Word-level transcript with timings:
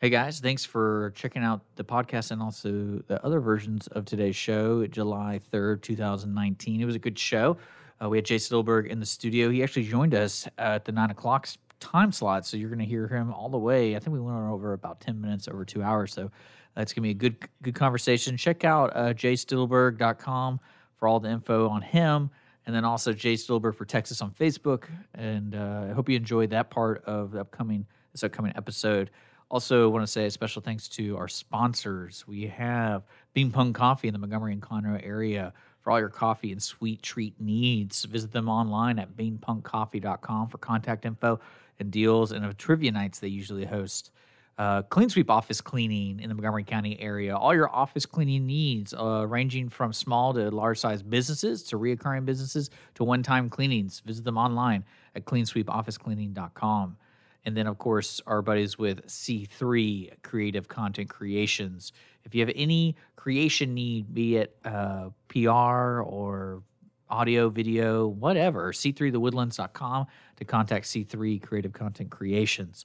Hey 0.00 0.10
guys, 0.10 0.38
thanks 0.38 0.64
for 0.64 1.12
checking 1.16 1.42
out 1.42 1.60
the 1.74 1.82
podcast 1.82 2.30
and 2.30 2.40
also 2.40 3.02
the 3.08 3.20
other 3.24 3.40
versions 3.40 3.88
of 3.88 4.04
today's 4.04 4.36
show, 4.36 4.86
July 4.86 5.40
3rd, 5.52 5.82
2019. 5.82 6.80
It 6.80 6.84
was 6.84 6.94
a 6.94 7.00
good 7.00 7.18
show. 7.18 7.56
Uh, 8.00 8.08
we 8.08 8.16
had 8.16 8.24
Jay 8.24 8.36
Stittleburg 8.36 8.86
in 8.86 9.00
the 9.00 9.06
studio. 9.06 9.50
He 9.50 9.60
actually 9.60 9.82
joined 9.82 10.14
us 10.14 10.46
at 10.56 10.84
the 10.84 10.92
nine 10.92 11.10
o'clock 11.10 11.48
time 11.80 12.12
slot, 12.12 12.46
so 12.46 12.56
you're 12.56 12.68
going 12.68 12.78
to 12.78 12.84
hear 12.84 13.08
him 13.08 13.34
all 13.34 13.48
the 13.48 13.58
way. 13.58 13.96
I 13.96 13.98
think 13.98 14.14
we 14.14 14.20
went 14.20 14.36
on 14.36 14.48
over 14.48 14.72
about 14.72 15.00
10 15.00 15.20
minutes, 15.20 15.48
over 15.48 15.64
two 15.64 15.82
hours. 15.82 16.12
So 16.12 16.30
it's 16.76 16.92
going 16.92 17.02
to 17.02 17.08
be 17.08 17.10
a 17.10 17.14
good 17.14 17.48
good 17.62 17.74
conversation. 17.74 18.36
Check 18.36 18.64
out 18.64 18.94
uh, 18.94 19.14
jaystittleburg.com 19.14 20.60
for 20.94 21.08
all 21.08 21.18
the 21.18 21.30
info 21.30 21.68
on 21.68 21.82
him. 21.82 22.30
And 22.66 22.76
then 22.76 22.84
also 22.84 23.12
Jay 23.12 23.34
Stittleburg 23.34 23.74
for 23.74 23.84
Texas 23.84 24.22
on 24.22 24.30
Facebook. 24.30 24.84
And 25.12 25.56
uh, 25.56 25.86
I 25.90 25.92
hope 25.92 26.08
you 26.08 26.14
enjoyed 26.14 26.50
that 26.50 26.70
part 26.70 27.02
of 27.04 27.32
the 27.32 27.40
upcoming 27.40 27.84
this 28.12 28.22
upcoming 28.22 28.52
episode. 28.54 29.10
Also, 29.50 29.88
want 29.88 30.02
to 30.02 30.06
say 30.06 30.26
a 30.26 30.30
special 30.30 30.60
thanks 30.60 30.88
to 30.88 31.16
our 31.16 31.28
sponsors. 31.28 32.26
We 32.26 32.48
have 32.48 33.04
Bean 33.32 33.50
Pung 33.50 33.72
Coffee 33.72 34.06
in 34.06 34.12
the 34.12 34.18
Montgomery 34.18 34.52
and 34.52 34.60
Conroe 34.60 35.00
area 35.02 35.54
for 35.80 35.90
all 35.90 35.98
your 35.98 36.10
coffee 36.10 36.52
and 36.52 36.62
sweet 36.62 37.00
treat 37.02 37.40
needs. 37.40 38.04
Visit 38.04 38.30
them 38.30 38.48
online 38.48 38.98
at 38.98 39.16
beanpunkcoffee.com 39.16 40.48
for 40.48 40.58
contact 40.58 41.06
info 41.06 41.40
and 41.80 41.90
deals 41.90 42.32
and 42.32 42.44
of 42.44 42.58
trivia 42.58 42.92
nights 42.92 43.20
they 43.20 43.28
usually 43.28 43.64
host. 43.64 44.10
Uh, 44.58 44.82
Clean 44.82 45.08
Sweep 45.08 45.30
office 45.30 45.60
cleaning 45.60 46.20
in 46.20 46.28
the 46.28 46.34
Montgomery 46.34 46.64
County 46.64 47.00
area. 47.00 47.34
All 47.36 47.54
your 47.54 47.70
office 47.70 48.04
cleaning 48.04 48.44
needs, 48.44 48.92
uh, 48.92 49.24
ranging 49.26 49.68
from 49.68 49.92
small 49.92 50.34
to 50.34 50.50
large 50.50 50.78
size 50.78 51.00
businesses 51.02 51.62
to 51.64 51.78
reoccurring 51.78 52.24
businesses 52.24 52.68
to 52.96 53.04
one 53.04 53.22
time 53.22 53.48
cleanings. 53.48 54.00
Visit 54.04 54.24
them 54.24 54.36
online 54.36 54.84
at 55.14 55.24
cleansweepofficecleaning.com. 55.24 56.96
And 57.44 57.56
then, 57.56 57.66
of 57.66 57.78
course, 57.78 58.20
our 58.26 58.42
buddies 58.42 58.78
with 58.78 59.06
C3 59.06 60.22
Creative 60.22 60.68
Content 60.68 61.08
Creations. 61.08 61.92
If 62.24 62.34
you 62.34 62.42
have 62.42 62.52
any 62.54 62.96
creation 63.16 63.74
need, 63.74 64.12
be 64.12 64.36
it 64.36 64.56
uh, 64.64 65.10
PR 65.28 66.02
or 66.02 66.62
audio, 67.10 67.48
video, 67.48 68.06
whatever, 68.06 68.72
c3thewoodlands.com 68.72 70.06
to 70.36 70.44
contact 70.44 70.86
C3 70.86 71.42
Creative 71.42 71.72
Content 71.72 72.10
Creations. 72.10 72.84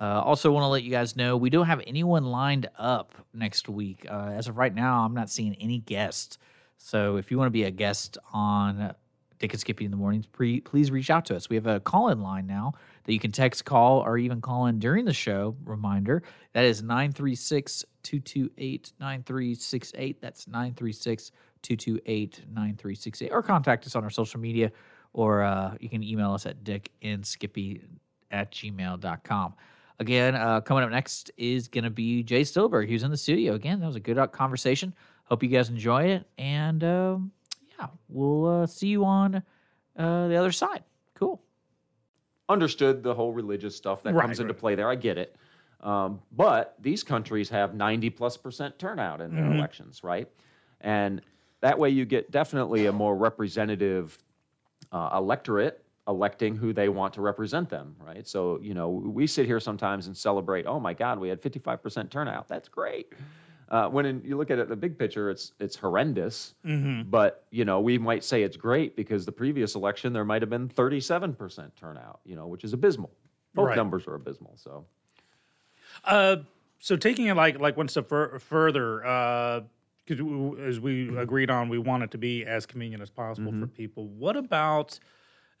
Uh, 0.00 0.22
also, 0.22 0.50
want 0.50 0.64
to 0.64 0.68
let 0.68 0.82
you 0.82 0.90
guys 0.90 1.14
know 1.14 1.36
we 1.36 1.50
don't 1.50 1.66
have 1.66 1.82
anyone 1.86 2.24
lined 2.24 2.68
up 2.78 3.14
next 3.34 3.68
week. 3.68 4.06
Uh, 4.10 4.30
as 4.34 4.48
of 4.48 4.56
right 4.56 4.74
now, 4.74 5.04
I'm 5.04 5.12
not 5.12 5.28
seeing 5.28 5.54
any 5.56 5.78
guests. 5.78 6.38
So 6.78 7.16
if 7.16 7.30
you 7.30 7.36
want 7.36 7.48
to 7.48 7.52
be 7.52 7.64
a 7.64 7.70
guest 7.70 8.16
on 8.32 8.94
Dick 9.38 9.52
and 9.52 9.60
Skippy 9.60 9.84
in 9.84 9.90
the 9.90 9.98
mornings, 9.98 10.26
pre- 10.26 10.62
please 10.62 10.90
reach 10.90 11.10
out 11.10 11.26
to 11.26 11.36
us. 11.36 11.50
We 11.50 11.56
have 11.56 11.66
a 11.66 11.80
call 11.80 12.08
in 12.08 12.22
line 12.22 12.46
now 12.46 12.72
that 13.04 13.12
you 13.12 13.18
can 13.18 13.32
text, 13.32 13.64
call, 13.64 14.00
or 14.00 14.18
even 14.18 14.40
call 14.40 14.66
in 14.66 14.78
during 14.78 15.04
the 15.04 15.12
show. 15.12 15.56
Reminder 15.64 16.22
that 16.52 16.64
is 16.64 16.82
936 16.82 17.84
228 18.02 18.92
9368. 18.98 20.20
That's 20.20 20.46
936 20.46 21.32
228 21.62 22.44
9368. 22.48 23.30
Or 23.30 23.42
contact 23.42 23.86
us 23.86 23.96
on 23.96 24.04
our 24.04 24.10
social 24.10 24.40
media, 24.40 24.72
or 25.12 25.42
uh, 25.42 25.74
you 25.80 25.88
can 25.88 26.02
email 26.02 26.32
us 26.32 26.46
at 26.46 26.64
dickandskippy 26.64 27.82
at 28.30 28.52
gmail.com. 28.52 29.54
Again, 29.98 30.34
uh, 30.34 30.62
coming 30.62 30.82
up 30.82 30.90
next 30.90 31.30
is 31.36 31.68
going 31.68 31.84
to 31.84 31.90
be 31.90 32.22
Jay 32.22 32.40
Stittleburg. 32.40 32.86
He 32.86 32.94
was 32.94 33.02
in 33.02 33.10
the 33.10 33.18
studio. 33.18 33.54
Again, 33.54 33.80
that 33.80 33.86
was 33.86 33.96
a 33.96 34.00
good 34.00 34.16
uh, 34.16 34.26
conversation. 34.26 34.94
Hope 35.24 35.42
you 35.42 35.50
guys 35.50 35.68
enjoy 35.68 36.04
it. 36.04 36.26
And 36.38 36.82
um, 36.82 37.32
yeah, 37.78 37.88
we'll 38.08 38.62
uh, 38.62 38.66
see 38.66 38.88
you 38.88 39.04
on 39.04 39.42
uh, 39.96 40.28
the 40.28 40.36
other 40.36 40.52
side. 40.52 40.84
Cool. 41.14 41.40
Understood 42.50 43.02
the 43.02 43.14
whole 43.14 43.32
religious 43.32 43.76
stuff 43.76 44.02
that 44.02 44.14
Right, 44.14 44.24
comes 44.24 44.40
into 44.40 44.52
right. 44.52 44.60
play 44.60 44.74
there. 44.74 44.90
I 44.90 44.96
get 44.96 45.16
it. 45.16 45.36
Um, 45.80 46.20
but 46.32 46.74
these 46.80 47.02
countries 47.02 47.48
have 47.48 47.74
90 47.74 48.10
plus 48.10 48.36
percent 48.36 48.78
turnout 48.78 49.20
in 49.22 49.32
their 49.32 49.44
Mm-hmm. 49.44 49.58
elections, 49.58 50.04
right? 50.04 50.28
And 50.82 51.22
that 51.62 51.78
way 51.78 51.90
you 51.90 52.04
get 52.04 52.30
definitely 52.30 52.86
a 52.86 52.92
more 52.92 53.16
representative 53.16 54.18
uh, 54.92 55.10
electorate 55.14 55.82
electing 56.08 56.56
who 56.56 56.72
they 56.72 56.88
want 56.88 57.14
to 57.14 57.20
represent 57.20 57.68
them, 57.70 57.94
right? 58.04 58.26
So, 58.26 58.58
you 58.60 58.74
know, 58.74 58.88
we 58.88 59.26
sit 59.26 59.46
here 59.46 59.60
sometimes 59.60 60.06
and 60.08 60.16
celebrate, 60.16 60.66
oh 60.66 60.80
my 60.80 60.92
God, 60.92 61.18
we 61.20 61.28
had 61.28 61.40
55% 61.40 62.10
turnout. 62.10 62.48
That's 62.48 62.68
great. 62.68 63.12
Uh, 63.70 63.88
when 63.88 64.04
in, 64.04 64.20
you 64.24 64.36
look 64.36 64.50
at 64.50 64.58
it, 64.58 64.68
the 64.68 64.74
big 64.76 64.98
picture, 64.98 65.30
it's 65.30 65.52
it's 65.60 65.76
horrendous. 65.76 66.54
Mm-hmm. 66.66 67.08
But 67.08 67.44
you 67.50 67.64
know, 67.64 67.80
we 67.80 67.98
might 67.98 68.24
say 68.24 68.42
it's 68.42 68.56
great 68.56 68.96
because 68.96 69.24
the 69.24 69.32
previous 69.32 69.74
election 69.76 70.12
there 70.12 70.24
might 70.24 70.42
have 70.42 70.50
been 70.50 70.68
37% 70.68 71.70
turnout, 71.76 72.20
you 72.24 72.34
know, 72.34 72.46
which 72.48 72.64
is 72.64 72.72
abysmal. 72.72 73.10
Both 73.54 73.68
Right. 73.68 73.76
numbers 73.76 74.06
are 74.06 74.14
abysmal. 74.14 74.54
So 74.56 74.86
Uh, 76.04 76.36
so 76.78 76.96
taking 76.96 77.26
it 77.26 77.34
like 77.36 77.60
like 77.60 77.76
one 77.76 77.88
step 77.88 78.08
fur- 78.08 78.38
further, 78.38 78.98
because 80.04 80.20
as 80.60 80.80
we 80.80 81.16
agreed 81.16 81.50
on, 81.50 81.68
we 81.68 81.78
want 81.78 82.02
it 82.02 82.10
to 82.12 82.18
be 82.18 82.44
as 82.44 82.66
convenient 82.66 83.02
as 83.02 83.10
possible 83.10 83.52
for 83.52 83.66
people. 83.66 84.08
What 84.08 84.36
about? 84.36 84.98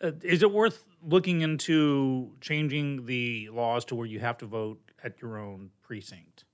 Uh, 0.02 0.12
is 0.22 0.42
it 0.42 0.50
worth 0.50 0.84
looking 1.02 1.42
into 1.42 2.30
changing 2.40 3.04
the 3.04 3.50
laws 3.52 3.84
to 3.84 3.94
where 3.94 4.06
you 4.06 4.18
have 4.18 4.38
to 4.38 4.46
vote 4.46 4.80
at 5.04 5.20
your 5.20 5.36
own 5.38 5.70
precinct? 5.82 6.44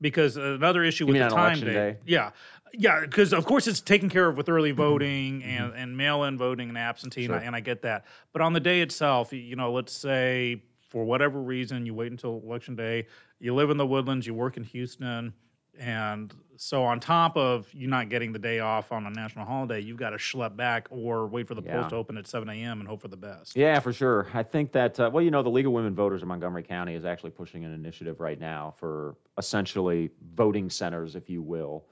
Because 0.00 0.36
another 0.36 0.84
issue 0.84 1.06
with 1.06 1.16
the 1.16 1.28
time 1.28 1.54
election 1.54 1.68
day? 1.68 1.96
yeah, 2.04 2.30
yeah, 2.72 3.00
because 3.00 3.32
of 3.32 3.44
course 3.46 3.66
it's 3.66 3.80
taken 3.80 4.10
care 4.10 4.28
of 4.28 4.36
with 4.36 4.48
early 4.48 4.70
mm-hmm. 4.70 4.76
voting 4.76 5.42
and, 5.42 5.70
mm-hmm. 5.70 5.78
and 5.78 5.96
mail-in 5.96 6.36
voting 6.36 6.68
and 6.68 6.78
absentee, 6.78 7.24
and, 7.24 7.34
I, 7.34 7.38
and 7.38 7.56
I 7.56 7.60
get 7.60 7.82
that. 7.82 8.04
But 8.32 8.42
on 8.42 8.52
the 8.52 8.60
day 8.60 8.82
itself, 8.82 9.32
you 9.32 9.56
know, 9.56 9.72
let's 9.72 9.92
say 9.92 10.62
for 10.88 11.04
whatever 11.04 11.40
reason 11.40 11.86
you 11.86 11.94
wait 11.94 12.12
until 12.12 12.42
election 12.44 12.76
day, 12.76 13.06
you 13.38 13.54
live 13.54 13.70
in 13.70 13.76
the 13.76 13.86
Woodlands, 13.86 14.26
you 14.26 14.34
work 14.34 14.56
in 14.56 14.64
Houston, 14.64 15.32
and 15.78 16.34
so 16.58 16.82
on 16.84 17.00
top 17.00 17.36
of 17.36 17.72
you 17.74 17.86
not 17.86 18.08
getting 18.08 18.32
the 18.32 18.38
day 18.38 18.60
off 18.60 18.92
on 18.92 19.06
a 19.06 19.10
national 19.10 19.44
holiday, 19.44 19.80
you've 19.80 19.96
got 19.98 20.10
to 20.10 20.16
schlep 20.16 20.56
back 20.56 20.86
or 20.90 21.26
wait 21.26 21.46
for 21.48 21.54
the 21.54 21.62
Yeah. 21.62 21.74
polls 21.80 21.90
to 21.90 21.96
open 21.96 22.16
at 22.16 22.26
7 22.26 22.48
a.m. 22.48 22.80
and 22.80 22.88
hope 22.88 23.02
for 23.02 23.08
the 23.08 23.16
best. 23.16 23.56
yeah, 23.56 23.78
for 23.80 23.92
sure. 23.92 24.26
I 24.34 24.42
think 24.42 24.72
that 24.72 24.98
uh, 24.98 25.10
well, 25.12 25.22
you 25.22 25.30
know, 25.30 25.42
the 25.42 25.48
League 25.50 25.66
of 25.66 25.72
Women 25.72 25.94
Voters 25.94 26.22
in 26.22 26.28
Montgomery 26.28 26.62
County 26.62 26.94
is 26.94 27.04
actually 27.04 27.30
pushing 27.30 27.64
an 27.64 27.72
initiative 27.72 28.20
right 28.20 28.38
now 28.40 28.74
for 28.78 29.16
essentially 29.38 30.10
voting 30.34 30.70
centers, 30.70 31.14
if 31.16 31.28
you 31.30 31.42
will, 31.42 31.84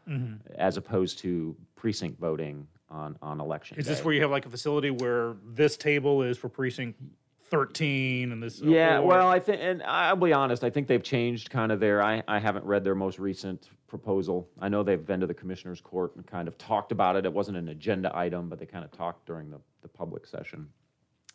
as 0.57 0.77
opposed 0.77 1.19
to 1.21 1.57
precinct 1.77 2.19
voting 2.19 2.67
on 2.91 3.17
on 3.23 3.41
election. 3.41 3.79
Is 3.79 3.87
this 3.87 4.05
where 4.05 4.15
you 4.15 4.21
have 4.23 4.31
like 4.31 4.47
a 4.47 4.51
facility 4.51 4.91
where 4.91 5.35
this 5.47 5.77
table 5.77 6.23
is 6.23 6.39
for 6.39 6.49
precinct 6.49 7.01
13 7.51 8.33
and 8.33 8.43
this? 8.43 8.61
Yeah, 8.61 8.99
or- 8.99 9.07
well, 9.07 9.29
I 9.29 9.39
think, 9.39 9.61
and 9.63 9.83
I'll 9.83 10.17
be 10.17 10.33
honest, 10.33 10.65
I 10.65 10.71
think 10.71 10.87
they've 10.87 11.03
changed 11.03 11.51
kind 11.51 11.71
of 11.73 11.81
their. 11.81 12.03
I, 12.03 12.23
I 12.29 12.39
haven't 12.39 12.65
read 12.65 12.85
their 12.85 12.95
most 12.95 13.19
recent 13.19 13.69
proposal. 13.87 14.49
I 14.61 14.69
know 14.69 14.83
they've 14.83 15.05
been 15.05 15.21
to 15.21 15.27
the 15.27 15.35
commissioner's 15.35 15.81
court 15.81 16.17
and 16.17 16.27
kind 16.27 16.49
of 16.49 16.59
talked 16.59 16.91
about 16.93 17.17
it. 17.17 17.25
It 17.25 17.33
wasn't 17.33 17.57
an 17.57 17.69
agenda 17.69 18.11
item, 18.17 18.49
but 18.49 18.59
they 18.59 18.67
kind 18.67 18.85
of 18.85 18.91
talked 18.91 19.27
during 19.27 19.51
the, 19.51 19.61
the 19.83 19.89
public 19.89 20.27
session. 20.27 20.69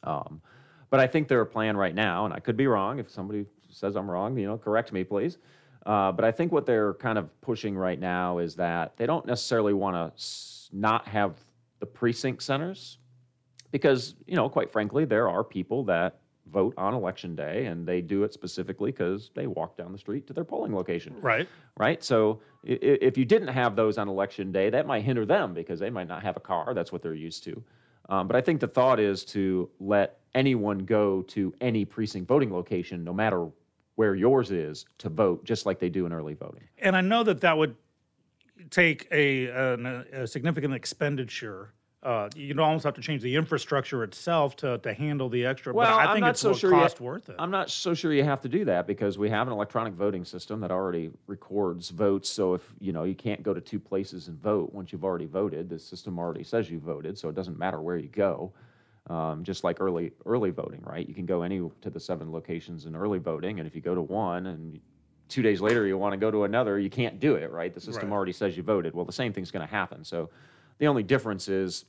Um, 0.04 0.42
but 0.90 1.00
I 1.00 1.08
think 1.08 1.28
their 1.28 1.46
plan 1.46 1.78
right 1.78 1.94
now, 1.96 2.26
and 2.26 2.34
I 2.34 2.40
could 2.40 2.58
be 2.58 2.68
wrong. 2.68 3.00
If 3.00 3.10
somebody 3.10 3.46
says 3.70 3.96
I'm 3.96 4.10
wrong, 4.10 4.38
you 4.38 4.48
know, 4.48 4.58
correct 4.58 4.92
me, 4.92 5.04
please. 5.04 5.38
Uh, 5.86 6.12
but 6.12 6.26
I 6.26 6.32
think 6.32 6.52
what 6.52 6.66
they're 6.66 6.96
kind 6.96 7.18
of 7.18 7.30
pushing 7.42 7.78
right 7.78 8.00
now 8.00 8.40
is 8.40 8.56
that 8.56 8.98
they 8.98 9.06
don't 9.06 9.26
necessarily 9.26 9.74
want 9.74 9.96
to 9.96 10.14
s- 10.16 10.70
not 10.74 11.08
have 11.08 11.36
the 11.80 11.86
precinct 11.86 12.44
centers 12.44 12.98
because 13.72 14.16
you 14.28 14.36
know 14.36 14.50
quite 14.50 14.72
frankly 14.72 15.06
there 15.06 15.30
are 15.30 15.44
people 15.44 15.84
that 15.84 16.20
vote 16.48 16.74
on 16.78 16.96
election 16.96 17.36
day 17.36 17.68
and 17.68 17.88
they 17.88 18.02
do 18.02 18.24
it 18.24 18.34
specifically 18.34 18.92
because 18.92 19.30
they 19.36 19.46
walk 19.46 19.78
down 19.78 19.92
the 19.92 19.98
street 19.98 20.26
to 20.26 20.34
their 20.34 20.44
polling 20.44 20.74
location 20.74 21.16
right. 21.22 21.48
right 21.78 22.04
so 22.04 22.42
if 22.64 23.18
you 23.18 23.26
didn't 23.26 23.50
have 23.50 23.76
those 23.76 23.98
on 24.00 24.10
election 24.10 24.52
day 24.52 24.70
that 24.70 24.88
might 24.88 25.04
hinder 25.04 25.26
them 25.26 25.54
because 25.54 25.80
they 25.80 25.92
might 25.92 26.08
not 26.08 26.24
have 26.24 26.36
a 26.38 26.40
car 26.40 26.74
that's 26.74 26.92
what 26.92 27.04
they're 27.04 27.14
used 27.14 27.44
to 27.44 27.64
um, 28.10 28.28
but 28.28 28.36
i 28.36 28.42
think 28.42 28.60
the 28.60 28.68
thought 28.68 29.00
is 29.00 29.24
to 29.24 29.70
let 29.80 30.18
anyone 30.34 30.80
go 30.80 31.22
to 31.24 31.54
any 31.62 31.86
precinct 31.86 32.28
voting 32.28 32.52
location 32.52 33.04
no 33.04 33.14
matter 33.14 33.48
where 33.96 34.16
yours 34.16 34.50
is 34.50 34.86
to 34.98 35.10
vote 35.10 35.44
just 35.44 35.66
like 35.66 35.78
they 35.78 35.90
do 35.90 36.06
in 36.06 36.14
early 36.14 36.34
voting 36.34 36.64
And 36.80 36.96
I 36.96 37.02
know 37.02 37.22
that 37.24 37.42
that 37.42 37.58
would 37.58 37.76
take 38.70 39.08
a, 39.12 39.48
an, 39.48 39.86
a 39.86 40.28
significant 40.28 40.74
expenditure. 40.74 41.74
Uh, 42.02 42.30
you'd 42.34 42.58
almost 42.60 42.86
have 42.86 42.94
to 42.94 43.02
change 43.02 43.22
the 43.22 43.36
infrastructure 43.36 44.04
itself 44.06 44.56
to, 44.56 44.78
to 44.78 44.94
handle 44.94 45.28
the 45.28 45.46
extra. 45.46 45.74
Well, 45.74 45.86
but 45.86 46.00
I 46.00 46.06
I'm 46.06 46.14
think 46.14 46.22
not 46.22 46.30
it's 46.32 46.40
so 46.40 46.54
sure 46.54 46.70
cost 46.72 47.02
worth 47.02 47.30
it. 47.30 47.36
I'm 47.38 47.52
not 47.52 47.70
so 47.70 47.94
sure 47.94 48.14
you 48.14 48.24
have 48.24 48.40
to 48.42 48.50
do 48.50 48.64
that 48.66 48.88
because 48.88 49.18
we 49.18 49.30
have 49.30 49.48
an 49.48 49.54
electronic 49.54 49.94
voting 49.94 50.24
system 50.24 50.62
that 50.62 50.72
already 50.72 51.12
records 51.28 51.90
votes. 51.90 52.30
So 52.30 52.54
if 52.54 52.74
you 52.80 52.94
know 52.94 53.04
you 53.04 53.16
can't 53.16 53.44
go 53.44 53.54
to 53.54 53.60
two 53.60 53.80
places 53.82 54.30
and 54.30 54.42
vote 54.42 54.72
once 54.74 54.94
you've 54.94 55.04
already 55.04 55.26
voted, 55.26 55.68
the 55.68 55.78
system 55.78 56.18
already 56.18 56.44
says 56.44 56.72
you 56.72 56.80
voted, 56.80 57.18
so 57.18 57.28
it 57.28 57.36
doesn't 57.36 57.60
matter 57.60 57.82
where 57.82 57.98
you 57.98 58.08
go. 58.08 58.54
Um, 59.10 59.44
just 59.44 59.66
like 59.66 59.82
early 59.82 60.14
early 60.26 60.52
voting, 60.52 60.82
right? 60.84 61.06
You 61.06 61.14
can 61.14 61.26
go 61.26 61.42
any 61.42 61.60
to 61.82 61.90
the 61.90 62.00
seven 62.00 62.32
locations 62.32 62.86
in 62.86 62.96
early 62.96 63.20
voting, 63.20 63.60
and 63.60 63.68
if 63.68 63.76
you 63.76 63.82
go 63.82 63.94
to 63.96 64.02
one 64.02 64.48
and 64.48 64.80
two 65.28 65.42
days 65.42 65.60
later 65.60 65.86
you 65.86 65.98
want 65.98 66.14
to 66.14 66.18
go 66.18 66.32
to 66.32 66.46
another, 66.46 66.80
you 66.80 66.90
can't 66.90 67.20
do 67.20 67.36
it, 67.36 67.52
right? 67.52 67.74
The 67.74 67.82
system 67.82 68.10
Right. 68.10 68.16
already 68.16 68.32
says 68.32 68.56
you 68.56 68.64
voted. 68.64 68.94
Well, 68.96 69.06
the 69.06 69.12
same 69.12 69.34
thing's 69.34 69.52
going 69.52 69.68
to 69.68 69.72
happen. 69.72 70.04
So 70.06 70.30
the 70.80 70.88
only 70.88 71.04
difference 71.04 71.48
is 71.48 71.86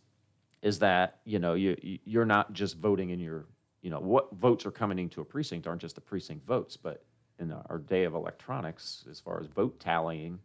is 0.63 0.79
that 0.81 1.21
you 1.25 1.39
know 1.39 1.55
you 1.55 1.77
you- 1.83 1.99
you're 2.05 2.27
not 2.27 2.53
just 2.53 2.77
voting 2.77 3.11
in 3.11 3.19
your 3.19 3.47
you 3.83 3.89
know 3.91 3.99
what 4.01 4.33
votes 4.35 4.67
are 4.67 4.71
coming 4.71 4.99
into 4.99 5.21
a 5.23 5.25
precinct 5.25 5.67
aren't 5.67 5.81
just 5.81 5.95
the 5.95 6.01
precinct 6.01 6.47
votes, 6.47 6.77
but 6.77 7.03
in 7.39 7.51
our 7.51 7.79
day 7.79 8.05
of 8.05 8.13
electronics, 8.15 9.07
as 9.11 9.19
far 9.19 9.41
as 9.41 9.47
vote 9.47 9.81
tallying, 9.81 10.39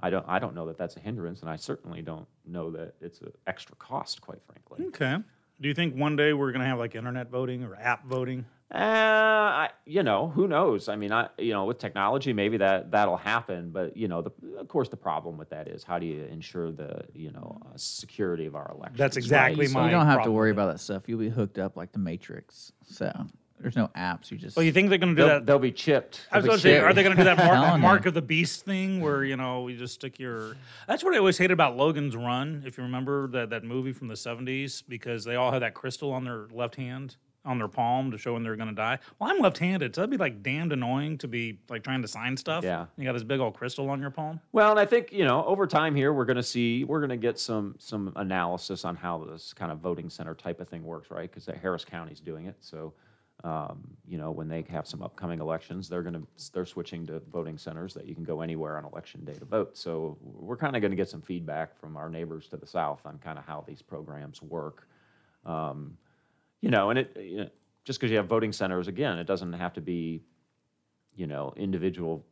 I 0.00 0.10
don't 0.10 0.24
I 0.28 0.40
don't 0.40 0.54
know 0.56 0.66
that 0.66 0.76
that's 0.76 0.96
a 0.96 1.00
hindrance, 1.00 1.42
and 1.42 1.48
I 1.50 1.54
certainly 1.56 2.02
don't 2.02 2.26
know 2.44 2.70
that 2.72 2.94
it's 3.00 3.20
an 3.20 3.30
extra 3.46 3.76
cost, 3.76 4.20
quite 4.20 4.42
frankly. 4.42 4.86
Okay. 4.88 5.18
Do 5.60 5.68
you 5.68 5.74
think 5.74 5.94
one 5.94 6.16
day 6.16 6.32
we're 6.32 6.50
going 6.50 6.62
to 6.62 6.66
have 6.66 6.78
like 6.80 6.96
internet 6.96 7.30
voting 7.30 7.62
or 7.62 7.76
app 7.76 8.04
voting? 8.06 8.44
Uh, 8.72 8.76
I, 8.78 9.70
you 9.86 10.02
know, 10.02 10.28
who 10.28 10.48
knows? 10.48 10.88
I 10.88 10.96
mean, 10.96 11.12
I, 11.12 11.28
you 11.38 11.52
know, 11.52 11.64
with 11.64 11.78
technology, 11.78 12.32
maybe 12.32 12.56
that 12.56 12.90
that'll 12.90 13.16
happen. 13.16 13.70
But 13.70 13.96
you 13.96 14.08
know, 14.08 14.22
the, 14.22 14.32
of 14.58 14.68
course, 14.68 14.88
the 14.88 14.96
problem 14.96 15.36
with 15.36 15.50
that 15.50 15.68
is 15.68 15.84
how 15.84 15.98
do 15.98 16.06
you 16.06 16.24
ensure 16.24 16.72
the 16.72 17.02
you 17.12 17.30
know 17.30 17.58
uh, 17.66 17.68
security 17.76 18.46
of 18.46 18.56
our 18.56 18.70
elections? 18.74 18.98
That's 18.98 19.16
exactly 19.16 19.66
So 19.66 19.74
my. 19.74 19.84
you 19.86 19.90
don't 19.92 20.06
have 20.06 20.24
to 20.24 20.32
worry 20.32 20.50
about 20.50 20.72
that 20.72 20.80
stuff. 20.80 21.04
You'll 21.06 21.20
be 21.20 21.28
hooked 21.28 21.58
up 21.58 21.76
like 21.76 21.92
the 21.92 21.98
Matrix. 22.00 22.72
So 22.84 23.12
there's 23.60 23.76
no 23.76 23.88
apps. 23.96 24.30
You 24.30 24.38
just 24.38 24.56
Well, 24.56 24.64
you 24.64 24.72
think 24.72 24.88
they're 24.88 24.98
going 24.98 25.14
to 25.14 25.22
do 25.22 25.26
They'll, 25.28 25.34
that? 25.38 25.46
they'll 25.46 25.58
be 25.60 25.70
chipped. 25.70 26.26
I 26.32 26.38
was 26.38 26.46
going 26.46 26.58
to 26.58 26.62
say, 26.62 26.78
are 26.78 26.92
they 26.92 27.02
going 27.04 27.16
to 27.16 27.20
do 27.22 27.24
that 27.24 27.38
mark, 27.38 27.80
mark 27.80 28.06
of 28.06 28.14
the 28.14 28.22
beast 28.22 28.64
thing 28.64 29.00
where 29.00 29.22
you 29.24 29.36
know 29.36 29.68
you 29.68 29.76
just 29.76 29.94
stick 29.94 30.18
your? 30.18 30.56
That's 30.88 31.04
what 31.04 31.14
I 31.14 31.18
always 31.18 31.38
hated 31.38 31.52
about 31.52 31.76
Logan's 31.76 32.16
Run. 32.16 32.64
If 32.66 32.76
you 32.78 32.82
remember 32.84 33.28
that 33.28 33.50
that 33.50 33.62
movie 33.62 33.92
from 33.92 34.08
the 34.08 34.14
'70s, 34.14 34.82
because 34.88 35.22
they 35.24 35.36
all 35.36 35.52
had 35.52 35.62
that 35.62 35.74
crystal 35.74 36.12
on 36.12 36.24
their 36.24 36.46
left 36.50 36.74
hand, 36.74 37.16
on 37.44 37.58
their 37.58 37.68
palm 37.68 38.10
to 38.10 38.18
show 38.18 38.34
when 38.34 38.42
they're 38.42 38.56
going 38.56 38.68
to 38.68 38.74
die. 38.74 38.98
Well, 39.18 39.30
I'm 39.30 39.38
left-handed, 39.38 39.94
so 39.94 40.00
that'd 40.00 40.10
be 40.10 40.16
like 40.16 40.42
damned 40.42 40.72
annoying 40.72 41.18
to 41.18 41.28
be 41.28 41.58
like 41.68 41.82
trying 41.82 42.02
to 42.02 42.08
sign 42.08 42.36
stuff. 42.36 42.64
Yeah. 42.64 42.86
you 42.96 43.04
got 43.04 43.12
this 43.12 43.22
big 43.22 43.40
old 43.40 43.54
crystal 43.54 43.88
on 43.90 44.00
your 44.00 44.10
palm. 44.10 44.40
Well, 44.52 44.70
and 44.70 44.80
I 44.80 44.86
think 44.86 45.12
you 45.12 45.24
know 45.24 45.44
over 45.44 45.66
time 45.66 45.94
here 45.94 46.12
we're 46.12 46.24
going 46.24 46.36
to 46.36 46.42
see 46.42 46.84
we're 46.84 47.00
going 47.00 47.10
to 47.10 47.16
get 47.16 47.38
some 47.38 47.74
some 47.78 48.12
analysis 48.16 48.84
on 48.84 48.96
how 48.96 49.18
this 49.24 49.52
kind 49.52 49.70
of 49.70 49.78
voting 49.78 50.08
center 50.08 50.34
type 50.34 50.60
of 50.60 50.68
thing 50.68 50.84
works, 50.84 51.10
right? 51.10 51.30
Because 51.30 51.48
Harris 51.60 51.84
County's 51.84 52.20
doing 52.20 52.46
it, 52.46 52.56
so 52.60 52.94
um, 53.42 53.82
you 54.08 54.16
know 54.16 54.30
when 54.30 54.48
they 54.48 54.64
have 54.70 54.86
some 54.86 55.02
upcoming 55.02 55.40
elections, 55.40 55.88
they're 55.88 56.02
going 56.02 56.14
to 56.14 56.26
they're 56.52 56.64
switching 56.64 57.06
to 57.06 57.20
voting 57.30 57.58
centers 57.58 57.92
that 57.94 58.06
you 58.06 58.14
can 58.14 58.24
go 58.24 58.40
anywhere 58.40 58.78
on 58.78 58.84
election 58.84 59.24
day 59.24 59.34
to 59.34 59.44
vote. 59.44 59.76
So 59.76 60.16
we're 60.22 60.56
kind 60.56 60.76
of 60.76 60.82
going 60.82 60.92
to 60.92 60.96
get 60.96 61.10
some 61.10 61.20
feedback 61.20 61.78
from 61.78 61.96
our 61.96 62.08
neighbors 62.08 62.48
to 62.48 62.56
the 62.56 62.66
south 62.66 63.02
on 63.04 63.18
kind 63.18 63.38
of 63.38 63.44
how 63.44 63.64
these 63.66 63.82
programs 63.82 64.40
work. 64.40 64.88
Um, 65.44 65.98
you 66.64 66.70
know, 66.70 66.90
and 66.90 66.98
it 66.98 67.16
you 67.20 67.36
know, 67.38 67.48
just 67.84 68.00
because 68.00 68.10
you 68.10 68.16
have 68.16 68.26
voting 68.26 68.52
centers 68.52 68.88
again, 68.88 69.18
it 69.18 69.26
doesn't 69.26 69.52
have 69.52 69.74
to 69.74 69.80
be 69.80 70.22
you 71.14 71.26
know 71.26 71.52
individual 71.56 72.24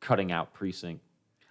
cutting 0.00 0.30
out 0.30 0.54
precinct 0.54 1.02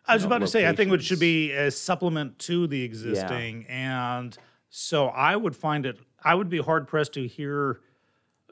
I 0.07 0.13
was 0.13 0.23
know, 0.23 0.27
about 0.27 0.41
to 0.41 0.47
say, 0.47 0.67
I 0.67 0.75
think 0.75 0.91
it 0.91 1.03
should 1.03 1.19
be 1.19 1.51
a 1.51 1.71
supplement 1.71 2.37
to 2.39 2.67
the 2.67 2.83
existing, 2.83 3.65
and 3.67 4.37
so 4.69 5.07
I 5.07 5.35
would 5.35 5.55
find 5.55 5.85
it. 5.85 5.97
I 6.23 6.35
would 6.35 6.49
be 6.49 6.59
hard 6.59 6.87
pressed 6.87 7.13
to 7.13 7.27
hear. 7.27 7.81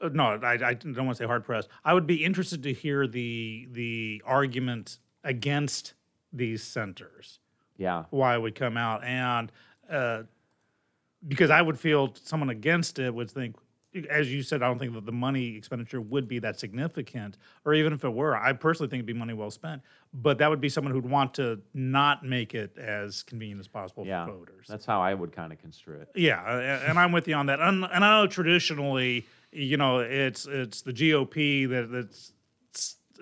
uh, 0.02 0.10
No, 0.12 0.38
I, 0.42 0.54
I 0.54 0.74
don't 0.74 0.96
want 0.96 1.16
to 1.16 1.22
say 1.22 1.26
hard 1.26 1.44
pressed. 1.44 1.68
I 1.84 1.94
would 1.94 2.06
be 2.06 2.24
interested 2.24 2.62
to 2.64 2.72
hear 2.72 3.06
the 3.06 3.68
the 3.70 4.22
argument 4.26 4.98
against 5.22 5.94
these 6.32 6.62
centers. 6.62 7.38
Yeah, 7.76 8.04
Why 8.10 8.34
it 8.34 8.42
would 8.42 8.54
come 8.54 8.76
out, 8.76 9.04
and 9.04 9.50
uh, 9.88 10.22
because 11.26 11.50
I 11.50 11.62
would 11.62 11.78
feel 11.78 12.14
someone 12.22 12.50
against 12.50 12.98
it 12.98 13.14
would 13.14 13.30
think, 13.30 13.56
as 14.10 14.32
you 14.32 14.42
said, 14.42 14.62
I 14.62 14.66
don't 14.66 14.78
think 14.78 14.92
that 14.94 15.06
the 15.06 15.12
money 15.12 15.56
expenditure 15.56 16.00
would 16.00 16.26
be 16.26 16.40
that 16.40 16.58
significant, 16.58 17.38
or 17.64 17.74
even 17.74 17.92
if 17.92 18.04
it 18.04 18.12
were, 18.12 18.36
I 18.36 18.52
personally 18.52 18.90
think 18.90 18.98
it'd 18.98 19.06
be 19.06 19.12
money 19.12 19.34
well 19.34 19.50
spent. 19.50 19.82
But 20.12 20.38
that 20.38 20.50
would 20.50 20.60
be 20.60 20.68
someone 20.68 20.92
who'd 20.92 21.08
want 21.08 21.34
to 21.34 21.60
not 21.74 22.24
make 22.24 22.54
it 22.54 22.76
as 22.76 23.22
convenient 23.22 23.60
as 23.60 23.68
possible 23.68 24.04
yeah. 24.04 24.26
for 24.26 24.32
voters. 24.32 24.66
That's 24.68 24.84
how 24.84 25.00
I 25.00 25.14
would 25.14 25.32
kind 25.32 25.52
of 25.52 25.60
construe 25.60 26.00
it. 26.00 26.08
Yeah, 26.16 26.80
and 26.88 26.98
I'm 26.98 27.12
with 27.12 27.28
you 27.28 27.34
on 27.34 27.46
that. 27.46 27.60
And, 27.60 27.84
I 27.84 27.98
know 28.00 28.26
traditionally, 28.26 29.26
you 29.52 29.76
know, 29.76 30.00
it's 30.00 30.46
it's 30.46 30.82
the 30.82 30.92
GOP 30.92 31.68
that 31.68 31.92
that's 31.92 32.32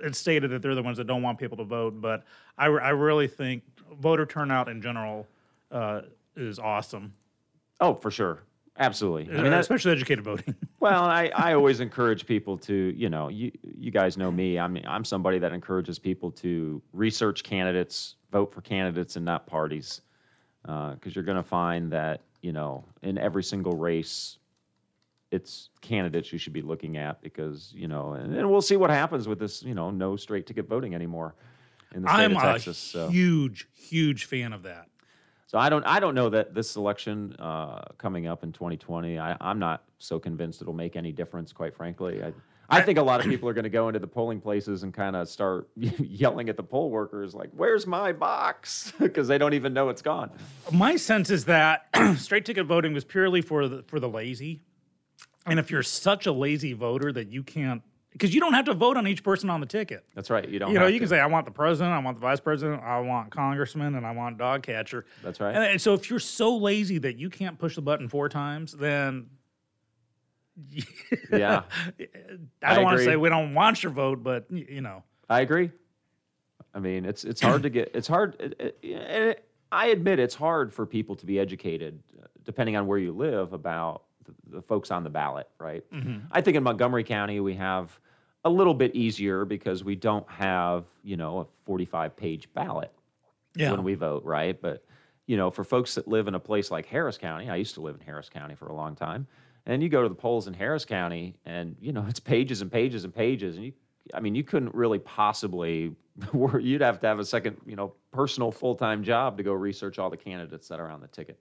it's 0.02 0.18
stated 0.18 0.50
that 0.50 0.62
they're 0.62 0.74
the 0.74 0.82
ones 0.82 0.96
that 0.96 1.06
don't 1.06 1.22
want 1.22 1.38
people 1.38 1.56
to 1.58 1.64
vote, 1.64 2.00
but 2.00 2.24
I, 2.58 2.66
I 2.66 2.90
really 2.90 3.28
think 3.28 3.62
voter 4.00 4.26
turnout 4.26 4.68
in 4.68 4.80
general 4.80 5.26
uh, 5.70 6.02
is 6.36 6.58
awesome, 6.58 7.14
Oh, 7.82 7.94
for 7.96 8.10
sure, 8.10 8.44
absolutely. 8.78 9.34
I 9.34 9.38
Uh, 9.38 9.42
mean, 9.42 9.50
that's, 9.50 9.64
especially 9.66 9.92
educated 9.92 10.24
voting. 10.24 10.54
well, 10.80 11.02
I, 11.04 11.30
I 11.34 11.52
always 11.54 11.80
encourage 11.80 12.24
people 12.26 12.56
to, 12.58 12.74
you 12.96 13.10
know, 13.10 13.28
you 13.28 13.50
you 13.76 13.90
guys 13.90 14.16
know 14.16 14.30
me. 14.30 14.58
I 14.58 14.68
mean, 14.68 14.84
I'm 14.86 15.04
somebody 15.04 15.38
that 15.40 15.52
encourages 15.52 15.98
people 15.98 16.30
to 16.32 16.80
research 16.92 17.42
candidates, 17.42 18.14
vote 18.30 18.54
for 18.54 18.60
candidates, 18.62 19.16
and 19.16 19.24
not 19.24 19.46
parties, 19.46 20.00
because 20.62 21.14
you're 21.14 21.24
going 21.24 21.36
to 21.36 21.42
find 21.42 21.90
that, 21.92 22.22
you 22.40 22.52
know, 22.52 22.84
in 23.02 23.18
every 23.18 23.42
single 23.42 23.76
race. 23.76 24.38
It's 25.32 25.70
candidates 25.80 26.30
you 26.30 26.38
should 26.38 26.52
be 26.52 26.60
looking 26.60 26.98
at 26.98 27.22
because 27.22 27.72
you 27.74 27.88
know, 27.88 28.12
and, 28.12 28.34
and 28.36 28.50
we'll 28.50 28.60
see 28.60 28.76
what 28.76 28.90
happens 28.90 29.26
with 29.26 29.38
this. 29.38 29.62
You 29.62 29.74
know, 29.74 29.90
no 29.90 30.14
straight 30.14 30.46
ticket 30.46 30.68
voting 30.68 30.94
anymore 30.94 31.34
in 31.94 32.02
the 32.02 32.08
state 32.08 32.16
I'm 32.24 32.36
of 32.36 32.66
a 32.66 32.74
so. 32.74 33.08
huge, 33.08 33.66
huge 33.74 34.26
fan 34.26 34.52
of 34.52 34.62
that. 34.64 34.88
So 35.52 35.58
I 35.58 35.68
don't 35.68 35.84
I 35.84 36.00
don't 36.00 36.14
know 36.14 36.30
that 36.30 36.54
this 36.54 36.76
election 36.76 37.36
uh, 37.38 37.82
coming 37.98 38.26
up 38.26 38.42
in 38.42 38.52
2020. 38.52 39.18
I, 39.18 39.36
I'm 39.38 39.58
not 39.58 39.84
so 39.98 40.18
convinced 40.18 40.62
it'll 40.62 40.72
make 40.72 40.96
any 40.96 41.12
difference. 41.12 41.52
Quite 41.52 41.76
frankly, 41.76 42.24
I 42.24 42.32
I 42.70 42.80
think 42.80 42.98
a 42.98 43.02
lot 43.02 43.20
of 43.20 43.26
people 43.26 43.50
are 43.50 43.52
going 43.52 43.64
to 43.64 43.68
go 43.68 43.88
into 43.88 44.00
the 44.00 44.06
polling 44.06 44.40
places 44.40 44.82
and 44.82 44.94
kind 44.94 45.14
of 45.14 45.28
start 45.28 45.68
yelling 45.76 46.48
at 46.48 46.56
the 46.56 46.62
poll 46.62 46.88
workers 46.88 47.34
like, 47.34 47.50
"Where's 47.54 47.86
my 47.86 48.12
box?" 48.12 48.94
Because 48.98 49.28
they 49.28 49.36
don't 49.36 49.52
even 49.52 49.74
know 49.74 49.90
it's 49.90 50.00
gone. 50.00 50.30
My 50.72 50.96
sense 50.96 51.28
is 51.28 51.44
that 51.44 51.86
straight 52.16 52.46
ticket 52.46 52.64
voting 52.64 52.94
was 52.94 53.04
purely 53.04 53.42
for 53.42 53.68
the 53.68 53.82
for 53.82 54.00
the 54.00 54.08
lazy, 54.08 54.62
and 55.44 55.58
if 55.58 55.70
you're 55.70 55.82
such 55.82 56.24
a 56.24 56.32
lazy 56.32 56.72
voter 56.72 57.12
that 57.12 57.30
you 57.30 57.42
can't, 57.42 57.82
because 58.12 58.34
you 58.34 58.40
don't 58.40 58.52
have 58.54 58.66
to 58.66 58.74
vote 58.74 58.96
on 58.96 59.06
each 59.06 59.22
person 59.22 59.50
on 59.50 59.60
the 59.60 59.66
ticket. 59.66 60.04
That's 60.14 60.30
right. 60.30 60.48
You 60.48 60.58
don't. 60.58 60.72
You 60.72 60.78
know, 60.78 60.86
you 60.86 60.98
can 60.98 61.08
say, 61.08 61.18
I 61.20 61.26
want 61.26 61.46
the 61.46 61.52
president, 61.52 61.94
I 61.94 61.98
want 61.98 62.16
the 62.16 62.20
vice 62.20 62.40
president, 62.40 62.82
I 62.82 63.00
want 63.00 63.30
congressman, 63.30 63.94
and 63.94 64.06
I 64.06 64.12
want 64.12 64.38
dog 64.38 64.62
catcher. 64.62 65.06
That's 65.22 65.40
right. 65.40 65.54
And, 65.54 65.64
and 65.64 65.80
so 65.80 65.94
if 65.94 66.10
you're 66.10 66.18
so 66.18 66.56
lazy 66.56 66.98
that 66.98 67.18
you 67.18 67.30
can't 67.30 67.58
push 67.58 67.74
the 67.74 67.82
button 67.82 68.08
four 68.08 68.28
times, 68.28 68.72
then 68.72 69.26
yeah, 71.32 71.62
I 72.62 72.74
don't 72.74 72.84
want 72.84 72.98
to 72.98 73.04
say 73.04 73.16
we 73.16 73.28
don't 73.28 73.54
want 73.54 73.82
your 73.82 73.92
vote, 73.92 74.22
but 74.22 74.46
you 74.50 74.80
know, 74.80 75.02
I 75.28 75.40
agree. 75.40 75.70
I 76.74 76.78
mean, 76.78 77.04
it's 77.04 77.24
it's 77.24 77.40
hard 77.40 77.62
to 77.62 77.70
get. 77.70 77.90
It's 77.94 78.08
hard. 78.08 78.36
It, 78.38 78.54
it, 78.60 78.78
it, 78.82 79.48
I 79.70 79.88
admit 79.88 80.18
it's 80.18 80.34
hard 80.34 80.72
for 80.72 80.84
people 80.84 81.16
to 81.16 81.26
be 81.26 81.38
educated, 81.38 82.02
uh, 82.22 82.26
depending 82.44 82.76
on 82.76 82.86
where 82.86 82.98
you 82.98 83.12
live, 83.12 83.54
about 83.54 84.02
the, 84.48 84.62
folks 84.62 84.90
on 84.90 85.04
the 85.04 85.10
ballot. 85.10 85.48
Right. 85.58 85.84
Mm-hmm. 85.92 86.26
I 86.30 86.40
think 86.40 86.56
in 86.56 86.62
Montgomery 86.62 87.04
County 87.04 87.40
we 87.40 87.54
have 87.54 87.98
a 88.44 88.50
little 88.50 88.74
bit 88.74 88.94
easier 88.94 89.44
because 89.44 89.84
we 89.84 89.94
don't 89.94 90.28
have 90.30 90.84
you 91.02 91.16
know 91.16 91.40
a 91.40 91.46
45 91.64 92.16
page 92.16 92.48
ballot 92.54 92.92
yeah, 93.54 93.70
when 93.70 93.82
we 93.82 93.94
vote, 93.94 94.24
right? 94.24 94.60
But 94.60 94.84
you 95.26 95.36
know, 95.36 95.50
for 95.50 95.64
folks 95.64 95.94
that 95.94 96.08
live 96.08 96.28
in 96.28 96.34
a 96.34 96.40
place 96.40 96.70
like 96.70 96.86
Harris 96.86 97.18
County, 97.18 97.48
I 97.48 97.56
used 97.56 97.74
to 97.74 97.80
live 97.80 97.94
in 97.94 98.00
Harris 98.00 98.28
County 98.28 98.54
for 98.54 98.66
a 98.66 98.74
long 98.74 98.94
time, 98.94 99.26
and 99.66 99.82
you 99.82 99.88
go 99.88 100.02
to 100.02 100.08
the 100.08 100.14
polls 100.14 100.48
in 100.48 100.54
Harris 100.54 100.84
County, 100.84 101.34
and 101.44 101.76
you 101.80 101.92
know, 101.92 102.04
it's 102.08 102.20
pages 102.20 102.60
and 102.62 102.70
pages 102.70 103.04
and 103.04 103.14
pages, 103.14 103.56
and 103.56 103.66
you, 103.66 103.72
I 104.14 104.20
mean, 104.20 104.34
you 104.34 104.42
couldn't 104.42 104.74
really 104.74 104.98
possibly, 104.98 105.94
you'd 106.60 106.80
have 106.80 107.00
to 107.00 107.06
have 107.06 107.18
a 107.18 107.24
second, 107.24 107.56
you 107.66 107.76
know, 107.76 107.94
personal 108.10 108.50
full 108.50 108.74
time 108.74 109.04
job 109.04 109.36
to 109.36 109.42
go 109.42 109.52
research 109.52 109.98
all 109.98 110.10
the 110.10 110.16
candidates 110.16 110.68
that 110.68 110.80
are 110.80 110.90
on 110.90 111.00
the 111.00 111.08
ticket, 111.08 111.38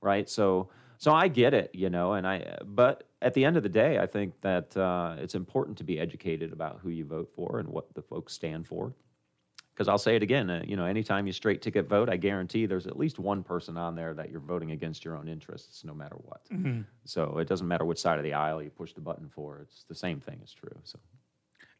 right? 0.00 0.28
So, 0.28 0.70
so 1.04 1.12
I 1.12 1.28
get 1.28 1.52
it, 1.52 1.70
you 1.74 1.90
know, 1.90 2.14
and 2.14 2.26
I, 2.26 2.56
but 2.64 3.04
at 3.20 3.34
the 3.34 3.44
end 3.44 3.58
of 3.58 3.62
the 3.62 3.68
day, 3.68 3.98
I 3.98 4.06
think 4.06 4.40
that 4.40 4.74
uh, 4.74 5.16
it's 5.18 5.34
important 5.34 5.76
to 5.76 5.84
be 5.84 6.00
educated 6.00 6.50
about 6.50 6.80
who 6.82 6.88
you 6.88 7.04
vote 7.04 7.30
for 7.36 7.58
and 7.58 7.68
what 7.68 7.92
the 7.92 8.00
folks 8.00 8.32
stand 8.32 8.66
for 8.66 8.94
because 9.74 9.86
I'll 9.86 9.98
say 9.98 10.16
it 10.16 10.22
again, 10.22 10.48
uh, 10.48 10.62
you 10.64 10.76
know, 10.76 10.86
anytime 10.86 11.26
you 11.26 11.32
straight 11.32 11.60
ticket 11.60 11.88
vote, 11.88 12.08
I 12.08 12.16
guarantee 12.16 12.64
there's 12.64 12.86
at 12.86 12.96
least 12.96 13.18
one 13.18 13.42
person 13.42 13.76
on 13.76 13.94
there 13.94 14.14
that 14.14 14.30
you're 14.30 14.40
voting 14.40 14.70
against 14.70 15.04
your 15.04 15.14
own 15.14 15.28
interests, 15.28 15.84
no 15.84 15.92
matter 15.92 16.16
what. 16.16 16.40
So 17.04 17.36
it 17.38 17.48
doesn't 17.48 17.68
matter 17.68 17.84
which 17.84 17.98
side 18.00 18.16
of 18.16 18.24
the 18.24 18.32
aisle 18.32 18.62
you 18.62 18.70
push 18.70 18.94
the 18.94 19.02
button 19.02 19.28
for; 19.28 19.58
it's 19.58 19.84
the 19.84 19.94
same 19.94 20.20
thing 20.20 20.40
is 20.42 20.54
true. 20.54 20.74
So 20.84 20.98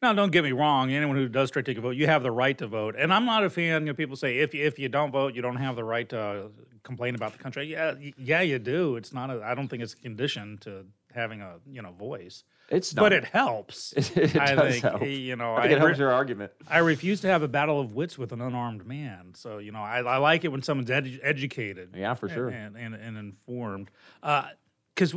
Now, 0.04 0.12
don't 0.12 0.30
get 0.32 0.44
me 0.44 0.52
wrong. 0.52 0.92
Anyone 0.92 1.16
who 1.16 1.28
does 1.28 1.48
straight 1.48 1.64
ticket 1.64 1.82
vote, 1.82 1.96
you 1.96 2.06
have 2.06 2.22
the 2.22 2.30
right 2.30 2.58
to 2.58 2.66
vote. 2.66 2.94
And 2.98 3.10
I'm 3.10 3.24
not 3.24 3.42
a 3.42 3.48
fan. 3.48 3.82
You 3.82 3.86
know, 3.92 3.94
people 3.94 4.16
say 4.16 4.38
if 4.40 4.52
you, 4.52 4.62
if 4.62 4.78
you 4.78 4.90
don't 4.90 5.10
vote, 5.10 5.34
you 5.34 5.40
don't 5.40 5.56
have 5.56 5.76
the 5.76 5.84
right 5.84 6.06
to 6.10 6.50
complain 6.82 7.14
about 7.14 7.32
the 7.32 7.38
country. 7.38 7.64
Yeah, 7.72 7.94
yeah, 8.18 8.42
you 8.42 8.58
do. 8.58 8.96
It's 8.96 9.14
not. 9.14 9.30
A, 9.30 9.42
I 9.42 9.54
don't 9.54 9.68
think 9.68 9.82
it's 9.82 9.94
a 9.94 9.96
condition 9.96 10.58
to 10.62 10.84
having 11.14 11.40
a 11.40 11.54
you 11.70 11.80
know 11.80 11.92
voice, 11.92 12.44
it's 12.68 12.94
not. 12.94 13.00
but 13.02 13.12
it 13.14 13.24
helps. 13.24 13.92
it 13.96 14.36
I 14.36 14.54
does 14.54 14.72
think 14.72 14.82
help. 14.84 15.02
you 15.06 15.36
know. 15.36 15.54
I 15.54 15.62
think 15.62 15.72
I 15.72 15.76
it 15.76 15.80
helps 15.80 15.98
your 15.98 16.12
argument. 16.12 16.52
I 16.68 16.78
refuse 16.78 17.22
to 17.22 17.28
have 17.28 17.42
a 17.42 17.48
battle 17.48 17.80
of 17.80 17.94
wits 17.94 18.18
with 18.18 18.32
an 18.32 18.42
unarmed 18.42 18.86
man. 18.86 19.32
So 19.34 19.56
you 19.56 19.72
know, 19.72 19.78
I, 19.80 20.00
I 20.00 20.18
like 20.18 20.44
it 20.44 20.48
when 20.48 20.60
someone's 20.60 20.90
edu- 20.90 21.20
educated. 21.22 21.94
Yeah, 21.96 22.12
for 22.12 22.28
sure. 22.28 22.48
and 22.48 22.76
and, 22.76 22.94
and 22.94 23.16
informed. 23.16 23.90
Because 24.20 25.14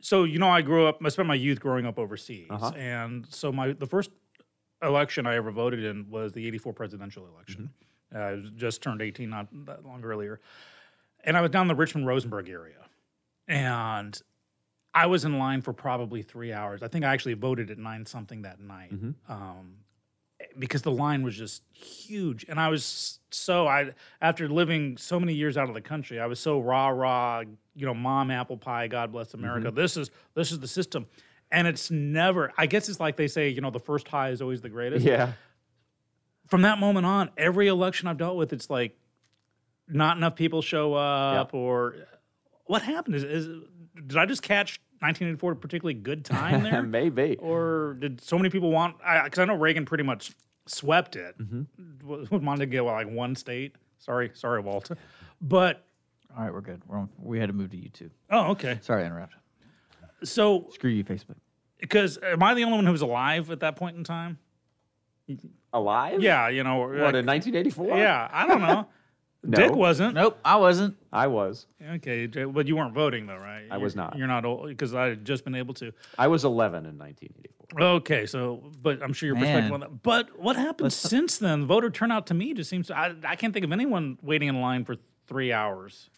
so 0.00 0.24
you 0.24 0.40
know, 0.40 0.48
I 0.48 0.62
grew 0.62 0.86
up. 0.88 0.98
I 1.04 1.08
spent 1.10 1.28
my 1.28 1.34
youth 1.36 1.60
growing 1.60 1.86
up 1.86 2.00
overseas, 2.00 2.48
Uh-huh. 2.50 2.72
and 2.76 3.26
so 3.30 3.52
my 3.52 3.72
the 3.74 3.86
first 3.86 4.10
election 4.82 5.26
I 5.26 5.36
ever 5.36 5.50
voted 5.50 5.84
in 5.84 6.08
was 6.10 6.32
the 6.32 6.46
'84 6.46 6.72
presidential 6.72 7.26
election. 7.26 7.70
Mm-hmm. 8.12 8.16
Uh, 8.16 8.48
I 8.48 8.56
just 8.56 8.82
turned 8.82 9.02
18 9.02 9.28
not 9.28 9.48
that 9.66 9.84
long 9.84 10.04
earlier, 10.04 10.40
and 11.24 11.36
I 11.36 11.40
was 11.40 11.50
down 11.50 11.62
in 11.62 11.68
the 11.68 11.74
Richmond 11.74 12.06
Rosenberg 12.06 12.48
area, 12.48 12.86
and 13.48 14.20
I 14.94 15.06
was 15.06 15.24
in 15.24 15.38
line 15.38 15.60
for 15.62 15.72
probably 15.72 16.22
three 16.22 16.52
hours. 16.52 16.82
I 16.82 16.88
think 16.88 17.04
I 17.04 17.12
actually 17.12 17.34
voted 17.34 17.70
at 17.70 17.78
nine 17.78 18.06
something 18.06 18.42
that 18.42 18.60
night. 18.60 18.94
Mm-hmm. 18.94 19.32
Um, 19.32 19.78
because 20.58 20.82
the 20.82 20.90
line 20.90 21.22
was 21.22 21.36
just 21.36 21.62
huge, 21.72 22.44
and 22.48 22.60
I 22.60 22.68
was 22.68 23.18
so 23.30 23.66
I 23.66 23.92
after 24.20 24.48
living 24.48 24.96
so 24.96 25.18
many 25.18 25.34
years 25.34 25.56
out 25.56 25.68
of 25.68 25.74
the 25.74 25.80
country, 25.80 26.20
I 26.20 26.26
was 26.26 26.38
so 26.38 26.60
rah 26.60 26.88
rah, 26.88 27.42
you 27.74 27.86
know, 27.86 27.94
mom 27.94 28.30
apple 28.30 28.56
pie, 28.56 28.86
God 28.88 29.12
bless 29.12 29.34
America. 29.34 29.70
This 29.70 29.96
is 29.96 30.10
this 30.34 30.52
is 30.52 30.60
the 30.60 30.68
system, 30.68 31.06
and 31.54 31.68
it's 31.68 31.90
never. 31.90 32.52
I 32.58 32.66
guess 32.66 32.88
it's 32.88 32.98
like 32.98 33.16
they 33.16 33.28
say, 33.28 33.48
you 33.48 33.60
know, 33.60 33.70
the 33.70 33.78
first 33.80 34.08
high 34.08 34.30
is 34.30 34.42
always 34.42 34.60
the 34.60 34.68
greatest. 34.68 35.06
Yeah. 35.06 35.32
From 36.48 36.62
that 36.62 36.78
moment 36.78 37.06
on, 37.06 37.30
every 37.36 37.68
election 37.68 38.08
I've 38.08 38.18
dealt 38.18 38.36
with, 38.36 38.52
it's 38.52 38.68
like 38.68 38.98
not 39.88 40.16
enough 40.16 40.34
people 40.34 40.60
show 40.62 40.94
up, 40.94 41.54
or 41.54 41.94
what 42.66 42.82
happened? 42.82 43.14
Is, 43.14 43.24
is 43.24 43.46
did 44.06 44.16
I 44.18 44.26
just 44.26 44.42
catch 44.42 44.80
1984 44.98 45.52
a 45.52 45.56
particularly 45.56 45.94
good 45.94 46.24
time 46.24 46.62
there? 46.64 46.82
Maybe. 46.82 47.36
or 47.38 47.96
did 48.00 48.20
so 48.20 48.36
many 48.36 48.50
people 48.50 48.70
want? 48.70 48.96
Because 48.98 49.38
I, 49.38 49.44
know 49.44 49.54
Reagan 49.54 49.84
pretty 49.86 50.04
much 50.04 50.32
swept 50.66 51.16
it. 51.16 51.38
Mm-hmm. 51.38 52.44
Wanted 52.44 52.60
to 52.60 52.66
get 52.66 52.82
like 52.82 53.08
one 53.08 53.36
state. 53.36 53.76
Sorry, 53.98 54.30
sorry, 54.34 54.60
Walt. 54.60 54.90
But 55.40 55.86
All 56.36 56.44
right, 56.44 56.52
we're 56.52 56.60
good. 56.60 56.82
We're 56.86 56.98
on, 56.98 57.08
we 57.18 57.38
had 57.38 57.46
to 57.46 57.52
move 57.52 57.70
to 57.70 57.76
YouTube. 57.76 58.10
oh, 58.30 58.50
okay. 58.50 58.78
Sorry 58.82 59.02
to 59.02 59.06
interrupt. 59.06 59.34
So 60.24 60.68
Screw 60.72 60.90
you, 60.90 61.04
Facebook. 61.04 61.36
Because 61.80 62.18
am 62.22 62.42
I 62.42 62.54
the 62.54 62.64
only 62.64 62.76
one 62.76 62.86
who 62.86 62.92
was 62.92 63.02
alive 63.02 63.50
at 63.50 63.60
that 63.60 63.76
point 63.76 63.96
in 63.96 64.04
time? 64.04 64.38
Alive? 65.72 66.20
Yeah, 66.22 66.48
you 66.48 66.62
know. 66.62 66.78
What, 66.78 66.90
like- 66.90 67.14
in 67.14 67.26
1984? 67.26 67.98
yeah, 67.98 68.28
I 68.32 68.46
don't 68.46 68.60
know. 68.60 68.86
No. 69.46 69.58
Dick 69.58 69.72
wasn't. 69.76 70.14
Nope, 70.14 70.38
I 70.42 70.56
wasn't. 70.56 70.96
I 71.12 71.26
was. 71.26 71.66
Okay, 71.96 72.24
but 72.26 72.66
you 72.66 72.76
weren't 72.76 72.94
voting 72.94 73.26
though, 73.26 73.36
right? 73.36 73.66
I 73.70 73.76
was 73.76 73.94
You're- 73.94 74.06
not. 74.06 74.16
You're 74.16 74.26
not 74.26 74.46
old 74.46 74.68
because 74.68 74.94
I 74.94 75.08
had 75.08 75.22
just 75.26 75.44
been 75.44 75.54
able 75.54 75.74
to. 75.74 75.92
I 76.16 76.28
was 76.28 76.46
11 76.46 76.86
in 76.86 76.96
1984. 76.96 77.82
Okay, 77.98 78.24
so 78.24 78.62
but 78.80 79.02
I'm 79.02 79.12
sure 79.12 79.26
your 79.26 79.36
perspective 79.36 79.70
on 79.70 79.80
that. 79.80 80.02
But 80.02 80.40
what 80.40 80.56
happened 80.56 80.94
since 80.94 81.36
then? 81.36 81.66
Voter 81.66 81.90
turnout 81.90 82.26
to 82.28 82.34
me 82.34 82.54
just 82.54 82.70
seems. 82.70 82.90
I 82.90 83.16
I 83.22 83.36
can't 83.36 83.52
think 83.52 83.66
of 83.66 83.72
anyone 83.72 84.16
waiting 84.22 84.48
in 84.48 84.62
line 84.62 84.82
for 84.86 84.96
three 85.26 85.52
hours. 85.52 86.08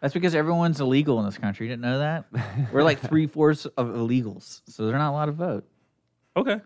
That's 0.00 0.14
because 0.14 0.34
everyone's 0.34 0.80
illegal 0.80 1.18
in 1.20 1.26
this 1.26 1.36
country. 1.36 1.66
You 1.66 1.72
didn't 1.72 1.82
know 1.82 1.98
that? 1.98 2.24
We're 2.72 2.82
like 2.82 3.00
three 3.00 3.26
fourths 3.26 3.66
of 3.66 3.88
illegals, 3.88 4.62
so 4.66 4.86
they're 4.86 4.96
not 4.98 5.10
allowed 5.10 5.26
to 5.26 5.32
vote. 5.32 5.64
Okay. 6.36 6.60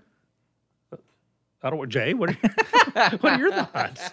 I 1.63 1.71
don't. 1.71 1.89
Jay, 1.89 2.15
what 2.15 2.31
are, 2.31 2.35
what 3.21 3.33
are 3.33 3.39
your 3.39 3.51
thoughts? 3.53 4.11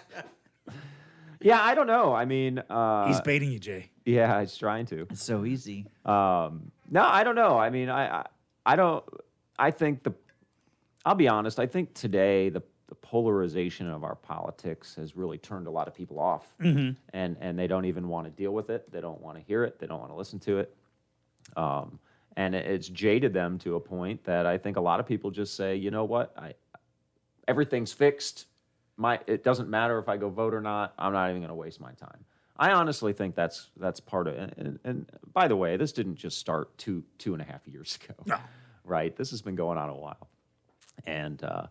Yeah, 1.40 1.60
I 1.60 1.74
don't 1.74 1.86
know. 1.86 2.14
I 2.14 2.24
mean, 2.24 2.58
uh, 2.70 3.08
He's 3.08 3.20
baiting 3.20 3.52
you, 3.52 3.58
Jay. 3.58 3.90
yeah, 4.06 4.40
he's 4.40 4.56
trying 4.56 4.86
to. 4.86 5.02
It's 5.10 5.22
so 5.22 5.44
easy. 5.44 5.86
Um, 6.06 6.72
no, 6.90 7.02
I 7.02 7.22
don't 7.24 7.34
know. 7.34 7.58
I 7.58 7.68
mean, 7.70 7.88
I, 7.90 8.20
I, 8.20 8.26
I 8.64 8.76
don't. 8.76 9.04
I 9.58 9.70
think 9.70 10.02
the. 10.02 10.14
I'll 11.04 11.14
be 11.14 11.28
honest. 11.28 11.60
I 11.60 11.66
think 11.66 11.94
today 11.94 12.48
the 12.48 12.62
the 12.62 12.62
polarization 13.12 13.88
of 13.90 14.04
our 14.04 14.14
politics 14.14 14.94
has 14.94 15.14
really 15.14 15.36
turned 15.36 15.66
a 15.66 15.70
lot 15.70 15.86
of 15.86 15.94
people 15.94 16.18
off, 16.18 16.54
and 16.58 16.96
and 17.12 17.58
they 17.58 17.66
don't 17.66 17.84
even 17.84 18.08
want 18.08 18.24
to 18.26 18.30
deal 18.30 18.52
with 18.52 18.70
it. 18.70 18.90
They 18.90 19.02
don't 19.02 19.20
want 19.20 19.36
to 19.36 19.44
hear 19.44 19.64
it. 19.64 19.78
They 19.78 19.86
don't 19.86 19.98
want 20.00 20.10
to 20.10 20.16
listen 20.16 20.38
to 20.40 20.58
it. 20.60 20.74
Um, 21.54 21.98
and 22.38 22.54
it's 22.54 22.88
jaded 22.88 23.34
them 23.34 23.58
to 23.58 23.74
a 23.76 23.80
point 23.80 24.24
that 24.24 24.46
I 24.46 24.56
think 24.56 24.78
a 24.78 24.80
lot 24.80 24.98
of 24.98 25.04
people 25.06 25.30
just 25.30 25.54
say, 25.56 25.76
you 25.76 25.90
know 25.90 26.04
what, 26.04 26.32
I 26.38 26.54
everything's 27.46 27.92
fixed. 27.92 28.46
My 28.96 29.20
it 29.26 29.44
doesn't 29.44 29.68
matter 29.68 29.98
if 29.98 30.08
I 30.08 30.16
go 30.16 30.30
vote 30.30 30.54
or 30.54 30.62
not. 30.62 30.94
I'm 30.98 31.12
not 31.12 31.28
even 31.28 31.42
going 31.42 31.50
to 31.50 31.54
waste 31.54 31.80
my 31.82 31.92
time. 31.92 32.24
I 32.56 32.72
honestly 32.72 33.12
think 33.12 33.34
that's 33.34 33.68
that's 33.76 34.00
part 34.00 34.26
of 34.26 34.34
it. 34.36 34.54
And, 34.56 34.78
and 34.84 35.10
by 35.34 35.48
the 35.48 35.56
way, 35.56 35.76
this 35.76 35.92
didn't 35.92 36.16
just 36.16 36.38
start 36.38 36.76
two 36.78 37.04
two 37.18 37.34
and 37.34 37.42
a 37.42 37.44
half 37.44 37.60
years 37.68 37.98
ago, 38.02 38.14
No. 38.24 38.38
right? 38.84 39.14
This 39.14 39.30
has 39.32 39.42
been 39.42 39.54
going 39.56 39.76
on 39.76 39.90
a 39.90 39.94
while, 39.96 40.28
and 41.06 41.44
uh, 41.44 41.66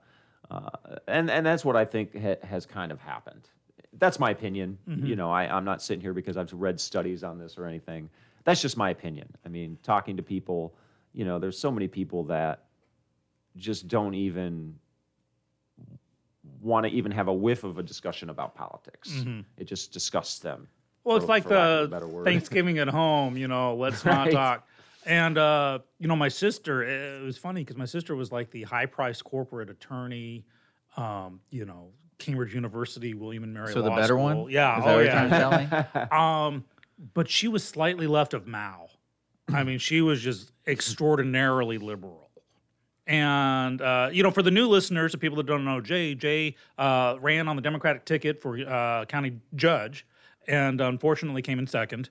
uh, 0.52 0.70
and 1.08 1.30
and 1.32 1.46
that's 1.46 1.64
what 1.64 1.76
I 1.76 1.86
think 1.86 2.14
ha- 2.20 2.36
has 2.44 2.66
kind 2.66 2.92
of 2.92 3.00
happened. 3.00 3.50
That's 3.98 4.20
my 4.20 4.32
opinion. 4.32 4.78
Mm-hmm. 4.88 5.06
You 5.06 5.16
know, 5.16 5.32
I, 5.32 5.44
I'm 5.46 5.64
not 5.66 5.82
sitting 5.82 6.02
here 6.02 6.14
because 6.14 6.36
I've 6.38 6.52
read 6.54 6.80
studies 6.80 7.24
on 7.24 7.38
this 7.38 7.58
or 7.58 7.66
anything. 7.66 8.10
That's 8.44 8.62
just 8.62 8.76
my 8.76 8.90
opinion. 8.90 9.28
I 9.46 9.50
mean, 9.50 9.78
talking 9.84 10.18
to 10.18 10.24
people, 10.24 10.74
you 11.14 11.26
know, 11.26 11.40
there's 11.40 11.58
so 11.58 11.72
many 11.72 11.88
people 11.88 12.24
that 12.26 12.66
just 13.56 13.88
don't 13.88 14.14
even 14.14 14.76
want 16.62 16.86
to 16.86 16.92
even 16.92 17.12
have 17.12 17.28
a 17.28 17.34
whiff 17.34 17.64
of 17.64 17.78
a 17.78 17.84
discussion 17.84 18.30
about 18.30 18.56
politics. 18.56 19.10
Mm-hmm. 19.12 19.42
It 19.58 19.66
just 19.66 19.92
disgusts 19.92 20.40
them. 20.40 20.68
Well, 21.04 21.18
it's 21.18 21.26
like 21.28 21.44
for 21.44 21.56
lack 21.56 21.92
of 21.92 21.92
a 21.92 21.96
uh, 21.96 22.20
the. 22.20 22.24
Thanksgiving 22.24 22.78
at 22.78 22.88
home, 22.88 23.38
you 23.38 23.48
know, 23.48 23.76
let's 23.76 24.06
not 24.06 24.26
Right. 24.28 24.34
talk. 24.34 24.68
And, 25.06 25.38
uh, 25.38 25.80
you 26.00 26.08
know, 26.08 26.16
my 26.16 26.28
sister, 26.28 26.84
it 26.84 27.24
was 27.24 27.38
funny 27.38 27.62
because 27.62 27.78
my 27.78 27.86
sister 27.86 28.16
was 28.16 28.32
like 28.32 28.52
the 28.52 28.64
high 28.64 28.86
priced 28.86 29.24
corporate 29.24 29.70
attorney, 29.70 30.46
um, 30.96 31.42
you 31.50 31.66
know, 31.66 31.90
Cambridge 32.20 32.54
University, 32.54 33.14
William 33.14 33.44
and 33.44 33.54
Mary 33.54 33.74
So 33.74 33.82
the 33.82 33.90
better 33.90 34.08
School. 34.08 34.44
one? 34.44 34.50
Yeah. 34.50 34.78
Is 34.78 34.86
that 34.86 34.92
oh, 34.92 34.96
what 34.96 35.04
you're 35.04 35.06
yeah. 35.06 35.28
trying 35.28 35.68
to 35.68 35.68
tell 35.68 36.06
me? 36.06 36.08
Um, 36.18 36.66
but 37.14 37.30
she 37.30 37.48
was 37.48 37.64
slightly 37.64 38.06
left 38.06 38.34
of 38.34 38.46
Mao. 38.46 38.90
I 39.50 39.64
mean, 39.64 39.80
she 39.80 40.02
was 40.02 40.22
just 40.22 40.52
extraordinarily 40.68 41.78
liberal. 41.78 42.30
And 43.08 43.82
uh, 43.82 44.10
you 44.12 44.24
know, 44.24 44.32
for 44.32 44.44
the 44.44 44.52
new 44.52 44.68
listeners, 44.68 45.12
the 45.12 45.18
people 45.18 45.38
that 45.38 45.48
don't 45.48 45.66
know 45.66 45.82
Jay, 45.82 46.16
Jay 46.16 46.56
uh, 46.78 47.18
ran 47.20 47.48
on 47.48 47.56
the 47.56 47.62
Democratic 47.62 48.06
ticket 48.06 48.42
for 48.42 48.58
uh, 48.60 49.06
county 49.06 49.40
judge, 49.56 50.06
and 50.48 50.80
unfortunately 50.80 51.42
came 51.42 51.60
in 51.60 51.68
second. 51.68 52.10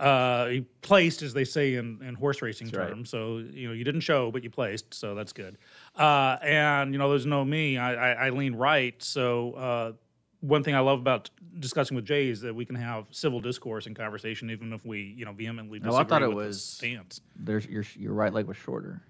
Uh, 0.00 0.60
placed, 0.80 1.20
as 1.20 1.34
they 1.34 1.44
say 1.44 1.74
in, 1.74 2.00
in 2.02 2.14
horse 2.14 2.40
racing 2.40 2.68
right. 2.68 2.88
terms. 2.88 3.10
So 3.10 3.36
you 3.38 3.68
know, 3.68 3.74
you 3.74 3.84
didn't 3.84 4.00
show, 4.00 4.30
but 4.30 4.42
you 4.42 4.48
placed, 4.48 4.94
so 4.94 5.14
that's 5.14 5.34
good. 5.34 5.58
Uh, 5.94 6.38
and 6.42 6.94
you 6.94 6.98
know, 6.98 7.10
there's 7.10 7.26
no 7.26 7.44
me, 7.44 7.76
I, 7.76 8.12
I, 8.12 8.26
I 8.26 8.30
lean 8.30 8.54
right. 8.54 8.94
So 9.02 9.52
uh, 9.52 9.92
one 10.40 10.64
thing 10.64 10.74
I 10.74 10.80
love 10.80 11.00
about 11.00 11.28
discussing 11.58 11.96
with 11.96 12.06
Jay 12.06 12.28
is 12.28 12.40
that 12.40 12.54
we 12.54 12.64
can 12.64 12.76
have 12.76 13.04
civil 13.10 13.40
discourse 13.40 13.84
and 13.84 13.94
conversation, 13.94 14.50
even 14.50 14.72
if 14.72 14.86
we, 14.86 15.02
you 15.02 15.26
know, 15.26 15.32
vehemently 15.32 15.78
disagree 15.78 15.98
I 16.00 16.04
thought 16.04 16.22
it 16.22 16.32
was- 16.32 16.64
stance. 16.64 17.20
There's 17.36 17.66
your 17.66 17.84
your 17.98 18.14
right 18.14 18.32
leg 18.32 18.46
was 18.46 18.56
shorter. 18.56 19.02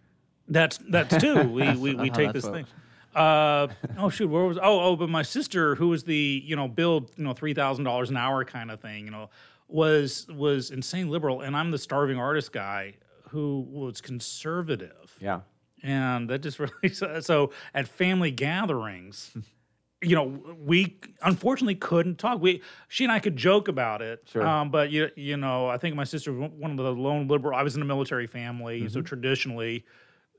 That's 0.49 0.79
that's 0.89 1.17
too. 1.23 1.49
We 1.49 1.71
we, 1.77 1.95
we 1.95 2.11
Oh, 2.11 2.15
take 2.15 2.33
this 2.33 2.45
thing. 2.49 2.67
Uh, 3.15 3.69
oh 3.99 4.09
shoot, 4.09 4.29
where 4.29 4.45
was? 4.45 4.59
Oh 4.59 4.81
oh, 4.81 4.97
but 4.97 5.09
my 5.09 5.23
sister, 5.23 5.75
who 5.77 5.89
was 5.89 6.05
the 6.05 6.43
you 6.45 6.57
know 6.57 6.69
build 6.69 7.11
you 7.17 7.25
know 7.25 7.33
three 7.33 7.55
thousand 7.55 7.85
dollars 7.85 8.11
an 8.11 8.17
hour 8.17 8.45
kind 8.45 8.71
of 8.71 8.81
thing, 8.81 9.05
you 9.05 9.11
know, 9.11 9.31
was 9.73 10.27
was 10.29 10.71
insane 10.71 11.09
liberal, 11.11 11.41
and 11.41 11.57
I'm 11.57 11.71
the 11.71 11.79
starving 11.79 12.19
artist 12.19 12.53
guy 12.53 12.95
who 13.31 13.67
was 13.71 14.01
conservative. 14.01 15.17
Yeah. 15.21 15.41
and 15.83 16.29
that 16.31 16.41
just 16.43 16.59
really 16.59 16.89
so, 16.93 17.21
so 17.21 17.53
at 17.75 17.87
family 17.89 18.31
gatherings 18.31 19.35
you 20.03 20.15
know 20.17 20.25
we 20.65 20.99
unfortunately 21.23 21.75
couldn't 21.75 22.17
talk. 22.19 22.41
We 22.41 22.63
she 22.89 23.05
and 23.05 23.13
i 23.13 23.19
could 23.19 23.37
joke 23.37 23.69
about 23.69 24.03
it 24.03 24.23
Sure. 24.31 24.47
um, 24.47 24.71
but 24.71 24.91
you, 24.91 25.11
you 25.17 25.37
know 25.37 25.69
i 25.69 25.77
think 25.79 25.95
my 25.95 26.05
sister 26.05 26.33
was 26.33 26.51
one 26.57 26.71
of 26.73 26.77
the 26.79 26.91
lone 26.93 27.29
liberal 27.29 27.55
i 27.57 27.63
was 27.63 27.77
in 27.77 27.83
a 27.83 27.85
military 27.85 28.27
family 28.27 28.89
so 28.89 29.01
traditionally 29.03 29.85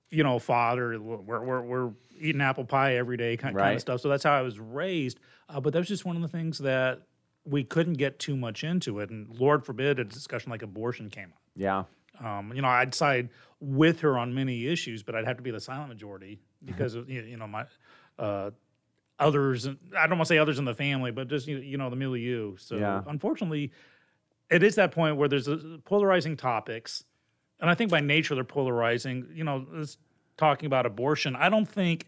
you 0.09 0.23
know 0.23 0.38
father 0.39 1.00
we're, 1.00 1.41
we're, 1.43 1.61
we're 1.61 1.91
eating 2.19 2.41
apple 2.41 2.65
pie 2.65 2.95
every 2.97 3.17
day 3.17 3.38
kind, 3.38 3.55
kind 3.55 3.75
of 3.75 3.81
stuff. 3.81 4.01
So 4.01 4.09
that's 4.09 4.23
how 4.23 4.33
i 4.33 4.41
was 4.41 4.59
raised. 4.59 5.19
Uh, 5.50 5.59
but 5.59 5.73
that 5.73 5.79
was 5.79 5.88
just 5.88 6.05
one 6.05 6.15
of 6.15 6.21
the 6.21 6.27
things 6.27 6.57
that 6.59 7.01
we 7.45 7.63
couldn't 7.63 7.93
get 7.93 8.19
too 8.19 8.36
much 8.38 8.63
into 8.63 9.00
it 9.00 9.10
and 9.10 9.27
lord 9.39 9.65
forbid 9.65 10.00
a 10.00 10.03
discussion 10.03 10.51
like 10.51 10.62
abortion 10.62 11.10
came 11.10 11.29
up 11.33 11.41
Yeah. 11.55 11.83
um, 12.24 12.51
you 12.53 12.62
know, 12.62 12.67
I'd 12.67 12.93
side 12.93 13.29
with 13.60 14.00
her 14.01 14.17
on 14.17 14.33
many 14.33 14.67
issues, 14.67 15.01
but 15.03 15.15
I'd 15.15 15.25
have 15.25 15.38
to 15.38 15.43
be 15.43 15.51
the 15.51 15.60
silent 15.60 15.89
majority 15.89 16.39
because 16.65 16.93
of 16.95 17.10
you 17.10 17.38
know 17.38 17.48
my 17.48 17.65
uh, 18.19 18.51
others. 19.19 19.67
I 19.67 20.07
don't 20.07 20.17
want 20.17 20.21
to 20.27 20.33
say 20.33 20.38
others 20.38 20.60
in 20.60 20.65
the 20.65 20.74
family, 20.74 21.12
but 21.12 21.27
just 21.27 21.48
you 21.48 21.77
know 21.77 21.89
the 21.89 21.95
milieu. 21.95 22.57
So 22.57 22.77
Yeah. 22.77 23.01
unfortunately, 23.07 23.71
it 24.50 24.62
is 24.63 24.75
that 24.75 24.91
point 24.91 25.17
where 25.17 25.27
there's 25.29 25.48
polarizing 25.86 26.38
topics, 26.38 27.03
and 27.60 27.69
I 27.69 27.75
think 27.75 27.89
by 27.91 28.01
nature 28.01 28.36
they're 28.36 28.43
polarizing. 28.43 29.27
You 29.33 29.43
know, 29.43 29.65
this, 29.74 29.98
talking 30.38 30.65
about 30.67 30.86
abortion, 30.86 31.36
I 31.36 31.50
don't 31.50 31.67
think 31.69 32.07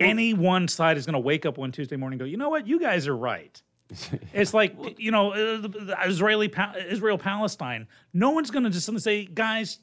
any 0.00 0.32
one 0.34 0.68
side 0.68 0.96
is 0.96 1.06
going 1.06 1.14
to 1.14 1.18
wake 1.20 1.44
up 1.44 1.58
one 1.58 1.72
Tuesday 1.72 1.96
morning 1.96 2.14
and 2.20 2.20
go, 2.20 2.30
you 2.30 2.36
know 2.36 2.48
what, 2.50 2.66
you 2.68 2.78
guys 2.78 3.08
are 3.08 3.16
right. 3.16 3.60
It's 4.32 4.54
like 4.54 4.76
you 4.98 5.10
know, 5.10 5.32
uh, 5.32 5.68
Israeli 6.04 6.52
Israel 6.88 7.18
Palestine. 7.18 7.88
No 8.12 8.30
one's 8.30 8.50
going 8.50 8.64
to 8.64 8.70
just 8.70 8.86
suddenly 8.86 9.00
say, 9.00 9.24
guys, 9.24 9.78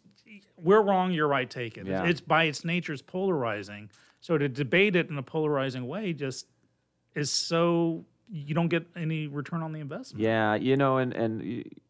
we're 0.58 0.82
wrong. 0.82 1.12
You're 1.12 1.28
right. 1.28 1.50
Take 1.50 1.78
it. 1.78 1.88
Yeah. 1.88 2.06
It's 2.06 2.22
by 2.22 2.46
its 2.46 2.64
nature 2.64 2.94
it's 2.94 3.02
polarizing. 3.02 3.90
So 4.22 4.38
to 4.38 4.48
debate 4.48 4.96
it 4.96 5.10
in 5.10 5.18
a 5.18 5.24
polarizing 5.24 5.88
way 5.88 6.14
just 6.14 6.48
is 7.14 7.32
so 7.32 8.06
you 8.30 8.56
don't 8.56 8.70
get 8.70 8.86
any 8.96 9.28
return 9.28 9.62
on 9.62 9.72
the 9.72 9.80
investment. 9.80 10.24
Yeah, 10.24 10.56
you 10.56 10.78
know, 10.78 10.98
and 10.98 11.14
and 11.14 11.44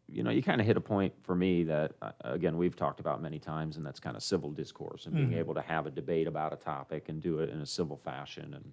you, 0.08 0.22
know, 0.22 0.30
you 0.30 0.42
kind 0.42 0.60
of 0.60 0.66
hit 0.66 0.76
a 0.76 0.80
point 0.80 1.14
for 1.22 1.34
me 1.34 1.64
that 1.64 1.92
uh, 2.02 2.12
again 2.24 2.56
we've 2.56 2.76
talked 2.76 3.00
about 3.00 3.22
many 3.22 3.38
times, 3.38 3.76
and 3.76 3.86
that's 3.86 4.00
kind 4.00 4.16
of 4.16 4.22
civil 4.22 4.50
discourse 4.50 5.06
and 5.06 5.14
being 5.14 5.32
able 5.32 5.54
to 5.54 5.62
have 5.62 5.86
a 5.86 5.90
debate 5.90 6.26
about 6.26 6.52
a 6.52 6.56
topic 6.56 7.08
and 7.08 7.22
do 7.22 7.38
it 7.38 7.50
in 7.50 7.60
a 7.60 7.66
civil 7.66 7.96
fashion, 7.96 8.54
and 8.54 8.72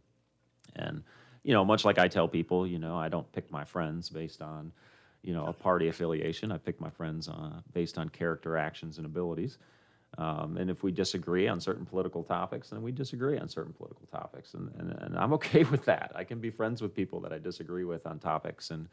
and 0.75 1.03
you 1.43 1.53
know, 1.53 1.65
much 1.65 1.85
like 1.85 1.99
I 1.99 2.07
tell 2.07 2.27
people, 2.27 2.65
you 2.65 2.79
know, 2.79 2.97
I 2.97 3.09
don't 3.09 3.29
pick 3.33 3.51
my 3.51 3.63
friends 3.63 4.09
based 4.09 4.41
on 4.41 4.71
you 5.21 5.33
know 5.33 5.45
a 5.45 5.53
party 5.53 5.87
affiliation. 5.87 6.51
I 6.51 6.57
pick 6.57 6.79
my 6.79 6.89
friends 6.89 7.29
uh, 7.29 7.61
based 7.73 7.97
on 7.97 8.09
character, 8.09 8.57
actions, 8.57 8.97
and 8.97 9.05
abilities. 9.05 9.57
Um, 10.17 10.57
and 10.57 10.69
if 10.69 10.83
we 10.83 10.91
disagree 10.91 11.47
on 11.47 11.59
certain 11.59 11.85
political 11.85 12.23
topics, 12.23 12.69
then 12.69 12.83
we 12.83 12.91
disagree 12.91 13.37
on 13.37 13.49
certain 13.49 13.73
political 13.73 14.05
topics, 14.11 14.53
and, 14.53 14.71
and 14.77 14.91
and 14.91 15.17
I'm 15.17 15.33
okay 15.39 15.63
with 15.63 15.85
that. 15.85 16.11
I 16.15 16.23
can 16.23 16.39
be 16.39 16.49
friends 16.49 16.81
with 16.81 16.93
people 16.93 17.19
that 17.21 17.33
I 17.33 17.39
disagree 17.39 17.83
with 17.83 18.05
on 18.05 18.19
topics, 18.19 18.71
and 18.71 18.87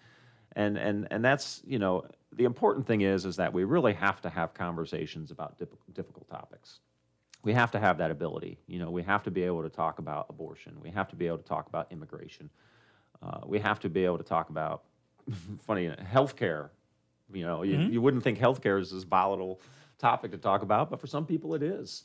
and 0.57 0.77
and 0.77 1.09
and 1.11 1.25
that's 1.25 1.63
you 1.67 1.79
know 1.79 2.05
the 2.33 2.45
important 2.45 2.87
thing 2.87 3.03
is 3.03 3.25
is 3.25 3.37
that 3.37 3.53
we 3.53 3.65
really 3.65 3.93
have 3.93 4.21
to 4.23 4.31
have 4.31 4.55
conversations 4.55 5.31
about 5.31 5.59
dip- 5.59 5.95
difficult 5.95 6.29
topics 6.29 6.81
we 7.43 7.53
have 7.55 7.71
to 7.71 7.81
have 7.81 7.99
that 7.99 8.11
ability 8.11 8.59
you 8.67 8.79
know 8.79 8.91
we 8.91 9.03
have 9.03 9.23
to 9.23 9.31
be 9.31 9.43
able 9.43 9.63
to 9.63 9.69
talk 9.69 9.99
about 9.99 10.27
abortion. 10.29 10.77
We 10.83 10.91
have 10.91 11.09
to 11.09 11.17
be 11.17 11.27
able 11.27 11.39
to 11.39 11.45
talk 11.45 11.69
about 11.69 11.91
immigration. 11.91 12.51
Uh, 13.23 13.41
we 13.47 13.59
have 13.59 13.81
to 13.81 13.89
be 13.89 14.05
able 14.05 14.19
to 14.19 14.25
talk 14.25 14.51
about 14.51 14.85
funny 15.63 15.89
healthcare. 15.89 16.71
You 17.33 17.45
know 17.47 17.63
you, 17.63 17.79
you 17.79 18.01
wouldn't 18.01 18.23
think 18.23 18.39
healthcare 18.39 18.81
is 18.81 18.91
this 18.91 19.05
volatile 19.05 19.61
topic 19.99 20.31
to 20.31 20.39
talk 20.39 20.63
about 20.63 20.91
but 20.91 21.01
for 21.01 21.07
some 21.07 21.27
people 21.27 21.55
it 21.55 21.63
is. 21.63 22.05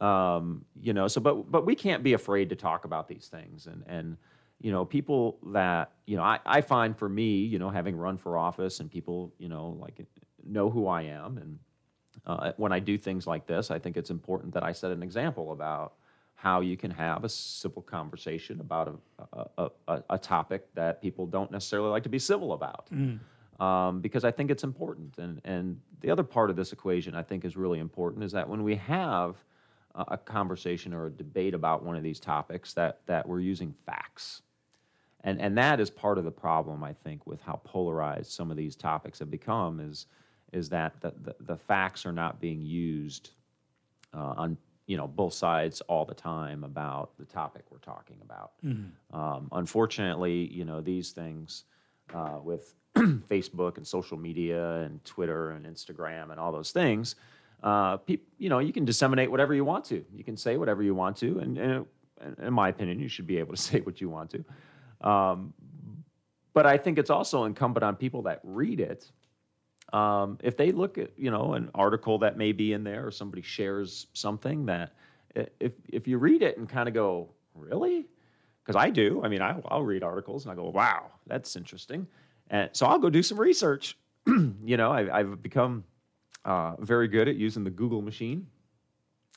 Um, 0.00 0.64
you 0.80 0.92
know 0.92 1.08
so 1.08 1.20
but 1.20 1.50
but 1.50 1.66
we 1.66 1.74
can't 1.74 2.02
be 2.02 2.12
afraid 2.14 2.48
to 2.50 2.56
talk 2.56 2.84
about 2.84 3.08
these 3.08 3.28
things. 3.28 3.66
And 3.66 3.82
and 3.86 4.16
you 4.60 4.70
know 4.70 4.84
people 4.84 5.38
that 5.52 5.92
you 6.06 6.16
know 6.16 6.22
I, 6.22 6.38
I 6.44 6.60
find 6.60 6.96
for 6.96 7.08
me 7.08 7.38
you 7.38 7.58
know 7.58 7.70
having 7.70 7.96
run 7.96 8.18
for 8.18 8.36
office 8.36 8.80
and 8.80 8.90
people 8.90 9.32
you 9.38 9.48
know 9.48 9.76
like 9.80 10.06
know 10.44 10.70
who 10.70 10.86
i 10.86 11.02
am 11.02 11.38
and 11.38 11.58
uh, 12.26 12.52
when 12.56 12.72
i 12.72 12.78
do 12.78 12.98
things 12.98 13.26
like 13.26 13.46
this 13.46 13.70
i 13.70 13.78
think 13.78 13.96
it's 13.96 14.10
important 14.10 14.52
that 14.54 14.62
i 14.62 14.72
set 14.72 14.90
an 14.90 15.02
example 15.02 15.52
about 15.52 15.94
how 16.34 16.60
you 16.60 16.76
can 16.76 16.90
have 16.90 17.22
a 17.22 17.28
civil 17.28 17.82
conversation 17.82 18.60
about 18.60 18.98
a, 19.18 19.48
a, 19.58 19.70
a, 19.88 20.02
a 20.10 20.18
topic 20.18 20.66
that 20.74 21.02
people 21.02 21.26
don't 21.26 21.50
necessarily 21.50 21.90
like 21.90 22.02
to 22.02 22.08
be 22.08 22.18
civil 22.18 22.54
about 22.54 22.88
um, 23.60 24.00
because 24.00 24.24
I 24.24 24.30
think 24.30 24.50
it's 24.50 24.64
important. 24.64 25.18
And, 25.18 25.40
and 25.44 25.78
the 26.00 26.10
other 26.10 26.22
part 26.22 26.50
of 26.50 26.56
this 26.56 26.72
equation 26.72 27.14
I 27.14 27.22
think 27.22 27.44
is 27.44 27.56
really 27.56 27.78
important 27.78 28.24
is 28.24 28.32
that 28.32 28.48
when 28.48 28.62
we 28.62 28.74
have 28.76 29.36
a, 29.94 30.04
a 30.08 30.16
conversation 30.16 30.94
or 30.94 31.06
a 31.06 31.10
debate 31.10 31.52
about 31.54 31.84
one 31.84 31.94
of 31.94 32.02
these 32.02 32.18
topics, 32.18 32.72
that, 32.74 33.00
that 33.06 33.28
we're 33.28 33.40
using 33.40 33.74
facts. 33.84 34.42
And, 35.22 35.38
and 35.40 35.58
that 35.58 35.78
is 35.78 35.90
part 35.90 36.16
of 36.16 36.24
the 36.24 36.30
problem, 36.30 36.82
I 36.82 36.94
think, 36.94 37.26
with 37.26 37.42
how 37.42 37.60
polarized 37.62 38.32
some 38.32 38.50
of 38.50 38.56
these 38.56 38.74
topics 38.74 39.18
have 39.18 39.30
become 39.30 39.78
is, 39.78 40.06
is 40.52 40.68
that 40.70 41.00
the, 41.00 41.12
the, 41.22 41.34
the 41.40 41.56
facts 41.56 42.04
are 42.06 42.12
not 42.12 42.40
being 42.40 42.62
used 42.62 43.30
uh, 44.14 44.34
on 44.36 44.56
you 44.86 44.96
know 44.96 45.06
both 45.06 45.32
sides 45.34 45.80
all 45.82 46.04
the 46.04 46.14
time 46.14 46.64
about 46.64 47.16
the 47.18 47.24
topic 47.24 47.64
we're 47.70 47.78
talking 47.78 48.16
about. 48.22 48.52
Um, 49.12 49.48
unfortunately, 49.52 50.46
you 50.52 50.64
know 50.64 50.80
these 50.80 51.10
things 51.12 51.64
uh, 52.12 52.38
with 52.42 52.74
Facebook 52.96 53.76
and 53.76 53.86
social 53.86 54.18
media 54.18 54.78
and 54.82 55.04
Twitter 55.04 55.50
and 55.52 55.64
Instagram 55.64 56.30
and 56.32 56.40
all 56.40 56.50
those 56.50 56.72
things, 56.72 57.14
uh, 57.62 57.98
peop, 57.98 58.26
you 58.38 58.48
know 58.48 58.58
you 58.58 58.72
can 58.72 58.84
disseminate 58.84 59.30
whatever 59.30 59.54
you 59.54 59.64
want 59.64 59.84
to. 59.86 60.04
You 60.12 60.24
can 60.24 60.36
say 60.36 60.56
whatever 60.56 60.82
you 60.82 60.94
want 60.94 61.16
to, 61.18 61.38
and, 61.38 61.56
and 61.58 61.72
it- 61.72 61.86
in 62.42 62.52
my 62.52 62.68
opinion, 62.68 62.98
you 63.00 63.08
should 63.08 63.26
be 63.26 63.38
able 63.38 63.54
to 63.54 63.62
say 63.70 63.80
what 63.80 64.00
you 64.00 64.10
want 64.10 64.30
to. 64.32 65.08
Um, 65.08 65.54
but 66.52 66.66
I 66.66 66.76
think 66.76 66.98
it's 66.98 67.08
also 67.10 67.44
incumbent 67.44 67.82
on 67.84 67.94
people 67.96 68.22
that 68.22 68.40
read 68.42 68.80
it 68.80 69.10
um, 69.92 70.38
if 70.42 70.56
they 70.56 70.72
look 70.72 70.98
at 70.98 71.10
you 71.16 71.30
know 71.30 71.54
an 71.54 71.70
article 71.74 72.18
that 72.18 72.36
may 72.36 72.52
be 72.52 72.72
in 72.72 72.84
there 72.84 73.06
or 73.06 73.10
somebody 73.10 73.42
shares 73.42 74.06
something 74.12 74.66
that 74.66 74.92
if 75.34 75.72
if 75.88 76.06
you 76.06 76.18
read 76.18 76.42
it 76.42 76.58
and 76.58 76.68
kind 76.68 76.88
of 76.88 76.94
go 76.94 77.28
really? 77.54 78.06
Because 78.62 78.76
i 78.76 78.90
do. 78.90 79.20
I 79.24 79.28
mean 79.28 79.42
I, 79.42 79.60
i'll 79.68 79.82
read 79.82 80.02
articles 80.02 80.44
and 80.44 80.52
i 80.52 80.54
go 80.54 80.68
wow 80.68 81.06
that's 81.26 81.56
interesting. 81.56 82.06
And 82.48 82.70
so 82.72 82.86
i'll 82.86 82.98
go 82.98 83.10
do 83.10 83.22
some 83.22 83.38
research. 83.38 83.96
You 84.26 84.76
know 84.76 84.92
I, 84.92 85.18
i've 85.18 85.42
become 85.42 85.84
uh, 86.44 86.76
very 86.78 87.08
good 87.08 87.28
at 87.28 87.36
using 87.36 87.64
the 87.64 87.70
google 87.70 88.02
machine. 88.02 88.46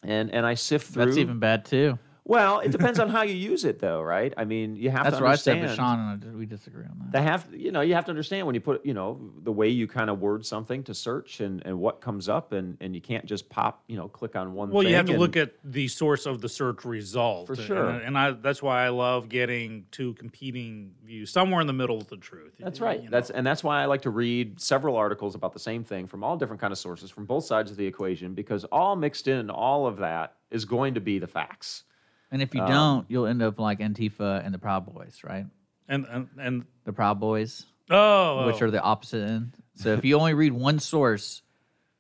And 0.04 0.32
and 0.32 0.46
i 0.46 0.54
sift 0.54 0.94
through 0.94 1.06
That's 1.06 1.18
even 1.18 1.40
bad 1.40 1.66
too. 1.66 1.98
Well 2.26 2.60
it 2.60 2.72
depends 2.72 3.00
on 3.00 3.10
how 3.16 3.22
you 3.22 3.34
use 3.36 3.66
it 3.66 3.80
though 3.80 4.02
right 4.02 4.34
i 4.38 4.46
mean 4.46 4.76
you 4.76 4.90
have 4.90 5.02
to 5.04 5.08
understand. 5.08 5.14
That's 5.14 5.18
to 5.18 5.24
where 5.24 5.32
I 5.32 5.36
said 5.36 5.58
understand 5.58 5.78
Sean, 6.24 6.24
and 6.24 6.36
I 6.36 6.38
we 6.38 6.46
disagree 6.46 6.86
on 6.86 6.98
that. 7.00 7.12
they 7.12 7.22
have 7.22 7.48
you 7.54 7.72
know 7.72 7.82
you 7.82 7.94
have 7.96 8.06
to 8.06 8.12
understand 8.12 8.46
when 8.48 8.56
you 8.56 8.62
put 8.62 8.86
you 8.86 8.94
know 8.94 9.20
the 9.44 9.52
way 9.52 9.68
you 9.70 9.88
kind 9.88 10.10
of 10.10 10.20
word 10.20 10.46
something 10.46 10.84
to 10.84 10.94
search 10.94 11.42
and, 11.42 11.62
and 11.66 11.78
what 11.80 12.02
comes 12.02 12.30
up 12.30 12.52
and, 12.54 12.78
and 12.80 12.96
you 12.96 13.02
can't 13.02 13.26
just 13.26 13.50
pop 13.50 13.84
you 13.88 13.98
know 13.98 14.08
click 14.08 14.36
on 14.36 14.54
one 14.54 14.70
Well, 14.72 14.82
thing 14.84 14.90
you 14.92 14.96
have 14.96 15.06
to 15.08 15.14
and- 15.14 15.22
look 15.22 15.36
at 15.36 15.54
the 15.64 15.88
source 15.88 16.26
of 16.26 16.42
the 16.42 16.50
search 16.50 16.86
result. 16.86 17.48
For 17.48 17.54
And- 17.54 17.62
sure. 17.64 17.90
And, 17.90 18.18
I, 18.18 18.32
that's 18.32 18.62
why 18.64 18.86
I 18.86 18.90
love 18.90 19.28
getting 19.30 19.86
two 19.92 20.14
competing 20.14 20.92
views, 21.04 21.32
somewhere 21.32 21.62
in 21.62 21.68
the 21.68 21.74
middle 21.74 21.98
of 21.98 22.08
the 22.08 22.18
truth. 22.18 22.54
that's 22.60 22.80
you 22.80 22.86
right 22.86 23.04
know. 23.04 23.10
that's 23.10 23.30
and 23.30 23.46
that's 23.46 23.64
why 23.64 23.82
i 23.82 23.86
like 23.86 24.02
to 24.04 24.10
read 24.10 24.60
several 24.62 24.96
articles 24.96 25.36
about 25.36 25.52
the 25.54 25.60
same 25.60 25.84
thing 25.84 26.08
from 26.08 26.24
all 26.24 26.38
different 26.38 26.62
kind 26.62 26.72
of 26.72 26.78
sources 26.78 27.10
from 27.12 27.26
both 27.26 27.44
sides 27.46 27.70
of 27.72 27.78
the 27.78 27.86
equation 27.86 28.34
because 28.34 28.64
all 28.66 28.96
mixed 28.96 29.28
in 29.28 29.50
all 29.50 29.86
of 29.88 29.98
that 29.98 30.36
is 30.52 30.64
going 30.66 30.94
to 30.94 31.02
be 31.02 31.20
the 31.20 31.28
facts 31.28 31.84
and 32.34 32.42
if 32.42 32.54
you 32.54 32.62
Um, 32.62 32.68
don't, 32.70 33.06
you'll 33.10 33.28
end 33.28 33.42
up 33.42 33.58
like 33.60 33.80
Antifa 33.80 34.44
and 34.46 34.54
the 34.54 34.60
Proud 34.60 34.86
Boys, 34.86 35.22
right? 35.24 35.46
and 35.88 36.06
and, 36.10 36.28
and 36.38 36.66
The 36.84 36.92
Proud 36.94 37.20
Boys, 37.22 37.66
oh, 37.90 38.46
which 38.48 38.62
are 38.62 38.70
the 38.72 38.82
opposite 38.82 39.26
end. 39.26 39.56
So 39.76 39.94
if 39.94 40.04
you 40.04 40.18
only 40.20 40.34
read 40.34 40.52
one 40.54 40.80
source, 40.80 41.42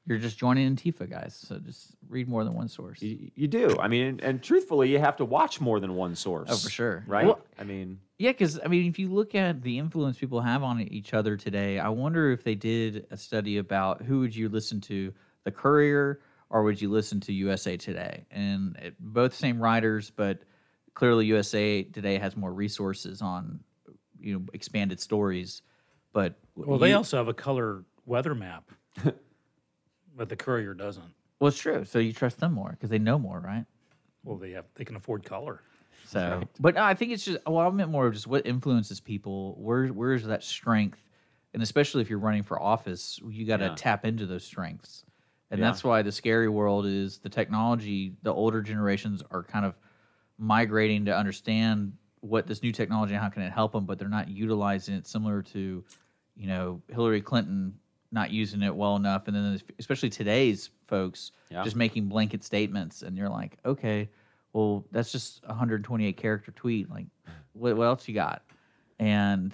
you're 0.05 0.17
just 0.17 0.37
joining 0.37 0.75
Antifa, 0.75 1.09
guys. 1.09 1.33
So 1.35 1.57
just 1.59 1.95
read 2.09 2.27
more 2.27 2.43
than 2.43 2.53
one 2.53 2.67
source. 2.67 3.01
you, 3.01 3.31
you 3.33 3.47
do 3.47 3.75
i 3.79 3.87
mean 3.87 4.05
and, 4.05 4.21
and 4.21 4.43
truthfully 4.43 4.87
you 4.91 4.99
have 4.99 5.15
to 5.15 5.25
watch 5.25 5.59
more 5.59 5.79
than 5.79 5.95
one 5.95 6.15
source 6.15 6.49
Oh, 6.51 6.57
for 6.57 6.69
sure. 6.69 7.03
right 7.07 7.25
Well- 7.25 7.39
i 7.57 7.63
mean 7.63 7.99
Yeah, 8.19 8.31
because 8.31 8.59
I 8.63 8.67
mean, 8.67 8.85
if 8.87 8.99
you 8.99 9.09
look 9.09 9.33
at 9.35 9.63
the 9.63 9.79
influence 9.79 10.17
people 10.19 10.39
have 10.41 10.61
on 10.63 10.79
each 10.81 11.13
other 11.15 11.35
today, 11.37 11.79
I 11.79 11.89
wonder 11.89 12.31
if 12.31 12.43
they 12.43 12.53
did 12.55 13.07
a 13.09 13.17
study 13.17 13.57
about 13.57 14.01
who 14.03 14.19
would 14.19 14.35
you 14.35 14.47
listen 14.49 14.79
to, 14.81 15.11
the 15.43 15.51
Courier 15.51 16.19
or 16.53 16.61
would 16.63 16.79
you 16.79 16.89
listen 16.89 17.19
to 17.21 17.33
USA 17.33 17.75
Today? 17.75 18.25
And 18.31 18.77
it, 18.77 18.95
both 18.99 19.33
same 19.33 19.59
writers, 19.59 20.11
but 20.15 20.43
clearly 20.93 21.25
USA 21.25 21.81
Today 21.83 22.17
has 22.19 22.37
more 22.37 22.53
resources 22.53 23.21
on, 23.23 23.59
you 24.19 24.35
know, 24.39 24.45
expanded 24.53 24.99
stories. 25.01 25.63
But 26.13 26.35
well, 26.55 26.77
they 26.77 26.93
also 26.93 27.17
have 27.17 27.27
a 27.27 27.33
color 27.33 27.83
weather 28.05 28.35
map, 28.35 28.69
but 30.15 30.29
the 30.29 30.35
Courier 30.35 30.75
doesn't. 30.75 31.11
well, 31.39 31.47
it's 31.47 31.57
true. 31.57 31.83
So 31.85 31.97
you 31.97 32.13
trust 32.13 32.39
them 32.39 32.53
more 32.53 32.69
because 32.69 32.91
they 32.91 32.99
know 32.99 33.17
more, 33.17 33.39
right? 33.39 33.65
Well, 34.23 34.37
they 34.37 34.51
have 34.51 34.65
they 34.75 34.85
can 34.85 34.95
afford 34.95 35.25
color. 35.25 35.61
So, 36.05 36.43
but 36.59 36.75
no, 36.75 36.83
I 36.83 36.93
think 36.93 37.13
it's 37.13 37.25
just. 37.25 37.39
Well, 37.47 37.65
I 37.65 37.69
meant 37.71 37.89
more 37.89 38.05
of 38.05 38.13
just 38.13 38.27
what 38.27 38.45
influences 38.45 38.99
people. 38.99 39.55
Where 39.59 39.87
where's 39.87 40.23
that 40.25 40.43
strength, 40.43 40.99
and 41.55 41.63
especially 41.63 42.01
if 42.01 42.09
you're 42.11 42.19
running 42.19 42.43
for 42.43 42.61
office, 42.61 43.19
you 43.27 43.45
got 43.47 43.57
to 43.57 43.65
Yeah. 43.65 43.75
tap 43.75 44.05
into 44.05 44.27
those 44.27 44.43
strengths, 44.43 45.03
and 45.53 45.59
Yeah. 45.59 45.67
that's 45.67 45.83
why 45.83 46.01
the 46.01 46.11
scary 46.11 46.49
world 46.49 46.87
is 46.87 47.19
the 47.19 47.29
technology. 47.29 48.15
The 48.23 48.33
older 48.33 48.61
generations 48.63 49.21
are 49.29 49.43
kind 49.43 49.65
of 49.65 49.75
migrating 50.39 51.05
to 51.05 51.15
understand 51.15 51.93
what 52.21 52.47
this 52.47 52.63
new 52.63 52.71
technology 52.71 53.13
and 53.13 53.21
how 53.21 53.29
can 53.29 53.43
it 53.43 53.51
help 53.51 53.71
them, 53.73 53.85
but 53.85 53.99
they're 53.99 54.09
not 54.09 54.27
utilizing 54.29 54.95
it. 54.95 55.05
Similar 55.05 55.43
to, 55.43 55.83
you 56.35 56.47
know, 56.47 56.81
Hillary 56.89 57.21
Clinton 57.21 57.75
not 58.11 58.31
using 58.31 58.63
it 58.63 58.75
well 58.75 58.95
enough, 58.95 59.27
and 59.27 59.35
then 59.35 59.61
especially 59.77 60.09
today's 60.09 60.71
folks 60.87 61.31
Yeah. 61.51 61.63
just 61.63 61.75
making 61.75 62.07
blanket 62.07 62.43
statements, 62.43 63.03
and 63.03 63.15
you're 63.15 63.29
like, 63.29 63.59
okay, 63.63 64.09
well, 64.53 64.85
that's 64.91 65.11
just 65.11 65.43
a 65.43 65.49
128 65.49 66.17
character 66.17 66.51
tweet. 66.51 66.89
Like, 66.89 67.05
what, 67.53 67.77
what 67.77 67.83
else 67.85 68.07
you 68.07 68.15
got? 68.15 68.43
And 68.99 69.53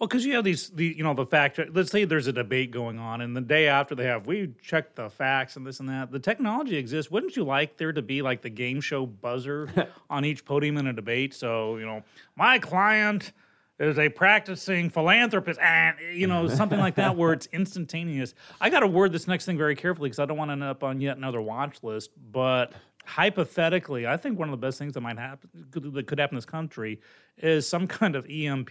Well, 0.00 0.08
because 0.08 0.24
you 0.24 0.34
have 0.36 0.44
these, 0.44 0.70
the 0.70 0.86
you 0.96 1.04
know, 1.04 1.12
the 1.12 1.26
fact. 1.26 1.60
Let's 1.74 1.90
say 1.90 2.06
there's 2.06 2.26
a 2.26 2.32
debate 2.32 2.70
going 2.70 2.98
on, 2.98 3.20
and 3.20 3.36
the 3.36 3.42
day 3.42 3.68
after 3.68 3.94
they 3.94 4.06
have, 4.06 4.26
we 4.26 4.54
checked 4.62 4.96
the 4.96 5.10
facts 5.10 5.56
and 5.56 5.66
this 5.66 5.78
and 5.78 5.90
that. 5.90 6.10
The 6.10 6.18
technology 6.18 6.76
exists. 6.78 7.10
Wouldn't 7.10 7.36
you 7.36 7.44
like 7.44 7.76
there 7.76 7.92
to 7.92 8.00
be 8.00 8.22
like 8.22 8.40
the 8.40 8.48
game 8.48 8.80
show 8.80 9.04
buzzer 9.04 9.68
on 10.10 10.24
each 10.24 10.46
podium 10.46 10.78
in 10.78 10.86
a 10.86 10.94
debate? 10.94 11.34
So 11.34 11.76
you 11.76 11.84
know, 11.84 12.02
my 12.34 12.58
client 12.58 13.32
is 13.78 13.98
a 13.98 14.08
practicing 14.08 14.88
philanthropist, 14.88 15.60
and 15.60 15.94
you 16.14 16.26
know, 16.26 16.48
something 16.48 16.78
like 16.78 16.94
that, 16.94 17.14
where 17.14 17.34
it's 17.34 17.46
instantaneous. 17.52 18.32
I 18.58 18.70
got 18.70 18.80
to 18.80 18.86
word 18.86 19.12
this 19.12 19.28
next 19.28 19.44
thing 19.44 19.58
very 19.58 19.76
carefully 19.76 20.08
because 20.08 20.18
I 20.18 20.24
don't 20.24 20.38
want 20.38 20.48
to 20.48 20.52
end 20.52 20.62
up 20.62 20.82
on 20.82 21.02
yet 21.02 21.18
another 21.18 21.42
watch 21.42 21.82
list, 21.82 22.10
but. 22.32 22.72
Hypothetically, 23.06 24.06
I 24.06 24.18
think 24.18 24.38
one 24.38 24.48
of 24.48 24.52
the 24.52 24.64
best 24.64 24.78
things 24.78 24.92
that 24.92 25.00
might 25.00 25.18
happen 25.18 25.48
that 25.72 26.06
could 26.06 26.20
happen 26.20 26.34
in 26.34 26.36
this 26.36 26.44
country 26.44 27.00
is 27.38 27.66
some 27.66 27.86
kind 27.86 28.14
of 28.14 28.26
EMP 28.30 28.70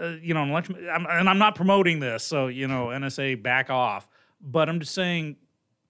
uh, 0.00 0.06
you 0.22 0.34
know, 0.34 0.42
I'm, 0.42 1.06
and 1.06 1.28
I'm 1.28 1.38
not 1.38 1.54
promoting 1.54 2.00
this, 2.00 2.22
so 2.24 2.46
you 2.48 2.68
know, 2.68 2.86
NSA 2.86 3.42
back 3.42 3.70
off. 3.70 4.08
But 4.40 4.68
I'm 4.68 4.78
just 4.80 4.94
saying, 4.94 5.36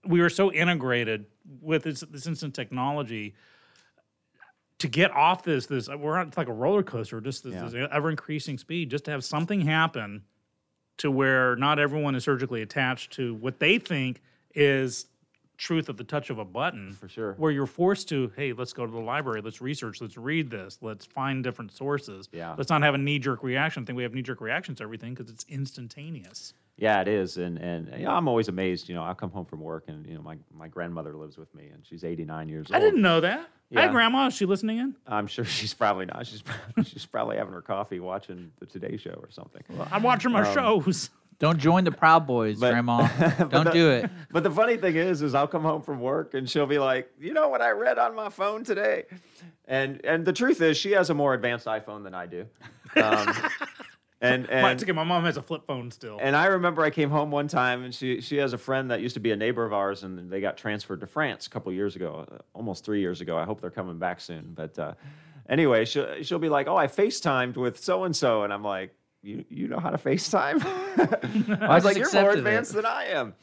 we 0.07 0.21
are 0.21 0.31
so 0.31 0.51
integrated 0.53 1.27
with 1.61 1.83
this, 1.83 2.01
this 2.11 2.27
instant 2.27 2.55
technology 2.55 3.35
to 4.79 4.89
get 4.89 5.11
off 5.11 5.43
this. 5.43 5.67
This 5.67 5.89
we're 5.89 6.17
on 6.17 6.33
like 6.37 6.49
a 6.49 6.53
roller 6.53 6.83
coaster, 6.83 7.21
just 7.21 7.45
this, 7.45 7.55
Yeah. 7.55 7.69
this 7.69 7.89
ever 7.93 8.11
increasing 8.11 8.59
speed. 8.59 8.91
Just 8.91 9.05
to 9.07 9.11
have 9.11 9.25
something 9.25 9.61
happen 9.61 10.23
to 10.99 11.11
where 11.11 11.57
not 11.57 11.79
everyone 11.79 12.15
is 12.15 12.25
surgically 12.25 12.63
attached 12.63 13.13
to 13.15 13.35
what 13.35 13.59
they 13.61 13.79
think 13.79 14.23
is 14.55 15.07
truth 15.59 15.89
at 15.89 15.97
the 15.97 16.05
touch 16.05 16.31
of 16.31 16.39
a 16.39 16.45
button 16.45 16.93
For 17.01 17.09
sure. 17.09 17.35
where 17.37 17.51
you're 17.51 17.67
forced 17.67 18.09
to 18.11 18.33
hey 18.37 18.53
let's 18.53 18.73
go 18.73 18.87
to 18.87 18.93
the 18.93 18.99
library 19.01 19.41
let's 19.43 19.61
research 19.61 20.01
let's 20.01 20.17
read 20.17 20.51
this 20.51 20.79
let's 20.81 21.05
find 21.05 21.43
different 21.45 21.73
sources 21.73 22.29
Yeah. 22.33 22.55
let's 22.57 22.71
not 22.71 22.83
have 22.83 22.95
a 22.95 22.99
knee-jerk 22.99 23.43
reaction 23.43 23.83
i 23.83 23.87
think 23.87 23.97
we 23.97 24.05
have 24.05 24.15
knee-jerk 24.15 24.41
reactions 24.41 24.79
to 24.79 24.85
everything 24.85 25.15
because 25.15 25.31
it's 25.31 25.45
instantaneous 25.49 26.55
Yeah, 26.77 27.01
it 27.01 27.09
is, 27.09 27.39
and 27.39 27.59
and 27.59 27.89
you 27.99 28.05
know, 28.05 28.13
I'm 28.13 28.29
always 28.29 28.47
amazed. 28.47 28.89
You 28.89 28.95
know, 28.95 29.03
I'll 29.03 29.15
come 29.17 29.33
home 29.33 29.47
from 29.47 29.61
work, 29.61 29.85
and 29.89 30.07
you 30.07 30.15
know, 30.15 30.23
my 30.23 30.37
my 30.57 30.69
grandmother 30.69 31.17
lives 31.17 31.37
with 31.37 31.53
me, 31.53 31.65
and 31.75 31.85
she's 31.85 32.05
89 32.05 32.49
years 32.49 32.67
old. 32.71 32.77
I 32.77 32.79
didn't 32.85 33.03
know 33.03 33.21
that. 33.21 33.41
Hi, 33.41 33.47
Yeah. 33.87 33.89
Grandma. 33.91 34.29
Is 34.29 34.35
she 34.35 34.47
listening 34.47 34.79
in? 34.79 34.95
I'm 35.05 35.27
sure 35.27 35.45
she's 35.45 35.75
probably 35.75 36.07
not. 36.07 36.25
She's 36.25 36.41
probably, 36.43 36.85
she's 36.93 37.05
probably 37.05 37.37
having 37.37 37.53
her 37.53 37.63
coffee, 37.63 37.99
watching 37.99 38.53
the 38.61 38.67
Today 38.67 38.97
Show 38.97 39.19
or 39.21 39.29
something. 39.31 39.63
I'm 39.91 40.05
watching 40.05 40.31
my 40.31 40.43
um, 40.49 40.55
shows. 40.55 41.11
Don't 41.41 41.59
join 41.59 41.85
the 41.85 41.93
Proud 41.93 42.27
Boys, 42.27 42.59
But- 42.59 42.71
Grandma. 42.73 43.07
Don't 43.39 43.65
the- 43.65 43.71
do 43.71 43.91
it. 43.91 44.11
But 44.33 44.43
the 44.43 44.51
funny 44.51 44.77
thing 44.77 44.97
is, 44.97 45.23
is 45.23 45.35
I'll 45.35 45.47
come 45.47 45.63
home 45.63 45.83
from 45.83 46.01
work 46.01 46.35
and 46.35 46.51
she'll 46.51 46.67
be 46.67 46.79
like, 46.79 47.11
you 47.21 47.33
know 47.33 47.49
what 47.49 47.63
I 47.63 47.71
read 47.71 47.99
on 47.99 48.15
my 48.17 48.29
phone 48.29 48.65
today, 48.65 49.05
and 49.67 50.05
and 50.05 50.25
the 50.25 50.33
truth 50.33 50.61
is, 50.61 50.77
she 50.77 50.93
has 50.93 51.11
a 51.11 51.15
more 51.15 51.35
advanced 51.35 51.67
iPhone 51.67 52.03
than 52.03 52.15
I 52.15 52.27
do. 52.27 52.47
Um, 52.97 53.35
and 54.21 54.43
My, 54.49 54.53
and 54.53 54.67
it's 54.73 54.83
okay, 54.83 54.91
my 54.93 55.05
mom 55.05 55.25
has 55.25 55.37
a 55.37 55.43
flip 55.43 55.63
phone 55.67 55.91
still. 55.93 56.19
and 56.21 56.35
I 56.35 56.47
remember 56.47 56.83
I 56.83 56.91
came 56.91 57.09
home 57.11 57.31
one 57.31 57.47
time 57.47 57.85
and 57.85 57.95
she 57.95 58.21
she 58.21 58.37
has 58.39 58.53
a 58.53 58.59
friend 58.59 58.91
that 58.91 59.01
used 59.01 59.15
to 59.15 59.21
be 59.21 59.31
a 59.31 59.37
neighbor 59.37 59.65
of 59.65 59.73
ours 59.73 60.03
and 60.03 60.29
they 60.31 60.41
got 60.41 60.57
transferred 60.57 61.01
to 61.01 61.07
France 61.07 61.47
a 61.47 61.51
couple 61.51 61.73
years 61.73 61.95
ago, 61.95 62.27
uh, 62.33 62.39
almost 62.53 62.85
three 62.85 63.01
years 63.01 63.21
ago. 63.21 63.39
I 63.39 63.45
hope 63.45 63.61
they're 63.61 63.71
coming 63.71 63.99
back 63.99 64.21
soon. 64.21 64.55
But 64.57 64.77
uh, 64.77 64.95
anyway, 65.49 65.85
she'll 65.85 66.21
she'll 66.25 66.41
be 66.41 66.49
like, 66.49 66.67
oh, 66.67 66.77
I 66.77 66.89
FaceTimed 66.89 67.57
with 67.57 67.79
so 67.79 68.03
and 68.05 68.15
so, 68.17 68.43
and 68.43 68.53
I'm 68.53 68.65
like. 68.65 68.93
You, 69.23 69.45
you 69.49 69.69
know 69.69 69.79
how 69.79 69.91
to 69.91 69.99
FaceTime? 69.99 70.65
I 71.61 71.75
was 71.75 71.85
like, 71.85 71.97
you're 71.97 72.07
more 72.13 72.31
accepted 72.31 72.35
it." 72.35 72.39
advanced 72.39 72.73
than 72.75 72.87
I 72.87 73.05
am. 73.07 73.35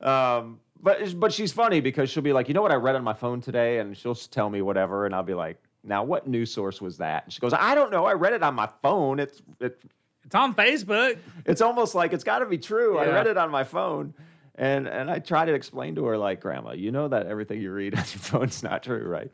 Um, 0.00 0.60
but 0.82 1.18
but 1.18 1.32
she's 1.32 1.52
funny 1.52 1.80
because 1.80 2.10
she'll 2.10 2.22
be 2.22 2.32
like, 2.32 2.48
you 2.48 2.54
know 2.54 2.62
what 2.62 2.72
I 2.72 2.76
read 2.76 2.96
on 2.96 3.04
my 3.04 3.14
phone 3.14 3.40
today, 3.40 3.78
and 3.78 3.96
she'll 3.96 4.14
tell 4.14 4.50
me 4.50 4.62
whatever, 4.62 5.06
and 5.06 5.14
I'll 5.14 5.22
be 5.22 5.34
like, 5.34 5.62
now 5.84 6.04
what 6.04 6.26
news 6.26 6.52
source 6.52 6.80
was 6.80 6.98
that? 6.98 7.24
And 7.24 7.32
she 7.32 7.40
goes, 7.40 7.52
I 7.52 7.74
don't 7.74 7.90
know, 7.90 8.04
I 8.04 8.12
read 8.12 8.32
it 8.32 8.42
on 8.42 8.54
my 8.54 8.68
phone. 8.82 9.20
It's 9.20 9.40
it, 9.60 9.80
it's 10.24 10.34
on 10.34 10.54
Facebook. 10.54 11.18
it's 11.46 11.60
almost 11.60 11.94
like 11.94 12.12
it's 12.12 12.24
got 12.24 12.40
to 12.40 12.46
be 12.46 12.58
true. 12.58 12.98
I 12.98 13.06
read 13.06 13.26
it 13.26 13.36
on 13.36 13.50
my 13.50 13.64
phone, 13.64 14.12
and 14.56 14.86
and 14.88 15.10
I 15.10 15.18
try 15.20 15.44
to 15.44 15.54
explain 15.54 15.94
to 15.94 16.04
her 16.06 16.18
like, 16.18 16.40
Grandma, 16.40 16.72
you 16.72 16.90
know 16.90 17.08
that 17.08 17.26
everything 17.26 17.60
you 17.60 17.72
read 17.72 17.94
on 17.98 18.00
your 18.00 18.20
phone's 18.20 18.62
not 18.62 18.82
true, 18.82 19.06
right? 19.06 19.30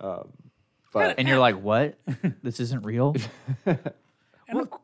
Um, 0.00 0.28
but 0.92 1.18
And 1.18 1.26
you're 1.26 1.38
like, 1.38 1.60
what? 1.60 1.98
This 2.42 2.60
isn't 2.60 2.84
real? 2.84 3.14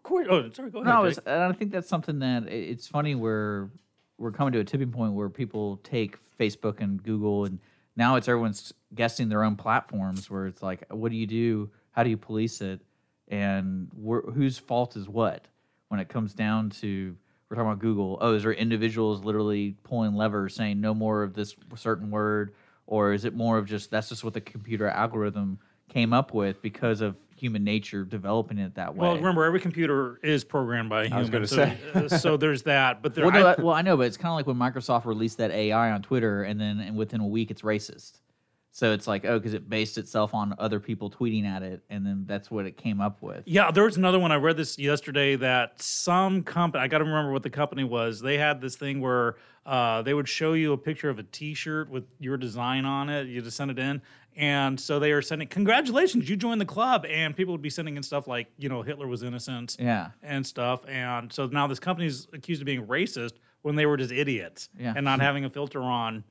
Course, 0.08 0.26
oh, 0.30 0.50
sorry, 0.52 0.70
go 0.70 0.80
ahead. 0.80 0.94
No, 0.94 1.04
and 1.04 1.42
I 1.42 1.52
think 1.52 1.70
that's 1.70 1.88
something 1.88 2.20
that 2.20 2.48
it's 2.48 2.86
funny 2.86 3.14
where 3.14 3.68
we're 4.16 4.32
coming 4.32 4.54
to 4.54 4.58
a 4.60 4.64
tipping 4.64 4.90
point 4.90 5.12
where 5.12 5.28
people 5.28 5.76
take 5.84 6.16
Facebook 6.38 6.80
and 6.80 7.02
Google, 7.02 7.44
and 7.44 7.58
now 7.94 8.16
it's 8.16 8.26
everyone's 8.26 8.72
guessing 8.94 9.28
their 9.28 9.44
own 9.44 9.56
platforms. 9.56 10.30
Where 10.30 10.46
it's 10.46 10.62
like, 10.62 10.84
what 10.90 11.10
do 11.10 11.18
you 11.18 11.26
do? 11.26 11.70
How 11.90 12.04
do 12.04 12.10
you 12.10 12.16
police 12.16 12.62
it? 12.62 12.80
And 13.28 13.90
whose 14.34 14.56
fault 14.58 14.96
is 14.96 15.08
what 15.08 15.46
when 15.88 16.00
it 16.00 16.08
comes 16.08 16.32
down 16.32 16.70
to 16.70 17.14
we're 17.50 17.56
talking 17.56 17.70
about 17.70 17.80
Google? 17.80 18.16
Oh, 18.22 18.32
is 18.32 18.44
there 18.44 18.52
individuals 18.52 19.22
literally 19.22 19.76
pulling 19.84 20.14
levers 20.14 20.54
saying 20.54 20.80
no 20.80 20.94
more 20.94 21.22
of 21.22 21.34
this 21.34 21.54
certain 21.76 22.10
word, 22.10 22.54
or 22.86 23.12
is 23.12 23.26
it 23.26 23.34
more 23.34 23.58
of 23.58 23.66
just 23.66 23.90
that's 23.90 24.08
just 24.08 24.24
what 24.24 24.32
the 24.32 24.40
computer 24.40 24.88
algorithm 24.88 25.58
came 25.90 26.14
up 26.14 26.32
with 26.32 26.62
because 26.62 27.02
of 27.02 27.16
human 27.38 27.64
nature 27.64 28.04
developing 28.04 28.58
it 28.58 28.74
that 28.74 28.94
way? 28.94 29.06
Well, 29.06 29.16
remember, 29.16 29.44
every 29.44 29.60
computer 29.60 30.18
is 30.22 30.44
programmed 30.44 30.90
by 30.90 31.04
a 31.04 31.04
human. 31.06 31.20
was 31.20 31.30
gonna 31.30 31.46
so, 31.46 31.56
say. 31.56 31.78
uh, 31.94 32.08
so 32.08 32.36
there's 32.36 32.62
that. 32.64 33.02
But 33.02 33.14
there, 33.14 33.24
Well, 33.24 33.32
no, 33.34 33.46
I- 33.46 33.60
well, 33.60 33.74
I 33.74 33.82
know, 33.82 33.96
but 33.96 34.06
it's 34.06 34.16
kind 34.16 34.30
of 34.30 34.36
like 34.36 34.46
when 34.46 34.56
Microsoft 34.56 35.04
released 35.04 35.38
that 35.38 35.50
AI 35.50 35.90
on 35.90 36.02
Twitter, 36.02 36.42
and 36.42 36.60
then 36.60 36.80
and 36.80 36.96
within 36.96 37.20
a 37.20 37.26
week 37.26 37.50
it's 37.50 37.62
racist. 37.62 38.20
So 38.70 38.92
it's 38.92 39.08
like, 39.08 39.24
oh, 39.24 39.38
because 39.38 39.54
it 39.54 39.68
based 39.68 39.98
itself 39.98 40.34
on 40.34 40.54
other 40.58 40.78
people 40.78 41.10
tweeting 41.10 41.44
at 41.46 41.62
it, 41.64 41.82
and 41.90 42.06
then 42.06 42.24
that's 42.28 42.48
what 42.48 42.64
it 42.64 42.76
came 42.76 43.00
up 43.00 43.20
with. 43.22 43.42
Yeah, 43.44 43.72
there 43.72 43.82
was 43.84 43.96
another 43.96 44.20
one. 44.20 44.30
I 44.30 44.36
read 44.36 44.56
this 44.56 44.78
yesterday 44.78 45.34
that 45.36 45.82
some 45.82 46.44
company, 46.44 46.84
I 46.84 46.86
got 46.86 46.98
to 46.98 47.04
remember 47.04 47.32
what 47.32 47.42
the 47.42 47.50
company 47.50 47.82
was. 47.82 48.20
They 48.20 48.38
had 48.38 48.60
this 48.60 48.76
thing 48.76 49.00
where 49.00 49.34
uh, 49.66 50.02
they 50.02 50.14
would 50.14 50.28
show 50.28 50.52
you 50.52 50.74
a 50.74 50.78
picture 50.78 51.08
of 51.08 51.18
a 51.18 51.24
t 51.24 51.54
shirt 51.54 51.90
with 51.90 52.04
your 52.20 52.36
design 52.36 52.84
on 52.84 53.08
it. 53.08 53.26
You 53.26 53.42
just 53.42 53.56
send 53.56 53.70
it 53.72 53.78
in. 53.80 54.00
And 54.38 54.78
so 54.78 55.00
they 55.00 55.10
are 55.10 55.20
sending, 55.20 55.48
congratulations, 55.48 56.30
you 56.30 56.36
joined 56.36 56.60
the 56.60 56.64
club. 56.64 57.04
And 57.10 57.36
people 57.36 57.52
would 57.52 57.60
be 57.60 57.70
sending 57.70 57.96
in 57.96 58.04
stuff 58.04 58.28
like, 58.28 58.46
you 58.56 58.68
know, 58.68 58.82
Hitler 58.82 59.08
was 59.08 59.24
innocent 59.24 59.76
Yeah. 59.80 60.10
and 60.22 60.46
stuff. 60.46 60.82
And 60.86 61.32
so 61.32 61.46
now 61.46 61.66
this 61.66 61.80
company's 61.80 62.28
accused 62.32 62.62
of 62.62 62.66
being 62.66 62.86
racist 62.86 63.32
when 63.62 63.74
they 63.74 63.84
were 63.84 63.96
just 63.96 64.12
idiots 64.12 64.68
Yeah. 64.78 64.92
and 64.96 65.04
not 65.04 65.20
having 65.20 65.44
a 65.44 65.50
filter 65.50 65.82
on. 65.82 66.22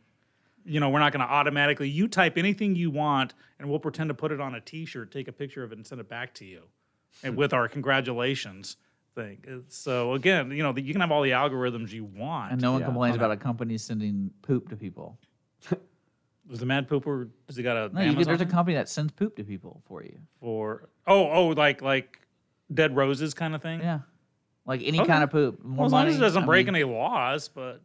You 0.64 0.80
know, 0.80 0.90
we're 0.90 1.00
not 1.02 1.12
going 1.12 1.26
to 1.26 1.30
automatically, 1.32 1.90
you 1.90 2.08
type 2.08 2.38
anything 2.38 2.76
you 2.78 2.92
want 2.92 3.34
and 3.60 3.70
we'll 3.70 3.80
pretend 3.80 4.08
to 4.10 4.14
put 4.14 4.32
it 4.32 4.40
on 4.40 4.56
a 4.56 4.62
t 4.62 4.86
shirt, 4.86 5.12
take 5.12 5.28
a 5.28 5.34
picture 5.34 5.64
of 5.64 5.74
it, 5.74 5.78
and 5.78 5.86
send 5.86 6.00
it 6.00 6.08
back 6.08 6.34
to 6.36 6.46
you 6.46 6.64
and 7.24 7.36
with 7.42 7.52
our 7.52 7.68
congratulations 7.68 8.78
thing. 9.16 9.40
Uh, 9.52 9.58
so 9.68 10.14
again, 10.14 10.50
you 10.52 10.64
know, 10.64 10.74
you 10.78 10.94
can 10.94 11.02
have 11.02 11.12
all 11.12 11.24
the 11.24 11.32
algorithms 11.32 11.92
you 11.92 12.06
want. 12.06 12.54
And 12.54 12.62
no 12.62 12.72
one 12.72 12.80
Yeah. 12.82 12.86
complains 12.88 13.16
On 13.16 13.20
about 13.20 13.32
a 13.32 13.38
company 13.38 13.78
sending 13.78 14.32
poop 14.44 14.70
to 14.70 14.78
people. 14.78 15.20
Was 16.50 16.60
the 16.60 16.66
Mad 16.66 16.88
Pooper? 16.88 17.30
Does 17.48 17.56
he 17.58 17.64
got 17.64 17.76
a 17.78 17.94
No, 17.94 18.02
Amazon 18.02 18.24
there's 18.24 18.42
a 18.42 18.46
company 18.46 18.76
that 18.76 18.88
sends 18.90 19.12
poop 19.12 19.36
to 19.36 19.44
people 19.44 19.82
for 19.86 20.04
you. 20.04 20.18
for? 20.40 20.90
Oh, 21.06 21.30
oh, 21.30 21.48
like 21.50 21.82
like 21.82 22.20
Dead 22.74 22.96
Roses 22.96 23.34
kind 23.34 23.54
of 23.56 23.62
thing. 23.62 23.80
Yeah, 23.82 24.00
like 24.66 24.82
any 24.84 25.00
Okay. 25.00 25.08
kind 25.08 25.24
of 25.24 25.30
poop. 25.32 25.64
More 25.64 25.78
Well, 25.78 25.86
as 25.88 25.92
long 25.92 26.08
as 26.08 26.16
it 26.18 26.20
doesn't 26.20 26.44
I 26.44 26.46
break 26.46 26.68
mean, 26.68 26.76
any 26.76 26.84
laws, 26.86 27.48
but 27.50 27.82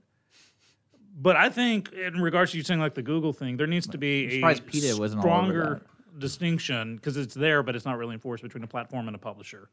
but 1.15 1.37
I 1.37 1.49
think 1.51 1.93
in 1.93 2.21
regards 2.21 2.53
to 2.53 2.57
you 2.59 2.65
saying 2.65 2.81
like 2.81 2.95
the 2.95 3.03
Google 3.03 3.33
thing, 3.33 3.57
there 3.57 3.67
needs 3.67 3.87
to 3.89 3.99
be 3.99 4.43
a 4.43 4.55
PETA 4.55 4.97
wasn't 4.99 5.23
stronger 5.23 5.83
distinction 6.19 6.97
because 6.97 7.17
it's 7.17 7.35
there, 7.35 7.63
but 7.63 7.75
it's 7.75 7.85
not 7.85 7.99
really 7.99 8.15
enforced 8.15 8.43
between 8.43 8.63
a 8.65 8.69
platform 8.69 9.07
and 9.09 9.15
a 9.15 9.19
publisher. 9.19 9.69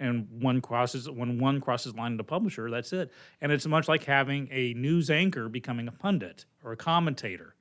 And 0.00 0.26
one 0.42 0.60
crosses 0.60 1.08
when 1.08 1.38
one 1.38 1.60
crosses 1.60 1.94
line 1.94 2.12
into 2.12 2.24
publisher, 2.24 2.68
that's 2.70 2.92
it. 2.92 3.12
And 3.40 3.52
it's 3.52 3.66
much 3.66 3.88
like 3.88 4.02
having 4.04 4.48
a 4.50 4.74
news 4.74 5.10
anchor 5.10 5.48
becoming 5.48 5.86
a 5.86 5.92
pundit 5.92 6.44
or 6.64 6.72
a 6.72 6.76
commentator. 6.76 7.54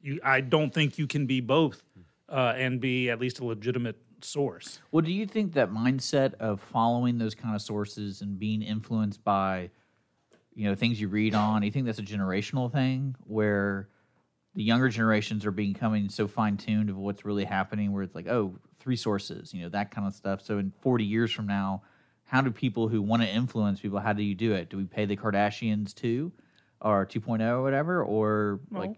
You, 0.00 0.20
I 0.24 0.40
don't 0.40 0.72
think 0.72 0.98
you 0.98 1.06
can 1.06 1.26
be 1.26 1.40
both 1.40 1.82
uh, 2.28 2.54
and 2.56 2.80
be 2.80 3.10
at 3.10 3.20
least 3.20 3.40
a 3.40 3.44
legitimate 3.44 3.96
source. 4.22 4.80
Well, 4.90 5.02
do 5.02 5.12
you 5.12 5.26
think 5.26 5.54
that 5.54 5.70
mindset 5.70 6.34
of 6.34 6.60
following 6.60 7.18
those 7.18 7.34
kind 7.34 7.54
of 7.54 7.62
sources 7.62 8.20
and 8.20 8.38
being 8.38 8.62
influenced 8.62 9.22
by, 9.24 9.70
you 10.54 10.68
know, 10.68 10.74
things 10.74 11.00
you 11.00 11.08
read 11.08 11.34
on, 11.34 11.62
you 11.62 11.70
think 11.70 11.86
that's 11.86 11.98
a 11.98 12.02
generational 12.02 12.70
thing 12.70 13.14
where 13.26 13.88
the 14.54 14.62
younger 14.62 14.88
generations 14.88 15.46
are 15.46 15.50
becoming 15.50 16.08
so 16.08 16.26
fine 16.26 16.56
tuned 16.56 16.90
of 16.90 16.96
what's 16.96 17.24
really 17.24 17.44
happening, 17.44 17.92
where 17.92 18.02
it's 18.02 18.14
like, 18.14 18.26
oh, 18.26 18.56
three 18.80 18.96
sources, 18.96 19.54
you 19.54 19.62
know, 19.62 19.68
that 19.68 19.90
kind 19.90 20.06
of 20.06 20.14
stuff. 20.14 20.42
So 20.42 20.58
in 20.58 20.72
40 20.80 21.04
years 21.04 21.30
from 21.30 21.46
now, 21.46 21.82
how 22.24 22.40
do 22.40 22.50
people 22.50 22.88
who 22.88 23.02
want 23.02 23.22
to 23.22 23.28
influence 23.28 23.80
people, 23.80 23.98
how 23.98 24.12
do 24.12 24.22
you 24.22 24.34
do 24.34 24.54
it? 24.54 24.70
Do 24.70 24.76
we 24.76 24.84
pay 24.84 25.04
the 25.04 25.16
Kardashians 25.16 25.94
too, 25.94 26.32
or 26.80 27.06
2.0 27.06 27.40
or 27.48 27.62
whatever, 27.62 28.02
or 28.02 28.60
like, 28.70 28.96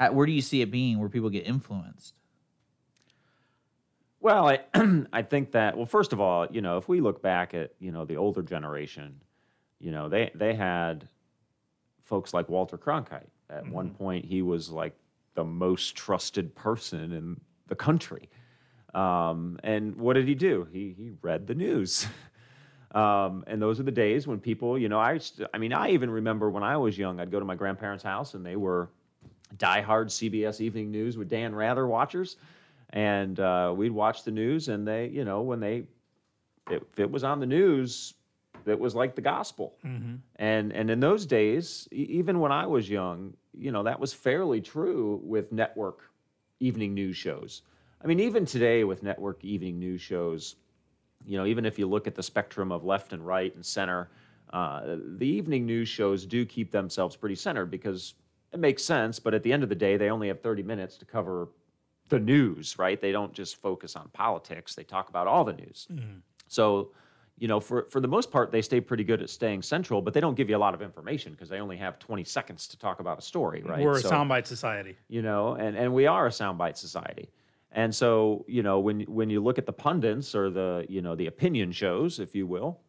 how, 0.00 0.12
where 0.12 0.24
do 0.26 0.32
you 0.32 0.40
see 0.40 0.62
it 0.62 0.70
being 0.70 0.98
where 0.98 1.10
people 1.10 1.28
get 1.28 1.46
influenced? 1.46 2.14
Well, 4.18 4.48
I 4.48 4.60
I 5.12 5.22
think 5.22 5.52
that 5.52 5.76
well, 5.76 5.86
first 5.86 6.12
of 6.12 6.20
all, 6.20 6.46
you 6.50 6.62
know, 6.62 6.78
if 6.78 6.88
we 6.88 7.00
look 7.00 7.22
back 7.22 7.52
at 7.54 7.74
you 7.78 7.92
know 7.92 8.04
the 8.06 8.16
older 8.16 8.42
generation, 8.42 9.20
you 9.78 9.92
know 9.92 10.08
they 10.08 10.30
they 10.34 10.54
had 10.54 11.06
folks 12.02 12.32
like 12.32 12.48
Walter 12.48 12.78
Cronkite. 12.78 13.28
At 13.50 13.68
one 13.68 13.90
point, 13.90 14.24
he 14.24 14.42
was 14.42 14.70
like 14.70 14.94
the 15.34 15.44
most 15.44 15.96
trusted 15.96 16.54
person 16.54 17.12
in 17.12 17.40
the 17.66 17.74
country. 17.74 18.28
Um, 18.94 19.58
and 19.62 19.96
what 19.96 20.14
did 20.14 20.26
he 20.26 20.34
do? 20.34 20.66
He 20.72 20.94
he 20.96 21.12
read 21.22 21.46
the 21.46 21.54
news. 21.54 22.06
Um, 22.92 23.44
and 23.46 23.62
those 23.62 23.78
are 23.78 23.84
the 23.84 23.92
days 23.92 24.26
when 24.26 24.40
people, 24.40 24.76
you 24.76 24.88
know, 24.88 24.98
I, 24.98 25.20
I 25.54 25.58
mean, 25.58 25.72
I 25.72 25.90
even 25.90 26.10
remember 26.10 26.50
when 26.50 26.64
I 26.64 26.76
was 26.76 26.98
young, 26.98 27.20
I'd 27.20 27.30
go 27.30 27.38
to 27.38 27.44
my 27.44 27.54
grandparents' 27.54 28.02
house 28.02 28.34
and 28.34 28.44
they 28.44 28.56
were 28.56 28.90
diehard 29.56 30.06
CBS 30.06 30.60
Evening 30.60 30.90
News 30.90 31.16
with 31.16 31.28
Dan 31.28 31.54
Rather 31.54 31.86
watchers, 31.86 32.36
and 32.90 33.38
uh, 33.38 33.72
we'd 33.76 33.92
watch 33.92 34.24
the 34.24 34.30
news. 34.30 34.68
And 34.68 34.86
they, 34.86 35.06
you 35.08 35.24
know, 35.24 35.42
when 35.42 35.60
they, 35.60 35.84
if 36.70 36.82
it 36.98 37.10
was 37.10 37.24
on 37.24 37.40
the 37.40 37.46
news, 37.46 38.14
it 38.66 38.78
was 38.78 38.94
like 38.94 39.14
the 39.14 39.22
gospel. 39.22 39.74
And 40.36 40.72
and 40.72 40.90
in 40.90 41.00
those 41.00 41.26
days, 41.26 41.88
even 41.92 42.40
when 42.40 42.52
I 42.52 42.66
was 42.66 42.88
young, 42.88 43.34
you 43.52 43.72
know, 43.72 43.82
that 43.84 43.98
was 44.00 44.12
fairly 44.12 44.60
true 44.60 45.20
with 45.22 45.52
network 45.52 46.10
evening 46.60 46.94
news 46.94 47.16
shows. 47.16 47.62
I 48.02 48.06
mean, 48.06 48.20
even 48.20 48.46
today 48.46 48.84
with 48.84 49.02
network 49.02 49.44
evening 49.44 49.78
news 49.78 50.00
shows, 50.00 50.56
you 51.26 51.36
know, 51.38 51.46
even 51.46 51.66
if 51.66 51.78
you 51.78 51.86
look 51.86 52.06
at 52.06 52.14
the 52.14 52.22
spectrum 52.22 52.72
of 52.72 52.84
left 52.84 53.12
and 53.12 53.26
right 53.26 53.54
and 53.54 53.64
center, 53.64 54.10
uh, 54.52 54.96
the 55.16 55.26
evening 55.26 55.66
news 55.66 55.88
shows 55.88 56.26
do 56.26 56.44
keep 56.46 56.70
themselves 56.70 57.16
pretty 57.16 57.34
centered 57.34 57.70
because 57.70 58.14
it 58.52 58.58
makes 58.60 58.82
sense. 58.84 59.18
But 59.18 59.34
at 59.34 59.42
the 59.42 59.52
end 59.52 59.62
of 59.62 59.68
the 59.68 59.74
day, 59.74 59.96
they 59.96 60.10
only 60.10 60.28
have 60.28 60.40
30 60.40 60.62
minutes 60.62 60.96
to 60.98 61.04
cover 61.04 61.48
the 62.08 62.18
news, 62.18 62.78
right? 62.78 63.00
They 63.00 63.12
don't 63.12 63.32
just 63.32 63.56
focus 63.56 63.94
on 63.96 64.08
politics, 64.12 64.74
they 64.74 64.82
talk 64.84 65.08
about 65.08 65.26
all 65.26 65.44
the 65.44 65.52
news. 65.52 65.86
Mm-hmm. 65.92 66.18
So, 66.48 66.90
you 67.38 67.46
know, 67.48 67.60
for, 67.60 67.84
for 67.84 68.00
the 68.00 68.08
most 68.08 68.30
part, 68.32 68.50
they 68.50 68.60
stay 68.60 68.80
pretty 68.80 69.04
good 69.04 69.22
at 69.22 69.30
staying 69.30 69.62
central, 69.62 70.02
but 70.02 70.12
they 70.12 70.20
don't 70.20 70.34
give 70.34 70.50
you 70.50 70.56
a 70.56 70.58
lot 70.58 70.74
of 70.74 70.82
information 70.82 71.32
because 71.32 71.48
they 71.48 71.60
only 71.60 71.76
have 71.76 71.98
20 72.00 72.24
seconds 72.24 72.66
to 72.68 72.78
talk 72.78 72.98
about 73.00 73.18
a 73.18 73.22
story, 73.22 73.62
right? 73.62 73.80
We're 73.82 73.92
a 73.98 74.00
So- 74.00 74.10
soundbite 74.10 74.46
society. 74.46 74.96
you 75.08 75.22
know, 75.22 75.54
and, 75.54 75.76
and 75.76 75.94
we 75.94 76.06
are 76.06 76.26
a 76.26 76.30
soundbite 76.30 76.76
society. 76.76 77.30
And 77.72 77.94
so, 77.94 78.44
you 78.48 78.64
know, 78.64 78.80
when 78.80 79.02
when 79.02 79.30
you 79.30 79.40
look 79.40 79.56
at 79.56 79.64
the 79.64 79.72
pundits 79.72 80.34
or 80.34 80.50
the, 80.50 80.84
you 80.88 81.00
know, 81.02 81.14
the 81.14 81.28
opinion 81.28 81.70
shows, 81.70 82.18
if 82.18 82.34
you 82.34 82.44
will, 82.48 82.80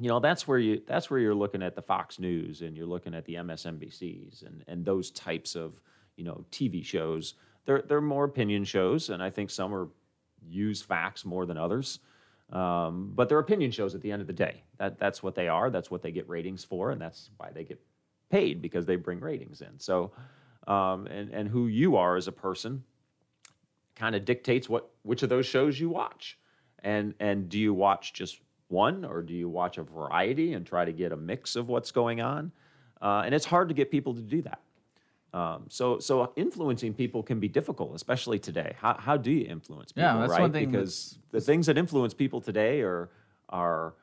you 0.00 0.08
know 0.08 0.18
that's 0.18 0.48
where 0.48 0.58
you 0.58 0.80
that's 0.86 1.10
where 1.10 1.20
you're 1.20 1.34
looking 1.34 1.62
at 1.62 1.76
the 1.76 1.82
Fox 1.82 2.18
News 2.18 2.62
and 2.62 2.74
you're 2.74 2.86
looking 2.86 3.14
at 3.14 3.26
the 3.26 3.34
MSNBCs 3.34 4.46
and 4.46 4.64
and 4.66 4.84
those 4.84 5.10
types 5.10 5.54
of 5.54 5.78
you 6.16 6.24
know 6.24 6.44
TV 6.50 6.82
shows. 6.84 7.34
They're 7.66 7.82
they're 7.82 8.00
more 8.00 8.24
opinion 8.24 8.64
shows, 8.64 9.10
and 9.10 9.22
I 9.22 9.28
think 9.28 9.50
some 9.50 9.74
are 9.74 9.88
use 10.48 10.80
facts 10.80 11.26
more 11.26 11.44
than 11.44 11.58
others. 11.58 11.98
Um, 12.50 13.12
but 13.14 13.28
they're 13.28 13.38
opinion 13.38 13.70
shows 13.70 13.94
at 13.94 14.00
the 14.00 14.10
end 14.10 14.22
of 14.22 14.26
the 14.26 14.32
day. 14.32 14.62
That 14.78 14.98
that's 14.98 15.22
what 15.22 15.34
they 15.34 15.48
are. 15.48 15.68
That's 15.68 15.90
what 15.90 16.00
they 16.00 16.12
get 16.12 16.28
ratings 16.28 16.64
for, 16.64 16.90
and 16.90 17.00
that's 17.00 17.30
why 17.36 17.50
they 17.52 17.64
get 17.64 17.78
paid 18.30 18.62
because 18.62 18.86
they 18.86 18.96
bring 18.96 19.20
ratings 19.20 19.60
in. 19.60 19.78
So, 19.78 20.12
um, 20.66 21.06
and 21.08 21.30
and 21.30 21.46
who 21.46 21.66
you 21.66 21.96
are 21.96 22.16
as 22.16 22.26
a 22.26 22.32
person 22.32 22.82
kind 23.96 24.14
of 24.14 24.24
dictates 24.24 24.66
what 24.66 24.88
which 25.02 25.22
of 25.22 25.28
those 25.28 25.44
shows 25.44 25.78
you 25.78 25.90
watch. 25.90 26.38
And 26.82 27.12
and 27.20 27.50
do 27.50 27.58
you 27.58 27.74
watch 27.74 28.14
just 28.14 28.40
one 28.70 29.04
or 29.04 29.22
do 29.22 29.34
you 29.34 29.48
watch 29.48 29.78
a 29.78 29.82
variety 29.82 30.52
and 30.54 30.66
try 30.66 30.84
to 30.84 30.92
get 30.92 31.12
a 31.12 31.16
mix 31.16 31.56
of 31.56 31.68
what's 31.68 31.90
going 31.90 32.20
on? 32.20 32.52
Uh, 33.00 33.22
and 33.24 33.34
it's 33.34 33.46
hard 33.46 33.68
to 33.68 33.74
get 33.74 33.90
people 33.90 34.14
to 34.14 34.20
do 34.20 34.42
that. 34.42 34.60
Um, 35.32 35.66
so 35.68 35.98
so 36.00 36.32
influencing 36.36 36.92
people 36.94 37.22
can 37.22 37.38
be 37.38 37.48
difficult, 37.48 37.94
especially 37.94 38.38
today. 38.38 38.74
How 38.78 38.96
how 38.98 39.16
do 39.16 39.30
you 39.30 39.46
influence 39.46 39.92
people? 39.92 40.10
Yeah, 40.10 40.18
that's 40.18 40.32
right? 40.32 40.40
one 40.40 40.52
thing 40.52 40.70
because 40.70 41.18
the 41.30 41.40
things 41.40 41.66
that 41.66 41.78
influence 41.78 42.14
people 42.14 42.40
today 42.40 42.80
are 42.80 43.10
are 43.48 43.94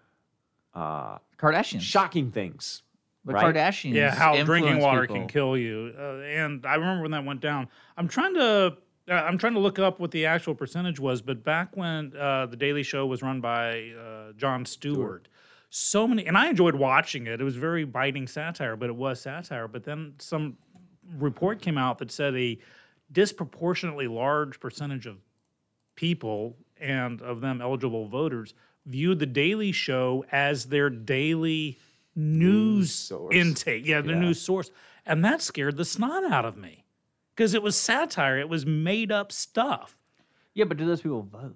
uh, 0.73 1.17
Kardashians. 1.37 1.81
shocking 1.81 2.31
things. 2.31 2.83
the 3.25 3.33
right? 3.33 3.53
Kardashians. 3.53 3.93
Yeah, 3.93 4.15
how 4.15 4.41
drinking 4.43 4.79
water 4.79 5.01
people. 5.01 5.15
can 5.17 5.27
kill 5.27 5.57
you. 5.57 5.93
Uh, 5.99 6.19
and 6.19 6.65
I 6.65 6.75
remember 6.75 7.01
when 7.01 7.11
that 7.11 7.25
went 7.25 7.41
down. 7.41 7.67
I'm 7.97 8.07
trying 8.07 8.35
to. 8.35 8.77
Uh, 9.09 9.13
I'm 9.13 9.37
trying 9.37 9.53
to 9.53 9.59
look 9.59 9.79
up 9.79 9.99
what 9.99 10.11
the 10.11 10.25
actual 10.25 10.53
percentage 10.53 10.99
was, 10.99 11.21
but 11.21 11.43
back 11.43 11.75
when 11.77 12.13
uh, 12.17 12.45
the 12.47 12.57
Daily 12.57 12.83
Show 12.83 13.05
was 13.05 13.21
run 13.21 13.39
by 13.39 13.91
uh, 13.91 14.33
Jon 14.33 14.65
Stewart, 14.65 15.27
so 15.69 16.07
many, 16.07 16.25
and 16.25 16.37
I 16.37 16.49
enjoyed 16.49 16.75
watching 16.75 17.27
it. 17.27 17.39
It 17.39 17.43
was 17.43 17.55
very 17.55 17.85
biting 17.85 18.27
satire, 18.27 18.75
but 18.75 18.89
it 18.89 18.95
was 18.95 19.21
satire. 19.21 19.67
But 19.67 19.83
then 19.83 20.13
some 20.19 20.57
report 21.17 21.61
came 21.61 21.77
out 21.77 21.97
that 21.99 22.11
said 22.11 22.35
a 22.35 22.57
disproportionately 23.11 24.07
large 24.07 24.59
percentage 24.59 25.05
of 25.05 25.17
people 25.95 26.57
and 26.79 27.21
of 27.21 27.41
them 27.41 27.61
eligible 27.61 28.07
voters 28.07 28.53
viewed 28.85 29.19
the 29.19 29.25
Daily 29.25 29.71
Show 29.71 30.25
as 30.31 30.65
their 30.65 30.89
daily 30.89 31.77
news, 32.15 32.93
source. 32.93 33.33
intake. 33.33 33.85
Yeah, 33.85 34.01
their 34.01 34.15
Yeah. 34.15 34.21
news 34.21 34.41
source. 34.41 34.69
And 35.05 35.23
that 35.23 35.41
scared 35.41 35.77
the 35.77 35.85
snot 35.85 36.29
out 36.31 36.45
of 36.45 36.57
me 36.57 36.83
because 37.37 37.53
it 37.53 37.61
was 37.61 37.79
satire, 37.79 38.39
it 38.39 38.49
was 38.49 38.65
made 38.65 39.11
up 39.11 39.31
stuff. 39.31 39.95
Yeah, 40.55 40.65
but 40.65 40.77
do 40.77 40.85
those 40.85 41.01
people 41.01 41.21
vote? 41.21 41.55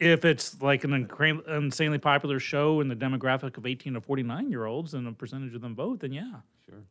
If 0.00 0.24
it's 0.24 0.60
like 0.60 0.84
an 0.84 0.90
incra- 1.06 1.46
insanely 1.56 1.98
popular 1.98 2.40
show 2.40 2.80
in 2.80 2.88
the 2.88 2.96
demographic 2.96 3.56
of 3.56 3.64
18 3.66 3.94
to 3.94 4.00
49 4.00 4.50
year 4.50 4.64
olds 4.64 4.94
and 4.94 5.06
a 5.06 5.12
percentage 5.12 5.54
of 5.54 5.60
them 5.60 5.74
vote, 5.74 6.00
then 6.00 6.12
yeah. 6.12 6.40
Sure. 6.66 6.82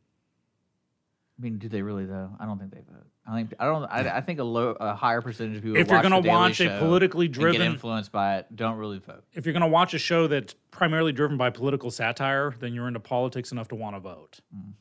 I 1.38 1.42
mean, 1.42 1.58
do 1.58 1.68
they 1.68 1.82
really 1.82 2.06
though? 2.06 2.30
I 2.40 2.46
don't 2.46 2.58
think 2.58 2.72
they 2.72 2.80
vote. 2.80 3.06
I 3.26 3.36
think 3.36 3.54
I 3.58 3.66
don't. 3.66 3.84
I, 3.84 4.16
I 4.16 4.20
think 4.22 4.40
a 4.40 4.44
low, 4.44 4.70
a 4.80 4.94
higher 4.94 5.20
percentage 5.20 5.58
of 5.58 5.62
people. 5.62 5.78
If 5.78 5.90
you're 5.90 6.02
gonna 6.02 6.20
watch 6.20 6.60
a 6.60 6.78
politically 6.78 7.28
driven- 7.28 7.60
get 7.60 7.66
influenced 7.66 8.10
by 8.10 8.38
it, 8.38 8.56
don't 8.56 8.76
really 8.78 8.98
vote. 8.98 9.24
If 9.34 9.46
you're 9.46 9.52
going 9.52 9.60
to 9.60 9.68
watch 9.68 9.94
a 9.94 9.98
show 9.98 10.26
that's 10.26 10.54
primarily 10.70 11.12
driven 11.12 11.36
by 11.36 11.50
political 11.50 11.90
satire, 11.90 12.54
then 12.58 12.74
you're 12.74 12.88
into 12.88 13.00
politics 13.00 13.52
enough 13.52 13.68
to 13.68 13.74
want 13.74 13.96
to 13.96 14.00
vote. 14.00 14.40
Mm. 14.54 14.72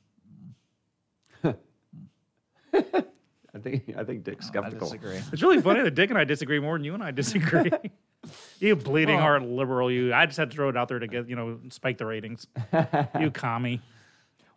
I 3.56 3.60
think 3.60 3.94
I 3.98 4.04
think 4.04 4.24
Dick's 4.24 4.46
I 4.46 4.50
skeptical. 4.50 4.88
disagree. 4.88 5.20
It's 5.32 5.42
really 5.42 5.62
funny 5.62 5.82
that 5.82 5.96
Dick 5.96 6.10
and 6.10 6.20
I 6.20 6.24
disagree 6.24 6.60
more 6.60 6.78
than 6.78 6.84
you 6.84 6.94
and 6.94 7.04
I 7.04 7.12
disagree. 7.12 7.72
you 8.60 8.76
bleeding 8.76 9.16
Well- 9.16 9.24
heart 9.24 9.44
liberal, 9.44 9.92
you. 9.92 10.14
I 10.14 10.26
just 10.26 10.38
had 10.38 10.52
to 10.52 10.56
throw 10.56 10.70
it 10.70 10.78
out 10.78 10.88
there 10.90 11.00
to 11.00 11.08
get, 11.08 11.28
you 11.30 11.36
know, 11.36 11.60
spike 11.70 11.98
the 11.98 12.06
ratings. 12.06 12.48
you 13.20 13.32
commie. 13.32 13.82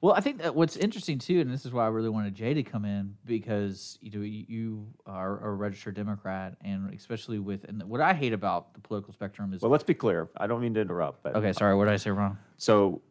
Well, 0.02 0.14
I 0.14 0.20
think 0.20 0.38
that 0.38 0.54
what's 0.54 0.76
interesting 0.76 1.18
too, 1.18 1.40
and 1.40 1.50
this 1.52 1.66
is 1.66 1.72
why 1.72 1.84
I 1.84 1.88
really 1.88 2.08
wanted 2.08 2.34
Jay 2.34 2.54
to 2.54 2.62
come 2.62 2.86
in 2.86 3.16
because 3.26 3.98
you 4.00 4.10
know 4.10 4.20
you, 4.24 4.44
you 4.48 4.86
are 5.04 5.46
a 5.46 5.52
registered 5.52 5.94
Democrat, 5.94 6.56
and 6.64 6.92
especially 6.94 7.38
with 7.38 7.64
and 7.64 7.82
what 7.84 8.00
I 8.00 8.14
hate 8.14 8.32
about 8.32 8.72
the 8.72 8.80
political 8.80 9.12
spectrum 9.12 9.52
is 9.52 9.60
Well, 9.60 9.70
let's 9.70 9.84
be 9.84 9.92
clear. 9.92 10.30
I 10.38 10.46
don't 10.46 10.62
mean 10.62 10.72
to 10.74 10.80
interrupt, 10.80 11.22
but 11.22 11.36
okay. 11.36 11.52
Sorry, 11.52 11.74
what 11.74 11.84
did 11.84 11.92
I 11.92 11.98
say 11.98 12.10
wrong? 12.10 12.38
So 12.56 13.02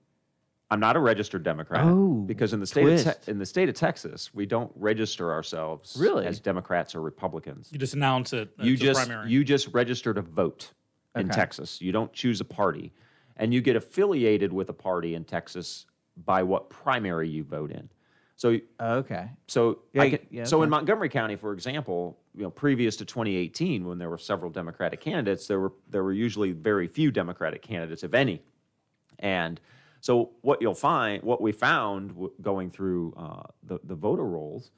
I'm 0.72 0.80
not 0.80 0.96
a 0.96 1.00
registered 1.00 1.44
Democrat. 1.44 1.84
Oh, 1.84 2.24
because 2.28 2.54
in 2.54 2.60
the 2.60 2.68
state 2.68 2.88
of 3.08 3.24
te- 3.26 3.32
in 3.32 3.40
the 3.40 3.46
state 3.46 3.70
of 3.70 3.76
Texas, 3.76 4.34
we 4.34 4.46
don't 4.46 4.72
register 4.76 5.32
ourselves 5.32 5.98
Really? 6.00 6.26
as 6.28 6.40
Democrats 6.40 6.94
or 6.96 7.02
Republicans. 7.02 7.70
You 7.72 7.80
just 7.80 7.96
announce 7.96 8.34
it. 8.34 8.50
You 8.60 8.78
just 8.78 9.06
primary. 9.08 9.30
you 9.32 9.44
just 9.44 9.70
register 9.74 10.14
to 10.14 10.22
vote 10.22 10.72
in 11.16 11.28
Texas. 11.30 11.82
You 11.82 11.92
don't 11.92 12.14
choose 12.14 12.40
a 12.40 12.46
party, 12.46 12.94
and 13.38 13.52
you 13.54 13.62
get 13.62 13.76
affiliated 13.76 14.54
with 14.54 14.70
a 14.70 14.74
party 14.74 15.16
in 15.16 15.24
Texas 15.24 15.88
by 16.26 16.44
what 16.44 16.70
primary 16.70 17.28
you 17.30 17.44
vote 17.44 17.72
in. 17.72 17.90
So 18.36 18.58
Oh, 18.80 18.96
okay. 18.98 19.32
so 19.48 19.80
Yeah, 19.94 20.02
I 20.04 20.10
can- 20.12 20.20
yeah, 20.30 20.44
so 20.46 20.58
okay. 20.58 20.66
in 20.66 20.70
Montgomery 20.70 21.10
County, 21.10 21.36
for 21.36 21.52
example, 21.52 22.18
you 22.36 22.44
know, 22.44 22.50
previous 22.52 22.96
to 22.98 23.06
2018, 23.06 23.86
when 23.86 23.98
there 23.98 24.10
were 24.10 24.18
several 24.20 24.50
Democratic 24.52 25.02
candidates, 25.02 25.48
there 25.48 25.60
were 25.60 25.74
there 25.90 26.04
were 26.04 26.14
usually 26.14 26.52
very 26.52 26.88
few 26.88 27.10
Democratic 27.12 27.62
candidates, 27.64 28.04
if 28.04 28.14
any. 28.14 28.42
And 29.18 29.60
so 30.02 30.32
what 30.42 30.62
you'll 30.62 30.74
find, 30.76 31.22
what 31.24 31.42
we 31.42 31.52
found 31.52 32.10
w- 32.10 32.32
going 32.42 32.70
through 32.72 33.14
uh, 33.18 33.44
the 33.64 33.80
the 33.84 33.96
voter 33.96 34.26
rolls, 34.26 34.72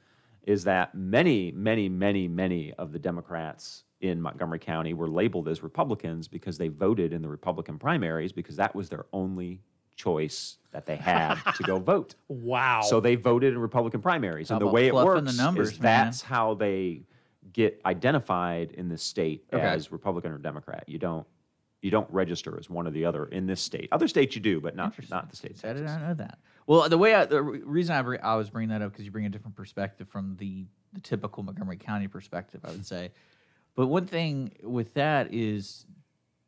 is 0.44 0.64
that 0.64 0.96
many, 0.96 1.52
many, 1.52 1.88
many, 1.90 2.28
many 2.28 2.74
of 2.74 2.92
the 2.92 3.00
Democrats 3.00 3.84
in 4.02 4.20
Montgomery 4.20 4.58
County 4.60 4.94
were 4.96 5.08
labeled 5.10 5.48
as 5.48 5.62
Republicans 5.62 6.28
because 6.28 6.58
they 6.58 6.68
voted 6.70 7.14
in 7.14 7.22
the 7.22 7.28
Republican 7.30 7.78
primaries 7.78 8.32
because 8.32 8.56
that 8.56 8.74
was 8.74 8.90
their 8.90 9.06
only 9.14 9.62
choice 9.96 10.58
that 10.72 10.88
they 10.88 10.96
had 10.96 11.36
to 11.56 11.62
go 11.64 11.78
vote. 11.78 12.16
wow. 12.28 12.82
So 12.82 13.00
they 13.00 13.14
voted 13.16 13.54
in 13.54 13.60
Republican 13.60 14.02
primaries, 14.02 14.50
How 14.50 14.56
and 14.56 14.62
the 14.62 14.68
way 14.68 14.88
it 14.88 14.92
fluffing 14.92 15.06
works 15.26 15.38
the 15.38 15.44
numbers, 15.44 15.72
is 15.74 15.80
man? 15.80 16.06
that's 16.06 16.22
how 16.24 16.56
they 16.56 17.04
get 17.54 17.80
identified 17.86 18.72
in 18.72 18.90
the 18.90 18.98
state 18.98 19.44
Okay. 19.54 19.62
as 19.64 19.92
Republican 19.92 20.32
or 20.32 20.40
Democrat. 20.40 20.86
You 20.88 20.98
don't 20.98 21.28
you 21.82 21.92
don't 21.92 22.10
register 22.12 22.58
as 22.60 22.70
one 22.70 22.88
or 22.88 22.92
the 22.92 23.06
other 23.06 23.26
in 23.26 23.48
this 23.48 23.62
state. 23.62 23.90
Other 23.92 24.08
states 24.08 24.36
you 24.36 24.42
do, 24.42 24.62
but 24.62 24.76
not 24.76 24.94
not 25.10 25.30
the 25.30 25.36
state. 25.36 25.58
I 25.64 25.74
did 25.74 25.84
not 25.84 26.02
know 26.02 26.14
that. 26.16 26.40
Well, 26.68 26.88
the 26.88 26.98
way 26.98 27.16
I, 27.16 27.26
the 27.26 27.42
reason 27.42 27.96
I, 27.96 28.02
bring, 28.02 28.22
I 28.22 28.36
was 28.36 28.50
bringing 28.50 28.70
that 28.70 28.82
up 28.82 28.92
because 28.92 29.04
you 29.04 29.12
bring 29.12 29.26
a 29.26 29.30
different 29.30 29.56
perspective 29.56 30.08
from 30.08 30.36
the 30.38 30.66
the 30.94 31.00
typical 31.00 31.42
Montgomery 31.44 31.78
County 31.78 32.08
perspective, 32.08 32.62
I 32.64 32.72
would 32.72 32.86
say. 32.86 33.12
But 33.76 33.88
one 33.88 34.06
thing 34.06 34.52
with 34.62 34.94
that 34.96 35.34
is 35.34 35.86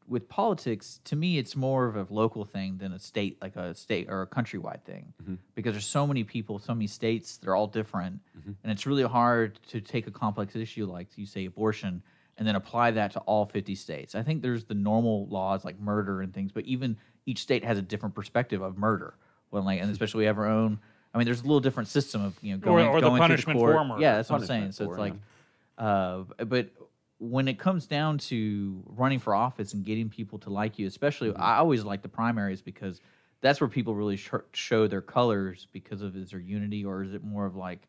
with 0.05 0.27
politics, 0.27 0.99
to 1.05 1.15
me, 1.15 1.37
it's 1.37 1.55
more 1.55 1.85
of 1.85 1.95
a 1.95 2.05
local 2.13 2.43
thing 2.43 2.77
than 2.77 2.91
a 2.91 2.99
state, 2.99 3.41
like 3.41 3.55
a 3.55 3.73
state 3.73 4.07
or 4.09 4.21
a 4.21 4.27
countrywide 4.27 4.83
thing, 4.83 5.13
mm-hmm. 5.21 5.35
because 5.55 5.73
there's 5.73 5.85
so 5.85 6.05
many 6.05 6.25
people, 6.25 6.59
so 6.59 6.73
many 6.75 6.87
states, 6.87 7.37
they're 7.37 7.55
all 7.55 7.67
different, 7.67 8.19
mm-hmm. 8.37 8.51
and 8.63 8.71
it's 8.71 8.85
really 8.85 9.03
hard 9.03 9.59
to 9.69 9.79
take 9.79 10.05
a 10.05 10.11
complex 10.11 10.57
issue 10.57 10.85
like 10.85 11.07
you 11.17 11.25
say 11.25 11.45
abortion 11.45 12.03
and 12.37 12.47
then 12.47 12.55
apply 12.55 12.91
that 12.91 13.11
to 13.11 13.19
all 13.21 13.45
50 13.45 13.75
states. 13.75 14.15
I 14.15 14.23
think 14.23 14.41
there's 14.41 14.63
the 14.65 14.73
normal 14.73 15.27
laws 15.27 15.63
like 15.63 15.79
murder 15.79 16.21
and 16.21 16.33
things, 16.33 16.51
but 16.51 16.65
even 16.65 16.97
each 17.25 17.39
state 17.39 17.63
has 17.63 17.77
a 17.77 17.81
different 17.81 18.15
perspective 18.15 18.61
of 18.61 18.77
murder. 18.77 19.15
When 19.49 19.65
like, 19.65 19.81
and 19.81 19.91
especially 19.91 20.19
we 20.19 20.25
have 20.25 20.37
our 20.39 20.47
own. 20.47 20.79
I 21.13 21.19
mean, 21.19 21.25
there's 21.25 21.41
a 21.41 21.43
little 21.43 21.59
different 21.59 21.89
system 21.89 22.25
of 22.25 22.35
you 22.41 22.53
know 22.53 22.57
going 22.57 22.87
or 22.87 22.99
the 22.99 23.07
going 23.07 23.19
through 23.19 23.27
punishment 23.27 23.59
court. 23.59 23.75
for 23.75 23.83
murder. 23.85 24.01
Yeah, 24.01 24.15
that's 24.15 24.29
what 24.29 24.41
I'm 24.41 24.47
saying. 24.47 24.71
So 24.71 24.89
it's 24.89 24.97
like, 24.97 25.13
uh, 25.77 26.23
but 26.45 26.69
when 27.19 27.47
it 27.47 27.59
comes 27.59 27.85
down 27.85 28.17
to 28.17 28.83
running 28.87 29.19
for 29.19 29.35
office 29.35 29.73
and 29.73 29.85
getting 29.85 30.09
people 30.09 30.39
to 30.39 30.49
like 30.49 30.79
you, 30.79 30.87
especially, 30.87 31.29
Mm-hmm. 31.29 31.41
I 31.41 31.57
always 31.57 31.83
like 31.83 32.01
the 32.01 32.09
primaries 32.09 32.61
because 32.61 32.99
that's 33.41 33.61
where 33.61 33.67
people 33.67 33.93
really 33.95 34.17
sh- 34.17 34.31
show 34.53 34.87
their 34.87 35.01
colors 35.01 35.67
because 35.71 36.01
of 36.01 36.17
is 36.17 36.31
there 36.31 36.39
unity 36.39 36.83
or 36.83 37.03
is 37.03 37.13
it 37.13 37.23
more 37.23 37.45
of 37.45 37.55
like 37.55 37.87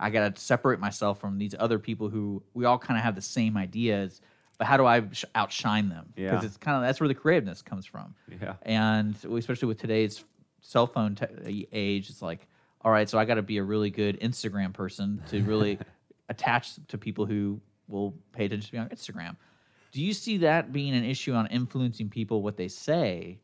I 0.00 0.10
got 0.10 0.34
to 0.34 0.40
separate 0.40 0.80
myself 0.80 1.20
from 1.20 1.38
these 1.38 1.54
other 1.58 1.78
people 1.78 2.08
who 2.08 2.42
we 2.54 2.64
all 2.64 2.78
kind 2.78 2.98
of 2.98 3.04
have 3.04 3.14
the 3.14 3.22
same 3.22 3.56
ideas, 3.56 4.20
but 4.58 4.66
how 4.66 4.76
do 4.76 4.86
I 4.86 5.02
sh- 5.12 5.24
outshine 5.34 5.88
them? 5.88 6.06
Because 6.14 6.42
Yeah. 6.42 6.46
it's 6.46 6.56
kind 6.56 6.76
of 6.76 6.82
that's 6.82 7.00
where 7.00 7.08
the 7.08 7.14
creativeness 7.14 7.62
comes 7.62 7.86
from. 7.86 8.14
Yeah. 8.40 8.54
And 8.62 9.16
especially 9.36 9.68
with 9.68 9.78
today's 9.78 10.24
cell 10.60 10.86
phone 10.86 11.14
te- 11.14 11.68
age, 11.72 12.10
it's 12.10 12.22
like, 12.22 12.46
all 12.82 12.90
right, 12.92 13.08
so 13.08 13.18
I 13.18 13.24
got 13.24 13.34
to 13.34 13.42
be 13.42 13.58
a 13.58 13.62
really 13.62 13.90
good 13.90 14.20
Instagram 14.20 14.72
person 14.72 15.22
to 15.28 15.42
really 15.42 15.78
attach 16.28 16.74
to 16.88 16.98
people 16.98 17.26
who 17.26 17.60
will 17.88 18.14
pay 18.32 18.46
attention 18.46 18.70
to 18.70 18.76
me 18.76 18.80
on 18.82 18.88
Instagram. 18.88 19.36
Do 19.92 20.02
you 20.02 20.12
see 20.12 20.38
that 20.38 20.72
being 20.72 20.94
an 20.94 21.04
issue 21.04 21.32
on 21.34 21.46
influencing 21.48 22.08
people 22.10 22.42
what 22.42 22.56
they 22.56 22.68
say, 22.68 23.38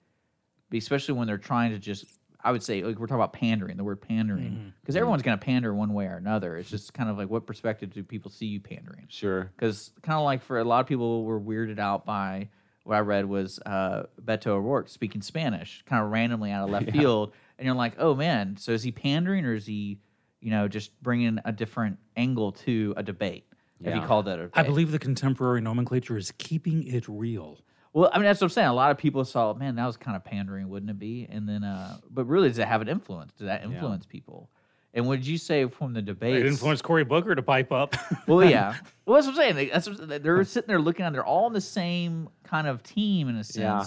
especially 0.72 1.14
when 1.14 1.26
they're 1.26 1.38
trying 1.38 1.70
to 1.72 1.78
just? 1.78 2.04
I 2.44 2.50
would 2.52 2.62
say 2.62 2.82
like 2.82 2.98
we're 2.98 3.06
talking 3.06 3.20
about 3.20 3.32
pandering, 3.32 3.76
the 3.76 3.84
word 3.84 4.00
pandering, 4.00 4.72
because 4.80 4.96
everyone's 4.96 5.22
going 5.22 5.38
to 5.38 5.44
pander 5.44 5.72
one 5.74 5.94
way 5.94 6.06
or 6.06 6.16
another. 6.16 6.56
It's 6.56 6.68
just 6.70 6.92
kind 6.92 7.08
of 7.08 7.16
like 7.16 7.30
what 7.30 7.46
perspective 7.46 7.90
do 7.90 8.02
people 8.02 8.30
see 8.30 8.46
you 8.46 8.60
pandering? 8.60 9.06
Sure. 9.08 9.50
because 9.56 9.92
kind 10.02 10.18
of 10.18 10.24
like 10.24 10.42
for 10.42 10.58
a 10.58 10.64
lot 10.64 10.80
of 10.80 10.86
people 10.86 11.24
were 11.24 11.40
weirded 11.40 11.78
out 11.78 12.04
by 12.04 12.48
what 12.84 12.96
I 12.96 13.00
read 13.00 13.26
was 13.26 13.60
uh, 13.64 14.04
Beto 14.20 14.48
O'Rourke 14.48 14.88
speaking 14.88 15.22
Spanish, 15.22 15.84
kind 15.86 16.02
of 16.04 16.10
randomly 16.10 16.50
out 16.50 16.64
of 16.64 16.70
left 16.70 16.90
field, 16.92 17.32
and 17.58 17.66
you're 17.66 17.76
like, 17.76 17.94
oh 17.98 18.14
man, 18.16 18.56
so 18.56 18.72
is 18.72 18.82
he 18.82 18.90
pandering 18.90 19.44
or 19.44 19.54
is 19.54 19.66
he, 19.66 19.98
you 20.40 20.50
know, 20.50 20.66
just 20.66 21.00
bringing 21.00 21.38
a 21.44 21.52
different 21.52 21.98
angle 22.16 22.50
to 22.52 22.92
a 22.96 23.02
debate? 23.04 23.46
If 23.78 23.92
he 23.92 23.98
Yeah. 24.00 24.06
called 24.06 24.26
that 24.26 24.38
a 24.40 24.42
debate. 24.42 24.52
I 24.58 24.62
believe 24.64 24.90
the 24.90 24.98
contemporary 24.98 25.60
nomenclature 25.60 26.16
is 26.16 26.32
keeping 26.38 26.82
it 26.84 27.06
real. 27.08 27.60
Well, 27.92 28.10
I 28.12 28.18
mean, 28.18 28.24
that's 28.24 28.40
what 28.40 28.46
I'm 28.46 28.50
saying. 28.50 28.68
A 28.68 28.74
lot 28.74 28.90
of 28.90 28.98
people 28.98 29.24
saw, 29.24 29.52
man, 29.52 29.76
that 29.76 29.86
was 29.86 29.96
kind 29.96 30.16
of 30.16 30.24
pandering, 30.24 30.68
wouldn't 30.68 30.90
it 30.90 30.98
be? 30.98 31.28
And 31.30 31.48
then, 31.48 31.62
uh, 31.62 31.98
but 32.10 32.24
really, 32.24 32.48
does 32.48 32.58
it 32.58 32.66
have 32.66 32.80
an 32.80 32.88
influence? 32.88 33.32
Does 33.34 33.46
that 33.46 33.64
influence 33.64 34.06
people? 34.06 34.48
And 34.94 35.06
what 35.06 35.16
did 35.16 35.26
you 35.26 35.38
say 35.38 35.66
from 35.66 35.94
the 35.94 36.02
debate, 36.02 36.36
It 36.36 36.46
influenced 36.46 36.84
Cory 36.84 37.04
Booker 37.04 37.34
to 37.34 37.42
pipe 37.42 37.72
up. 37.72 37.94
Well, 38.26 38.44
yeah. 38.48 38.74
Well, 39.06 39.16
that's 39.16 39.26
what 39.26 39.32
I'm 39.32 39.36
saying. 39.36 39.56
They, 39.56 39.68
that's 39.68 39.88
what, 39.88 40.22
they're 40.22 40.44
sitting 40.44 40.68
there 40.68 40.78
looking 40.78 41.04
at. 41.04 41.12
They're 41.12 41.24
all 41.24 41.46
on 41.46 41.52
the 41.52 41.60
same 41.60 42.28
kind 42.44 42.66
of 42.66 42.82
team 42.82 43.28
in 43.28 43.36
a 43.36 43.44
sense. 43.44 43.56
Yeah. 43.56 43.86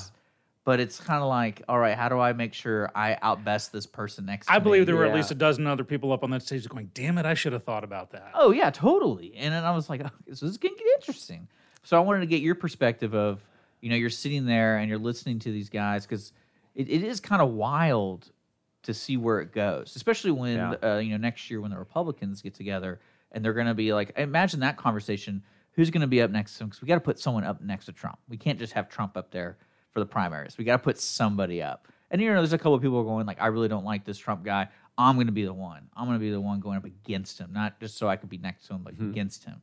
But 0.65 0.79
it's 0.79 0.99
kind 0.99 1.21
of 1.21 1.29
like, 1.29 1.61
all 1.69 1.77
right, 1.77 1.95
how 1.95 2.09
do 2.09 2.19
I 2.19 2.33
make 2.33 2.53
sure 2.53 2.91
I 2.95 3.17
outbest 3.21 3.71
this 3.71 3.85
person 3.85 4.25
next? 4.25 4.47
to 4.47 4.53
I 4.53 4.57
me? 4.57 4.63
believe 4.63 4.87
there 4.87 4.95
were 4.95 5.05
at 5.05 5.15
least 5.15 5.29
a 5.29 5.35
dozen 5.35 5.67
other 5.67 5.83
people 5.83 6.11
up 6.11 6.23
on 6.23 6.31
that 6.31 6.41
stage 6.41 6.67
going, 6.67 6.89
"Damn 6.95 7.19
it, 7.19 7.25
I 7.27 7.35
should 7.35 7.53
have 7.53 7.63
thought 7.63 7.83
about 7.83 8.11
that." 8.11 8.31
Oh 8.33 8.49
yeah, 8.51 8.71
totally. 8.71 9.35
And 9.35 9.53
then 9.53 9.63
I 9.63 9.75
was 9.75 9.91
like, 9.91 10.01
okay, 10.05 10.09
so 10.33 10.45
this 10.47 10.51
is 10.53 10.57
gonna 10.57 10.75
get 10.75 10.87
interesting. 10.95 11.47
So 11.83 11.97
I 11.97 11.99
wanted 11.99 12.21
to 12.21 12.25
get 12.25 12.41
your 12.41 12.55
perspective 12.55 13.13
of, 13.13 13.45
you 13.81 13.89
know, 13.89 13.95
you're 13.95 14.09
sitting 14.09 14.45
there 14.45 14.77
and 14.77 14.89
you're 14.89 14.99
listening 14.99 15.39
to 15.39 15.51
these 15.51 15.69
guys 15.69 16.05
because 16.05 16.33
it, 16.73 16.89
it 16.89 17.03
is 17.03 17.19
kind 17.19 17.41
of 17.41 17.51
wild 17.51 18.31
to 18.83 18.93
see 18.93 19.17
where 19.17 19.39
it 19.39 19.51
goes, 19.51 19.95
especially 19.95 20.31
when 20.31 20.55
Yeah. 20.57 20.73
uh, 20.83 20.97
you 20.97 21.11
know 21.11 21.17
next 21.17 21.49
year 21.49 21.59
when 21.61 21.71
the 21.71 21.77
Republicans 21.77 22.41
get 22.41 22.53
together 22.53 22.99
and 23.31 23.43
they're 23.43 23.53
gonna 23.53 23.73
be 23.75 23.93
like, 23.93 24.11
imagine 24.17 24.59
that 24.61 24.77
conversation. 24.77 25.43
Who's 25.73 25.89
gonna 25.89 26.07
be 26.07 26.21
up 26.21 26.31
next 26.31 26.57
to 26.57 26.63
him? 26.63 26.69
Because 26.69 26.81
we 26.81 26.87
got 26.87 26.95
to 26.95 27.01
put 27.01 27.19
someone 27.19 27.43
up 27.43 27.61
next 27.61 27.85
to 27.87 27.91
Trump. 27.91 28.17
We 28.29 28.37
can't 28.37 28.57
just 28.57 28.73
have 28.73 28.87
Trump 28.87 29.17
up 29.17 29.31
there 29.31 29.57
for 29.91 29.99
the 29.99 30.05
primaries. 30.05 30.57
We 30.57 30.63
got 30.65 30.77
to 30.77 30.83
put 30.83 30.97
somebody 30.99 31.61
up. 31.61 31.87
And 32.11 32.21
you 32.21 32.29
know, 32.29 32.35
there's 32.37 32.53
a 32.53 32.57
couple 32.57 32.75
of 32.75 32.81
people 32.81 33.03
going 33.03 33.25
like, 33.25 33.41
I 33.41 33.47
really 33.47 33.67
don't 33.67 33.83
like 33.83 34.05
this 34.05 34.17
Trump 34.17 34.43
guy. 34.45 34.69
I'm 34.97 35.15
going 35.15 35.27
to 35.27 35.33
be 35.33 35.43
the 35.43 35.53
one. 35.53 35.89
I'm 35.95 36.05
going 36.05 36.17
to 36.17 36.23
be 36.23 36.31
the 36.31 36.39
one 36.39 36.61
going 36.61 36.77
up 36.77 36.85
against 36.85 37.39
him, 37.39 37.51
not 37.51 37.79
just 37.81 37.97
so 37.97 38.07
I 38.07 38.15
could 38.15 38.29
be 38.29 38.37
next 38.37 38.67
to 38.67 38.73
him, 38.75 38.83
but 38.83 38.93
against 39.09 39.43
him. 39.43 39.61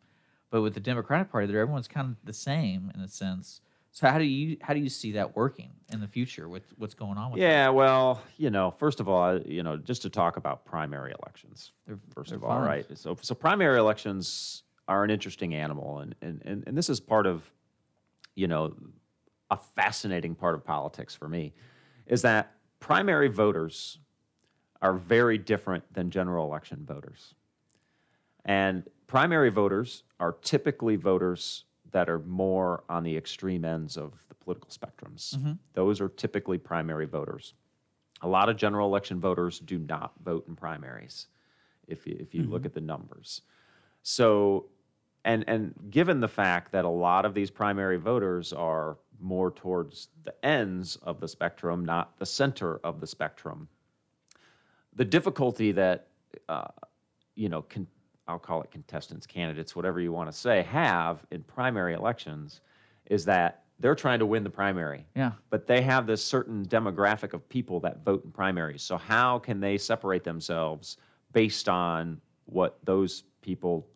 But 0.51 0.61
with 0.61 0.75
the 0.75 0.81
Democratic 0.81 1.31
Party, 1.31 1.47
there 1.47 1.61
everyone's 1.61 1.89
kind 1.89 2.11
of 2.11 2.17
the 2.27 2.35
same 2.35 2.91
in 2.95 3.01
a 3.01 3.09
sense. 3.09 3.63
So 3.95 4.09
how 4.09 4.19
do 4.19 4.25
you 4.25 4.57
how 4.63 4.73
do 4.73 4.81
you 4.81 4.89
see 4.89 5.13
that 5.13 5.37
working 5.37 5.71
in 5.93 6.01
the 6.01 6.09
future 6.09 6.49
with 6.49 6.63
what's 6.79 6.95
going 6.95 7.19
on 7.19 7.31
with 7.31 7.41
that? 7.41 7.47
Yeah, 7.47 7.69
well, 7.69 8.23
you 8.39 8.49
know, 8.49 8.71
first 8.71 9.01
of 9.01 9.09
all, 9.09 9.39
you 9.43 9.63
know, 9.63 9.77
just 9.77 10.01
to 10.03 10.11
talk 10.11 10.39
about 10.39 10.65
primary 10.65 11.13
elections. 11.23 11.73
They're- 11.87 11.99
first 12.15 12.31
they're 12.31 12.39
of 12.39 12.45
all, 12.45 12.59
right? 12.61 12.87
So, 12.97 13.17
so 13.21 13.35
primary 13.35 13.79
elections 13.79 14.63
are 14.89 15.05
an 15.05 15.11
interesting 15.11 15.55
animal, 15.55 15.99
and 16.01 16.15
and 16.23 16.41
and, 16.47 16.65
and 16.67 16.77
this 16.77 16.89
is 16.89 17.01
part 17.01 17.27
of, 17.27 17.43
you 18.35 18.49
know, 18.49 18.75
a 19.51 19.59
fascinating 19.59 20.35
part 20.35 20.55
of 20.55 20.65
politics 20.65 21.15
for 21.15 21.29
me, 21.29 21.53
is 22.07 22.23
that 22.23 22.55
primary 22.81 23.29
voters 23.29 23.99
are 24.81 24.95
very 24.95 25.37
different 25.37 25.85
than 25.93 26.11
general 26.11 26.47
election 26.47 26.83
voters, 26.87 27.35
and 28.47 28.85
primary 29.07 29.51
voters 29.51 30.03
are 30.19 30.33
typically 30.41 30.97
voters 30.97 31.67
that 31.93 32.09
are 32.09 32.19
more 32.21 32.85
on 32.89 33.03
the 33.03 33.17
extreme 33.17 33.65
ends 33.65 33.97
of 33.97 34.13
the 34.29 34.35
political 34.35 34.71
spectrums. 34.71 35.37
Those 35.75 36.01
are 36.01 36.09
typically 36.09 36.59
primary 36.59 37.07
voters. 37.07 37.55
A 38.23 38.29
lot 38.29 38.49
of 38.49 38.57
general 38.57 38.89
election 38.89 39.21
voters 39.21 39.59
do 39.61 39.79
not 39.79 40.13
vote 40.25 40.47
in 40.49 40.57
primaries 40.57 41.27
if 41.89 42.07
you, 42.07 42.17
if 42.19 42.35
you 42.35 42.43
look 42.45 42.65
at 42.67 42.75
the 42.75 42.81
numbers. 42.81 43.43
So, 44.03 44.67
and, 45.25 45.45
and 45.47 45.75
given 45.91 46.21
the 46.21 46.29
fact 46.29 46.73
that 46.73 46.85
a 46.85 46.89
lot 46.89 47.25
of 47.25 47.35
these 47.35 47.51
primary 47.51 47.99
voters 47.99 48.53
are 48.53 48.97
more 49.21 49.51
towards 49.51 50.09
the 50.25 50.35
ends 50.45 50.97
of 51.03 51.21
the 51.21 51.29
spectrum, 51.29 51.85
not 51.85 52.19
the 52.19 52.27
center 52.27 52.79
of 52.79 53.01
the 53.01 53.07
spectrum, 53.07 53.69
the 54.95 55.05
difficulty 55.05 55.73
that 55.73 56.09
uh, 56.49 56.69
you 57.35 57.49
know, 57.49 57.63
con- 57.63 57.87
I'll 58.29 58.39
call 58.39 58.63
it 58.63 58.71
contestants, 58.71 59.27
candidates, 59.27 59.75
whatever 59.75 60.01
you 60.01 60.13
want 60.13 60.31
to 60.31 60.37
say, 60.37 60.63
have 60.63 61.25
in 61.31 61.43
primary 61.43 61.95
elections 61.95 62.61
is 63.07 63.25
that 63.25 63.65
they're 63.81 63.97
trying 63.97 64.21
to 64.21 64.27
win 64.27 64.45
the 64.45 64.51
primary. 64.51 65.05
Yeah. 65.17 65.33
But 65.51 65.67
they 65.67 65.83
have 65.83 66.07
this 66.07 66.25
certain 66.25 66.65
demographic 66.65 67.33
of 67.33 67.49
people 67.49 67.81
that 67.81 68.05
vote 68.05 68.25
in 68.25 68.31
primaries. 68.31 68.83
So 68.83 68.97
how 68.97 69.41
can 69.41 69.59
they 69.59 69.77
separate 69.77 70.23
themselves 70.23 70.99
based 71.33 71.69
on 71.69 72.21
what 72.45 72.79
those 72.85 73.25
people 73.41 73.87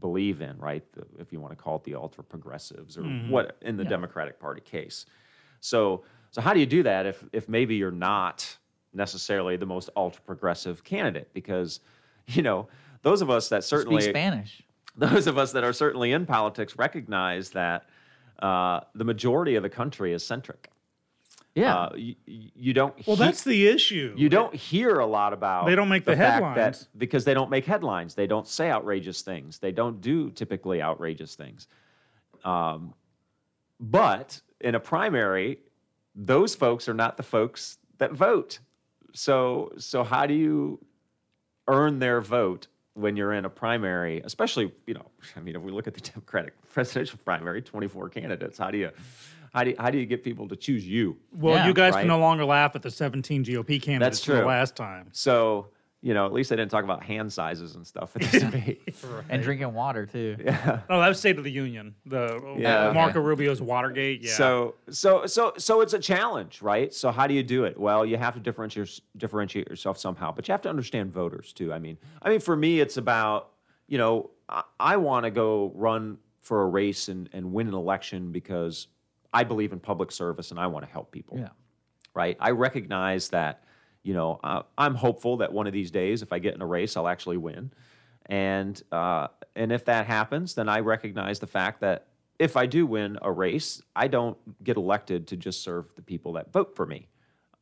believe 0.00 0.42
in, 0.42 0.58
right? 0.58 0.84
The, 0.92 1.06
if 1.18 1.32
you 1.32 1.40
want 1.40 1.56
to 1.56 1.62
call 1.62 1.76
it 1.76 1.84
the 1.84 1.94
ultra 1.94 2.22
progressives 2.22 2.98
or 2.98 3.02
mm-hmm. 3.02 3.30
what 3.30 3.56
in 3.62 3.76
the 3.76 3.84
Democratic 3.84 4.38
Party 4.38 4.60
case. 4.60 5.06
So 5.60 6.04
so 6.30 6.40
how 6.40 6.52
do 6.52 6.60
you 6.60 6.66
do 6.66 6.82
that 6.82 7.06
if 7.06 7.24
if 7.32 7.48
maybe 7.48 7.76
you're 7.76 7.90
not 7.90 8.56
necessarily 8.92 9.56
the 9.56 9.66
most 9.66 9.90
ultra 9.96 10.22
progressive 10.22 10.84
candidate 10.84 11.30
because 11.32 11.80
you 12.26 12.42
know 12.42 12.68
those 13.02 13.22
of 13.22 13.30
us 13.30 13.48
that 13.48 13.64
certainly 13.64 14.02
Speak 14.02 14.12
Spanish. 14.12 14.62
those 14.96 15.26
of 15.26 15.38
us 15.38 15.52
that 15.52 15.64
are 15.64 15.72
certainly 15.72 16.12
in 16.12 16.26
politics 16.26 16.76
recognize 16.76 17.50
that 17.50 17.86
uh, 18.40 18.80
the 18.94 19.04
majority 19.04 19.54
of 19.54 19.62
the 19.62 19.68
country 19.68 20.12
is 20.12 20.24
centric. 20.24 20.70
Yeah. 21.54 21.74
Uh, 21.74 21.94
you, 21.96 22.14
you 22.26 22.72
don't. 22.74 22.94
Well, 23.06 23.16
he- 23.16 23.22
that's 23.22 23.42
the 23.42 23.66
issue. 23.66 24.14
you 24.16 24.28
don't 24.28 24.54
hear 24.54 24.98
a 24.98 25.06
lot 25.06 25.32
about. 25.32 25.66
They 25.66 25.74
don't 25.74 25.88
make 25.88 26.04
the 26.04 26.14
fact 26.16 26.44
headlines. 26.44 26.80
that, 26.80 26.98
because 26.98 27.24
they 27.24 27.32
don't 27.32 27.50
make 27.50 27.64
headlines. 27.64 28.14
They 28.14 28.26
don't 28.26 28.46
say 28.46 28.70
outrageous 28.70 29.22
things. 29.22 29.58
They 29.58 29.72
don't 29.72 30.00
do 30.02 30.30
typically 30.30 30.82
outrageous 30.82 31.34
things. 31.34 31.66
Um, 32.44 32.92
but 33.80 34.40
in 34.60 34.74
a 34.74 34.80
primary, 34.80 35.60
those 36.14 36.54
folks 36.54 36.88
are 36.88 36.94
not 36.94 37.16
the 37.16 37.22
folks 37.22 37.78
that 37.98 38.12
vote. 38.12 38.58
So, 39.14 39.72
so 39.78 40.04
how 40.04 40.26
do 40.26 40.34
you 40.34 40.78
earn 41.68 41.98
their 41.98 42.20
vote 42.20 42.66
when 42.96 43.16
you're 43.16 43.34
in 43.34 43.44
a 43.44 43.50
primary? 43.50 44.20
Especially, 44.24 44.72
you 44.86 44.94
know, 44.94 45.06
I 45.36 45.40
mean, 45.40 45.54
if 45.54 45.62
we 45.62 45.70
look 45.70 45.86
at 45.86 45.94
the 45.94 46.00
Democratic 46.00 46.54
presidential 46.72 47.18
primary, 47.24 47.62
24 47.62 48.08
candidates. 48.08 48.58
How 48.58 48.70
do 48.70 48.78
you, 48.78 48.90
how 49.52 49.64
do 49.64 49.70
you, 49.70 49.76
how 49.78 49.90
do 49.90 49.98
you 49.98 50.06
get 50.06 50.24
people 50.24 50.48
to 50.48 50.56
choose 50.56 50.86
you? 50.86 51.16
well, 51.32 51.54
Yeah, 51.54 51.66
you 51.68 51.74
guys 51.74 51.92
right. 51.92 52.00
can 52.00 52.08
no 52.08 52.18
longer 52.18 52.44
laugh 52.44 52.74
at 52.74 52.82
the 52.82 52.90
17 52.90 53.44
GOP 53.44 53.80
candidates 53.80 54.24
from 54.24 54.38
the 54.38 54.44
last 54.44 54.76
time. 54.76 55.08
So, 55.12 55.68
you 56.06 56.14
know, 56.14 56.24
at 56.24 56.32
least 56.32 56.50
they 56.50 56.54
didn't 56.54 56.70
talk 56.70 56.84
about 56.84 57.02
hand 57.02 57.32
sizes 57.32 57.74
and 57.74 57.84
stuff 57.84 58.14
at 58.14 58.22
this 58.30 58.40
debate. 58.40 58.94
and 59.28 59.42
drinking 59.42 59.74
water 59.74 60.06
too. 60.06 60.36
No, 60.38 60.80
oh, 60.88 61.00
that 61.00 61.08
was 61.08 61.18
State 61.18 61.36
of 61.36 61.42
the 61.42 61.50
Union. 61.50 61.96
The 62.06 62.54
Yeah, 62.56 62.90
uh, 62.90 62.92
Marco 62.92 63.20
Rubio's 63.20 63.60
Watergate. 63.60 64.22
Yeah. 64.22 64.32
So, 64.34 64.76
so, 64.88 65.26
so, 65.26 65.52
so 65.58 65.80
it's 65.80 65.94
a 65.94 65.98
challenge, 65.98 66.62
right? 66.62 66.94
So, 66.94 67.10
how 67.10 67.26
do 67.26 67.34
you 67.34 67.42
do 67.42 67.64
it? 67.64 67.76
Well, 67.76 68.06
you 68.06 68.18
have 68.18 68.34
to 68.34 68.40
differentiate 68.40 69.00
differentiate 69.16 69.68
yourself 69.68 69.98
somehow, 69.98 70.30
but 70.30 70.46
you 70.46 70.52
have 70.52 70.62
to 70.62 70.68
understand 70.68 71.12
voters 71.12 71.52
too. 71.52 71.72
I 71.72 71.80
mean, 71.80 71.98
I 72.22 72.30
mean, 72.30 72.38
for 72.38 72.54
me, 72.54 72.78
it's 72.78 72.98
about 72.98 73.50
you 73.88 73.98
know, 73.98 74.30
I, 74.48 74.62
I 74.78 74.96
want 74.98 75.24
to 75.24 75.32
go 75.32 75.72
run 75.74 76.18
for 76.40 76.62
a 76.62 76.66
race 76.66 77.08
and 77.08 77.28
and 77.32 77.52
win 77.52 77.66
an 77.66 77.74
election 77.74 78.30
because 78.30 78.86
I 79.34 79.42
believe 79.42 79.72
in 79.72 79.80
public 79.80 80.12
service 80.12 80.52
and 80.52 80.60
I 80.60 80.68
want 80.68 80.86
to 80.86 80.92
help 80.92 81.10
people. 81.10 81.36
Yeah. 81.36 81.48
right? 82.14 82.36
I 82.38 82.50
recognize 82.50 83.28
that, 83.30 83.64
you 84.06 84.14
know, 84.14 84.38
uh, 84.44 84.62
I'm 84.78 84.94
hopeful 84.94 85.38
that 85.38 85.52
one 85.52 85.66
of 85.66 85.72
these 85.72 85.90
days, 85.90 86.22
if 86.22 86.32
I 86.32 86.38
get 86.38 86.54
in 86.54 86.62
a 86.62 86.66
race, 86.66 86.96
I'll 86.96 87.08
actually 87.08 87.38
win. 87.38 87.72
And 88.26 88.80
uh, 88.92 89.28
and 89.56 89.72
if 89.72 89.84
that 89.86 90.06
happens, 90.06 90.54
then 90.54 90.68
I 90.68 90.78
recognize 90.78 91.40
the 91.40 91.48
fact 91.48 91.80
that 91.80 92.06
if 92.38 92.56
I 92.56 92.66
do 92.66 92.86
win 92.86 93.18
a 93.22 93.32
race, 93.32 93.82
I 93.96 94.06
don't 94.06 94.38
get 94.62 94.76
elected 94.76 95.26
to 95.28 95.36
just 95.36 95.64
serve 95.64 95.92
the 95.96 96.02
people 96.02 96.34
that 96.34 96.52
vote 96.52 96.76
for 96.76 96.86
me. 96.86 97.08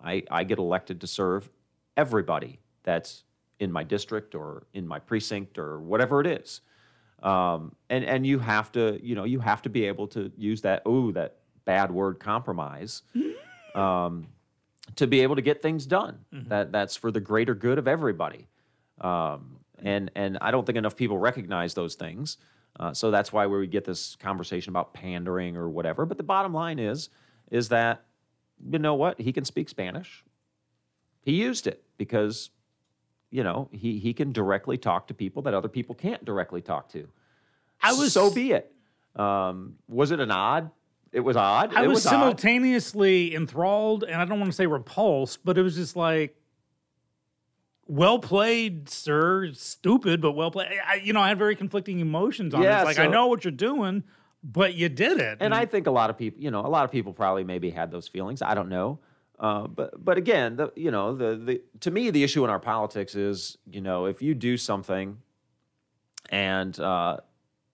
I, 0.03 0.23
I 0.31 0.45
get 0.45 0.59
elected 0.59 1.01
to 1.01 1.07
serve 1.07 1.49
everybody 1.97 2.61
that's 2.83 3.25
in 3.59 3.73
my 3.73 3.85
district 3.85 4.35
or 4.35 4.67
in 4.75 4.87
my 4.87 4.99
precinct 4.99 5.57
or 5.57 5.81
whatever 5.81 6.21
it 6.21 6.27
is. 6.27 6.61
Um, 7.23 7.75
and 7.89 8.05
and 8.05 8.27
you 8.27 8.39
have 8.39 8.71
to 8.73 9.01
you 9.03 9.15
know 9.15 9.25
you 9.25 9.41
have 9.41 9.63
to 9.63 9.71
be 9.71 9.87
able 9.87 10.09
to 10.09 10.31
use 10.37 10.61
that 10.61 10.83
oh 10.85 11.11
that 11.13 11.37
bad 11.65 11.91
word 11.91 12.21
compromise 12.21 13.01
um, 13.75 14.27
to 14.97 15.07
be 15.07 15.21
able 15.21 15.37
to 15.37 15.43
get 15.43 15.63
things 15.63 15.87
done. 15.87 16.19
That 16.49 16.73
that's 16.73 16.97
for 16.97 17.11
the 17.11 17.21
greater 17.21 17.55
good 17.55 17.79
of 17.79 17.89
everybody. 17.89 18.49
Um, 19.01 19.59
and 19.83 20.11
and 20.15 20.39
I 20.41 20.51
don't 20.51 20.65
think 20.65 20.79
enough 20.79 20.97
people 20.97 21.19
recognize 21.19 21.75
those 21.75 21.95
things. 21.95 22.39
Uh, 22.79 22.93
so 22.93 23.11
that's 23.11 23.33
why 23.33 23.47
we 23.47 23.67
get 23.67 23.85
this 23.85 24.17
conversation 24.17 24.71
about 24.71 24.95
pandering 24.95 25.57
or 25.57 25.69
whatever. 25.69 26.07
But 26.07 26.17
the 26.17 26.25
bottom 26.25 26.53
line 26.53 26.79
is 26.79 27.09
is 27.51 27.69
that 27.69 28.05
you 28.71 28.79
know 28.79 28.95
what 28.95 29.21
he 29.21 29.33
can 29.33 29.45
speak 29.45 29.69
Spanish. 29.69 30.25
He 31.23 31.33
used 31.33 31.67
it 31.67 31.83
because 31.97 32.51
you 33.31 33.43
know 33.43 33.69
he 33.73 33.99
he 33.99 34.13
can 34.13 34.33
directly 34.33 34.77
talk 34.77 35.09
to 35.09 35.15
people 35.15 35.43
that 35.43 35.55
other 35.55 35.69
people 35.69 35.95
can't 35.95 36.25
directly 36.25 36.61
talk 36.61 36.89
to. 36.91 37.09
I 37.83 37.93
was 37.93 38.13
so 38.13 38.33
be 38.33 38.53
it. 38.53 38.73
Um, 39.17 39.77
was 39.89 40.11
it 40.11 40.21
an 40.21 40.31
odd? 40.31 40.71
It 41.15 41.21
was 41.21 41.37
odd. 41.37 41.73
I 41.75 41.85
it 41.85 41.87
was, 41.87 41.99
was 41.99 42.07
odd. 42.07 42.11
simultaneously 42.11 43.35
enthralled, 43.35 44.03
and 44.03 44.21
I 44.21 44.25
don't 44.25 44.41
want 44.41 44.51
to 44.51 44.57
say 44.57 44.67
repulsed, 44.67 45.39
but 45.45 45.57
it 45.57 45.63
was 45.63 45.77
just 45.77 45.95
like, 45.95 46.37
well 47.87 48.19
played, 48.19 48.89
sir. 48.89 49.53
Stupid, 49.53 50.21
but 50.21 50.33
well 50.33 50.51
played. 50.51 50.69
I, 50.87 50.97
you 50.97 51.13
know, 51.13 51.21
I 51.21 51.29
had 51.29 51.39
very 51.39 51.55
conflicting 51.55 52.01
emotions 52.01 52.53
on 52.53 52.63
Yeah, 52.63 52.79
this. 52.85 52.97
Like, 52.97 52.99
I 52.99 53.07
know 53.07 53.29
what 53.29 53.45
you're 53.45 53.53
doing, 53.53 54.03
but 54.43 54.75
you 54.75 54.89
did 54.89 55.19
it. 55.19 55.39
And 55.41 55.55
I 55.55 55.67
think 55.67 55.87
a 55.87 55.93
lot 55.93 56.11
of 56.11 56.19
people, 56.19 56.43
you 56.43 56.51
know, 56.51 56.61
a 56.61 56.69
lot 56.69 56.85
of 56.85 56.91
people 56.91 57.13
probably 57.13 57.45
maybe 57.45 57.71
had 57.71 57.91
those 57.93 58.09
feelings. 58.09 58.43
I 58.43 58.55
don't 58.55 58.69
know. 58.69 58.99
Uh, 59.39 59.67
but 59.67 60.05
but 60.05 60.17
again, 60.17 60.57
the 60.57 60.73
you 60.77 60.91
know 60.91 61.15
the 61.15 61.37
the 61.37 61.63
to 61.81 61.91
me 61.91 62.11
the 62.11 62.23
issue 62.23 62.45
in 62.45 62.51
our 62.51 62.61
politics 62.61 63.15
is 63.17 63.59
you 63.69 63.81
know 63.81 64.07
if 64.07 64.23
you 64.23 64.33
do 64.33 64.57
something 64.57 65.19
and 66.31 66.79
uh, 66.79 67.17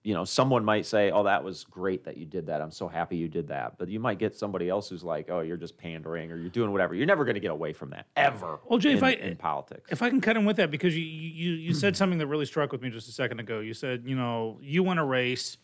you 0.03 0.13
know, 0.15 0.25
someone 0.25 0.65
might 0.65 0.85
say, 0.85 1.11
"Oh, 1.11 1.23
that 1.23 1.43
was 1.43 1.63
great 1.63 2.05
that 2.05 2.17
you 2.17 2.25
did 2.25 2.47
that. 2.47 2.59
I'm 2.61 2.71
so 2.71 2.87
happy 2.87 3.17
you 3.17 3.27
did 3.27 3.47
that." 3.49 3.77
But 3.77 3.87
you 3.89 3.99
might 3.99 4.17
get 4.17 4.35
somebody 4.35 4.67
else 4.67 4.89
who's 4.89 5.03
like, 5.03 5.29
"Oh, 5.29 5.41
you're 5.41 5.57
just 5.57 5.77
pandering 5.77 6.31
or 6.31 6.37
you're 6.37 6.49
doing 6.49 6.71
whatever." 6.71 6.95
You're 6.95 7.05
never 7.05 7.23
going 7.23 7.35
to 7.35 7.39
get 7.41 7.51
away 7.51 7.71
from 7.73 7.91
that 7.91 8.07
ever. 8.15 8.59
Well, 8.65 8.79
Jay, 8.79 8.91
in, 8.91 8.97
if 8.97 9.03
I- 9.03 9.11
in 9.11 9.35
politics, 9.37 9.91
If 9.91 10.01
I 10.01 10.09
can 10.09 10.19
cut 10.19 10.37
in 10.37 10.45
with 10.45 10.55
that, 10.57 10.71
because 10.71 10.97
you 10.97 11.03
you, 11.03 11.51
you 11.53 11.73
said 11.73 11.95
something 11.95 12.17
that 12.19 12.27
really 12.27 12.45
struck 12.47 12.71
with 12.71 12.81
me 12.81 12.89
just 12.89 13.09
a 13.09 13.11
second 13.11 13.39
ago. 13.39 13.59
You 13.59 13.73
said, 13.75 14.03
you 14.05 14.15
know, 14.15 14.57
you 14.61 14.81
win 14.81 14.97
a 14.97 15.05
race, 15.05 15.57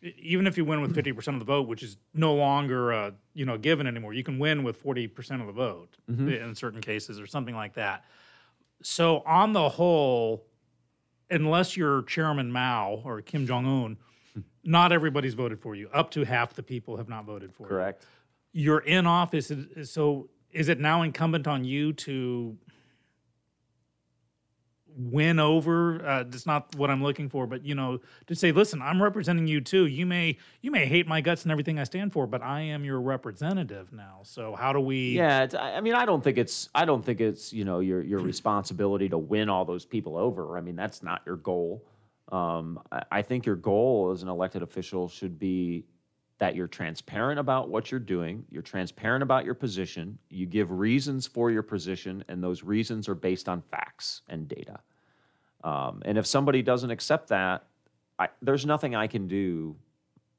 even 0.00 0.46
if 0.46 0.56
you 0.56 0.64
win 0.64 0.80
with 0.80 0.94
fifty 0.94 1.12
percent 1.12 1.34
of 1.34 1.40
the 1.40 1.44
vote, 1.52 1.68
which 1.68 1.82
is 1.82 1.98
no 2.14 2.34
longer 2.34 2.92
uh, 2.94 3.10
you 3.34 3.44
know 3.44 3.58
given 3.58 3.86
anymore. 3.86 4.14
You 4.14 4.24
can 4.24 4.38
win 4.38 4.62
with 4.64 4.78
forty 4.78 5.06
percent 5.06 5.42
of 5.42 5.46
the 5.48 5.52
vote 5.52 5.96
in 6.08 6.54
certain 6.54 6.80
cases, 6.80 7.20
or 7.20 7.26
something 7.26 7.54
like 7.54 7.74
that. 7.74 8.04
So 8.82 9.18
on 9.26 9.52
the 9.52 9.68
whole, 9.68 10.44
unless 11.32 11.76
you're 11.76 12.02
Chairman 12.02 12.52
Mao 12.52 13.02
or 13.04 13.20
Kim 13.22 13.46
Jong 13.46 13.66
Un, 13.66 13.96
not 14.64 14.92
everybody's 14.92 15.34
voted 15.34 15.60
for 15.60 15.74
you. 15.74 15.88
Up 15.92 16.10
to 16.12 16.24
half 16.24 16.54
the 16.54 16.62
people 16.62 16.96
have 16.96 17.08
not 17.08 17.24
voted 17.24 17.52
for 17.52 17.64
you 17.64 17.68
correct. 17.68 18.06
you're 18.52 18.80
in 18.80 19.06
office 19.06 19.50
so 19.84 20.28
is 20.52 20.68
it 20.68 20.78
now 20.78 21.02
incumbent 21.02 21.46
on 21.46 21.64
you 21.64 21.92
to 21.94 22.56
win 24.96 25.38
over 25.38 26.04
uh, 26.06 26.24
that's 26.24 26.46
not 26.46 26.74
what 26.76 26.90
i'm 26.90 27.02
looking 27.02 27.28
for 27.28 27.46
but 27.46 27.64
you 27.64 27.74
know 27.74 28.00
to 28.26 28.34
say 28.34 28.52
listen 28.52 28.80
i'm 28.80 29.02
representing 29.02 29.46
you 29.46 29.60
too 29.60 29.86
you 29.86 30.06
may 30.06 30.36
you 30.60 30.70
may 30.70 30.86
hate 30.86 31.06
my 31.06 31.20
guts 31.20 31.42
and 31.42 31.52
everything 31.52 31.78
i 31.78 31.84
stand 31.84 32.12
for 32.12 32.26
but 32.26 32.42
i 32.42 32.60
am 32.60 32.84
your 32.84 33.00
representative 33.00 33.92
now 33.92 34.20
so 34.22 34.54
how 34.54 34.72
do 34.72 34.80
we 34.80 35.12
Yeah, 35.16 35.42
it's, 35.42 35.54
I 35.54 35.72
I 35.76 35.80
mean, 35.80 35.94
I 35.94 36.04
don't 36.04 36.22
think 36.22 36.38
it's 36.38 36.68
I 36.74 36.84
don't 36.84 37.04
think 37.04 37.20
it's 37.20 37.52
you 37.52 37.64
know 37.64 37.80
your 37.80 38.02
your 38.02 38.20
responsibility 38.32 39.08
to 39.08 39.18
win 39.18 39.48
all 39.48 39.64
those 39.64 39.84
people 39.84 40.16
over. 40.16 40.56
I 40.56 40.60
mean, 40.60 40.76
that's 40.76 41.02
not 41.02 41.22
your 41.26 41.36
goal. 41.36 41.84
Um, 42.30 42.80
I, 42.90 43.02
I 43.10 43.22
think 43.22 43.46
your 43.46 43.56
goal 43.56 44.10
as 44.12 44.22
an 44.22 44.28
elected 44.28 44.62
official 44.62 45.08
should 45.08 45.38
be 45.38 45.84
that 46.42 46.56
you're 46.56 46.66
transparent 46.66 47.38
about 47.38 47.68
what 47.68 47.92
you're 47.92 48.00
doing. 48.00 48.44
You're 48.50 48.62
transparent 48.62 49.22
about 49.22 49.44
your 49.44 49.54
position. 49.54 50.18
You 50.28 50.44
give 50.44 50.72
reasons 50.72 51.24
for 51.24 51.52
your 51.52 51.62
position, 51.62 52.24
and 52.26 52.42
those 52.42 52.64
reasons 52.64 53.08
are 53.08 53.14
based 53.14 53.48
on 53.48 53.62
facts 53.70 54.22
and 54.28 54.48
data. 54.48 54.80
Um, 55.62 56.02
and 56.04 56.18
if 56.18 56.26
somebody 56.26 56.60
doesn't 56.60 56.90
accept 56.90 57.28
that, 57.28 57.66
I, 58.18 58.26
there's 58.42 58.66
nothing 58.66 58.96
I 58.96 59.06
can 59.06 59.28
do, 59.28 59.76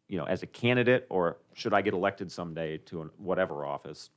you 0.10 0.18
know, 0.18 0.26
as 0.26 0.44
a 0.44 0.46
candidate 0.46 1.08
or 1.10 1.38
should 1.54 1.74
I 1.74 1.82
get 1.82 1.94
elected 1.94 2.30
someday 2.30 2.80
to 2.80 3.04
an, 3.04 3.10
whatever 3.16 3.66
office. 3.66 4.10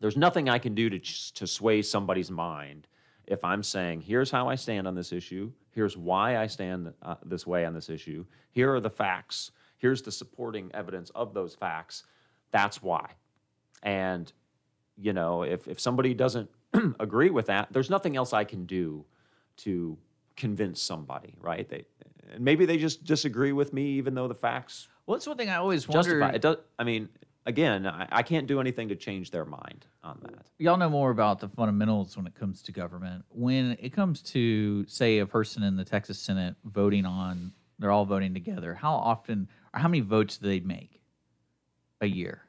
There's 0.00 0.16
nothing 0.16 0.48
I 0.48 0.58
can 0.58 0.74
do 0.74 0.90
to 0.90 0.98
to 1.34 1.46
sway 1.46 1.82
somebody's 1.82 2.32
mind 2.32 2.88
if 3.28 3.44
I'm 3.44 3.62
saying, 3.62 4.00
here's 4.00 4.32
how 4.32 4.48
I 4.48 4.56
stand 4.56 4.88
on 4.88 4.96
this 4.96 5.12
issue. 5.12 5.52
Here's 5.70 5.96
why 5.96 6.36
I 6.36 6.48
stand 6.48 6.92
uh, 7.02 7.14
this 7.24 7.46
way 7.46 7.64
on 7.64 7.74
this 7.74 7.90
issue. 7.90 8.24
Here 8.50 8.74
are 8.74 8.80
the 8.80 8.90
facts. 8.90 9.52
Here's 9.78 10.02
the 10.02 10.12
supporting 10.12 10.70
evidence 10.74 11.10
of 11.14 11.34
those 11.34 11.54
facts. 11.54 12.04
That's 12.52 12.82
why. 12.82 13.12
And 13.82 14.32
you 14.96 15.12
know, 15.12 15.42
if 15.42 15.66
if 15.68 15.80
somebody 15.80 16.14
doesn't 16.14 16.50
agree 17.00 17.30
with 17.30 17.46
that, 17.46 17.68
there's 17.72 17.90
nothing 17.90 18.16
else 18.16 18.32
I 18.32 18.44
can 18.44 18.66
do 18.66 19.04
to 19.58 19.96
convince 20.36 20.80
somebody, 20.82 21.34
right? 21.40 21.68
They 21.68 21.84
and 22.32 22.44
maybe 22.44 22.66
they 22.66 22.76
just 22.76 23.04
disagree 23.04 23.52
with 23.52 23.72
me, 23.72 23.82
even 23.92 24.14
though 24.14 24.28
the 24.28 24.34
facts 24.34 24.88
Well, 25.06 25.16
that's 25.16 25.26
one 25.26 25.36
thing 25.36 25.48
I 25.48 25.56
always 25.56 25.84
justify 25.84 26.18
wonder. 26.20 26.36
it. 26.36 26.42
Does 26.42 26.56
I 26.78 26.84
mean, 26.84 27.08
again, 27.46 27.86
I, 27.86 28.06
I 28.10 28.22
can't 28.22 28.46
do 28.46 28.60
anything 28.60 28.88
to 28.88 28.96
change 28.96 29.30
their 29.30 29.44
mind 29.44 29.86
on 30.04 30.18
that. 30.22 30.46
y'all 30.58 30.76
know 30.76 30.90
more 30.90 31.10
about 31.10 31.40
the 31.40 31.48
fundamentals 31.48 32.16
when 32.16 32.26
it 32.26 32.34
comes 32.34 32.62
to 32.62 32.72
government. 32.72 33.24
When 33.30 33.76
it 33.80 33.92
comes 33.92 34.22
to, 34.34 34.84
say, 34.86 35.18
a 35.18 35.26
person 35.26 35.62
in 35.62 35.76
the 35.76 35.84
Texas 35.84 36.18
Senate 36.18 36.56
voting 36.64 37.06
on, 37.06 37.52
they're 37.78 37.90
all 37.90 38.04
voting 38.04 38.34
together. 38.34 38.74
How 38.74 38.92
often 38.94 39.48
or 39.74 39.80
how 39.80 39.88
many 39.88 40.00
votes 40.00 40.38
do 40.38 40.48
they 40.48 40.60
make 40.60 41.00
a 42.00 42.06
year? 42.06 42.42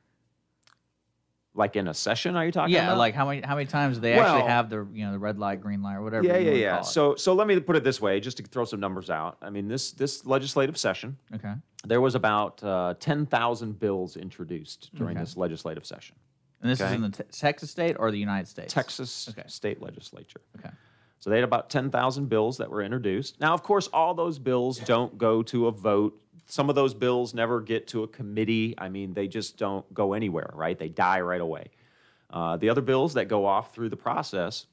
Like 1.56 1.76
in 1.76 1.88
a 1.88 1.94
session, 1.94 2.36
are 2.36 2.46
you 2.46 2.52
talking 2.52 2.74
Yeah, 2.74 2.86
about? 2.88 3.00
like 3.00 3.16
how 3.16 3.28
many 3.28 3.42
how 3.42 3.56
many 3.56 3.66
times 3.66 3.98
do 3.98 4.02
they 4.02 4.16
Well- 4.16 4.36
actually 4.36 4.50
have 4.50 4.70
the 4.70 4.88
you 4.94 5.06
know 5.06 5.12
the 5.12 5.20
red 5.20 5.38
light, 5.40 5.62
green 5.62 5.82
light, 5.82 5.96
or 5.96 6.02
whatever? 6.04 6.26
yeah, 6.26 6.38
yeah, 6.38 6.52
yeah. 6.54 6.82
So, 6.82 7.16
so 7.16 7.34
let 7.34 7.48
me 7.48 7.60
put 7.60 7.76
it 7.76 7.84
this 7.84 8.00
way, 8.00 8.20
just 8.20 8.38
to 8.38 8.44
throw 8.44 8.66
some 8.66 8.80
numbers 8.80 9.10
out. 9.10 9.38
I 9.42 9.50
mean, 9.50 9.68
this 9.68 9.92
this 9.92 10.26
legislative 10.26 10.78
session, 10.78 11.18
okay, 11.36 11.56
there 11.86 12.02
was 12.02 12.16
about 12.16 12.64
uh, 12.64 12.94
ten 13.00 13.26
thousand 13.26 13.80
bills 13.80 14.16
introduced 14.16 14.92
during 14.96 15.18
Okay. 15.18 15.24
this 15.24 15.36
legislative 15.38 15.86
session. 15.86 16.16
and 16.62 16.70
this 16.70 16.80
is 16.82 16.92
in 16.92 17.02
the 17.02 17.10
te- 17.10 17.24
Texas 17.32 17.72
state 17.72 17.96
or 18.00 18.12
the 18.12 18.20
United 18.20 18.48
States? 18.48 18.72
Texas 18.74 19.28
Okay. 19.30 19.44
state 19.48 19.82
legislature. 19.82 20.42
Okay. 20.60 20.70
So 21.20 21.30
they 21.30 21.38
had 21.38 21.44
about 21.44 21.70
10,000 21.70 22.30
bills 22.30 22.58
that 22.58 22.70
were 22.70 22.82
introduced. 22.82 23.40
Now, 23.40 23.54
of 23.54 23.62
course, 23.62 23.88
all 23.92 24.14
those 24.14 24.40
bills 24.40 24.80
don't 24.80 25.18
go 25.18 25.44
to 25.44 25.68
a 25.68 25.72
vote. 25.72 26.20
Some 26.46 26.70
of 26.70 26.76
those 26.76 26.94
bills 26.94 27.34
never 27.34 27.62
get 27.62 27.88
to 27.90 28.04
a 28.04 28.08
committee. 28.08 28.74
I 28.78 28.90
mean, 28.90 29.14
they 29.14 29.28
just 29.28 29.58
don't 29.58 29.92
go 29.94 30.14
anywhere, 30.14 30.50
right? 30.54 30.80
They 30.80 30.88
die 30.88 31.20
right 31.22 31.42
away. 31.42 31.72
Uh, 32.30 32.58
the 32.58 32.70
other 32.70 32.82
bills 32.82 33.16
that 33.16 33.28
go 33.28 33.46
off 33.46 33.74
through 33.74 33.90
the 33.90 33.98
process. 33.98 34.66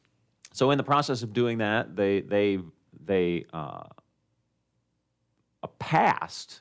So 0.53 0.70
in 0.70 0.78
the 0.78 0.84
process 0.84 1.22
of 1.22 1.32
doing 1.32 1.59
that, 1.59 1.97
they 1.97 2.20
they 2.20 2.61
they 3.05 3.44
uh, 3.53 3.84
uh, 5.62 5.66
passed 5.78 6.61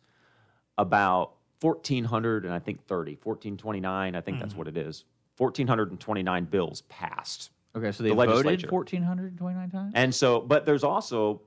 about 0.78 1.34
1,400 1.62 2.46
and 2.46 2.54
I 2.54 2.60
think 2.60 2.86
30, 2.86 3.18
1,429. 3.24 4.16
I 4.16 4.22
think 4.22 4.40
that's 4.40 4.56
what 4.56 4.68
it 4.68 4.78
is. 4.78 5.06
1,429 5.38 6.46
bills 6.46 6.82
passed. 6.82 7.52
Okay, 7.76 7.92
so 7.92 8.04
they 8.04 8.10
The 8.10 8.16
voted 8.16 8.30
legislature. 8.36 8.68
fourteen 8.68 9.04
hundred 9.04 9.38
twenty 9.38 9.58
nine 9.58 9.70
times. 9.70 9.92
And 9.96 10.14
so, 10.14 10.40
but 10.40 10.66
there's 10.66 10.84
also, 10.84 11.42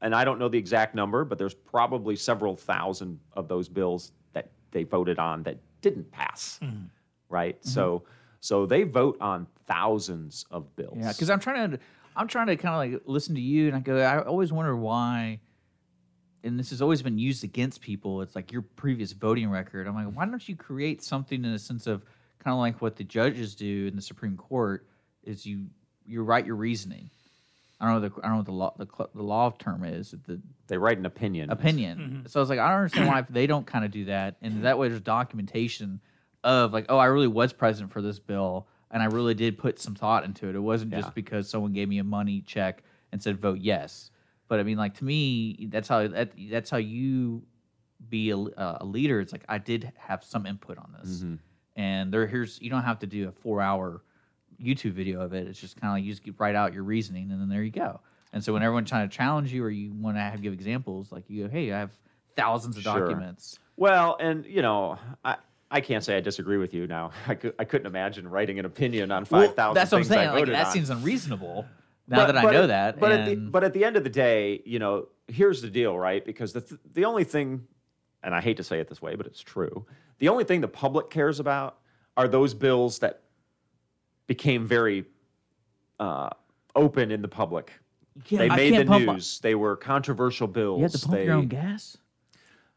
and 0.00 0.14
I 0.14 0.24
don't 0.24 0.38
know 0.38 0.48
the 0.48 0.58
exact 0.58 0.94
number, 0.94 1.24
but 1.24 1.38
there's 1.38 1.54
probably 1.54 2.16
several 2.16 2.56
thousand 2.56 3.20
of 3.34 3.46
those 3.46 3.68
bills 3.68 4.12
that 4.32 4.50
they 4.72 4.82
voted 4.82 5.18
on 5.20 5.44
that 5.44 5.58
didn't 5.80 6.10
pass, 6.10 6.58
right? 7.28 7.60
Mm-hmm. 7.60 7.68
So, 7.68 8.02
so 8.40 8.66
they 8.66 8.82
vote 8.82 9.18
on 9.20 9.46
thousands 9.66 10.44
of 10.50 10.74
bills. 10.74 10.96
Yeah, 10.98 11.12
because 11.12 11.30
I'm 11.30 11.38
trying 11.38 11.70
to, 11.70 11.78
I'm 12.16 12.26
trying 12.26 12.48
to 12.48 12.56
kind 12.56 12.74
of 12.74 12.94
like 12.94 13.02
listen 13.06 13.36
to 13.36 13.40
you, 13.40 13.68
and 13.68 13.76
I 13.76 13.80
go, 13.80 13.98
I 13.98 14.20
always 14.24 14.52
wonder 14.52 14.74
why, 14.76 15.38
and 16.42 16.58
this 16.58 16.70
has 16.70 16.82
always 16.82 17.02
been 17.02 17.18
used 17.18 17.44
against 17.44 17.80
people. 17.80 18.20
It's 18.22 18.34
like 18.34 18.50
your 18.50 18.62
previous 18.62 19.12
voting 19.12 19.48
record. 19.48 19.86
I'm 19.86 19.94
like, 19.94 20.12
why 20.12 20.24
don't 20.24 20.48
you 20.48 20.56
create 20.56 21.04
something 21.04 21.44
in 21.44 21.52
a 21.52 21.58
sense 21.58 21.86
of 21.86 22.04
kind 22.40 22.52
of 22.52 22.58
like 22.58 22.82
what 22.82 22.96
the 22.96 23.04
judges 23.04 23.54
do 23.54 23.86
in 23.86 23.94
the 23.94 24.02
Supreme 24.02 24.36
Court 24.36 24.88
is 25.24 25.46
you 25.46 25.66
you 26.06 26.22
write 26.22 26.46
your 26.46 26.56
reasoning. 26.56 27.10
I 27.80 27.86
don't 27.90 28.00
know 28.02 28.08
the 28.08 28.14
I 28.22 28.28
don't 28.28 28.32
know 28.32 28.36
what 28.38 28.46
the 28.46 28.52
law 28.52 28.74
the, 28.78 28.86
cl- 28.86 29.10
the 29.14 29.22
law 29.22 29.50
term 29.50 29.84
is 29.84 30.14
the 30.26 30.40
they 30.68 30.78
write 30.78 30.98
an 30.98 31.06
opinion. 31.06 31.50
opinion. 31.50 32.24
So 32.28 32.38
I 32.38 32.42
was 32.42 32.48
like, 32.50 32.58
I 32.58 32.68
don't 32.68 32.78
understand 32.78 33.08
why 33.08 33.24
they 33.28 33.46
don't 33.46 33.66
kind 33.66 33.84
of 33.84 33.90
do 33.90 34.06
that, 34.06 34.36
and 34.42 34.64
that 34.64 34.78
way 34.78 34.88
there's 34.88 35.00
documentation 35.00 36.00
of 36.44 36.72
like, 36.72 36.86
oh, 36.88 36.98
I 36.98 37.06
really 37.06 37.26
was 37.28 37.52
present 37.52 37.92
for 37.92 38.00
this 38.02 38.18
bill, 38.18 38.66
and 38.90 39.02
I 39.02 39.06
really 39.06 39.34
did 39.34 39.58
put 39.58 39.78
some 39.80 39.94
thought 39.94 40.24
into 40.24 40.48
it. 40.48 40.54
It 40.54 40.60
wasn't 40.60 40.92
Yeah. 40.92 41.00
just 41.02 41.14
because 41.14 41.48
someone 41.48 41.72
gave 41.72 41.88
me 41.88 41.98
a 41.98 42.04
money 42.04 42.42
check 42.46 42.82
and 43.12 43.22
said 43.22 43.38
vote 43.40 43.58
yes. 43.58 44.10
But 44.48 44.60
I 44.60 44.62
mean, 44.64 44.76
like 44.78 44.94
to 44.98 45.04
me, 45.04 45.66
that's 45.70 45.88
how 45.88 46.06
that, 46.06 46.32
that's 46.50 46.70
how 46.70 46.76
you 46.78 47.42
be 48.08 48.30
a, 48.30 48.36
uh, 48.38 48.78
a 48.80 48.84
leader. 48.84 49.20
It's 49.20 49.32
like 49.32 49.44
I 49.48 49.58
did 49.58 49.92
have 49.96 50.22
some 50.24 50.46
input 50.46 50.78
on 50.78 50.94
this, 51.02 51.18
Mm-hmm. 51.20 51.34
and 51.76 52.12
there 52.12 52.26
here's 52.26 52.60
you 52.60 52.70
don't 52.70 52.82
have 52.82 53.00
to 53.00 53.06
do 53.06 53.28
a 53.28 53.32
four 53.32 53.60
hour 53.60 54.02
YouTube 54.60 54.92
video 54.92 55.20
of 55.20 55.32
it. 55.34 55.46
It's 55.46 55.60
just 55.60 55.80
kind 55.80 55.90
of 55.92 55.96
like 55.96 56.04
you 56.04 56.12
just 56.14 56.40
write 56.40 56.54
out 56.54 56.72
your 56.74 56.82
reasoning, 56.84 57.30
and 57.30 57.40
then 57.40 57.48
there 57.48 57.62
you 57.62 57.70
go. 57.70 58.00
And 58.32 58.42
so 58.42 58.52
when 58.52 58.62
everyone's 58.62 58.88
trying 58.88 59.08
to 59.08 59.14
challenge 59.16 59.52
you 59.52 59.62
or 59.62 59.70
you 59.70 59.92
want 59.92 60.16
to 60.16 60.20
have 60.20 60.40
give 60.42 60.52
examples, 60.52 61.12
like 61.12 61.24
you 61.28 61.44
go, 61.44 61.50
hey, 61.50 61.72
I 61.72 61.78
have 61.78 61.90
thousands 62.36 62.76
of 62.76 62.82
Sure. 62.82 63.00
documents. 63.00 63.58
Well, 63.76 64.16
and 64.20 64.44
you 64.46 64.62
know, 64.62 64.98
I. 65.24 65.36
I 65.74 65.80
can't 65.80 66.04
say 66.04 66.18
I 66.18 66.20
disagree 66.20 66.58
with 66.58 66.74
you 66.74 66.86
now. 66.86 67.12
I, 67.26 67.34
could, 67.34 67.54
I 67.58 67.64
couldn't 67.64 67.86
imagine 67.86 68.28
writing 68.28 68.58
an 68.58 68.66
opinion 68.66 69.10
on 69.10 69.24
Well, 69.30 69.46
five 69.46 69.56
thousand. 69.56 69.74
that's 69.74 69.90
what 69.90 69.96
I'm 69.98 70.04
saying. 70.04 70.28
Like 70.32 70.44
that 70.44 70.66
on. 70.66 70.70
seems 70.74 70.90
unreasonable. 70.90 71.64
Now 72.06 72.16
But- 72.18 72.26
that 72.26 72.36
I 72.36 72.42
but 72.42 72.52
know 72.52 72.62
at- 72.64 72.66
that, 72.66 73.00
But 73.00 73.12
at 73.12 73.24
the 73.26 73.36
but 73.36 73.64
at 73.64 73.72
the 73.72 73.82
end 73.82 73.96
of 73.96 74.04
the 74.04 74.10
day, 74.10 74.60
you 74.66 74.78
know, 74.78 75.08
here's 75.28 75.62
the 75.62 75.70
deal, 75.70 75.98
right? 75.98 76.22
Because 76.22 76.52
the 76.52 76.60
th- 76.60 76.78
the 76.92 77.06
only 77.06 77.24
thing, 77.24 77.66
and 78.22 78.34
I 78.34 78.42
hate 78.42 78.58
to 78.58 78.62
say 78.62 78.80
it 78.80 78.88
this 78.90 79.00
way, 79.00 79.14
but 79.14 79.24
it's 79.26 79.40
true. 79.40 79.86
The 80.18 80.28
only 80.28 80.44
thing 80.44 80.60
the 80.60 80.68
public 80.68 81.08
cares 81.08 81.40
about 81.40 81.78
are 82.18 82.28
those 82.28 82.52
bills 82.52 82.98
that 82.98 83.21
became 84.26 84.66
very 84.66 85.04
uh, 86.00 86.30
open 86.74 87.10
in 87.10 87.22
the 87.22 87.28
public. 87.28 87.72
Yeah, 88.28 88.38
they 88.40 88.50
I 88.50 88.56
made 88.56 88.72
the 88.72 88.76
can't 88.78 88.88
pump 88.88 89.04
my- 89.06 89.12
news. 89.14 89.40
They 89.40 89.54
were 89.54 89.76
controversial 89.76 90.46
bills. 90.46 90.78
you 90.78 90.82
have 90.84 90.92
to 90.92 90.98
pump 90.98 91.12
they, 91.12 91.24
your 91.24 91.34
own 91.34 91.48
gas. 91.48 91.96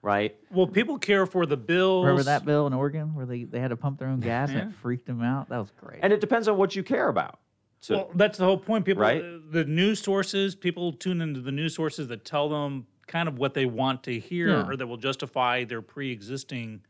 right? 0.02 0.36
well 0.52 0.68
people 0.68 0.98
care 0.98 1.26
for 1.26 1.46
the 1.46 1.58
bills 1.58 2.06
Remember 2.06 2.24
that 2.24 2.46
bill 2.46 2.68
in 2.68 2.74
Oregon 2.74 3.14
where 3.16 3.26
they, 3.26 3.43
they 3.43 3.60
had 3.60 3.70
to 3.70 3.76
pump 3.76 4.00
their 4.00 4.08
own 4.08 4.20
gas 4.22 4.50
and 4.50 4.60
it 4.72 4.74
freaked 4.76 5.06
them 5.08 5.22
out? 5.22 5.50
That 5.50 5.58
was 5.58 5.72
great. 5.72 6.00
And 6.04 6.14
it 6.14 6.22
depends 6.22 6.48
on 6.48 6.58
what 6.58 6.76
you 6.76 6.84
care 6.84 7.10
about. 7.10 7.39
So, 7.82 7.96
well 7.96 8.12
that's 8.16 8.38
the 8.38 8.46
whole 8.46 8.58
point 8.58 8.86
people 8.86 9.02
Right? 9.04 9.22
the 9.52 9.66
news 9.66 10.00
sources 10.02 10.56
people 10.56 10.93
tune 10.93 11.22
into 11.22 11.41
the 11.41 11.52
news 11.52 11.76
sources 11.76 12.08
that 12.08 12.24
tell 12.26 12.48
them 12.50 12.88
kind 13.08 13.28
of 13.28 13.38
what 13.38 13.54
they 13.54 13.66
want 13.66 14.04
to 14.04 14.18
hear 14.20 14.48
Yeah. 14.50 14.68
or 14.68 14.76
that 14.78 14.88
will 14.88 14.98
justify 14.98 15.64
their 15.66 15.82
pre-existing 15.82 16.82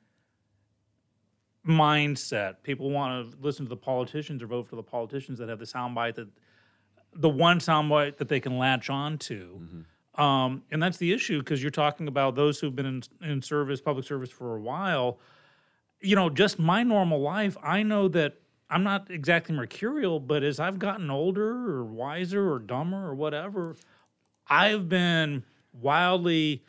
mindset. 1.68 2.56
People 2.64 2.92
want 2.92 3.32
to 3.32 3.38
listen 3.42 3.66
to 3.66 3.70
the 3.70 3.76
politicians 3.78 4.44
or 4.44 4.48
vote 4.48 4.68
for 4.68 4.76
the 4.76 4.84
politicians 4.84 5.40
that 5.40 5.50
have 5.50 5.60
the 5.60 5.66
soundbite 5.66 6.16
that 6.16 6.28
the 7.14 7.30
one 7.30 7.60
soundbite 7.60 8.18
that 8.18 8.28
they 8.28 8.40
can 8.40 8.58
latch 8.58 8.90
on 8.90 9.18
to 9.18 9.86
Um, 10.18 10.64
and 10.72 10.82
that's 10.82 10.98
the 10.98 11.12
issue 11.12 11.40
because 11.40 11.62
you're 11.62 11.72
talking 11.72 12.08
about 12.08 12.36
those 12.36 12.60
who've 12.60 12.76
been 12.76 12.86
in, 12.86 13.04
in 13.22 13.42
service, 13.42 13.82
public 13.82 14.06
service 14.06 14.30
for 14.30 14.56
a 14.56 14.62
while. 14.62 15.20
You 16.00 16.16
know, 16.16 16.30
just 16.30 16.58
my 16.60 16.84
normal 16.84 17.20
life, 17.20 17.58
I 17.62 17.84
know 17.84 18.08
that 18.10 18.36
I'm 18.70 18.84
not 18.84 19.12
exactly 19.12 19.56
mercurial, 19.56 20.20
but 20.20 20.44
as 20.44 20.60
I've 20.60 20.80
gotten 20.80 21.10
older 21.10 21.70
or 21.70 21.84
wiser 21.84 22.52
or 22.52 22.60
dumber 22.60 23.06
or 23.06 23.14
whatever, 23.14 23.76
I've 24.48 24.88
been 24.88 25.44
wildly 25.74 26.64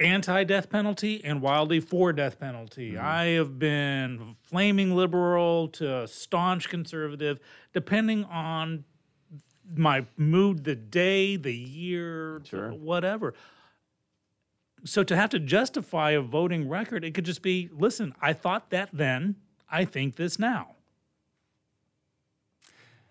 anti 0.00 0.44
death 0.44 0.70
penalty 0.70 1.22
and 1.24 1.40
wildly 1.40 1.80
for 1.80 2.12
death 2.12 2.38
penalty. 2.40 2.92
Mm-hmm. 2.92 3.04
I 3.04 3.24
have 3.26 3.58
been 3.58 4.36
flaming 4.42 4.94
liberal 4.96 5.68
to 5.68 6.06
staunch 6.08 6.68
conservative, 6.68 7.38
depending 7.72 8.24
on 8.24 8.84
my 9.76 10.04
mood, 10.16 10.64
the 10.64 10.74
day, 10.74 11.36
the 11.36 11.54
year, 11.54 12.42
Sure. 12.44 12.70
whatever. 12.72 13.34
So 14.84 15.02
to 15.04 15.16
have 15.16 15.30
to 15.30 15.38
justify 15.38 16.10
a 16.10 16.20
voting 16.20 16.68
record, 16.68 17.04
it 17.04 17.14
could 17.14 17.24
just 17.24 17.40
be 17.42 17.70
listen, 17.72 18.14
I 18.20 18.32
thought 18.34 18.70
that 18.70 18.90
then, 18.92 19.36
I 19.70 19.84
think 19.86 20.16
this 20.16 20.38
now. 20.38 20.72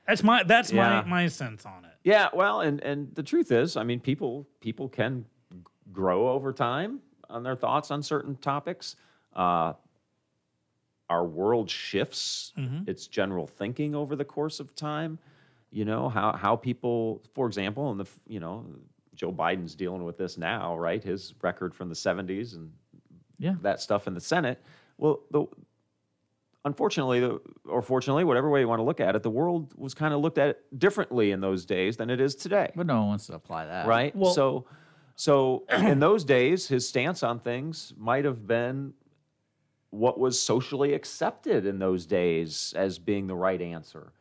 That's 0.08 0.22
my 0.22 0.44
that's 0.44 0.72
Yeah. 0.72 1.02
my 1.02 1.10
my 1.10 1.28
sense 1.28 1.66
on 1.66 1.86
it. 1.86 1.92
Yeah, 2.04 2.30
well, 2.34 2.62
and 2.62 2.82
and 2.84 3.16
the 3.16 3.24
truth 3.24 3.52
is, 3.52 3.78
I 3.78 3.84
mean, 3.84 4.00
people 4.02 4.48
people 4.60 4.90
can 4.90 5.26
grow 5.94 6.30
over 6.30 6.52
time 6.52 7.00
on 7.30 7.44
their 7.44 7.56
thoughts 7.56 7.92
on 7.92 8.04
certain 8.04 8.36
topics. 8.36 8.96
Uh, 9.36 9.74
our 11.10 11.26
world 11.26 11.70
shifts 11.70 12.54
its 12.88 13.08
general 13.08 13.46
thinking 13.46 13.94
over 13.96 14.16
the 14.16 14.26
course 14.26 14.60
of 14.60 14.76
time. 14.76 15.20
You 15.72 15.86
know 15.86 16.10
how 16.10 16.34
how 16.34 16.56
people, 16.56 17.22
for 17.34 17.48
example, 17.48 17.92
and 17.92 18.00
the 18.00 18.06
you 18.28 18.40
know 18.40 18.66
Joe 19.16 19.32
Biden's 19.32 19.76
dealing 19.76 20.04
with 20.04 20.18
this 20.18 20.38
now, 20.38 20.78
right? 20.78 21.04
His 21.04 21.34
record 21.42 21.74
from 21.76 21.90
the 21.90 21.96
'70s 21.96 22.56
and 22.56 22.72
Yeah. 23.38 23.56
that 23.62 23.80
stuff 23.82 24.08
in 24.08 24.14
the 24.14 24.22
Senate. 24.22 24.62
Well, 24.98 25.22
the 25.32 25.46
unfortunately, 26.66 27.38
or 27.66 27.82
fortunately, 27.82 28.24
whatever 28.24 28.50
way 28.50 28.62
you 28.62 28.68
want 28.68 28.80
to 28.80 28.84
look 28.84 29.00
at 29.02 29.16
it, 29.16 29.24
the 29.24 29.30
world 29.30 29.74
was 29.76 29.94
kind 29.94 30.14
of 30.14 30.22
looked 30.22 30.38
at 30.38 30.60
differently 30.80 31.32
in 31.32 31.42
those 31.42 31.66
days 31.66 31.98
than 31.98 32.10
it 32.10 32.22
is 32.22 32.36
today, 32.36 32.72
But 32.76 32.86
no 32.88 33.00
one 33.00 33.08
wants 33.10 33.28
to 33.28 33.34
apply 33.36 33.66
that. 33.66 33.86
right? 33.88 34.16
Well- 34.16 34.32
so, 34.34 34.66
so 35.16 35.64
in 35.70 36.00
those 36.00 36.24
days, 36.24 36.68
his 36.68 36.88
stance 36.88 37.24
on 37.24 37.40
things 37.40 37.94
might 37.98 38.26
have 38.26 38.48
been 38.48 38.94
what 39.90 40.20
was 40.20 40.42
socially 40.42 40.94
accepted 40.94 41.66
in 41.66 41.78
those 41.78 42.06
days 42.06 42.74
as 42.76 42.98
being 42.98 43.28
the 43.28 43.36
right 43.36 43.62
answer 43.62 44.12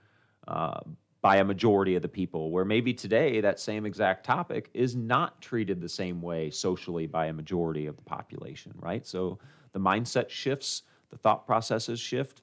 uh, 0.47 0.81
by 1.23 1.37
a 1.37 1.45
majority 1.45 1.95
of 1.95 2.03
the 2.03 2.09
people. 2.09 2.51
Where 2.51 2.65
maybe 2.65 2.93
today 2.93 3.41
that 3.41 3.59
same 3.59 3.87
exact 3.87 4.27
topic 4.27 4.69
is 4.75 4.95
not 4.95 5.41
treated 5.41 5.81
the 5.81 5.89
same 5.89 6.21
way 6.21 6.51
socially 6.51 7.07
by 7.07 7.27
a 7.27 7.33
majority 7.33 7.87
of 7.87 7.97
the 7.97 8.03
population, 8.03 8.75
right? 8.77 9.07
So 9.07 9.39
the 9.73 9.81
mindset 9.81 10.29
shifts, 10.29 10.83
the 11.11 11.17
thought 11.17 11.47
processes 11.47 12.01
shift, 12.01 12.43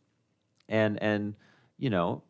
and 0.68 1.02
and 1.02 1.36
you 1.78 1.89
know. 1.89 2.24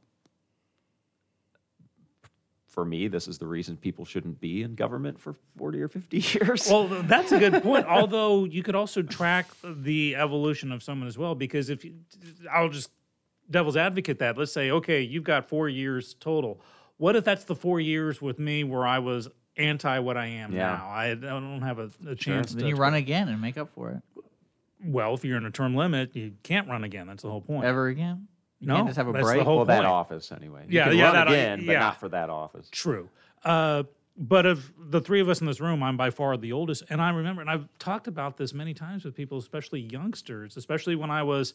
For 2.70 2.86
me, 2.86 3.08
this 3.08 3.28
is 3.28 3.38
the 3.40 3.48
reason 3.48 3.76
people 3.78 4.06
shouldn't 4.06 4.40
be 4.40 4.62
in 4.62 4.76
government 4.76 5.20
for 5.20 5.34
40 5.58 5.82
or 5.82 5.88
50 5.88 6.18
years. 6.40 6.68
Well, 6.70 6.88
that's 6.88 7.32
a 7.32 7.40
good 7.40 7.62
point. 7.64 7.86
Although 7.88 8.46
you 8.46 8.62
could 8.64 8.76
also 8.76 9.02
track 9.02 9.48
the 9.64 10.16
evolution 10.16 10.72
of 10.72 10.84
someone 10.84 11.08
as 11.08 11.18
well, 11.18 11.34
because 11.36 11.70
if 11.70 11.84
you, 11.84 11.96
I'll 12.52 12.70
just 12.70 12.92
devil's 13.50 13.76
advocate 13.76 14.20
that. 14.20 14.38
Let's 14.38 14.52
say, 14.52 14.70
okay, 14.72 15.02
you've 15.02 15.24
got 15.24 15.50
four 15.50 15.68
years 15.68 16.14
total. 16.20 16.62
What 16.98 17.16
if 17.16 17.24
that's 17.24 17.46
the 17.46 17.56
four 17.56 17.80
years 17.80 18.22
with 18.22 18.38
me 18.40 18.64
where 18.64 18.86
I 18.86 19.00
was 19.00 19.28
anti 19.58 19.98
what 20.00 20.16
I 20.16 20.28
am 20.28 20.54
Yeah. 20.54 20.76
now? 20.78 20.90
I, 20.90 21.06
I 21.12 21.16
don't 21.16 21.62
have 21.64 21.80
a, 21.80 21.90
a 22.08 22.16
chance. 22.16 22.52
Then 22.54 22.64
to, 22.64 22.70
you 22.70 22.76
run 22.76 22.94
again 22.94 23.30
and 23.30 23.42
make 23.42 23.58
up 23.58 23.72
for 23.74 23.90
it. 23.92 24.02
Well, 24.86 25.14
if 25.16 25.26
you're 25.26 25.38
in 25.38 25.46
a 25.46 25.52
term 25.52 25.76
limit, 25.76 26.16
you 26.16 26.34
can't 26.44 26.70
run 26.70 26.84
again. 26.84 27.08
That's 27.08 27.24
the 27.24 27.30
whole 27.30 27.42
point. 27.42 27.66
Ever 27.66 27.88
again? 27.88 28.28
You 28.60 28.68
No, 28.68 28.76
can't 28.76 28.88
just 28.88 28.98
have 28.98 29.08
a 29.08 29.12
that's 29.14 29.26
the 29.28 29.34
break. 29.34 29.44
whole 29.44 29.58
well, 29.58 29.66
that 29.66 29.76
point. 29.78 29.88
office 29.88 30.32
anyway. 30.32 30.66
You 30.68 30.78
Yeah, 30.80 30.90
can 30.90 30.98
yeah, 30.98 31.04
run 31.06 31.14
that 31.14 31.28
I- 31.30 31.34
again, 31.34 31.66
but 31.66 31.72
yeah. 31.74 31.80
not 31.80 32.00
for 32.00 32.10
that 32.10 32.30
office. 32.30 32.68
True. 32.72 33.10
Uh, 33.44 33.84
but 34.18 34.46
of 34.46 34.74
the 34.78 35.00
three 35.00 35.22
of 35.22 35.30
us 35.30 35.40
in 35.40 35.48
this 35.48 35.62
room, 35.62 35.82
I'm 35.82 35.96
by 35.96 36.10
far 36.10 36.36
the 36.36 36.52
oldest. 36.52 36.84
And 36.90 37.02
I 37.02 37.10
remember, 37.12 37.40
and 37.42 37.50
I've 37.50 37.68
talked 37.80 38.08
about 38.08 38.36
this 38.36 38.54
many 38.54 38.74
times 38.74 39.06
with 39.06 39.16
people, 39.16 39.38
especially 39.38 39.80
youngsters, 39.80 40.58
especially 40.58 40.96
when 40.96 41.10
I 41.10 41.24
was, 41.24 41.54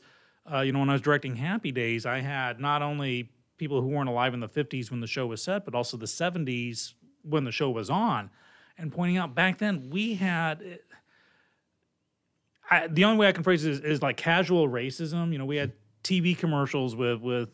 uh, 0.50 0.60
you 0.60 0.72
know, 0.72 0.78
when 0.78 0.88
I 0.88 0.92
was 0.92 1.02
directing 1.02 1.36
Happy 1.36 1.72
Days, 1.72 2.06
I 2.06 2.20
had 2.20 2.58
not 2.58 2.80
only 2.80 3.30
people 3.58 3.82
who 3.82 3.88
weren't 3.88 4.08
alive 4.08 4.32
in 4.32 4.40
the 4.40 4.48
50s 4.48 4.90
when 4.90 5.00
the 5.00 5.06
show 5.06 5.26
was 5.26 5.42
set, 5.42 5.66
but 5.66 5.74
also 5.74 5.98
the 5.98 6.06
70s 6.06 6.94
when 7.22 7.44
the 7.44 7.52
show 7.52 7.70
was 7.70 7.90
on. 7.90 8.30
And 8.78 8.90
pointing 8.90 9.18
out 9.18 9.34
back 9.34 9.58
then, 9.58 9.90
we 9.90 10.14
had. 10.14 10.80
I, 12.70 12.86
the 12.86 13.04
only 13.04 13.18
way 13.18 13.28
I 13.28 13.32
can 13.32 13.42
phrase 13.44 13.64
it 13.64 13.72
is, 13.72 13.80
is 13.80 14.02
like 14.02 14.16
casual 14.16 14.68
racism. 14.68 15.32
You 15.32 15.38
know, 15.38 15.44
we 15.44 15.56
had 15.56 15.72
TV 16.04 16.36
commercials 16.38 16.94
with 16.94 17.20
with 17.20 17.48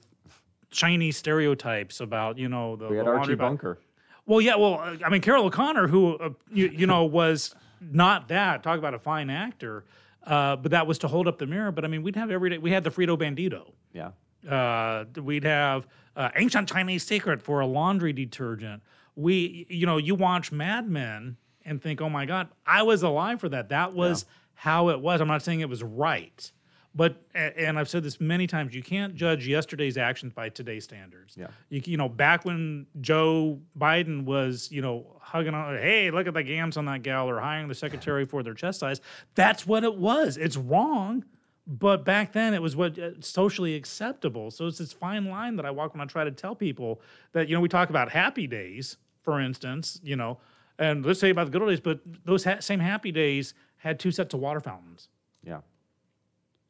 Chinese 0.71 1.17
stereotypes 1.17 2.01
about 2.01 2.37
you 2.37 2.49
know 2.49 2.77
the 2.77 2.89
We 2.89 2.97
had 2.97 3.07
the 3.07 3.11
Archie 3.11 3.31
ba- 3.35 3.45
Bunker. 3.45 3.79
well, 4.27 4.41
yeah. 4.41 4.57
Well, 4.57 4.75
uh, 4.75 4.97
I 5.05 5.09
mean, 5.09 5.21
Carroll 5.23 5.47
O'Connor, 5.47 5.89
who 5.89 6.17
uh, 6.19 6.31
you, 6.53 6.69
you 6.69 6.87
know 6.87 7.05
was 7.21 7.55
not 7.81 8.29
that. 8.29 8.63
Talk 8.63 8.79
about 8.79 8.93
a 8.95 8.99
fine 8.99 9.31
actor, 9.31 9.85
uh, 10.27 10.57
but 10.57 10.73
that 10.73 10.87
was 10.87 10.99
to 10.99 11.09
hold 11.09 11.27
up 11.27 11.39
the 11.39 11.47
mirror. 11.47 11.73
But 11.73 11.85
I 11.85 11.89
mean, 11.89 12.03
we'd 12.03 12.17
have 12.17 12.31
every 12.31 12.51
day. 12.51 12.59
We 12.59 12.71
had 12.71 12.85
the 12.85 12.91
Frito 12.91 13.17
Bandito. 13.19 13.73
Yeah. 13.93 14.11
Uh, 14.49 15.05
we'd 15.21 15.45
have 15.45 15.87
uh, 16.17 16.31
ancient 16.37 16.69
Chinese 16.69 17.05
secret 17.05 17.43
for 17.43 17.61
a 17.61 17.67
laundry 17.67 18.13
detergent. 18.13 18.83
We, 19.15 19.67
you 19.69 19.85
know, 19.87 19.99
you 19.99 20.15
watch 20.15 20.51
Mad 20.51 20.89
Men 20.89 21.37
and 21.65 21.83
think, 21.83 22.01
oh 22.01 22.09
my 22.09 22.25
God, 22.25 22.49
I 22.65 22.83
was 22.83 23.03
alive 23.03 23.39
for 23.41 23.51
that. 23.51 23.69
That 23.69 23.93
was 23.93 24.25
how 24.55 24.89
it 24.89 25.01
was. 25.01 25.21
I'm 25.21 25.29
not 25.29 25.43
saying 25.43 25.61
it 25.61 25.69
was 25.69 25.83
right. 25.83 26.51
But 26.95 27.23
and 27.35 27.79
I've 27.79 27.89
said 27.89 28.03
this 28.03 28.21
many 28.21 28.49
times, 28.49 28.75
you 28.75 28.83
can't 28.83 29.15
judge 29.15 29.47
yesterday's 29.47 29.97
actions 29.97 30.33
by 30.33 30.49
today's 30.49 30.83
standards. 30.83 31.37
Yeah. 31.37 31.47
You, 31.69 31.81
you 31.85 31.97
know, 31.97 32.09
back 32.09 32.45
when 32.45 32.87
Joe 33.01 33.61
Biden 33.79 34.25
was, 34.25 34.71
you 34.73 34.83
know, 34.83 35.17
hugging 35.21 35.55
on, 35.55 35.77
hey, 35.77 36.11
look 36.11 36.27
at 36.27 36.35
the 36.35 36.43
gams 36.43 36.77
on 36.77 36.87
that 36.87 37.03
gal, 37.05 37.31
or 37.31 37.39
hiring 37.39 37.69
the 37.69 37.77
secretary 37.77 38.27
for 38.27 38.43
their 38.43 38.55
chest 38.55 38.81
size. 38.81 39.01
That's 39.37 39.67
what 39.67 39.85
it 39.85 39.95
was. 39.95 40.37
It's 40.37 40.57
wrong, 40.57 41.25
but 41.65 42.05
back 42.05 42.33
then 42.33 42.55
it 42.55 42.63
was 42.63 42.75
what 42.75 42.99
uh, 42.99 43.21
socially 43.21 43.77
acceptable. 43.77 44.51
So 44.51 44.67
it's 44.67 44.79
this 44.79 44.93
fine 44.93 45.27
line 45.27 45.55
that 45.57 45.65
I 45.67 45.71
walk 45.71 45.95
when 45.95 46.01
I 46.01 46.07
try 46.07 46.25
to 46.25 46.33
tell 46.33 46.57
people 46.57 47.01
that 47.33 47.49
you 47.49 47.55
know 47.55 47.61
we 47.61 47.69
talk 47.69 47.91
about 47.91 48.11
happy 48.11 48.49
days, 48.49 48.97
for 49.23 49.41
instance, 49.41 50.01
you 50.03 50.17
know, 50.17 50.39
and 50.77 51.07
let's 51.07 51.21
say 51.21 51.31
about 51.31 51.45
the 51.47 51.53
good 51.53 51.63
old 51.63 51.71
days, 51.71 51.81
but 51.81 52.01
those 52.25 52.43
ha- 52.43 52.59
same 52.59 52.81
happy 52.81 53.13
days 53.13 53.55
had 53.77 54.01
two 54.01 54.11
sets 54.11 54.35
of 54.35 54.41
water 54.41 54.61
fountains 54.61 55.09
Yeah. 55.45 55.61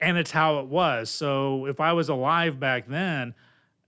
And 0.01 0.16
it's 0.16 0.30
how 0.30 0.61
it 0.61 0.66
was. 0.66 1.11
So 1.11 1.66
if 1.66 1.80
I 1.80 1.92
was 1.92 2.09
alive 2.09 2.59
back 2.59 2.88
then, 2.88 3.34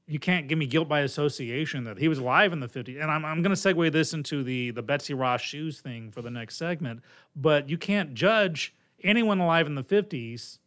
you 0.06 0.18
can't 0.18 0.48
give 0.48 0.58
me 0.58 0.66
guilt 0.66 0.88
by 0.88 1.00
association 1.00 1.84
that 1.84 1.98
he 1.98 2.08
was 2.08 2.18
alive 2.18 2.52
in 2.52 2.60
the 2.60 2.68
50s. 2.68 3.00
And 3.00 3.10
I'm, 3.10 3.24
I'm 3.24 3.42
going 3.42 3.54
to 3.54 3.60
segue 3.60 3.92
this 3.92 4.12
into 4.12 4.42
the 4.42 4.70
the 4.72 4.82
Betsy 4.82 5.14
Ross 5.14 5.40
shoes 5.40 5.80
thing 5.80 6.10
for 6.10 6.22
the 6.22 6.30
next 6.30 6.56
segment. 6.56 7.00
But 7.34 7.68
you 7.68 7.78
can't 7.78 8.14
judge 8.14 8.74
anyone 9.02 9.40
alive 9.40 9.66
in 9.66 9.74
the 9.74 9.84
50s. 9.84 10.58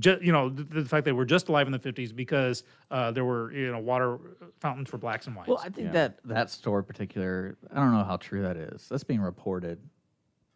Just, 0.00 0.20
you 0.20 0.32
know, 0.32 0.48
the, 0.48 0.64
the 0.64 0.84
fact 0.84 1.04
they 1.04 1.12
were 1.12 1.24
just 1.24 1.48
alive 1.48 1.68
in 1.68 1.72
the 1.72 1.78
50s 1.78 2.14
because 2.14 2.64
uh, 2.90 3.12
there 3.12 3.24
were, 3.24 3.52
you 3.52 3.70
know, 3.70 3.78
water 3.78 4.18
fountains 4.58 4.90
for 4.90 4.98
blacks 4.98 5.28
and 5.28 5.36
whites. 5.36 5.48
Well, 5.48 5.60
I 5.62 5.68
think 5.68 5.92
that 5.92 6.18
that 6.24 6.50
story 6.50 6.80
in 6.80 6.86
particular, 6.86 7.56
I 7.72 7.76
don't 7.76 7.92
know 7.92 8.02
how 8.02 8.16
true 8.16 8.42
that 8.42 8.56
is. 8.56 8.88
That's 8.88 9.04
being 9.04 9.20
reported. 9.20 9.78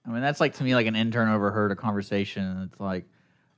I 0.04 0.10
mean, 0.10 0.22
that's 0.22 0.40
like 0.40 0.54
to 0.54 0.64
me 0.64 0.74
like 0.74 0.86
an 0.86 0.96
intern 0.96 1.28
overheard 1.28 1.70
a 1.70 1.76
conversation. 1.76 2.44
And 2.44 2.70
it's 2.70 2.80
like, 2.80 3.04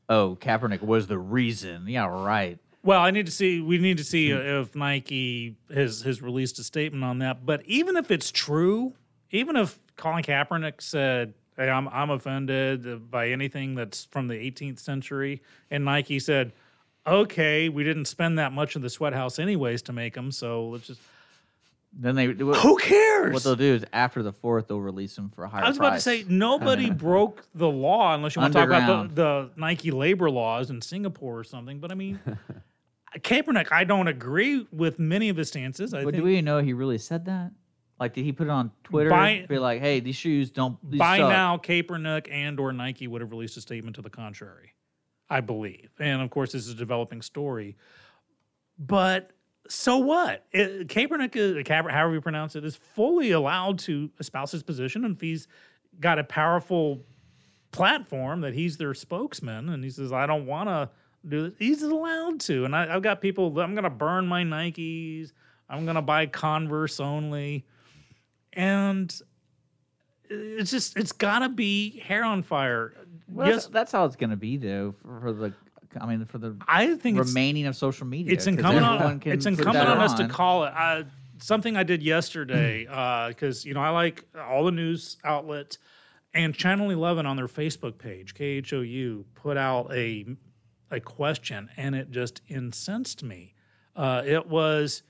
oh, 0.08 0.36
Kaepernick 0.40 0.82
was 0.82 1.06
the 1.06 1.18
reason. 1.18 1.86
Yeah, 1.88 2.06
right. 2.06 2.58
Well, 2.84 3.00
I 3.00 3.12
need 3.12 3.26
to 3.26 3.32
see. 3.32 3.60
We 3.60 3.78
need 3.78 3.98
to 3.98 4.04
see 4.04 4.30
if 4.30 4.74
Nike 4.74 5.56
has 5.72 6.02
has 6.02 6.20
released 6.20 6.58
a 6.58 6.64
statement 6.64 7.04
on 7.04 7.18
that. 7.20 7.46
But 7.46 7.62
even 7.66 7.96
if 7.96 8.10
it's 8.10 8.30
true, 8.32 8.94
even 9.30 9.56
if 9.56 9.78
Colin 9.96 10.24
Kaepernick 10.24 10.80
said, 10.80 11.34
"Hey, 11.56 11.70
I'm 11.70 11.86
I'm 11.88 12.10
offended 12.10 13.10
by 13.10 13.28
anything 13.28 13.76
that's 13.76 14.04
from 14.06 14.26
the 14.26 14.34
18th 14.34 14.80
century," 14.80 15.42
and 15.70 15.84
Nike 15.84 16.18
said, 16.18 16.52
"Okay, 17.06 17.68
we 17.68 17.84
didn't 17.84 18.06
spend 18.06 18.36
that 18.38 18.52
much 18.52 18.74
in 18.74 18.82
the 18.82 18.90
sweat 18.90 19.12
house 19.12 19.38
anyways 19.38 19.82
to 19.82 19.92
make 19.92 20.14
them, 20.14 20.32
so 20.32 20.68
let's 20.68 20.88
just." 20.88 21.00
Then 21.94 22.14
they 22.14 22.28
what, 22.28 22.56
Who 22.58 22.76
cares? 22.78 23.34
what 23.34 23.42
they'll 23.42 23.54
do 23.56 23.74
is 23.74 23.84
after 23.92 24.22
the 24.22 24.32
fourth, 24.32 24.68
they'll 24.68 24.80
release 24.80 25.16
him 25.16 25.28
for 25.28 25.44
a 25.44 25.48
higher 25.48 25.64
I 25.64 25.68
was 25.68 25.76
about 25.76 25.94
to 25.94 26.00
say 26.00 26.24
nobody 26.26 26.90
broke 26.90 27.44
the 27.54 27.68
law 27.68 28.14
unless 28.14 28.34
you 28.34 28.40
want 28.42 28.54
to 28.54 28.58
talk 28.58 28.68
about 28.68 29.14
the, 29.14 29.14
the 29.14 29.50
Nike 29.56 29.90
labor 29.90 30.30
laws 30.30 30.70
in 30.70 30.80
Singapore 30.80 31.38
or 31.38 31.44
something. 31.44 31.80
But 31.80 31.92
I 31.92 31.94
mean, 31.94 32.18
Kaepernick, 33.18 33.70
I 33.70 33.84
don't 33.84 34.08
agree 34.08 34.66
with 34.72 34.98
many 34.98 35.28
of 35.28 35.36
his 35.36 35.48
stances. 35.48 35.92
I 35.92 35.98
But 36.02 36.14
think 36.14 36.22
do 36.22 36.24
we 36.24 36.40
know 36.40 36.60
he 36.60 36.72
really 36.72 36.98
said 36.98 37.26
that? 37.26 37.52
Like, 38.00 38.14
did 38.14 38.24
he 38.24 38.32
put 38.32 38.46
it 38.46 38.50
on 38.50 38.72
Twitter? 38.84 39.10
By- 39.10 39.44
be 39.48 39.58
like, 39.58 39.80
hey, 39.80 40.00
these 40.00 40.16
shoes 40.16 40.50
don't. 40.50 40.78
These 40.90 40.98
by 40.98 41.18
suck. 41.18 41.28
now 41.28 41.58
Kaepernick 41.58 42.26
and 42.32 42.58
or 42.58 42.72
Nike 42.72 43.06
would 43.06 43.20
have 43.20 43.30
released 43.30 43.56
a 43.58 43.60
statement 43.60 43.96
to 43.96 44.02
the 44.02 44.10
contrary, 44.10 44.72
I 45.28 45.40
believe. 45.40 45.90
And 46.00 46.22
of 46.22 46.30
course, 46.30 46.52
this 46.52 46.66
is 46.66 46.72
a 46.72 46.76
developing 46.76 47.20
story. 47.22 47.76
But 48.78 49.30
so 49.68 49.98
what? 49.98 50.44
It, 50.52 50.88
Kaepernick, 50.88 51.36
uh, 51.36 51.58
is, 51.58 51.68
however 51.68 52.14
you 52.14 52.20
pronounce 52.20 52.56
it, 52.56 52.64
is 52.64 52.76
fully 52.76 53.30
allowed 53.30 53.78
to 53.80 54.10
espouse 54.18 54.50
his 54.52 54.62
position, 54.62 55.04
and 55.04 55.16
if 55.16 55.20
he's 55.20 55.48
got 56.00 56.18
a 56.18 56.24
powerful 56.24 57.04
platform 57.70 58.40
that 58.42 58.54
he's 58.54 58.76
their 58.76 58.94
spokesman, 58.94 59.68
and 59.68 59.82
he 59.84 59.90
says, 59.90 60.12
"I 60.12 60.26
don't 60.26 60.46
want 60.46 60.68
to 60.68 60.90
do 61.26 61.48
this," 61.48 61.52
he's 61.58 61.82
allowed 61.82 62.40
to. 62.40 62.64
And 62.64 62.74
I, 62.74 62.94
I've 62.94 63.02
got 63.02 63.20
people. 63.20 63.46
I'm 63.60 63.74
going 63.74 63.84
to 63.84 63.90
burn 63.90 64.26
my 64.26 64.42
Nikes. 64.42 65.32
I'm 65.68 65.84
going 65.84 65.96
to 65.96 66.02
buy 66.02 66.26
Converse 66.26 67.00
only, 67.00 67.64
and 68.52 69.14
it's 70.28 70.70
just 70.70 70.96
it's 70.96 71.12
got 71.12 71.40
to 71.40 71.48
be 71.48 71.98
hair 72.00 72.24
on 72.24 72.42
fire. 72.42 72.94
Well, 73.28 73.46
yes, 73.46 73.64
that's, 73.64 73.72
that's 73.72 73.92
how 73.92 74.04
it's 74.04 74.16
going 74.16 74.30
to 74.30 74.36
be 74.36 74.56
though 74.56 74.94
for, 75.02 75.20
for 75.20 75.32
the. 75.32 75.52
I 76.00 76.06
mean, 76.06 76.24
for 76.26 76.38
the 76.38 76.56
I 76.66 76.94
think 76.96 77.18
remaining 77.18 77.66
of 77.66 77.76
social 77.76 78.06
media. 78.06 78.32
it's 78.32 78.44
'cause 78.44 78.54
incumbent 78.54 78.84
on 78.86 79.22
it's 79.24 79.46
incumbent 79.46 79.88
on 79.88 79.98
us 79.98 80.14
to 80.14 80.28
call 80.28 80.64
it 80.64 80.72
uh, 80.76 81.02
something 81.38 81.76
I 81.76 81.82
did 81.82 82.02
yesterday 82.02 82.84
because 83.28 83.64
you 83.64 83.74
know 83.74 83.80
I 83.80 83.90
like 83.90 84.24
all 84.38 84.64
the 84.64 84.70
news 84.72 85.18
outlets 85.24 85.78
and 86.34 86.54
Channel 86.54 86.90
Eleven 86.90 87.26
on 87.26 87.36
their 87.36 87.48
Facebook 87.48 87.98
page 87.98 88.34
KHOU 88.34 89.24
put 89.34 89.56
out 89.56 89.92
a 89.92 90.26
a 90.90 91.00
question 91.00 91.70
and 91.76 91.94
it 91.94 92.10
just 92.10 92.42
incensed 92.48 93.22
me. 93.22 93.54
Uh, 93.96 94.22
it 94.26 94.46
was 94.46 95.02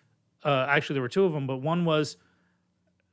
uh, 0.44 0.66
actually 0.68 0.94
there 0.94 1.02
were 1.02 1.08
two 1.08 1.24
of 1.24 1.32
them, 1.32 1.46
but 1.46 1.58
one 1.58 1.84
was 1.84 2.16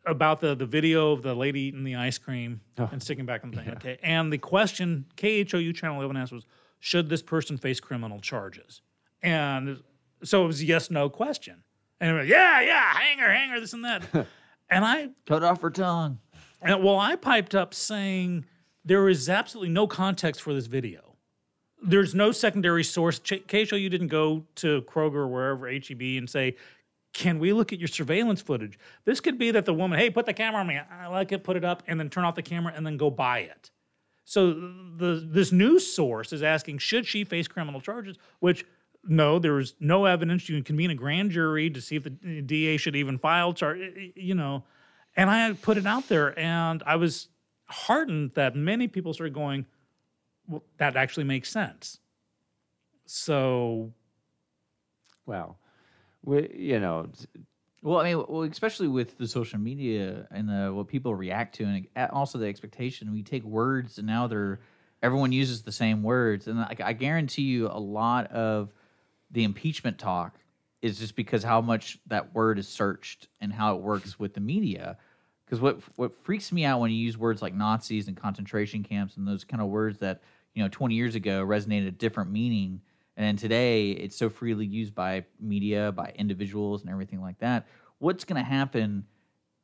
about 0.05 0.39
the 0.39 0.55
the 0.55 0.65
video 0.65 1.11
of 1.11 1.21
the 1.21 1.35
lady 1.35 1.61
eating 1.61 1.83
the 1.83 1.95
ice 1.95 2.17
cream 2.17 2.61
and 2.77 3.01
sticking 3.03 3.25
back 3.25 3.43
on 3.43 3.51
the 3.51 3.57
thing. 3.57 3.69
Okay, 3.73 3.97
and 4.01 4.31
the 4.33 4.37
question 4.37 5.05
KHOU 5.17 5.75
Channel 5.75 5.99
Eleven 5.99 6.17
asked 6.17 6.31
was, 6.31 6.45
should 6.79 7.09
this 7.09 7.21
person 7.21 7.57
face 7.57 7.79
criminal 7.79 8.19
charges? 8.19 8.81
And 9.21 9.81
so 10.23 10.43
it 10.43 10.47
was 10.47 10.61
a 10.61 10.65
yes 10.65 10.89
no 10.89 11.09
question. 11.09 11.63
And 11.99 12.11
it 12.11 12.19
was, 12.19 12.27
yeah, 12.29 12.61
yeah, 12.61 12.93
hanger, 12.93 13.29
hanger, 13.29 13.59
this 13.59 13.73
and 13.73 13.83
that. 13.83 14.03
and 14.69 14.85
I 14.85 15.09
Cut 15.25 15.43
off 15.43 15.61
her 15.61 15.69
tongue. 15.69 16.19
and 16.61 16.81
well, 16.83 16.97
I 16.97 17.15
piped 17.15 17.53
up 17.55 17.73
saying 17.73 18.45
there 18.85 19.09
is 19.09 19.27
absolutely 19.29 19.73
no 19.73 19.85
context 19.87 20.41
for 20.41 20.53
this 20.53 20.67
video. 20.67 21.17
There's 21.81 22.15
no 22.15 22.31
secondary 22.31 22.83
source. 22.83 23.19
Ch- 23.19 23.43
you 23.53 23.89
didn't 23.89 24.07
go 24.07 24.45
to 24.55 24.81
Kroger 24.83 25.15
or 25.15 25.27
wherever 25.27 25.67
HEB 25.69 26.01
and 26.17 26.29
say, 26.29 26.55
"Can 27.13 27.39
we 27.39 27.53
look 27.53 27.71
at 27.71 27.79
your 27.79 27.87
surveillance 27.87 28.41
footage?" 28.41 28.77
This 29.05 29.21
could 29.21 29.37
be 29.37 29.51
that 29.51 29.65
the 29.65 29.73
woman, 29.73 29.97
hey, 29.97 30.09
put 30.09 30.25
the 30.25 30.33
camera 30.33 30.59
on 30.59 30.67
me. 30.67 30.77
I 30.77 31.07
like 31.07 31.31
it. 31.31 31.43
Put 31.43 31.55
it 31.55 31.63
up, 31.63 31.83
and 31.87 31.97
then 31.99 32.09
turn 32.09 32.25
off 32.25 32.35
the 32.35 32.41
camera, 32.41 32.73
and 32.75 32.85
then 32.85 32.97
go 32.97 33.09
buy 33.09 33.39
it. 33.39 33.71
So 34.29 34.53
the 34.53 35.27
this 35.27 35.51
news 35.51 35.91
source 35.91 36.31
is 36.33 36.43
asking, 36.43 36.77
should 36.77 37.07
she 37.07 37.23
face 37.23 37.47
criminal 37.47 37.81
charges? 37.81 38.15
Which 38.41 38.63
no, 39.03 39.39
there 39.39 39.57
is 39.57 39.73
no 39.79 40.05
evidence. 40.05 40.47
You 40.47 40.55
can 40.55 40.63
convene 40.63 40.91
a 40.91 40.95
grand 40.95 41.31
jury 41.31 41.71
to 41.71 41.81
see 41.81 41.95
if 41.95 42.03
the 42.03 42.11
DA 42.11 42.77
should 42.77 42.95
even 42.95 43.17
file 43.17 43.53
charge. 43.53 43.79
You 44.15 44.35
know, 44.35 44.65
and 45.15 45.31
I 45.31 45.53
put 45.53 45.77
it 45.77 45.87
out 45.87 46.09
there, 46.09 46.37
and 46.37 46.83
I 46.85 46.97
was 46.97 47.29
heartened 47.69 48.33
that 48.35 48.55
many 48.55 48.87
people 48.87 49.15
started 49.15 49.33
going, 49.33 49.65
well, 50.47 50.61
"That 50.77 50.95
actually 50.95 51.23
makes 51.23 51.49
sense." 51.49 51.99
So 53.07 53.93
Well, 55.25 55.57
we, 56.23 56.49
you 56.55 56.79
know, 56.79 57.07
Well, 57.81 57.99
I 57.99 58.13
mean, 58.13 58.25
well, 58.27 58.43
especially 58.43 58.87
with 58.89 59.17
the 59.17 59.27
social 59.27 59.59
media 59.59 60.27
and 60.31 60.49
the, 60.49 60.73
what 60.73 60.87
people 60.87 61.15
react 61.15 61.55
to, 61.55 61.63
and 61.63 61.87
uh, 61.95 62.07
also 62.11 62.37
the 62.37 62.47
expectation. 62.47 63.11
We 63.13 63.23
take 63.23 63.43
words, 63.43 63.97
and 63.97 64.07
now 64.07 64.27
they're 64.27 64.59
everyone 65.01 65.31
uses 65.31 65.61
the 65.61 65.71
same 65.71 66.03
words, 66.03 66.47
and 66.47 66.59
I, 66.59 66.75
I 66.83 66.93
guarantee 66.93 67.43
you, 67.43 67.67
a 67.67 67.79
lot 67.79 68.29
of 68.31 68.73
the 69.31 69.45
impeachment 69.45 69.97
talk 69.97 70.39
is 70.81 70.99
just 70.99 71.15
because 71.15 71.43
how 71.43 71.61
much 71.61 71.99
that 72.07 72.33
word 72.33 72.59
is 72.59 72.67
searched 72.67 73.27
and 73.39 73.53
how 73.53 73.75
it 73.75 73.81
works 73.81 74.19
with 74.19 74.33
the 74.33 74.39
media. 74.41 74.97
Because 75.45 75.61
what 75.61 75.81
what 75.97 76.13
freaks 76.13 76.51
me 76.51 76.65
out 76.65 76.79
when 76.79 76.91
you 76.91 76.97
use 76.97 77.17
words 77.17 77.41
like 77.41 77.53
Nazis 77.55 78.07
and 78.07 78.17
concentration 78.17 78.83
camps 78.83 79.17
and 79.17 79.27
those 79.27 79.43
kind 79.43 79.61
of 79.61 79.69
words 79.69 79.99
that 79.99 80.21
you 80.53 80.61
know 80.61 80.69
20 80.69 80.95
years 80.95 81.15
ago 81.15 81.45
resonated 81.45 81.87
a 81.87 81.91
different 81.91 82.29
meaning, 82.29 82.81
and 83.19 83.27
then 83.27 83.35
today 83.35 83.91
it's 83.91 84.15
so 84.15 84.29
freely 84.29 84.65
used 84.65 84.95
by 84.95 85.25
media, 85.41 85.91
by 85.91 86.13
individuals, 86.15 86.83
and 86.83 86.89
everything 86.89 87.19
like 87.21 87.37
that. 87.39 87.67
What's 87.97 88.23
going 88.23 88.41
to 88.41 88.49
happen 88.49 89.03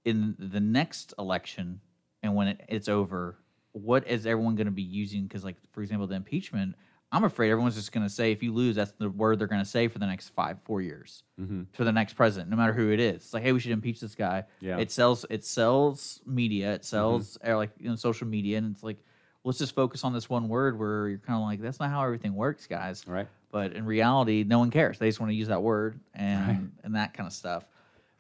in 0.04 0.36
the 0.38 0.60
next 0.60 1.14
election 1.18 1.80
and 2.22 2.36
when 2.36 2.50
it, 2.50 2.62
it's 2.68 2.90
over? 2.90 3.38
What 3.72 4.06
is 4.08 4.26
everyone 4.26 4.56
going 4.56 4.68
to 4.68 4.72
be 4.72 4.82
using? 4.82 5.24
Because, 5.24 5.46
like 5.46 5.56
for 5.72 5.82
example, 5.82 6.06
the 6.06 6.16
impeachment. 6.16 6.76
I'm 7.14 7.24
afraid 7.24 7.50
everyone's 7.50 7.76
just 7.76 7.94
going 7.94 8.06
to 8.06 8.10
say, 8.10 8.34
if 8.34 8.44
you 8.44 8.52
lose, 8.54 8.76
that's 8.76 8.92
the 8.92 9.10
word 9.10 9.40
they're 9.40 9.48
going 9.48 9.64
to 9.64 9.70
say 9.70 9.88
for 9.88 10.00
the 10.00 10.06
next 10.06 10.30
five, 10.30 10.58
four 10.66 10.82
years 10.82 11.24
for 11.72 11.86
the 11.86 11.94
next 11.94 12.16
president, 12.16 12.50
no 12.50 12.58
matter 12.58 12.74
who 12.74 12.92
it 12.92 13.00
is. 13.00 13.16
It's 13.18 13.34
like, 13.34 13.44
hey, 13.44 13.54
we 13.54 13.62
should 13.62 13.72
impeach 13.72 14.02
this 14.02 14.16
guy. 14.16 14.44
Yeah. 14.60 14.80
It 14.80 14.92
sells. 14.92 15.26
It 15.30 15.46
sells 15.46 16.20
media. 16.26 16.74
It 16.74 16.84
sells 16.84 17.38
uh, 17.48 17.56
like 17.56 17.72
you 17.80 17.90
know 17.90 17.96
social 17.96 18.28
media, 18.28 18.58
and 18.58 18.76
it's 18.76 18.84
like, 18.84 18.98
let's 19.46 19.60
just 19.60 19.76
focus 19.76 20.04
on 20.04 20.12
this 20.12 20.30
one 20.30 20.50
word 20.50 20.78
where 20.78 21.08
you're 21.08 21.20
kind 21.20 21.38
of 21.38 21.44
like, 21.48 21.62
that's 21.62 21.80
not 21.80 21.90
how 21.90 22.04
everything 22.04 22.34
works, 22.34 22.68
guys. 22.68 23.08
Right. 23.08 23.28
But 23.56 23.72
in 23.72 23.86
reality, 23.86 24.44
no 24.46 24.60
one 24.60 24.70
cares. 24.70 25.00
They 25.00 25.08
just 25.08 25.22
want 25.22 25.30
to 25.30 25.34
use 25.34 25.48
that 25.48 25.64
word 25.64 26.02
and 26.14 26.74
and 26.84 26.96
that 26.96 27.14
kind 27.14 27.26
of 27.26 27.32
stuff. 27.32 27.64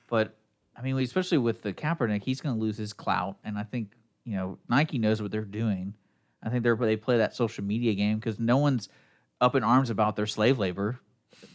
But 0.07 0.33
I 0.77 0.81
mean, 0.81 0.97
especially 0.99 1.39
with 1.39 1.61
the 1.61 1.73
Kaepernick, 1.73 2.23
he's 2.23 2.39
going 2.39 2.55
to 2.55 2.61
lose 2.61 2.77
his 2.77 2.93
clout, 2.93 3.35
and 3.43 3.57
I 3.57 3.63
think 3.63 3.91
you 4.23 4.37
know 4.37 4.59
Nike 4.69 4.97
knows 4.97 5.21
what 5.21 5.31
they're 5.31 5.41
doing. 5.41 5.93
I 6.41 6.47
think 6.47 6.63
they're 6.63 6.77
they 6.77 6.95
play 6.95 7.17
that 7.17 7.35
social 7.35 7.65
media 7.65 7.95
game 7.95 8.15
because 8.17 8.39
no 8.39 8.55
one's 8.55 8.87
up 9.41 9.55
in 9.55 9.63
arms 9.65 9.89
about 9.89 10.15
their 10.15 10.25
slave 10.25 10.57
labor. 10.57 11.01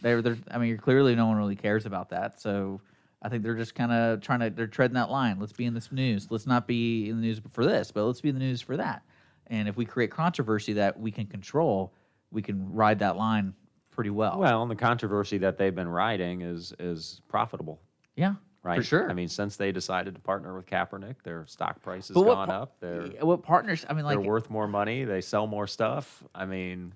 They're 0.03 0.21
they're 0.21 0.37
I 0.51 0.59
mean, 0.59 0.77
clearly 0.77 1.15
no 1.15 1.25
one 1.25 1.37
really 1.37 1.55
cares 1.55 1.87
about 1.87 2.09
that. 2.09 2.39
So 2.39 2.81
I 3.19 3.29
think 3.29 3.41
they're 3.41 3.55
just 3.55 3.73
kind 3.73 3.91
of 3.91 4.21
trying 4.21 4.41
to 4.41 4.51
they're 4.51 4.67
treading 4.67 4.93
that 4.93 5.09
line. 5.09 5.39
Let's 5.39 5.53
be 5.53 5.65
in 5.65 5.73
this 5.73 5.91
news. 5.91 6.29
Let's 6.29 6.45
not 6.45 6.67
be 6.67 7.09
in 7.09 7.15
the 7.15 7.23
news 7.23 7.41
for 7.49 7.65
this, 7.65 7.89
but 7.89 8.05
let's 8.05 8.21
be 8.21 8.29
in 8.29 8.35
the 8.35 8.45
news 8.45 8.61
for 8.61 8.77
that. 8.77 9.01
And 9.47 9.67
if 9.67 9.75
we 9.75 9.85
create 9.85 10.11
controversy 10.11 10.73
that 10.73 10.99
we 10.99 11.09
can 11.09 11.25
control, 11.25 11.95
we 12.29 12.43
can 12.43 12.71
ride 12.71 12.99
that 12.99 13.17
line 13.17 13.55
pretty 13.91 14.09
well. 14.09 14.39
well, 14.39 14.61
and 14.61 14.71
the 14.71 14.75
controversy 14.75 15.37
that 15.39 15.57
they've 15.57 15.75
been 15.75 15.87
riding 15.87 16.41
is 16.41 16.73
is 16.79 17.21
profitable, 17.27 17.79
yeah, 18.15 18.35
right? 18.63 18.77
for 18.77 18.83
sure. 18.83 19.09
I 19.09 19.13
mean, 19.13 19.27
since 19.27 19.57
they 19.57 19.71
decided 19.71 20.15
to 20.15 20.21
partner 20.21 20.55
with 20.55 20.65
Kaepernick, 20.65 21.17
their 21.23 21.45
stock 21.45 21.81
price 21.81 22.07
has 22.07 22.15
gone 22.15 22.47
par- 22.47 22.61
up. 22.61 22.79
They're 22.79 23.07
what 23.21 23.43
partners? 23.43 23.85
I 23.89 23.93
mean, 23.93 24.05
like 24.05 24.17
they're 24.19 24.27
worth 24.27 24.49
more 24.49 24.67
money. 24.67 25.03
They 25.03 25.21
sell 25.21 25.45
more 25.47 25.67
stuff. 25.67 26.23
I 26.33 26.45
mean, 26.45 26.93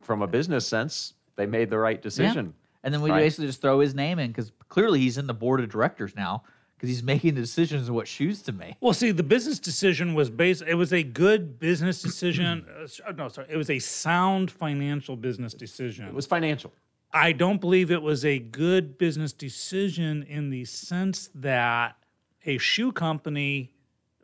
from 0.00 0.22
a 0.22 0.26
business 0.26 0.66
sense, 0.66 1.14
they 1.36 1.46
made 1.46 1.70
the 1.70 1.78
right 1.78 1.98
Yeah. 1.98 2.02
decision. 2.02 2.54
And 2.82 2.92
then 2.92 3.00
we 3.00 3.10
Right. 3.10 3.20
basically 3.20 3.46
just 3.46 3.62
throw 3.62 3.80
his 3.80 3.94
name 3.94 4.18
in 4.18 4.28
because 4.30 4.52
clearly 4.68 5.00
he's 5.00 5.16
in 5.16 5.26
the 5.26 5.32
board 5.34 5.60
of 5.60 5.70
directors 5.70 6.14
now 6.14 6.42
because 6.84 6.96
he's 6.96 7.02
making 7.02 7.34
the 7.34 7.40
decisions 7.40 7.88
of 7.88 7.94
what 7.94 8.06
shoes 8.06 8.42
to 8.42 8.52
make. 8.52 8.74
Well, 8.80 8.92
see, 8.92 9.10
the 9.10 9.22
business 9.22 9.58
decision 9.58 10.12
was 10.12 10.28
based. 10.28 10.62
It 10.66 10.74
was 10.74 10.92
a 10.92 11.02
good 11.02 11.58
business 11.58 12.02
decision. 12.02 12.66
uh, 13.06 13.12
no, 13.12 13.28
sorry, 13.28 13.46
it 13.48 13.56
was 13.56 13.70
a 13.70 13.78
sound 13.78 14.50
financial 14.50 15.16
business 15.16 15.54
decision. 15.54 16.06
It 16.06 16.12
was 16.12 16.26
financial. 16.26 16.72
I 17.10 17.32
don't 17.32 17.58
believe 17.58 17.90
it 17.90 18.02
was 18.02 18.22
a 18.24 18.38
good 18.38 18.98
business 18.98 19.32
decision 19.32 20.24
in 20.24 20.50
the 20.50 20.66
sense 20.66 21.30
that 21.36 21.96
a 22.44 22.58
shoe 22.58 22.92
company 22.92 23.72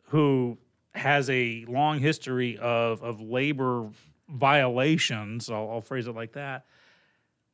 who 0.09 0.59
has 0.93 1.29
a 1.31 1.65
long 1.67 1.97
history 1.97 2.59
of, 2.59 3.01
of 3.01 3.21
labor 3.21 3.89
violations, 4.29 5.49
I'll, 5.49 5.67
I'll 5.71 5.81
phrase 5.81 6.05
it 6.05 6.13
like 6.13 6.33
that, 6.33 6.65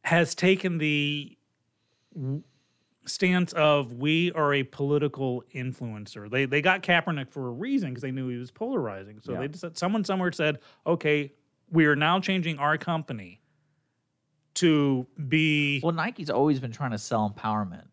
has 0.04 0.36
taken 0.36 0.80
the 0.80 1.38
stance 3.08 3.54
of 3.54 3.94
we 3.94 4.32
are 4.34 4.54
a 4.54 4.64
political 4.64 5.44
influencer. 5.56 6.30
They 6.30 6.46
they 6.46 6.62
got 6.62 6.84
Kaepernick 6.84 7.30
for 7.32 7.48
a 7.48 7.52
reason 7.52 7.90
because 7.90 8.02
they 8.02 8.12
knew 8.12 8.28
he 8.30 8.38
was 8.38 8.52
polarizing. 8.52 9.20
So 9.22 9.34
Yeah. 9.34 9.40
they 9.42 9.48
just 9.50 9.78
someone 9.78 10.04
somewhere 10.04 10.32
said, 10.32 10.60
okay, 10.86 11.34
we 11.70 11.86
are 11.86 11.96
now 11.96 12.20
changing 12.20 12.60
our 12.60 12.78
company 12.78 13.42
to 14.56 15.06
be 15.28 15.80
Well, 15.84 15.92
Nike's 15.94 16.30
always 16.30 16.60
been 16.60 16.72
trying 16.72 16.92
to 16.92 16.98
sell 16.98 17.30
empowerment 17.36 17.86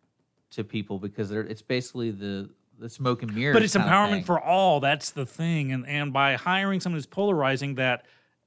to 0.53 0.65
people 0.65 0.99
because 0.99 1.29
they're, 1.29 1.43
it's 1.43 1.63
basically 1.63 2.11
the 2.11 2.51
the 2.79 2.89
smoke 2.89 3.23
and 3.23 3.33
mirrors. 3.35 3.55
but 3.55 3.63
it's 3.63 3.77
empowerment 3.77 4.25
for 4.27 4.41
all. 4.41 4.81
That's 4.81 5.11
the 5.11 5.25
thing. 5.27 5.73
And 5.73 5.87
and 5.87 6.13
by 6.13 6.35
hiring 6.35 6.81
someone 6.81 6.97
who's 6.97 7.07
polarizing 7.07 7.77
that 7.77 8.05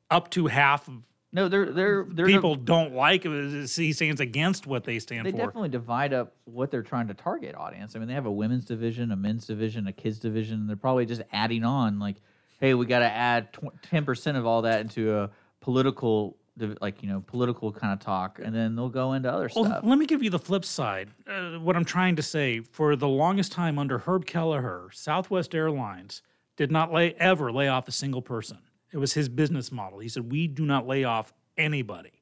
up 0.10 0.30
to 0.32 0.48
half 0.48 0.88
of 0.88 0.96
no. 1.38 1.48
They're 1.48 1.72
they're 1.72 2.06
they're 2.10 2.26
people 2.26 2.56
don't 2.56 2.94
like 2.94 3.26
it, 3.26 3.70
he 3.70 3.94
stands 3.94 4.20
against 4.20 4.68
what 4.68 4.84
they 4.84 5.00
stand 5.00 5.26
they 5.26 5.32
for. 5.32 5.38
They 5.38 5.44
definitely 5.46 5.70
divide 5.70 6.14
up 6.14 6.34
what 6.46 6.72
they're 6.72 6.84
trying 6.84 7.08
to 7.08 7.14
target 7.14 7.56
audience. 7.56 7.96
I 7.96 8.00
mean, 8.00 8.08
they 8.08 8.14
have 8.14 8.26
a 8.26 8.32
women's 8.32 8.66
division, 8.66 9.12
a 9.12 9.16
men's 9.16 9.46
division, 9.46 9.88
a 9.88 9.94
kids 9.94 10.20
division. 10.20 10.60
And 10.62 10.70
they're 10.70 10.76
probably 10.76 11.06
just 11.06 11.22
adding 11.32 11.64
on 11.64 12.00
like, 12.00 12.18
hey, 12.60 12.74
we 12.74 12.86
got 12.86 13.00
to 13.00 13.12
add 13.12 13.50
ten 13.82 14.04
percent 14.04 14.38
of 14.38 14.46
all 14.46 14.64
that 14.64 14.82
into 14.82 15.16
a 15.16 15.30
political, 15.62 16.38
like 16.82 17.04
you 17.04 17.10
know, 17.10 17.24
political 17.28 17.72
kind 17.72 17.94
of 17.94 18.00
talk, 18.00 18.40
and 18.44 18.56
then 18.56 18.76
they'll 18.76 18.90
go 18.90 19.14
into 19.14 19.32
other 19.32 19.50
Well, 19.56 19.66
stuff. 19.66 19.84
let 19.84 19.98
me 19.98 20.06
give 20.06 20.24
you 20.24 20.30
the 20.30 20.40
flip 20.40 20.66
side. 20.66 21.10
Uh, 21.28 21.60
what 21.60 21.76
I'm 21.76 21.86
trying 21.86 22.16
to 22.16 22.24
say 22.24 22.62
for 22.62 22.96
the 22.96 23.08
longest 23.08 23.52
time 23.52 23.78
under 23.78 24.00
Herb 24.00 24.26
Kelleher, 24.26 24.90
Southwest 24.92 25.54
Airlines 25.54 26.22
did 26.56 26.72
not 26.72 26.92
lay 26.92 27.14
ever 27.20 27.52
lay 27.52 27.68
off 27.68 27.88
a 27.88 27.92
single 27.92 28.22
person. 28.22 28.58
It 28.92 28.98
was 28.98 29.14
his 29.14 29.30
business 29.30 29.72
model. 29.72 30.00
He 30.00 30.10
said, 30.10 30.32
"We 30.32 30.48
do 30.48 30.66
not 30.66 30.88
lay 30.88 31.04
off 31.04 31.34
anybody." 31.58 32.18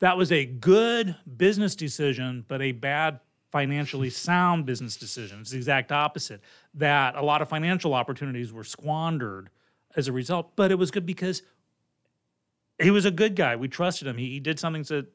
that 0.00 0.16
was 0.16 0.30
a 0.30 0.44
good 0.44 1.16
business 1.36 1.74
decision, 1.74 2.44
but 2.48 2.62
a 2.62 2.72
bad 2.72 3.20
financially 3.50 4.10
sound 4.10 4.66
business 4.66 4.96
decision. 4.96 5.40
It's 5.40 5.50
the 5.50 5.56
exact 5.56 5.90
opposite. 5.90 6.40
That 6.74 7.16
a 7.16 7.22
lot 7.22 7.42
of 7.42 7.48
financial 7.48 7.94
opportunities 7.94 8.52
were 8.52 8.64
squandered 8.64 9.50
as 9.96 10.06
a 10.06 10.12
result, 10.12 10.54
but 10.54 10.70
it 10.70 10.76
was 10.76 10.90
good 10.90 11.06
because 11.06 11.42
he 12.80 12.90
was 12.90 13.04
a 13.04 13.10
good 13.10 13.34
guy. 13.34 13.56
We 13.56 13.68
trusted 13.68 14.06
him. 14.06 14.18
He, 14.18 14.30
he 14.30 14.40
did 14.40 14.60
something 14.60 14.84
to 14.84 15.06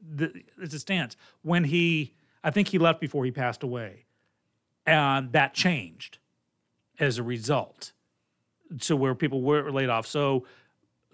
it's 0.59 0.73
a 0.73 0.79
stance. 0.79 1.15
When 1.43 1.63
he, 1.63 2.15
I 2.43 2.51
think 2.51 2.67
he 2.67 2.77
left 2.77 2.99
before 2.99 3.23
he 3.23 3.31
passed 3.31 3.63
away, 3.63 4.05
and 4.85 5.31
that 5.31 5.53
changed 5.53 6.17
as 6.99 7.17
a 7.17 7.23
result. 7.23 7.93
To 8.81 8.95
where 8.95 9.13
people 9.13 9.41
were 9.41 9.71
laid 9.71 9.89
off. 9.89 10.07
So 10.07 10.45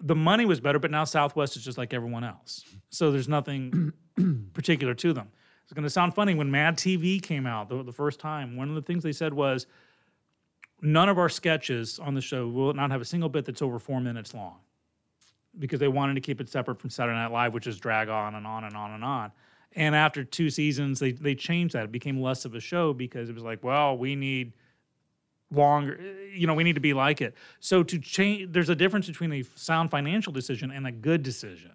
the 0.00 0.14
money 0.14 0.46
was 0.46 0.60
better, 0.60 0.78
but 0.78 0.90
now 0.90 1.04
Southwest 1.04 1.56
is 1.56 1.64
just 1.64 1.76
like 1.76 1.92
everyone 1.92 2.24
else. 2.24 2.64
So 2.88 3.10
there's 3.10 3.28
nothing 3.28 3.92
particular 4.54 4.94
to 4.94 5.12
them. 5.12 5.28
It's 5.64 5.72
going 5.72 5.84
to 5.84 5.90
sound 5.90 6.14
funny 6.14 6.34
when 6.34 6.50
Mad 6.50 6.76
TV 6.76 7.22
came 7.22 7.46
out 7.46 7.68
the, 7.68 7.82
the 7.82 7.92
first 7.92 8.18
time. 8.18 8.56
One 8.56 8.68
of 8.68 8.74
the 8.74 8.82
things 8.82 9.02
they 9.04 9.12
said 9.12 9.32
was, 9.32 9.66
none 10.82 11.08
of 11.08 11.18
our 11.18 11.28
sketches 11.28 11.98
on 11.98 12.14
the 12.14 12.20
show 12.20 12.48
will 12.48 12.72
not 12.72 12.90
have 12.90 13.00
a 13.00 13.04
single 13.04 13.28
bit 13.28 13.44
that's 13.44 13.62
over 13.62 13.78
four 13.78 14.00
minutes 14.00 14.34
long 14.34 14.56
because 15.58 15.80
they 15.80 15.88
wanted 15.88 16.14
to 16.14 16.20
keep 16.20 16.40
it 16.40 16.48
separate 16.48 16.80
from 16.80 16.90
Saturday 16.90 17.16
Night 17.16 17.30
Live, 17.30 17.54
which 17.54 17.66
is 17.66 17.78
drag 17.78 18.08
on 18.08 18.34
and 18.34 18.46
on 18.46 18.64
and 18.64 18.76
on 18.76 18.92
and 18.92 19.04
on. 19.04 19.32
And 19.76 19.94
after 19.94 20.24
two 20.24 20.50
seasons, 20.50 20.98
they 20.98 21.12
they 21.12 21.34
changed 21.34 21.74
that. 21.74 21.84
It 21.84 21.92
became 21.92 22.20
less 22.20 22.44
of 22.44 22.54
a 22.54 22.60
show 22.60 22.92
because 22.92 23.28
it 23.28 23.34
was 23.34 23.44
like, 23.44 23.62
well, 23.62 23.96
we 23.96 24.16
need 24.16 24.52
longer 25.52 25.98
you 26.32 26.46
know 26.46 26.54
we 26.54 26.62
need 26.62 26.74
to 26.76 26.80
be 26.80 26.92
like 26.94 27.20
it 27.20 27.34
so 27.58 27.82
to 27.82 27.98
change 27.98 28.52
there's 28.52 28.68
a 28.68 28.74
difference 28.76 29.06
between 29.06 29.32
a 29.32 29.42
sound 29.56 29.90
financial 29.90 30.32
decision 30.32 30.70
and 30.70 30.86
a 30.86 30.92
good 30.92 31.22
decision 31.24 31.72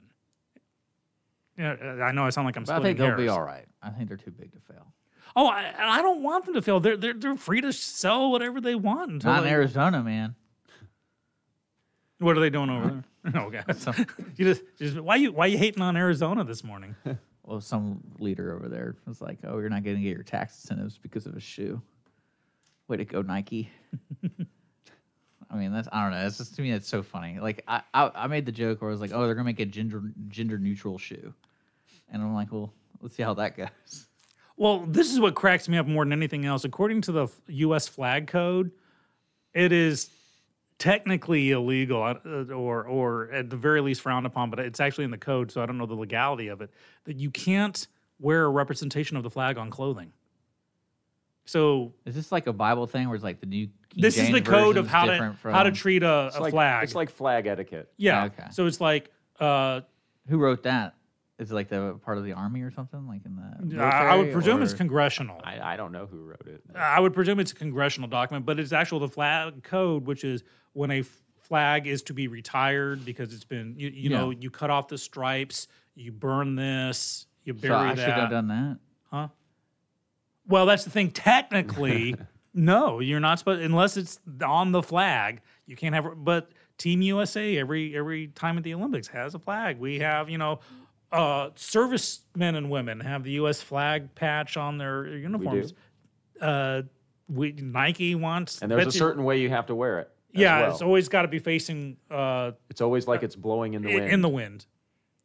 yeah 1.57 1.75
i 2.03 2.11
know 2.11 2.25
i 2.25 2.29
sound 2.29 2.45
like 2.45 2.55
i'm 2.55 2.63
But 2.63 2.77
I 2.79 2.81
think 2.81 2.97
they'll 2.97 3.07
hairs. 3.07 3.19
be 3.19 3.27
all 3.27 3.41
right. 3.41 3.65
I 3.81 3.89
think 3.89 4.07
they're 4.07 4.17
too 4.17 4.31
big 4.31 4.51
to 4.53 4.59
fail. 4.59 4.87
oh 5.35 5.47
I, 5.47 5.73
I 5.77 6.01
don't 6.01 6.23
want 6.23 6.45
them 6.45 6.53
to 6.55 6.61
fail 6.61 6.79
they're, 6.79 6.97
they're 6.97 7.13
they're 7.13 7.35
free 7.35 7.61
to 7.61 7.73
sell 7.73 8.31
whatever 8.31 8.61
they 8.61 8.75
want 8.75 9.11
until 9.11 9.31
Not 9.31 9.39
in 9.39 9.43
they- 9.45 9.51
Arizona, 9.51 10.01
man. 10.03 10.35
what 12.19 12.37
are 12.37 12.39
they 12.39 12.49
doing 12.49 12.69
over 12.69 13.03
there 13.23 13.41
oh 13.43 13.49
god 13.49 13.65
you 14.37 14.45
just, 14.45 14.61
just 14.79 14.99
why 14.99 15.15
you 15.17 15.31
why 15.31 15.47
you 15.47 15.57
hating 15.57 15.81
on 15.81 15.97
arizona 15.97 16.43
this 16.43 16.63
morning 16.63 16.95
Well, 17.43 17.61
some 17.61 17.99
leader 18.19 18.55
over 18.55 18.67
there 18.69 18.95
was 19.05 19.21
like, 19.21 19.37
"Oh, 19.43 19.59
you're 19.59 19.69
not 19.69 19.83
going 19.83 19.97
to 19.97 20.01
get 20.01 20.15
your 20.15 20.23
tax 20.23 20.63
incentives 20.63 20.97
because 20.97 21.27
of 21.27 21.35
a 21.35 21.39
shoe." 21.39 21.79
Way 22.87 22.97
to 22.97 23.05
go, 23.05 23.21
Nike. 23.21 23.69
I 25.49 25.57
mean, 25.57 25.71
that's 25.71 25.87
I 25.91 26.03
don't 26.03 26.11
know. 26.11 26.25
It's 26.25 26.37
just 26.37 26.55
to 26.55 26.61
me, 26.61 26.71
it's 26.71 26.87
so 26.87 27.01
funny. 27.01 27.39
Like 27.39 27.63
I, 27.67 27.81
I, 27.93 28.11
I 28.13 28.27
made 28.27 28.45
the 28.45 28.51
joke 28.51 28.81
where 28.81 28.89
I 28.89 28.91
was 28.91 29.01
like, 29.01 29.11
"Oh, 29.13 29.25
they're 29.25 29.35
gonna 29.35 29.45
make 29.45 29.59
a 29.59 29.65
gender 29.65 30.03
gender 30.27 30.57
neutral 30.57 30.97
shoe," 30.97 31.33
and 32.11 32.21
I'm 32.21 32.33
like, 32.33 32.51
"Well, 32.51 32.73
let's 33.01 33.15
see 33.15 33.23
how 33.23 33.33
that 33.35 33.55
goes." 33.57 34.07
Well, 34.57 34.85
this 34.85 35.11
is 35.11 35.19
what 35.19 35.35
cracks 35.35 35.67
me 35.67 35.77
up 35.77 35.87
more 35.87 36.05
than 36.05 36.13
anything 36.13 36.45
else. 36.45 36.63
According 36.63 37.01
to 37.01 37.11
the 37.11 37.27
U.S. 37.47 37.87
flag 37.87 38.27
code, 38.27 38.71
it 39.53 39.71
is 39.71 40.09
technically 40.77 41.51
illegal, 41.51 42.03
uh, 42.03 42.53
or 42.53 42.83
or 42.85 43.31
at 43.31 43.49
the 43.49 43.57
very 43.57 43.81
least 43.81 44.01
frowned 44.01 44.25
upon. 44.25 44.49
But 44.49 44.59
it's 44.59 44.79
actually 44.79 45.05
in 45.05 45.11
the 45.11 45.17
code, 45.17 45.51
so 45.51 45.61
I 45.61 45.65
don't 45.65 45.77
know 45.77 45.85
the 45.85 45.95
legality 45.95 46.47
of 46.47 46.61
it. 46.61 46.71
That 47.05 47.17
you 47.17 47.31
can't 47.31 47.87
wear 48.19 48.45
a 48.45 48.49
representation 48.49 49.17
of 49.17 49.23
the 49.23 49.29
flag 49.29 49.57
on 49.57 49.69
clothing. 49.69 50.11
So 51.45 51.93
Is 52.05 52.15
this 52.15 52.31
like 52.31 52.47
a 52.47 52.53
Bible 52.53 52.87
thing 52.87 53.07
where 53.07 53.15
it's 53.15 53.23
like 53.23 53.39
the 53.39 53.45
new? 53.45 53.67
King 53.89 54.01
this 54.01 54.17
is 54.17 54.31
the 54.31 54.41
code 54.41 54.77
of 54.77 54.87
how 54.87 55.05
to 55.05 55.11
different 55.11 55.37
how 55.43 55.63
to 55.63 55.71
treat 55.71 56.03
a, 56.03 56.27
It's 56.27 56.35
a 56.37 56.41
like 56.41 56.51
flag. 56.51 56.83
it's 56.83 56.95
like 56.95 57.09
flag 57.09 57.47
etiquette. 57.47 57.91
yeah. 57.97 58.25
Okay. 58.25 58.47
So 58.51 58.65
it's 58.65 58.81
like. 58.81 59.11
Uh, 59.39 59.81
Who 60.27 60.37
wrote 60.37 60.63
that? 60.63 60.95
Is 61.37 61.51
it 61.51 61.53
like 61.53 61.67
the 61.67 61.99
part 62.03 62.17
of 62.17 62.23
the 62.23 62.31
army 62.33 62.61
or 62.61 62.71
something? 62.71 63.07
Like 63.07 63.25
in 63.25 63.35
the 63.35 63.81
I 63.83 63.89
I 63.89 64.15
would 64.15 64.27
military, 64.27 64.33
presume 64.33 64.61
it's 64.63 64.73
congressional. 64.73 65.41
I, 65.43 65.73
I 65.73 65.75
don't 65.77 65.91
know 65.91 66.05
who 66.05 66.21
wrote 66.23 66.47
it. 66.47 66.61
I 66.73 66.99
would 66.99 67.13
presume 67.13 67.39
it's 67.41 67.51
a 67.51 67.55
congressional 67.55 68.07
document, 68.09 68.45
but 68.45 68.57
it's 68.59 68.71
actual 68.71 68.99
the 68.99 69.09
flag 69.09 69.61
code, 69.63 70.05
which 70.05 70.23
is 70.23 70.43
when 70.73 70.91
a 70.91 71.03
flag 71.41 71.87
is 71.87 72.01
to 72.03 72.13
be 72.13 72.27
retired 72.29 73.03
because 73.05 73.33
it's 73.33 73.43
been 73.43 73.75
you, 73.77 73.89
you 73.89 74.09
know 74.09 74.29
you 74.31 74.49
cut 74.49 74.69
off 74.69 74.87
the 74.87 74.97
stripes, 74.97 75.67
you 75.93 76.11
burn 76.13 76.55
this, 76.55 77.27
you 77.43 77.53
bury 77.53 77.73
So 77.73 77.75
I 77.75 77.93
that. 77.95 77.97
should 78.05 78.13
have 78.13 78.29
done 78.29 78.47
that. 78.47 78.77
Huh? 79.11 79.27
Well, 80.47 80.65
that's 80.65 80.83
the 80.83 80.89
thing. 80.89 81.11
Technically, 81.11 82.15
no, 82.53 82.99
you're 82.99 83.19
not 83.19 83.39
supposed 83.39 83.61
unless 83.61 83.97
it's 83.97 84.19
on 84.45 84.71
the 84.71 84.81
flag. 84.83 85.41
You 85.65 85.75
can't 85.75 85.95
have. 85.95 86.05
But 86.17 86.51
Team 86.77 87.01
USA 87.01 87.57
every 87.57 87.95
every 87.95 88.27
time 88.27 88.57
at 88.57 88.63
the 88.63 88.73
Olympics 88.73 89.07
has 89.07 89.35
a 89.35 89.39
flag. 89.39 89.79
We 89.79 89.99
have 89.99 90.29
you 90.29 90.37
know. 90.37 90.59
Uh, 91.11 91.51
servicemen 91.55 92.55
and 92.55 92.69
women 92.69 92.99
have 92.99 93.23
the 93.23 93.31
U.S. 93.31 93.61
flag 93.61 94.13
patch 94.15 94.57
on 94.57 94.77
their 94.77 95.07
uniforms. 95.07 95.73
Uh, 96.41 96.81
we 97.29 97.53
Nike 97.53 98.15
wants, 98.15 98.61
And 98.61 98.69
there's 98.69 98.87
a 98.87 98.91
certain 98.91 99.23
way 99.23 99.39
you 99.39 99.49
have 99.49 99.67
to 99.67 99.75
wear 99.75 99.99
it. 99.99 100.09
yeah, 100.33 100.61
well. 100.61 100.71
it's 100.71 100.81
always 100.81 101.07
got 101.07 101.21
to 101.21 101.27
be 101.27 101.39
facing 101.39 101.95
uh, 102.11 102.51
it's 102.69 102.81
always 102.81 103.07
like 103.07 103.23
it's 103.23 103.35
blowing 103.35 103.75
in 103.75 103.81
the 103.81 103.93
wind. 103.93 104.11
in 104.11 104.21
the 104.21 104.29
wind, 104.29 104.65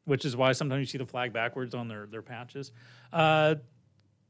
which 0.04 0.24
is 0.24 0.36
why 0.36 0.52
sometimes 0.52 0.80
you 0.80 0.86
see 0.86 0.98
the 0.98 1.06
flag 1.06 1.32
backwards 1.32 1.74
on 1.74 1.88
their 1.88 2.06
their 2.06 2.22
patches. 2.22 2.70
Uh, 3.12 3.56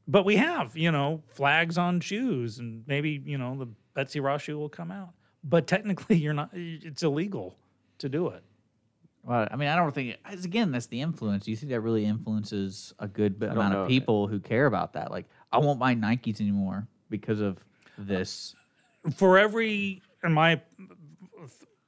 but 0.07 0.25
we 0.25 0.35
have, 0.37 0.75
you 0.75 0.91
know, 0.91 1.21
flags 1.29 1.77
on 1.77 1.99
shoes, 1.99 2.59
and 2.59 2.83
maybe 2.87 3.21
you 3.25 3.37
know 3.37 3.57
the 3.57 3.67
Betsy 3.93 4.19
Ross 4.19 4.41
shoe 4.43 4.57
will 4.57 4.69
come 4.69 4.91
out. 4.91 5.09
But 5.43 5.67
technically, 5.67 6.15
you're 6.17 6.33
not. 6.33 6.49
It's 6.53 7.03
illegal 7.03 7.55
to 7.99 8.09
do 8.09 8.27
it. 8.29 8.43
Well, 9.23 9.47
I 9.51 9.55
mean, 9.55 9.69
I 9.69 9.75
don't 9.75 9.93
think. 9.93 10.17
As 10.25 10.45
again, 10.45 10.71
that's 10.71 10.87
the 10.87 11.01
influence. 11.01 11.45
Do 11.45 11.51
you 11.51 11.57
think 11.57 11.71
that 11.71 11.81
really 11.81 12.05
influences 12.05 12.93
a 12.99 13.07
good 13.07 13.41
amount 13.43 13.73
know. 13.73 13.83
of 13.83 13.87
people 13.87 14.27
who 14.27 14.39
care 14.39 14.65
about 14.65 14.93
that? 14.93 15.11
Like, 15.11 15.25
I 15.51 15.59
won't 15.59 15.79
buy 15.79 15.95
Nikes 15.95 16.41
anymore 16.41 16.87
because 17.09 17.39
of 17.39 17.57
this. 17.97 18.55
For 19.15 19.37
every, 19.37 20.01
in 20.23 20.31
my 20.31 20.61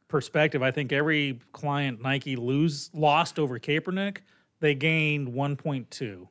perspective, 0.07 0.61
I 0.61 0.69
think 0.69 0.91
every 0.91 1.39
client 1.53 2.01
Nike 2.01 2.35
lose 2.35 2.91
lost 2.93 3.39
over 3.39 3.59
Kaepernick, 3.59 4.17
they 4.59 4.75
gained 4.75 5.29
1.2. 5.29 6.27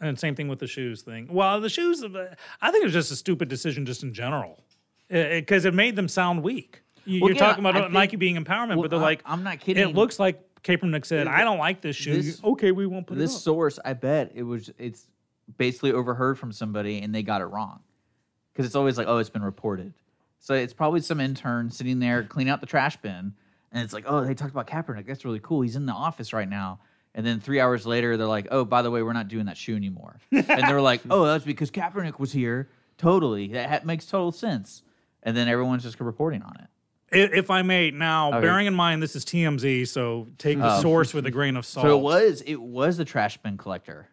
And 0.00 0.18
same 0.18 0.34
thing 0.34 0.48
with 0.48 0.58
the 0.58 0.66
shoes 0.66 1.02
thing. 1.02 1.28
Well, 1.30 1.60
the 1.60 1.68
shoes, 1.70 2.02
uh, 2.04 2.34
I 2.60 2.70
think 2.70 2.82
it 2.82 2.86
was 2.86 2.92
just 2.92 3.10
a 3.10 3.16
stupid 3.16 3.48
decision 3.48 3.86
just 3.86 4.02
in 4.02 4.12
general 4.12 4.62
because 5.08 5.64
it, 5.64 5.74
made 5.74 5.96
them 5.96 6.08
sound 6.08 6.42
weak. 6.42 6.82
You, 7.04 7.20
Well, 7.20 7.30
you're 7.30 7.36
yeah, 7.36 7.46
talking 7.46 7.62
about 7.64 7.76
uh, 7.76 7.80
think- 7.84 7.92
Nike 7.92 8.16
being 8.16 8.36
empowerment, 8.36 8.70
Well, 8.76 8.82
but 8.82 8.90
they're 8.90 8.98
I- 8.98 9.02
like, 9.02 9.22
I'm 9.24 9.42
not 9.42 9.60
kidding. 9.60 9.88
it 9.88 9.94
looks 9.94 10.18
like 10.18 10.42
Kaepernick 10.62 11.06
said, 11.06 11.28
I 11.28 11.44
don't 11.44 11.58
like 11.58 11.80
this 11.80 11.96
shoe. 11.96 12.20
This- 12.20 12.42
okay, 12.42 12.72
we 12.72 12.86
won't 12.86 13.06
put 13.06 13.16
this 13.16 13.34
it 13.34 13.38
source. 13.38 13.78
I 13.84 13.92
bet 13.94 14.32
it 14.34 14.42
was. 14.42 14.70
It's 14.78 15.06
basically 15.56 15.92
overheard 15.92 16.38
from 16.38 16.50
somebody 16.52 17.00
and 17.00 17.14
they 17.14 17.22
got 17.22 17.40
it 17.40 17.44
wrong 17.46 17.80
because 18.52 18.66
it's 18.66 18.74
always 18.74 18.98
like, 18.98 19.06
oh, 19.06 19.18
it's 19.18 19.30
been 19.30 19.44
reported. 19.44 19.94
So 20.40 20.54
it's 20.54 20.72
probably 20.74 21.00
some 21.00 21.20
intern 21.20 21.70
sitting 21.70 22.00
there 22.00 22.24
cleaning 22.24 22.50
out 22.52 22.60
the 22.60 22.66
trash 22.66 22.96
bin, 22.98 23.32
and 23.72 23.82
it's 23.84 23.92
like, 23.92 24.04
oh, 24.08 24.24
they 24.24 24.34
talked 24.34 24.50
about 24.50 24.66
Kaepernick. 24.66 25.06
That's 25.06 25.24
really 25.24 25.40
cool. 25.40 25.60
He's 25.62 25.76
in 25.76 25.86
the 25.86 25.92
office 25.92 26.32
right 26.32 26.48
now. 26.48 26.80
And 27.16 27.26
then 27.26 27.40
three 27.40 27.58
hours 27.60 27.84
later, 27.86 28.16
they're 28.16 28.26
like, 28.26 28.46
oh, 28.50 28.64
by 28.64 28.82
the 28.82 28.90
way, 28.90 29.02
we're 29.02 29.14
not 29.14 29.26
doing 29.28 29.46
that 29.46 29.56
shoe 29.56 29.74
anymore. 29.74 30.20
and 30.30 30.44
they're 30.46 30.80
like, 30.82 31.00
oh, 31.10 31.24
that's 31.24 31.44
because 31.44 31.70
Kaepernick 31.72 32.18
was 32.20 32.30
here. 32.30 32.68
Totally, 32.98 33.48
that 33.48 33.68
ha- 33.70 33.80
makes 33.84 34.06
total 34.06 34.30
sense. 34.32 34.82
And 35.22 35.36
then 35.36 35.48
everyone's 35.48 35.82
just 35.82 35.98
reporting 35.98 36.42
on 36.42 36.54
it. 36.60 36.68
I- 37.12 37.36
If 37.38 37.50
I 37.50 37.62
may, 37.62 37.90
now 37.90 38.28
Okay. 38.34 38.40
bearing 38.42 38.66
in 38.66 38.74
mind 38.74 39.02
this 39.02 39.16
is 39.16 39.24
TMZ, 39.24 39.88
so 39.88 40.28
take 40.38 40.58
the 40.58 40.76
Oh. 40.76 40.80
source 40.82 41.14
with 41.14 41.24
a 41.26 41.30
grain 41.30 41.56
of 41.56 41.64
salt. 41.64 41.86
So 41.86 41.98
it 41.98 42.02
was 42.02 42.42
it 42.42 42.60
was 42.60 42.96
the 42.98 43.04
trash 43.04 43.38
bin 43.38 43.56
collector. 43.56 44.08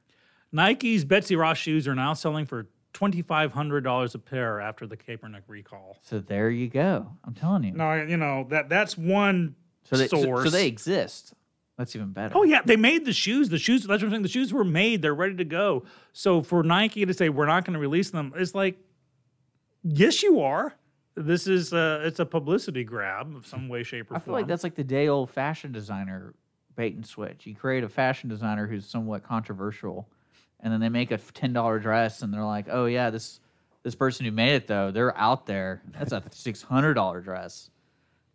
Nike's 0.51 1.03
Betsy 1.03 1.35
Ross 1.35 1.57
shoes 1.57 1.87
are 1.87 1.95
now 1.95 2.13
selling 2.13 2.45
for 2.45 2.67
twenty 2.93 3.21
five 3.21 3.51
hundred 3.53 3.83
dollars 3.83 4.15
a 4.15 4.19
pair 4.19 4.61
after 4.61 4.85
the 4.87 4.95
Kaepernick 4.95 5.41
recall. 5.47 5.97
So 6.03 6.19
there 6.19 6.49
you 6.49 6.67
go. 6.69 7.07
I'm 7.23 7.33
telling 7.33 7.63
you. 7.63 7.73
No, 7.73 7.93
you 7.95 8.17
know 8.17 8.45
that 8.49 8.69
that's 8.69 8.97
one 8.97 9.55
so 9.83 9.97
they 9.97 10.07
so- 10.07 10.21
source. 10.21 10.43
so 10.45 10.49
they 10.51 10.67
exist. 10.67 11.33
That's 11.77 11.95
even 11.95 12.11
better. 12.11 12.37
Oh 12.37 12.43
yeah, 12.43 12.61
they 12.63 12.75
made 12.75 13.05
the 13.05 13.13
shoes. 13.13 13.49
The 13.49 13.57
shoes. 13.57 13.83
That's 13.83 14.01
what 14.01 14.07
I'm 14.07 14.11
saying. 14.11 14.23
The 14.23 14.29
shoes 14.29 14.53
were 14.53 14.63
made. 14.63 15.01
They're 15.01 15.15
ready 15.15 15.35
to 15.35 15.45
go. 15.45 15.85
So 16.11 16.43
for 16.43 16.61
Nike 16.63 17.05
to 17.05 17.13
say 17.13 17.29
we're 17.29 17.47
not 17.47 17.65
going 17.65 17.73
to 17.73 17.79
release 17.79 18.11
them, 18.11 18.33
it's 18.35 18.53
like, 18.53 18.77
yes, 19.83 20.21
you 20.21 20.41
are. 20.41 20.75
This 21.15 21.47
is 21.47 21.73
a, 21.73 22.01
it's 22.05 22.19
a 22.19 22.25
publicity 22.25 22.83
grab 22.83 23.35
of 23.35 23.45
some 23.45 23.69
way, 23.69 23.83
shape, 23.83 24.11
or 24.11 24.15
I 24.15 24.19
form. 24.19 24.21
I 24.21 24.25
feel 24.25 24.33
like 24.33 24.47
that's 24.47 24.63
like 24.63 24.75
the 24.75 24.83
day 24.83 25.07
old 25.07 25.29
fashion 25.29 25.71
designer 25.71 26.33
bait 26.75 26.95
and 26.95 27.05
switch. 27.05 27.45
You 27.45 27.55
create 27.55 27.83
a 27.83 27.89
fashion 27.89 28.29
designer 28.29 28.67
who's 28.67 28.87
somewhat 28.87 29.23
controversial, 29.23 30.07
and 30.59 30.73
then 30.73 30.79
they 30.79 30.89
make 30.89 31.11
a 31.11 31.17
ten 31.17 31.53
dollar 31.53 31.79
dress, 31.79 32.21
and 32.21 32.33
they're 32.33 32.43
like, 32.43 32.65
"Oh 32.69 32.85
yeah, 32.85 33.09
this 33.09 33.39
this 33.83 33.95
person 33.95 34.25
who 34.25 34.31
made 34.31 34.53
it 34.53 34.67
though, 34.67 34.91
they're 34.91 35.15
out 35.17 35.45
there. 35.45 35.81
That's 35.91 36.11
a 36.11 36.23
six 36.31 36.61
hundred 36.61 36.95
dollar 36.95 37.21
dress." 37.21 37.69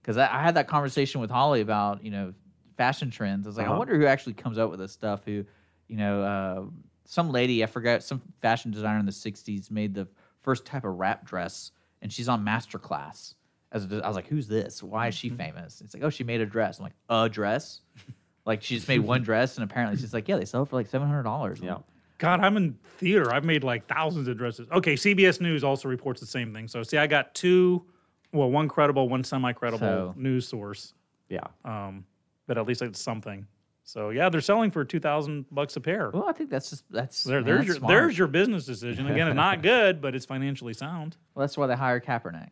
Because 0.01 0.17
I, 0.17 0.27
I 0.27 0.43
had 0.43 0.55
that 0.55 0.69
conversation 0.69 1.21
with 1.21 1.31
Holly 1.31 1.61
about 1.61 2.05
you 2.05 2.11
know 2.11 2.33
fashion 2.79 3.11
trends. 3.11 3.47
I 3.47 3.49
was 3.51 3.57
like, 3.59 3.67
I 3.67 3.71
Uh-huh. 3.71 3.79
wonder 3.81 3.99
who 3.99 4.07
actually 4.07 4.33
comes 4.33 4.57
up 4.57 4.71
with 4.71 4.81
this 4.81 4.93
stuff. 4.93 5.21
Who, 5.27 5.45
you 5.89 5.97
know, 5.97 6.23
uh, 6.23 6.65
some 7.05 7.29
lady 7.31 7.63
I 7.63 7.67
forgot, 7.67 8.03
some 8.03 8.23
fashion 8.41 8.71
designer 8.71 8.99
in 9.01 9.05
the 9.07 9.13
'60s 9.13 9.71
made 9.71 9.93
the 9.93 10.09
first 10.41 10.65
type 10.65 10.85
of 10.85 10.95
wrap 10.99 11.27
dress, 11.27 11.73
and 12.01 12.11
she's 12.11 12.29
on 12.31 12.43
Masterclass. 12.45 13.35
As 13.71 13.85
a, 13.93 14.01
I 14.03 14.07
was 14.07 14.17
like, 14.17 14.29
who's 14.29 14.49
this? 14.49 14.83
Why 14.83 15.09
is 15.09 15.15
she 15.15 15.29
famous? 15.29 15.83
It's 15.83 15.93
like, 15.93 16.03
oh, 16.03 16.09
she 16.09 16.25
made 16.25 16.41
a 16.41 16.47
dress. 16.47 16.79
I'm 16.79 16.85
like, 16.85 16.95
a 17.11 17.29
dress? 17.29 17.83
Like 18.47 18.63
she 18.63 18.77
just 18.77 18.89
made 18.89 19.01
one 19.01 19.23
dress, 19.23 19.59
and 19.59 19.65
apparently 19.71 19.99
she's 19.99 20.15
like, 20.15 20.27
yeah, 20.27 20.39
they 20.39 20.47
sell 20.47 20.63
it 20.63 20.71
for 20.71 20.77
like 20.77 20.87
seven 20.87 21.07
hundred 21.07 21.25
dollars. 21.25 21.61
Yeah. 21.61 21.79
God, 22.17 22.41
I'm 22.41 22.57
in 22.57 22.79
theater. 22.97 23.31
I've 23.31 23.45
made 23.45 23.63
like 23.63 23.87
thousands 23.87 24.27
of 24.27 24.39
dresses. 24.39 24.67
Okay, 24.73 24.95
CBS 24.95 25.39
News 25.43 25.63
also 25.63 25.87
reports 25.87 26.19
the 26.19 26.27
same 26.27 26.55
thing. 26.55 26.67
So 26.67 26.83
see, 26.83 26.97
I 26.97 27.07
got 27.07 27.35
two, 27.35 27.85
well, 28.33 28.51
one 28.51 28.67
credible, 28.67 29.07
one 29.11 29.23
semi-credible 29.23 29.79
So- 29.87 30.15
news 30.17 30.49
source. 30.49 30.95
Yeah. 31.29 31.41
Um, 31.63 32.07
but 32.49 32.59
at 32.59 32.67
least 32.67 32.83
it's 32.83 33.01
something. 33.01 33.47
So 33.85 34.11
yeah, 34.11 34.29
they're 34.29 34.41
selling 34.41 34.73
for 34.73 34.85
two 34.85 34.99
thousand 34.99 35.47
bucks 35.53 35.77
a 35.77 35.81
pair. 35.81 36.11
Well, 36.13 36.29
I 36.29 36.33
think 36.33 36.51
that's 36.51 36.71
just 36.71 36.85
that's 36.91 37.23
There, 37.23 37.43
there's 37.43 37.59
that's 37.59 37.67
your 37.69 37.77
smart. 37.77 37.89
there's 37.91 38.19
your 38.19 38.27
business 38.27 38.65
decision. 38.67 39.07
Again, 39.07 39.29
it's 39.29 39.37
not 39.37 39.63
good, 39.75 40.01
but 40.03 40.15
it's 40.17 40.27
financially 40.27 40.75
sound. 40.75 41.17
Well, 41.35 41.45
that's 41.45 41.57
why 41.57 41.69
they 41.69 41.77
hire 41.77 42.01
Kaepernick. 42.01 42.51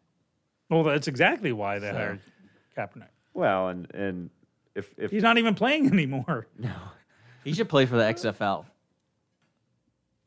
Well, 0.70 0.84
that's 0.84 1.08
exactly 1.08 1.52
why 1.52 1.78
they 1.80 1.90
So- 1.90 1.96
hired 1.96 2.20
Kaepernick. 2.78 3.08
Well, 3.34 3.68
and 3.68 3.92
and 3.94 4.30
if 4.74 4.94
if 4.96 5.10
He's 5.10 5.22
not 5.22 5.36
even 5.38 5.54
playing 5.54 5.86
anymore. 5.92 6.46
No, 6.58 6.72
he 7.44 7.52
should 7.52 7.68
play 7.68 7.84
for 7.86 7.96
the 7.96 8.04
XFL. 8.04 8.64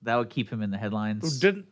That 0.03 0.15
would 0.15 0.29
keep 0.29 0.49
him 0.49 0.61
in 0.61 0.71
the 0.71 0.77
headlines. 0.77 1.39
Didn't 1.39 1.65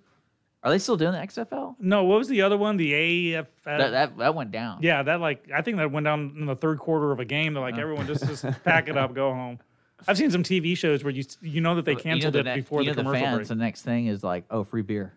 Are 0.64 0.72
they 0.72 0.80
still 0.80 0.98
doing 0.98 1.12
the 1.14 1.20
XFL? 1.20 1.76
no? 1.80 2.04
What 2.04 2.18
was 2.18 2.28
the 2.28 2.42
other 2.42 2.58
one? 2.58 2.78
The 2.78 3.34
AF. 3.36 3.48
That 3.64 3.92
that, 3.92 4.18
that 4.18 4.36
went 4.36 4.52
down. 4.52 4.80
yeah, 4.82 5.04
that 5.04 5.22
like 5.22 5.50
I 5.54 5.62
think 5.62 5.78
that 5.78 5.92
went 5.92 6.06
down 6.06 6.34
in 6.38 6.46
the 6.46 6.56
third 6.56 6.80
quarter 6.80 7.12
of 7.12 7.20
a 7.20 7.26
game. 7.26 7.54
They're 7.54 7.62
like 7.62 7.76
Oh. 7.78 7.82
everyone 7.82 8.08
just 8.08 8.26
just 8.28 8.44
pack 8.64 8.90
it 8.90 8.98
up, 8.98 9.14
go 9.14 9.32
home. 9.34 9.60
I've 10.08 10.18
seen 10.18 10.30
some 10.32 10.44
TV 10.44 10.76
shows 10.78 11.04
where 11.04 11.12
you 11.14 11.24
you 11.42 11.62
know 11.62 11.76
that 11.76 11.86
they 11.86 11.92
You 11.92 11.98
know 11.98 12.04
canceled 12.04 12.34
the 12.34 12.40
it 12.40 12.46
ne- 12.46 12.56
before 12.56 12.82
you 12.82 12.92
the 12.94 12.98
know 12.98 13.10
commercial 13.10 13.26
fans, 13.26 13.36
break. 13.38 13.48
The 13.50 13.56
next 13.56 13.82
thing 13.84 14.08
is 14.08 14.24
like, 14.24 14.46
oh, 14.50 14.64
free 14.64 14.82
beer. 14.82 15.14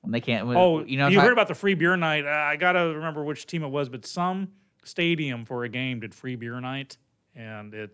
When 0.00 0.12
they 0.12 0.20
can't. 0.20 0.46
when- 0.46 0.56
Oh, 0.56 0.84
you 0.84 0.96
know, 0.96 1.08
you 1.08 1.18
if 1.18 1.22
I- 1.22 1.24
heard 1.24 1.32
about 1.32 1.48
the 1.48 1.54
free 1.54 1.74
beer 1.74 1.96
night? 1.96 2.24
Uh, 2.24 2.28
I 2.30 2.56
gotta 2.56 2.94
remember 2.94 3.24
which 3.24 3.46
team 3.46 3.62
it 3.62 3.68
was, 3.68 3.88
but 3.88 4.06
some 4.06 4.48
stadium 4.84 5.44
for 5.44 5.64
a 5.64 5.68
game 5.68 6.00
did 6.00 6.14
free 6.14 6.36
beer 6.36 6.58
night, 6.60 6.96
and 7.34 7.74
it 7.74 7.90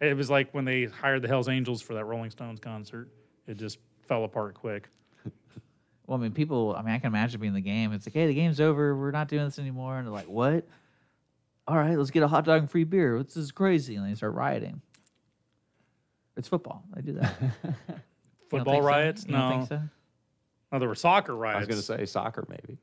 it 0.00 0.16
was 0.16 0.28
like 0.30 0.52
when 0.54 0.64
they 0.64 0.84
hired 0.84 1.22
the 1.22 1.28
Hell's 1.28 1.48
Angels 1.48 1.82
for 1.82 1.94
that 1.94 2.04
Rolling 2.04 2.30
Stones 2.30 2.60
concert. 2.60 3.08
It 3.46 3.56
just 3.58 3.78
fell 4.06 4.24
apart 4.24 4.54
quick. 4.54 4.88
Well, 6.06 6.18
I 6.18 6.22
mean, 6.22 6.32
people. 6.32 6.74
I 6.76 6.82
mean, 6.82 6.94
I 6.94 6.98
can 6.98 7.08
imagine 7.08 7.40
being 7.40 7.50
in 7.50 7.54
the 7.54 7.60
game. 7.60 7.92
It's 7.92 8.06
like, 8.06 8.14
hey, 8.14 8.26
the 8.26 8.34
game's 8.34 8.60
over. 8.60 8.96
We're 8.96 9.10
not 9.10 9.28
doing 9.28 9.44
this 9.44 9.58
anymore. 9.58 9.98
And 9.98 10.06
they're 10.06 10.12
like, 10.14 10.28
what? 10.28 10.66
All 11.68 11.76
right, 11.76 11.98
let's 11.98 12.10
get 12.12 12.22
a 12.22 12.28
hot 12.28 12.44
dog 12.44 12.60
and 12.60 12.70
free 12.70 12.84
beer. 12.84 13.20
This 13.22 13.36
is 13.36 13.50
crazy. 13.50 13.96
And 13.96 14.08
they 14.08 14.14
start 14.14 14.34
rioting. 14.34 14.80
It's 16.36 16.48
football. 16.48 16.84
They 16.94 17.02
do 17.02 17.12
that. 17.14 17.34
You 18.52 18.58
don't 18.58 18.64
Football 18.64 18.74
think 18.74 18.82
so? 18.84 18.86
riots? 18.88 19.24
You 19.26 19.32
don't 19.32 19.40
No. 19.50 19.56
think 19.56 19.68
so? 19.68 19.82
no, 20.70 20.78
there 20.78 20.88
were 20.88 20.94
soccer 20.94 21.34
riots. 21.34 21.56
I 21.56 21.58
was 21.58 21.66
going 21.66 21.80
to 21.80 22.04
say 22.04 22.06
soccer 22.06 22.46
maybe. 22.48 22.78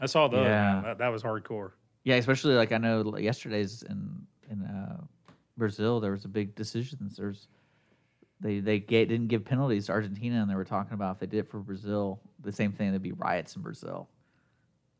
I 0.00 0.06
saw 0.06 0.26
those. 0.26 0.44
Yeah. 0.46 0.80
That, 0.84 0.98
that 0.98 1.08
was 1.10 1.22
hardcore. 1.22 1.70
Yeah, 2.02 2.16
especially 2.16 2.54
like 2.54 2.72
I 2.72 2.78
know 2.78 3.02
like, 3.02 3.22
yesterday's 3.22 3.84
in 3.84 4.26
in 4.50 4.62
uh, 4.62 5.00
Brazil 5.56 6.00
there 6.00 6.10
was 6.10 6.24
a 6.24 6.28
big 6.28 6.56
decisions. 6.56 7.16
There's 7.16 7.46
they 8.40 8.60
they 8.60 8.78
ga- 8.80 9.04
didn't 9.04 9.28
give 9.28 9.44
penalties 9.44 9.86
to 9.86 9.92
Argentina, 9.92 10.40
and 10.40 10.50
they 10.50 10.54
were 10.54 10.64
talking 10.64 10.94
about 10.94 11.16
if 11.16 11.20
they 11.20 11.26
did 11.26 11.38
it 11.40 11.50
for 11.50 11.58
Brazil, 11.58 12.20
the 12.42 12.52
same 12.52 12.72
thing. 12.72 12.90
There'd 12.90 13.02
be 13.02 13.12
riots 13.12 13.54
in 13.56 13.62
Brazil, 13.62 14.08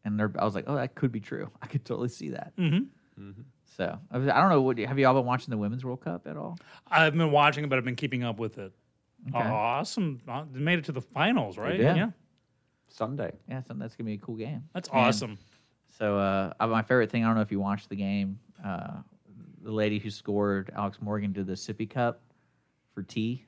and 0.05 0.19
they're, 0.19 0.33
I 0.39 0.45
was 0.45 0.55
like, 0.55 0.65
oh, 0.67 0.77
that 0.77 0.95
could 0.95 1.13
be 1.13 1.21
true. 1.21 1.51
I 1.63 1.67
could 1.67 1.85
totally 1.85 2.09
see 2.09 2.31
that. 2.31 2.53
Mm-hmm. 2.57 3.31
So 3.77 3.99
I, 4.11 4.19
was, 4.19 4.29
I 4.29 4.41
don't 4.41 4.51
know. 4.51 4.61
What 4.63 4.79
have 4.79 4.99
you 4.99 5.07
all 5.07 5.15
been 5.15 5.25
watching 5.27 5.51
the 5.51 5.59
Women's 5.59 5.85
World 5.85 6.01
Cup 6.03 6.27
at 6.27 6.37
all? 6.37 6.59
I've 6.91 7.17
been 7.17 7.31
watching 7.31 7.65
it, 7.65 7.71
but 7.71 7.79
I've 7.79 7.85
been 7.85 7.97
keeping 7.97 8.25
up 8.25 8.39
with 8.39 8.59
it. 8.59 8.73
Okay. 9.29 9.39
Awesome! 9.47 10.21
Uh, 10.27 10.45
They 10.51 10.61
made 10.61 10.79
it 10.79 10.87
to 10.87 10.93
the 10.93 11.03
finals, 11.03 11.59
right? 11.59 11.77
did. 11.77 11.97
Yeah, 11.97 12.11
Sunday. 12.89 13.33
Yeah, 13.49 13.61
so 13.63 13.75
that's 13.75 13.95
gonna 13.97 14.07
be 14.09 14.15
a 14.15 14.19
cool 14.19 14.37
game. 14.37 14.65
that's 14.75 14.89
And 14.89 14.99
awesome. 14.99 15.39
So 15.99 16.17
uh, 16.19 16.53
uh, 16.59 16.67
my 16.67 16.81
favorite 16.83 17.11
thing, 17.11 17.25
I 17.25 17.27
don't 17.27 17.37
know 17.37 17.43
if 17.43 17.53
you 17.53 17.61
watched 17.61 17.89
the 17.91 17.97
game. 17.97 18.39
Uh, 18.65 19.03
the 19.63 19.73
lady 19.73 19.99
who 19.99 20.09
scored, 20.11 20.71
Alex 20.75 20.99
Morgan, 21.03 21.33
did 21.33 21.47
the 21.47 21.53
sippy 21.53 21.89
cup 21.89 22.23
for 23.01 23.07
tea 23.07 23.45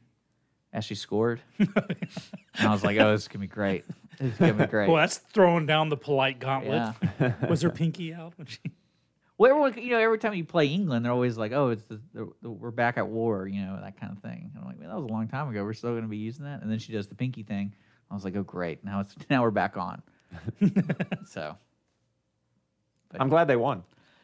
as 0.72 0.84
she 0.84 0.94
scored, 0.94 1.42
and 1.58 1.68
I 2.58 2.70
was 2.70 2.82
like, 2.82 2.98
"Oh, 2.98 3.12
this 3.12 3.22
is 3.22 3.28
gonna 3.28 3.40
be 3.40 3.46
great. 3.46 3.84
This 4.18 4.32
is 4.32 4.38
gonna 4.38 4.54
be 4.54 4.66
great." 4.66 4.88
Well, 4.88 4.96
that's 4.96 5.18
throwing 5.18 5.66
down 5.66 5.90
the 5.90 5.96
polite 5.96 6.40
gauntlet. 6.40 6.94
yeah. 7.20 7.46
Was 7.48 7.60
her 7.62 7.70
pinky 7.70 8.14
out 8.14 8.32
when 8.36 8.46
she? 8.46 8.58
Well, 9.38 9.50
everyone, 9.50 9.82
you 9.82 9.90
know, 9.90 9.98
every 9.98 10.18
time 10.18 10.34
you 10.34 10.44
play 10.44 10.66
England, 10.66 11.04
they're 11.04 11.10
always 11.10 11.36
like, 11.36 11.50
"Oh, 11.50 11.70
it's 11.70 11.84
the, 11.86 12.00
the, 12.14 12.30
the 12.42 12.50
we're 12.50 12.70
back 12.70 12.96
at 12.96 13.08
war," 13.08 13.48
you 13.48 13.62
know, 13.62 13.76
that 13.82 13.98
kind 13.98 14.12
of 14.12 14.22
thing. 14.22 14.52
And 14.54 14.62
I'm 14.62 14.68
like, 14.68 14.78
"Man, 14.78 14.88
that 14.88 14.94
was 14.94 15.04
a 15.04 15.12
long 15.12 15.26
time 15.26 15.48
ago. 15.48 15.64
We're 15.64 15.72
still 15.72 15.94
gonna 15.96 16.06
be 16.06 16.18
using 16.18 16.44
that." 16.44 16.62
And 16.62 16.70
then 16.70 16.78
she 16.78 16.92
does 16.92 17.08
the 17.08 17.16
pinky 17.16 17.42
thing. 17.42 17.74
I 18.08 18.14
was 18.14 18.24
like, 18.24 18.36
"Oh, 18.36 18.44
great! 18.44 18.84
Now 18.84 19.00
it's 19.00 19.16
now 19.30 19.42
we're 19.42 19.50
back 19.50 19.76
on." 19.76 20.02
so. 21.26 21.56
I'm 23.18 23.30
glad 23.30 23.48
they 23.48 23.56
won. 23.56 23.82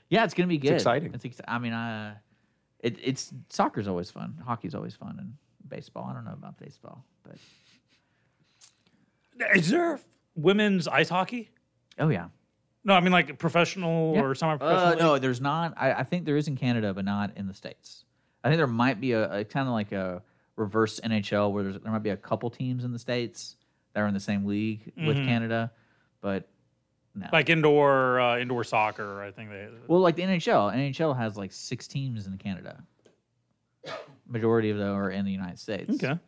Yeah, 0.09 0.25
it's 0.25 0.35
gonna 0.35 0.47
be 0.47 0.59
good. 0.59 0.73
exciting. 0.73 1.13
It's 1.15 1.25
ex- 1.25 1.41
I 1.49 1.59
mean, 1.59 1.73
uh, 1.73 2.15
it, 2.81 2.97
it's 3.03 3.33
soccer's 3.49 3.89
always 3.89 4.11
fun. 4.11 4.41
Hockey's 4.45 4.75
always 4.75 4.95
fun, 4.95 5.17
and 5.19 5.35
baseball. 5.69 6.07
I 6.11 6.15
don't 6.15 6.25
know 6.25 6.33
about 6.33 6.59
baseball, 6.59 7.05
but 7.25 7.37
Is 9.55 9.69
there 9.71 10.01
women's 10.35 10.89
ice 10.89 11.09
hockey? 11.09 11.51
oh 11.99 12.09
yeah. 12.09 12.29
No, 12.85 12.95
I 12.95 13.01
mean 13.01 13.13
like 13.13 13.39
professional 13.39 14.15
Yeah. 14.15 14.23
or 14.23 14.31
Uh, 14.31 14.35
semi-professional. 14.35 14.97
no, 14.99 15.19
there's 15.19 15.41
not. 15.41 15.75
I, 15.77 15.93
I 15.95 16.03
think 16.05 16.25
there 16.25 16.37
is 16.37 16.49
in 16.49 16.57
Canada, 16.57 16.95
but 16.95 17.05
not 17.05 17.37
in 17.37 17.47
the 17.47 17.55
states. 17.55 18.05
I 18.43 18.49
think 18.49 18.59
there 18.59 18.67
might 18.67 19.01
be 19.01 19.13
a, 19.13 19.41
a 19.41 19.45
kind 19.45 19.67
of 19.69 19.75
like 19.75 19.93
a 19.93 20.23
reverse 20.57 21.01
NHL 21.01 21.53
where 21.53 21.65
there's, 21.65 21.81
there 21.81 21.93
might 21.93 22.03
be 22.05 22.11
a 22.11 22.17
couple 22.17 22.49
teams 22.51 22.85
in 22.85 22.93
the 22.93 22.99
states 22.99 23.57
that 23.93 24.01
are 24.01 24.07
in 24.07 24.15
the 24.15 24.21
same 24.21 24.45
league 24.47 24.93
with 24.97 25.17
Mhm. 25.17 25.27
Canada, 25.27 25.73
but 26.21 26.49
like 27.33 27.51
indoor 27.51 28.21
uh, 28.21 28.39
indoor 28.39 28.65
soccer. 28.65 29.23
I 29.23 29.31
think 29.31 29.51
they. 29.51 29.69
well, 29.87 30.01
like 30.01 30.17
the 30.17 30.23
NHL. 30.23 30.75
NHL 30.75 31.17
has 31.17 31.37
like 31.37 31.53
six 31.53 31.87
teams 31.87 32.27
in 32.27 32.37
Canada. 32.39 32.83
Majority 34.27 34.71
of 34.71 34.79
them 34.79 34.95
are 34.95 35.11
in 35.11 35.25
the 35.25 35.33
United 35.33 35.59
States. 35.59 35.95
okay. 35.95 36.19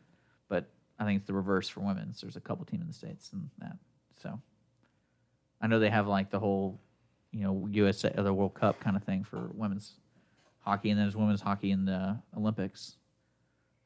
but 0.48 0.70
I 0.98 1.04
think 1.04 1.18
it's 1.18 1.26
the 1.26 1.34
reverse 1.34 1.68
for 1.68 1.80
women's. 1.80 2.20
There's 2.20 2.36
a 2.36 2.40
couple 2.40 2.64
teams 2.64 2.82
in 2.82 2.88
the 2.88 2.94
states 2.94 3.30
and 3.32 3.50
that. 3.58 3.76
So 4.22 4.40
I 5.60 5.66
know 5.66 5.78
they 5.78 5.90
have 5.90 6.06
like 6.06 6.30
the 6.30 6.38
whole, 6.38 6.80
you 7.32 7.42
know, 7.42 7.66
USA 7.70 8.12
or 8.16 8.22
the 8.22 8.32
World 8.32 8.54
Cup 8.54 8.80
kind 8.80 8.96
of 8.96 9.04
thing 9.04 9.24
for 9.24 9.50
women's 9.54 9.94
hockey, 10.60 10.90
and 10.90 10.98
then 10.98 11.06
there's 11.06 11.16
women's 11.16 11.40
hockey 11.40 11.70
in 11.70 11.84
the 11.84 12.18
Olympics. 12.36 12.96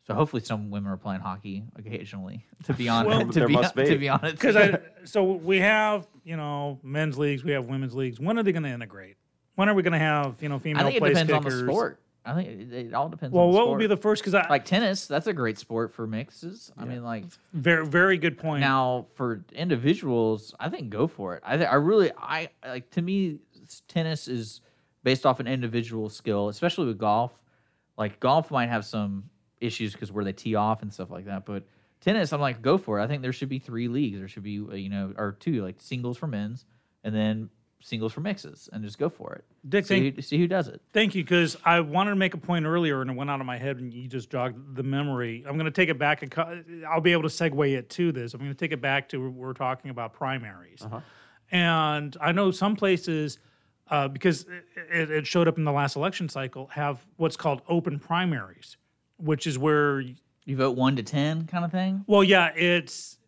So 0.07 0.15
hopefully 0.15 0.43
some 0.43 0.71
women 0.71 0.93
are 0.93 0.99
playing 0.99 1.23
hockey 1.23 1.65
occasionally. 1.77 2.45
To 2.65 2.75
be 2.75 2.89
honest, 2.89 3.09
Well, 3.09 3.27
to, 3.27 3.39
there 3.39 3.49
be, 3.49 3.55
must 3.55 3.75
be. 3.75 3.85
to 3.87 3.97
be 3.97 4.09
honest, 4.11 4.35
Because 4.35 4.55
I 4.55 4.79
so 5.05 5.25
we 5.25 5.61
have 5.61 6.07
you 6.25 6.37
know 6.37 6.79
men's 6.83 7.17
leagues, 7.17 7.43
we 7.43 7.53
have 7.53 7.67
women's 7.67 7.95
leagues. 7.95 8.21
When 8.21 8.39
are 8.39 8.43
they 8.43 8.53
going 8.53 8.65
to 8.65 8.69
integrate? 8.69 9.17
When 9.55 9.69
are 9.69 9.75
we 9.75 9.83
going 9.83 9.93
to 9.95 9.99
have 9.99 10.43
you 10.43 10.49
know 10.49 10.59
female 10.59 10.83
I 10.83 10.85
think 10.85 10.97
it 10.97 11.01
place 11.01 11.13
depends 11.19 11.33
on 11.33 11.45
the 11.45 11.51
sport. 11.67 12.01
I 12.27 12.35
think 12.35 12.49
it, 12.49 12.73
it 12.73 12.95
all 12.95 13.09
depends. 13.09 13.35
Well, 13.35 13.45
on 13.45 13.51
the 13.51 13.57
what 13.57 13.63
sport. 13.65 13.79
would 13.79 13.79
be 13.81 13.87
the 13.87 13.97
first? 13.97 14.23
Because 14.23 14.35
I 14.35 14.47
like 14.49 14.65
tennis? 14.65 15.07
That's 15.07 15.27
a 15.27 15.33
great 15.33 15.59
sport 15.59 15.93
for 15.93 16.07
mixes. 16.07 16.73
I 16.77 16.85
mean, 16.85 17.03
like 17.03 17.25
very 17.53 17.87
very 17.87 18.19
good 18.19 18.37
point. 18.37 18.61
Now, 18.61 19.07
for 19.15 19.45
individuals, 19.53 20.55
I 20.61 20.69
think 20.69 20.91
go 20.91 21.07
for 21.07 21.35
it. 21.37 21.43
I 21.47 21.57
think 21.57 21.71
I 21.71 21.75
really 21.77 22.13
I 22.19 22.49
like 22.67 22.91
to 22.93 23.03
me 23.03 23.39
tennis 23.89 24.29
is 24.29 24.61
based 25.03 25.25
off 25.25 25.41
an 25.41 25.47
individual 25.47 26.09
skill, 26.11 26.49
especially 26.49 26.87
with 26.87 26.99
golf. 26.99 27.33
Like 27.97 28.21
golf 28.21 28.51
might 28.51 28.69
have 28.69 28.85
some 28.85 29.25
issues 29.61 29.93
because 29.93 30.11
where 30.13 30.25
they 30.25 30.33
tee 30.33 30.55
off 30.55 30.83
and 30.83 30.93
stuff 30.93 31.11
like 31.11 31.27
that, 31.27 31.45
but 31.47 31.65
tennis, 32.01 32.33
I'm 32.33 32.41
like 32.41 32.61
go 32.63 32.77
for 32.79 32.99
it. 33.01 33.05
I 33.05 33.07
think 33.07 33.23
there 33.23 33.33
should 33.33 33.49
be 33.49 33.59
three 33.59 33.89
leagues. 33.89 34.19
There 34.19 34.29
should 34.29 34.43
be 34.43 34.59
uh, 34.61 34.75
you 34.75 34.89
know 34.89 35.13
or 35.17 35.33
two 35.33 35.63
like 35.63 35.77
singles 35.81 36.17
for 36.19 36.27
men's 36.27 36.65
and 37.03 37.15
then 37.15 37.51
singles 37.81 38.15
for 38.15 38.23
mixes 38.23 38.69
and 38.73 38.83
just 38.83 38.99
go 38.99 39.11
for 39.11 39.35
it. 39.35 39.45
Dick, 39.69 39.85
see, 39.85 40.01
thank- 40.01 40.17
who, 40.17 40.23
see 40.23 40.39
who 40.39 40.49
does 40.49 40.69
it. 40.69 40.81
Thank 40.95 41.15
you, 41.15 41.23
because 41.23 41.55
I 41.67 41.81
wanted 41.81 42.11
to 42.11 42.17
make 42.17 42.33
a 42.33 42.39
point 42.39 42.65
earlier 42.65 43.03
and 43.03 43.11
it 43.11 43.15
went 43.15 43.29
out 43.29 43.41
of 43.41 43.47
my 43.47 43.59
head 43.59 43.77
and 43.77 43.93
you 43.93 44.09
just 44.09 44.31
jogged 44.31 44.75
the 44.75 44.83
memory. 44.83 45.45
I'm 45.47 45.55
going 45.59 45.67
to 45.67 45.71
take 45.71 45.91
it 45.91 45.99
back. 45.99 46.23
A, 46.23 46.27
cou- 46.29 46.65
I'll 46.89 47.03
be 47.03 47.13
able 47.13 47.25
to 47.25 47.29
segue 47.29 47.77
it 47.77 47.91
to 47.91 48.11
this. 48.11 48.33
I'm 48.33 48.41
going 48.41 48.53
to 48.53 48.57
take 48.57 48.73
it 48.73 48.81
back 48.81 49.11
to 49.11 49.31
we're 49.31 49.53
talking 49.53 49.91
about 49.91 50.15
primaries. 50.15 50.81
And 51.51 52.17
I 52.23 52.33
know 52.33 52.51
some 52.51 52.75
places, 52.75 53.39
uh, 53.91 54.09
because 54.09 54.47
it, 54.91 55.11
it 55.11 55.27
showed 55.27 55.47
up 55.47 55.59
in 55.59 55.65
the 55.65 55.73
last 55.73 55.95
election 55.95 56.29
cycle, 56.31 56.69
have 56.69 57.05
what's 57.17 57.37
called 57.37 57.61
open 57.69 57.99
primaries, 57.99 58.79
which 59.19 59.47
is 59.47 59.59
where, 59.59 60.01
You 60.01 60.57
vote 60.57 60.77
one 60.77 60.97
to 60.97 61.03
ten 61.03 61.47
kind 61.47 61.65
of 61.65 61.71
thing. 61.71 62.05
well, 62.07 62.23
yeah, 62.25 62.53
it's 62.55 63.19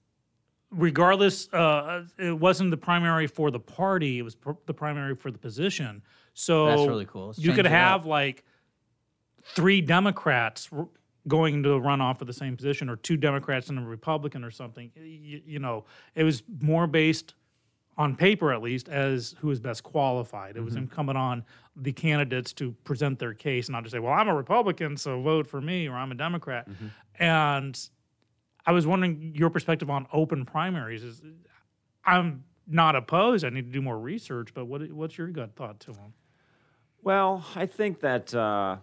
regardless, 0.70 1.52
uh, 1.52 2.04
it 2.18 2.38
wasn't 2.38 2.70
the 2.70 2.76
primary 2.76 3.26
for 3.26 3.50
the 3.50 3.60
party, 3.60 4.18
it 4.18 4.22
was 4.22 4.34
pr- 4.34 4.52
the 4.66 4.74
primary 4.74 5.14
for 5.14 5.30
the 5.30 5.38
position. 5.38 6.02
So 6.34 6.66
That's 6.66 6.82
really 6.88 7.06
cool. 7.06 7.28
Let's 7.28 7.38
you 7.38 7.52
could 7.52 7.60
it 7.66 7.72
up. 7.72 7.72
have 7.72 8.06
like 8.06 8.44
three 9.44 9.80
Democrats 9.80 10.68
r- 10.72 10.88
going 11.28 11.54
into 11.54 11.72
a 11.72 11.80
runoff 11.80 12.18
for 12.18 12.24
the 12.26 12.32
same 12.32 12.56
position, 12.56 12.88
or 12.90 12.96
two 12.96 13.16
Democrats 13.16 13.68
and 13.70 13.78
a 13.78 13.82
Republican, 13.82 14.44
or 14.44 14.50
something. 14.50 14.90
You, 14.96 15.40
you 15.46 15.58
know, 15.58 15.84
it 16.14 16.24
was 16.24 16.42
more 16.60 16.86
based 16.86 17.34
on 17.98 18.14
paper, 18.14 18.52
at 18.52 18.60
least, 18.62 18.88
as 18.88 19.34
who 19.40 19.50
is 19.50 19.58
best 19.60 19.82
qualified. 19.82 20.56
It 20.56 20.60
was 20.64 20.76
incumbent 20.76 21.16
on 21.16 21.44
the 21.74 21.92
candidates 21.92 22.52
to 22.54 22.72
present 22.84 23.18
their 23.18 23.32
case, 23.34 23.68
not 23.68 23.84
to 23.84 23.90
say, 23.90 23.98
"Well, 23.98 24.12
I'm 24.12 24.28
a 24.28 24.34
Republican, 24.34 24.96
so 24.96 25.20
vote 25.22 25.46
for 25.46 25.60
me," 25.60 25.88
or 25.88 25.94
"I'm 25.94 26.12
a 26.12 26.14
Democrat." 26.14 26.68
And 27.18 27.88
I 28.66 28.72
was 28.72 28.86
wondering 28.86 29.32
your 29.34 29.48
perspective 29.48 29.88
on 29.88 30.06
open 30.12 30.44
primaries. 30.44 31.04
Is 31.04 31.22
I'm 32.04 32.44
not 32.66 32.96
opposed. 32.96 33.44
I 33.44 33.50
need 33.50 33.66
to 33.66 33.72
do 33.72 33.80
more 33.80 33.98
research, 33.98 34.52
but 34.52 34.66
what 34.66 34.90
what's 34.92 35.16
your 35.16 35.28
gut 35.28 35.54
thought 35.56 35.80
to 35.80 35.92
them? 35.92 36.12
Well, 37.02 37.44
I 37.54 37.66
think 37.66 38.00
that 38.00 38.34
uh, 38.34 38.78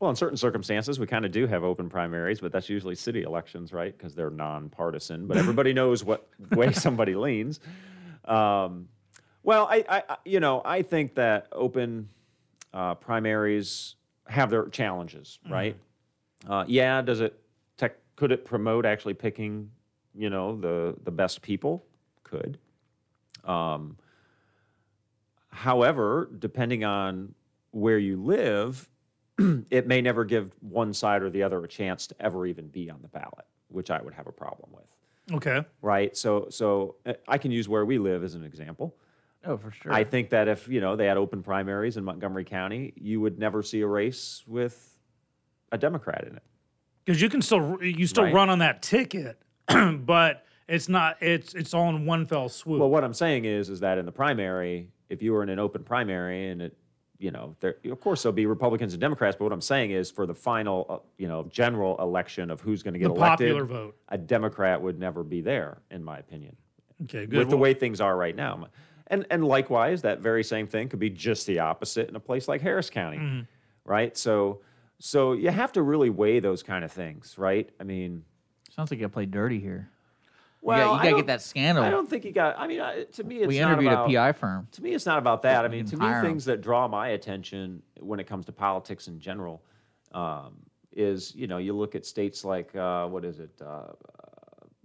Well, 0.00 0.08
in 0.08 0.16
certain 0.16 0.38
circumstances, 0.38 0.98
we 0.98 1.06
kind 1.06 1.26
of 1.26 1.30
do 1.30 1.46
have 1.46 1.62
open 1.62 1.90
primaries, 1.90 2.40
but 2.40 2.52
that's 2.52 2.70
usually 2.70 2.94
city 2.94 3.22
elections, 3.22 3.70
right? 3.70 3.96
Because 3.96 4.14
they're 4.14 4.30
nonpartisan, 4.30 5.26
but 5.26 5.36
everybody 5.36 5.74
knows 5.74 6.02
what 6.02 6.26
way 6.52 6.72
somebody 6.72 7.14
leans. 7.14 7.60
Um, 8.24 8.88
well, 9.42 9.68
I, 9.70 9.84
I, 10.08 10.16
you 10.24 10.40
know, 10.40 10.62
I 10.64 10.80
think 10.80 11.14
that 11.16 11.48
open 11.52 12.08
uh, 12.72 12.94
primaries 12.94 13.96
have 14.26 14.48
their 14.48 14.68
challenges, 14.68 15.38
right? 15.50 15.76
Uh, 16.48 16.64
yeah, 16.66 17.02
does 17.02 17.20
it 17.20 17.38
tech, 17.76 17.96
could 18.16 18.32
it 18.32 18.46
promote 18.46 18.86
actually 18.86 19.14
picking, 19.14 19.70
you 20.14 20.30
know, 20.30 20.56
the 20.56 20.94
the 21.04 21.10
best 21.10 21.42
people? 21.42 21.84
Could. 22.22 22.58
Um, 23.44 23.96
however, 25.50 26.30
depending 26.38 26.84
on 26.84 27.34
where 27.72 27.98
you 27.98 28.16
live, 28.22 28.88
it 29.70 29.86
may 29.86 30.00
never 30.00 30.24
give 30.24 30.52
one 30.60 30.92
side 30.92 31.22
or 31.22 31.30
the 31.30 31.42
other 31.42 31.62
a 31.64 31.68
chance 31.68 32.06
to 32.08 32.14
ever 32.20 32.46
even 32.46 32.68
be 32.68 32.90
on 32.90 33.00
the 33.02 33.08
ballot, 33.08 33.46
which 33.68 33.90
I 33.90 34.00
would 34.00 34.14
have 34.14 34.26
a 34.26 34.32
problem 34.32 34.70
with. 34.72 34.84
Okay. 35.36 35.64
Right? 35.82 36.16
So, 36.16 36.48
so 36.50 36.96
uh, 37.06 37.14
I 37.28 37.38
can 37.38 37.50
use 37.50 37.68
where 37.68 37.84
we 37.84 37.98
live 37.98 38.24
as 38.24 38.34
an 38.34 38.44
example. 38.44 38.96
Oh, 39.44 39.56
for 39.56 39.70
sure. 39.70 39.92
I 39.92 40.04
think 40.04 40.30
that 40.30 40.48
if 40.48 40.68
you 40.68 40.80
know 40.80 40.96
they 40.96 41.06
had 41.06 41.16
open 41.16 41.42
primaries 41.42 41.96
in 41.96 42.04
Montgomery 42.04 42.44
County, 42.44 42.92
you 42.96 43.20
would 43.20 43.38
never 43.38 43.62
see 43.62 43.80
a 43.80 43.86
race 43.86 44.42
with 44.46 44.98
a 45.72 45.78
Democrat 45.78 46.26
in 46.28 46.36
it. 46.36 46.42
Because 47.04 47.22
you 47.22 47.30
can 47.30 47.40
still 47.40 47.78
you 47.82 48.06
still 48.06 48.24
Right. 48.24 48.34
run 48.34 48.50
on 48.50 48.58
that 48.58 48.82
ticket, 48.82 49.40
but 50.00 50.44
it's 50.68 50.90
not 50.90 51.16
it's 51.22 51.54
it's 51.54 51.72
all 51.72 51.88
in 51.88 52.04
one 52.04 52.26
fell 52.26 52.50
swoop. 52.50 52.80
Well, 52.80 52.90
what 52.90 53.02
I'm 53.02 53.14
saying 53.14 53.46
is, 53.46 53.70
is 53.70 53.80
that 53.80 53.96
in 53.96 54.04
the 54.04 54.12
primary, 54.12 54.88
if 55.08 55.22
you 55.22 55.32
were 55.32 55.42
in 55.42 55.48
an 55.48 55.58
open 55.58 55.84
primary 55.84 56.48
and 56.50 56.60
it, 56.60 56.76
you 57.20 57.30
know, 57.30 57.54
there, 57.60 57.76
of 57.90 58.00
course 58.00 58.22
there'll 58.22 58.32
be 58.34 58.46
Republicans 58.46 58.94
and 58.94 59.00
Democrats, 59.00 59.36
but 59.38 59.44
what 59.44 59.52
I'm 59.52 59.60
saying 59.60 59.90
is, 59.90 60.10
for 60.10 60.26
the 60.26 60.34
final, 60.34 60.86
uh, 60.88 60.98
you 61.18 61.28
know, 61.28 61.44
general 61.50 61.96
election 62.00 62.50
of 62.50 62.60
who's 62.60 62.82
going 62.82 62.94
to 62.94 62.98
get 62.98 63.08
the 63.08 63.14
elected, 63.14 63.48
popular 63.52 63.64
vote. 63.66 63.96
a 64.08 64.16
Democrat 64.18 64.80
would 64.80 64.98
never 64.98 65.22
be 65.22 65.40
there, 65.42 65.78
in 65.90 66.02
my 66.02 66.18
opinion, 66.18 66.56
Okay, 67.04 67.26
good. 67.26 67.38
with 67.38 67.50
the 67.50 67.56
way 67.56 67.74
things 67.74 68.00
are 68.00 68.16
right 68.16 68.34
now. 68.34 68.66
And 69.08 69.26
and 69.30 69.44
likewise, 69.44 70.02
that 70.02 70.20
very 70.20 70.42
same 70.42 70.66
thing 70.66 70.88
could 70.88 70.98
be 71.00 71.10
just 71.10 71.46
the 71.46 71.58
opposite 71.58 72.08
in 72.08 72.16
a 72.16 72.20
place 72.20 72.48
like 72.48 72.60
Harris 72.62 72.88
County, 72.90 73.18
Mm-hmm. 73.18 73.40
right? 73.84 74.16
So, 74.16 74.60
so 74.98 75.32
you 75.34 75.50
have 75.50 75.72
to 75.72 75.82
really 75.82 76.10
weigh 76.10 76.40
those 76.40 76.62
kind 76.62 76.84
of 76.84 76.92
things, 76.92 77.36
right? 77.36 77.68
I 77.80 77.84
mean, 77.84 78.24
Sounds 78.70 78.90
like 78.90 79.00
you 79.00 79.08
play 79.08 79.26
dirty 79.26 79.58
here. 79.60 79.90
Well, 80.62 80.78
you 80.88 80.92
I 80.92 80.96
got 80.96 81.02
to 81.04 81.10
don't- 81.10 81.18
get 81.20 81.26
that 81.28 81.42
scandal. 81.42 81.84
I 81.84 81.90
don't 81.90 82.08
think 82.08 82.24
you 82.24 82.32
got. 82.32 82.58
I 82.58 82.66
mean, 82.66 82.80
I- 82.80 83.04
to 83.04 83.24
me, 83.24 83.38
it's 83.38 83.48
we 83.48 83.58
not 83.60 83.72
interviewed 83.72 83.92
about, 83.92 84.06
a 84.10 84.12
PI 84.12 84.32
firm. 84.32 84.68
To 84.72 84.82
me, 84.82 84.92
it's 84.94 85.06
not 85.06 85.18
about 85.18 85.42
that. 85.42 85.64
I 85.64 85.68
mean, 85.68 85.84
to 85.86 85.96
me, 85.96 86.04
hire 86.04 86.18
'em. 86.18 86.24
things 86.26 86.44
that 86.46 86.60
draw 86.60 86.86
my 86.88 87.08
attention 87.08 87.82
when 87.98 88.20
it 88.20 88.24
comes 88.26 88.46
to 88.46 88.52
politics 88.52 89.08
in 89.08 89.18
general 89.20 89.62
um, 90.12 90.54
is, 90.92 91.34
you 91.34 91.46
know, 91.46 91.58
you 91.58 91.72
look 91.72 91.94
at 91.94 92.04
states 92.04 92.44
like, 92.44 92.74
uh, 92.76 93.06
what 93.06 93.24
is 93.24 93.38
it, 93.40 93.50
uh, 93.64 93.92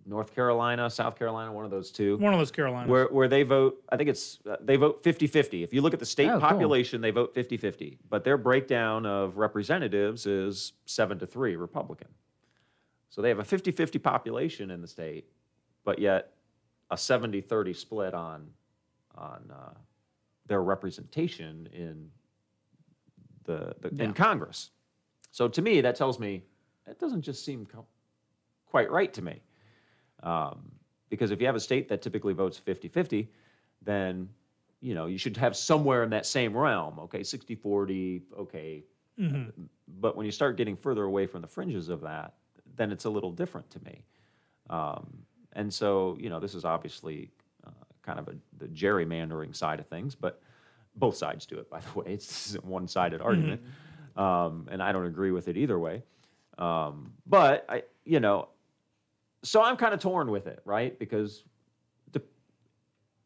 North 0.07 0.36
Carolina, 0.36 0.88
South 0.88 1.17
Carolina, 1.17 1.51
one 1.51 1.65
of 1.65 1.71
those 1.71 1.89
two, 1.89 2.17
one 2.17 2.32
of 2.32 2.39
those 2.39 2.51
Carolinas. 2.51 2.88
where, 2.88 3.05
where 3.07 3.28
they 3.28 3.41
vote, 3.41 3.84
I 3.89 3.97
think 3.97 4.07
it's, 4.11 4.38
uh, 4.47 4.55
they 4.61 4.76
vote 4.76 5.01
50 5.03 5.26
50. 5.26 5.63
If 5.63 5.73
you 5.73 5.82
look 5.82 5.93
at 5.95 5.99
the 5.99 6.05
state 6.05 6.28
Oh, 6.30 6.34
cool. 6.34 6.41
population, 6.41 7.01
they 7.01 7.09
vote 7.09 7.34
50 7.34 7.57
50. 7.57 7.97
But 8.07 8.23
their 8.23 8.38
breakdown 8.38 9.07
of 9.07 9.38
representatives 9.38 10.28
is 10.28 10.73
7 10.86 11.17
to 11.17 11.26
3 11.26 11.55
Republican. 11.55 12.09
So 13.09 13.23
they 13.23 13.30
have 13.30 13.39
a 13.39 13.43
50 13.43 13.71
50 13.71 13.97
population 13.97 14.69
in 14.69 14.82
the 14.82 14.88
state, 14.88 15.26
but 15.86 15.99
yet 15.99 16.33
a 16.91 16.97
70 16.97 17.39
30 17.41 17.73
split 17.73 18.13
on, 18.13 18.47
on 19.15 19.49
uh, 19.49 19.73
their 20.45 20.61
representation 20.61 21.69
in, 21.71 22.09
the, 23.45 23.73
the, 23.79 24.03
in 24.03 24.13
Congress. 24.13 24.71
So 25.31 25.47
to 25.47 25.61
me, 25.61 25.81
that 25.81 25.95
tells 25.95 26.19
me 26.19 26.43
it 26.88 26.99
doesn't 26.99 27.21
just 27.21 27.45
seem 27.45 27.65
co- 27.65 27.86
quite 28.65 28.91
right 28.91 29.13
to 29.13 29.21
me. 29.21 29.41
Um, 30.23 30.71
because 31.09 31.31
if 31.31 31.39
you 31.39 31.45
have 31.45 31.55
a 31.55 31.59
state 31.59 31.88
that 31.89 32.01
typically 32.01 32.33
votes 32.33 32.57
50 32.57 32.88
50, 32.88 33.31
then 33.81 34.27
you 34.81 34.95
know 34.95 35.05
you 35.05 35.17
should 35.17 35.38
have 35.38 35.55
somewhere 35.55 36.03
in 36.03 36.09
that 36.09 36.25
same 36.25 36.55
realm. 36.57 36.99
Okay, 36.99 37.23
60 37.23 37.55
40, 37.55 38.21
okay. 38.39 38.83
But 39.99 40.17
when 40.17 40.25
you 40.25 40.31
start 40.31 40.57
getting 40.57 40.75
further 40.75 41.03
away 41.03 41.25
from 41.27 41.41
the 41.41 41.47
fringes 41.47 41.89
of 41.89 42.01
that, 42.01 42.33
then 42.75 42.91
it's 42.91 43.05
a 43.05 43.09
little 43.09 43.31
different 43.31 43.69
to 43.71 43.83
me. 43.83 44.03
Um, 44.69 45.19
and 45.56 45.74
so, 45.74 46.18
you 46.20 46.30
know, 46.30 46.39
this 46.39 46.53
is 46.53 46.66
obviously 46.66 47.32
uh, 47.66 47.72
kind 48.03 48.20
of 48.20 48.28
a, 48.28 48.36
the 48.58 48.68
gerrymandering 48.68 49.56
side 49.56 49.80
of 49.80 49.88
things, 49.88 50.14
but 50.14 50.41
both 50.97 51.16
sides 51.16 51.45
do 51.45 51.58
it, 51.58 51.70
by 51.70 51.80
the 51.80 51.99
way. 51.99 52.06
It's 52.08 52.53
one 52.64 52.88
sided 52.88 53.22
argument. 53.22 53.62
Um, 54.16 54.68
and 54.70 54.84
I 54.84 54.91
don't 54.91 55.06
agree 55.06 55.32
with 55.32 55.47
it 55.47 55.58
either 55.58 55.80
way. 55.80 56.03
Um, 56.58 57.14
but, 57.26 57.66
I, 57.70 57.84
you 58.03 58.20
know, 58.20 58.49
so 59.43 59.62
I'm 59.62 59.78
kind 59.78 59.93
of 59.93 59.99
torn 59.99 60.30
with 60.30 60.47
it, 60.47 60.62
right? 60.66 60.97
Because 60.97 61.43
the, 62.12 62.22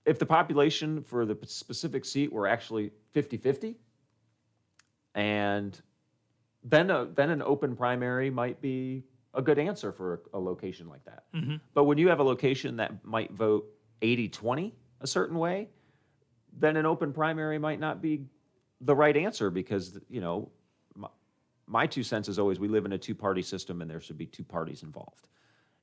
if 0.06 0.20
the 0.20 0.26
population 0.26 1.04
for 1.04 1.26
the 1.26 1.38
specific 1.46 2.06
seat 2.06 2.32
were 2.32 2.48
actually 2.48 2.92
50 3.12 3.38
50, 3.38 3.76
and 5.16 5.80
then, 6.64 6.92
a, 6.92 7.06
then 7.06 7.30
an 7.30 7.42
open 7.42 7.76
primary 7.76 8.30
might 8.30 8.62
be 8.62 9.04
a 9.34 9.42
good 9.42 9.60
answer 9.60 9.92
for 9.92 10.22
a, 10.34 10.38
a 10.38 10.40
location 10.40 10.88
like 10.90 11.04
that. 11.06 11.24
Mm-hmm. 11.36 11.56
But 11.74 11.84
when 11.86 11.98
you 11.98 12.10
have 12.10 12.20
a 12.20 12.24
location 12.24 12.78
that 12.78 13.06
might 13.06 13.32
vote 13.32 13.68
80 14.02 14.30
20 14.30 14.76
a 15.02 15.08
certain 15.08 15.38
way, 15.38 15.70
then 16.58 16.78
an 16.78 16.86
open 16.86 17.14
primary 17.14 17.60
might 17.60 17.80
not 17.80 18.02
be 18.02 18.26
the 18.82 18.96
right 18.96 19.16
answer 19.16 19.50
because, 19.50 20.00
you 20.10 20.22
know, 20.22 20.50
my, 20.96 21.08
my 21.68 21.86
two 21.86 22.04
cents 22.04 22.28
is 22.28 22.40
always 22.40 22.60
we 22.60 22.68
live 22.68 22.86
in 22.86 22.94
a 22.94 22.98
two 22.98 23.16
party 23.16 23.42
system 23.42 23.82
and 23.82 23.90
there 23.90 24.00
should 24.00 24.18
be 24.18 24.26
two 24.26 24.44
parties 24.44 24.84
involved. 24.84 25.28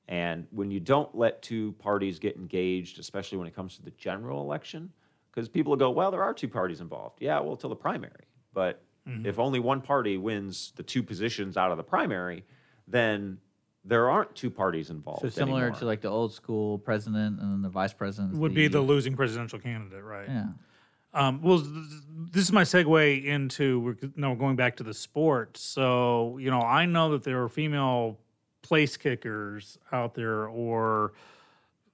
And 0.09 0.47
when 0.51 0.71
you 0.71 0.81
don't 0.81 1.13
let 1.15 1.43
two 1.43 1.73
parties 1.73 2.19
get 2.19 2.37
engaged, 2.37 2.99
especially 2.99 3.39
when 3.39 3.47
it 3.47 3.55
comes 3.55 3.77
to 3.77 3.83
the 3.83 3.91
general 3.93 4.41
election, 4.41 4.93
because 5.33 5.49
people 5.49 5.71
will 5.71 5.77
go, 5.77 5.91
well, 5.91 6.11
there 6.11 6.23
are 6.23 6.33
two 6.33 6.49
parties 6.49 6.81
involved. 6.81 7.21
Yeah, 7.21 7.41
well, 7.41 7.57
till 7.57 7.71
the 7.71 7.77
primary. 7.77 8.25
But 8.55 8.83
mm-hmm. 9.07 9.27
if 9.27 9.39
only 9.39 9.59
one 9.59 9.81
party 9.81 10.17
wins 10.17 10.73
the 10.77 10.83
two 10.83 11.03
positions 11.03 11.57
out 11.57 11.73
of 11.73 11.77
the 11.77 11.83
primary, 11.83 12.45
then 12.87 13.39
there 13.85 14.11
aren't 14.11 14.35
two 14.35 14.51
parties 14.51 14.91
involved. 14.91 15.23
So 15.23 15.29
similar 15.29 15.63
anymore. 15.63 15.79
to 15.79 15.85
like 15.85 16.01
the 16.01 16.09
old 16.09 16.33
school 16.33 16.79
president 16.79 17.41
and 17.41 17.53
then 17.53 17.63
the 17.63 17.69
vice 17.69 17.93
president 17.93 18.35
is 18.35 18.39
would 18.39 18.55
be 18.55 18.69
the 18.69 18.81
losing 18.81 19.15
presidential 19.15 19.59
candidate, 19.59 20.03
right? 20.03 20.29
yeah. 20.29 20.47
Um, 21.15 21.41
well, 21.41 21.61
th- 21.61 21.73
th- 21.73 22.03
this 22.33 22.43
is 22.45 22.53
my 22.53 22.63
segue 22.65 23.25
into 23.25 23.81
we're 23.81 23.95
g- 23.95 24.13
no 24.17 24.35
going 24.35 24.55
back 24.57 24.77
to 24.77 24.83
the 24.83 24.93
sport. 24.93 25.57
So 25.57 26.37
you 26.39 26.51
know, 26.51 26.61
I 26.61 26.85
know 26.85 27.13
that 27.13 27.23
there 27.23 27.43
are 27.43 27.49
female 27.49 28.19
place 28.63 28.97
kickers 28.97 29.79
out 29.93 30.15
there 30.15 30.47
or 30.49 31.13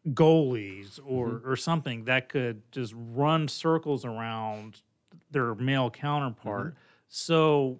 goalies 0.08 0.98
or 1.06 1.40
or 1.44 1.54
something 1.56 2.04
that 2.06 2.28
could 2.30 2.62
just 2.72 2.94
run 2.96 3.46
circles 3.46 4.04
around 4.04 4.80
their 5.30 5.54
male 5.54 5.90
counterpart. 5.90 6.74
So 7.08 7.78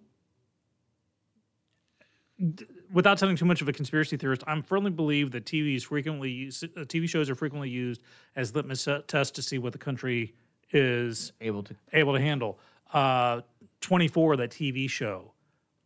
d- 2.54 2.66
without 2.92 3.18
sounding 3.18 3.36
too 3.36 3.44
much 3.44 3.62
of 3.62 3.68
a 3.68 3.72
conspiracy 3.72 4.16
theorist, 4.16 4.42
I'm 4.46 4.62
firmly 4.62 4.90
believe 4.90 5.30
that 5.32 5.44
TV 5.44 5.76
is 5.76 5.84
frequently 5.84 6.30
used, 6.30 6.64
uh, 6.64 6.80
TV 6.80 7.08
shows 7.08 7.30
are 7.30 7.34
frequently 7.34 7.70
used 7.70 8.02
as 8.36 8.54
litmus 8.54 8.84
te- 8.84 9.02
tests 9.06 9.32
to 9.32 9.42
see 9.42 9.58
what 9.58 9.72
the 9.72 9.78
country 9.78 10.34
is 10.74 11.32
Able 11.40 11.62
to 11.64 11.74
able 11.92 12.14
to 12.14 12.20
handle. 12.20 12.58
Uh, 12.92 13.42
24, 13.82 14.36
that 14.36 14.50
TV 14.50 14.88
show. 14.88 15.32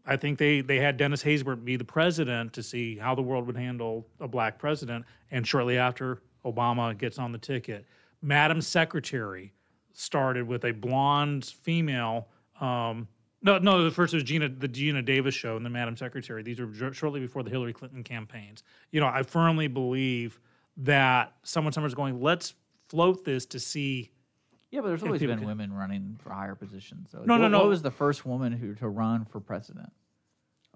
I 0.04 0.16
think 0.16 0.38
they 0.38 0.60
they 0.60 0.78
had 0.78 0.96
Dennis 0.96 1.24
Haysbert 1.24 1.64
be 1.64 1.76
the 1.76 1.84
president 1.84 2.52
to 2.52 2.62
see 2.62 2.96
how 2.96 3.14
the 3.14 3.22
world 3.22 3.46
would 3.46 3.56
handle 3.56 4.06
a 4.20 4.28
black 4.28 4.58
president, 4.58 5.04
and 5.32 5.44
shortly 5.46 5.76
after, 5.76 6.22
Obama 6.44 6.96
gets 6.96 7.18
on 7.18 7.32
the 7.32 7.38
ticket. 7.38 7.84
Madam 8.22 8.60
Secretary 8.60 9.52
started 9.92 10.46
with 10.46 10.64
a 10.64 10.72
blonde 10.72 11.44
female. 11.44 12.28
Um, 12.60 13.08
no, 13.46 13.58
no, 13.58 13.84
the 13.84 13.90
first 13.90 14.12
was 14.12 14.24
Geena, 14.24 14.58
the 14.58 14.68
Geena 14.68 15.04
Davis 15.04 15.34
show, 15.34 15.56
and 15.56 15.64
the 15.64 15.70
Madam 15.70 15.96
Secretary. 15.96 16.42
These 16.42 16.60
were 16.60 16.66
jo- 16.66 16.92
shortly 16.92 17.20
before 17.20 17.42
the 17.42 17.50
Hillary 17.50 17.72
Clinton 17.72 18.02
campaigns. 18.04 18.62
You 18.90 19.00
know, 19.00 19.06
I 19.06 19.22
firmly 19.22 19.68
believe 19.68 20.38
that 20.78 21.32
someone 21.42 21.72
somewhere's 21.72 21.94
going, 21.94 22.20
let's 22.20 22.54
float 22.88 23.24
this 23.24 23.46
to 23.46 23.58
see 23.60 24.10
Yeah, 24.70 24.80
but 24.82 24.88
there's 24.88 25.02
always 25.02 25.20
been 25.20 25.38
can- 25.38 25.46
women 25.46 25.72
running 25.72 26.18
for 26.22 26.30
higher 26.30 26.54
positions. 26.54 27.10
So 27.12 27.18
No, 27.24 27.34
what, 27.34 27.40
no, 27.42 27.48
no. 27.48 27.58
What 27.60 27.68
was 27.68 27.82
the 27.82 27.90
first 27.90 28.26
woman 28.26 28.52
who 28.52 28.74
to 28.74 28.88
run 28.88 29.24
for 29.24 29.40
president? 29.40 29.90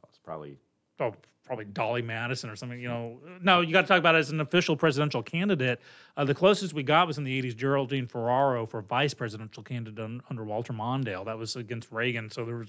Oh, 0.02 0.06
It's 0.08 0.18
probably 0.18 0.56
oh, 1.00 1.14
probably 1.50 1.64
Dolley 1.64 2.02
Madison 2.02 2.48
or 2.48 2.54
something. 2.54 2.78
You 2.78 2.86
know, 2.86 3.18
no, 3.42 3.60
you 3.60 3.72
got 3.72 3.80
to 3.82 3.88
talk 3.88 3.98
about 3.98 4.14
it 4.14 4.18
as 4.18 4.30
an 4.30 4.40
official 4.40 4.76
presidential 4.76 5.20
candidate. 5.20 5.80
Uh, 6.16 6.24
the 6.24 6.32
closest 6.32 6.74
we 6.74 6.84
got 6.84 7.08
was 7.08 7.18
in 7.18 7.24
the 7.24 7.42
'80s, 7.42 7.56
Geraldine 7.56 8.06
Ferraro 8.06 8.66
for 8.66 8.82
vice 8.82 9.14
presidential 9.14 9.64
candidate 9.64 9.98
un- 9.98 10.22
under 10.30 10.44
Walter 10.44 10.72
Mondale. 10.72 11.24
That 11.24 11.36
was 11.38 11.56
against 11.56 11.90
Reagan, 11.90 12.30
so 12.30 12.44
there 12.44 12.54
was 12.54 12.68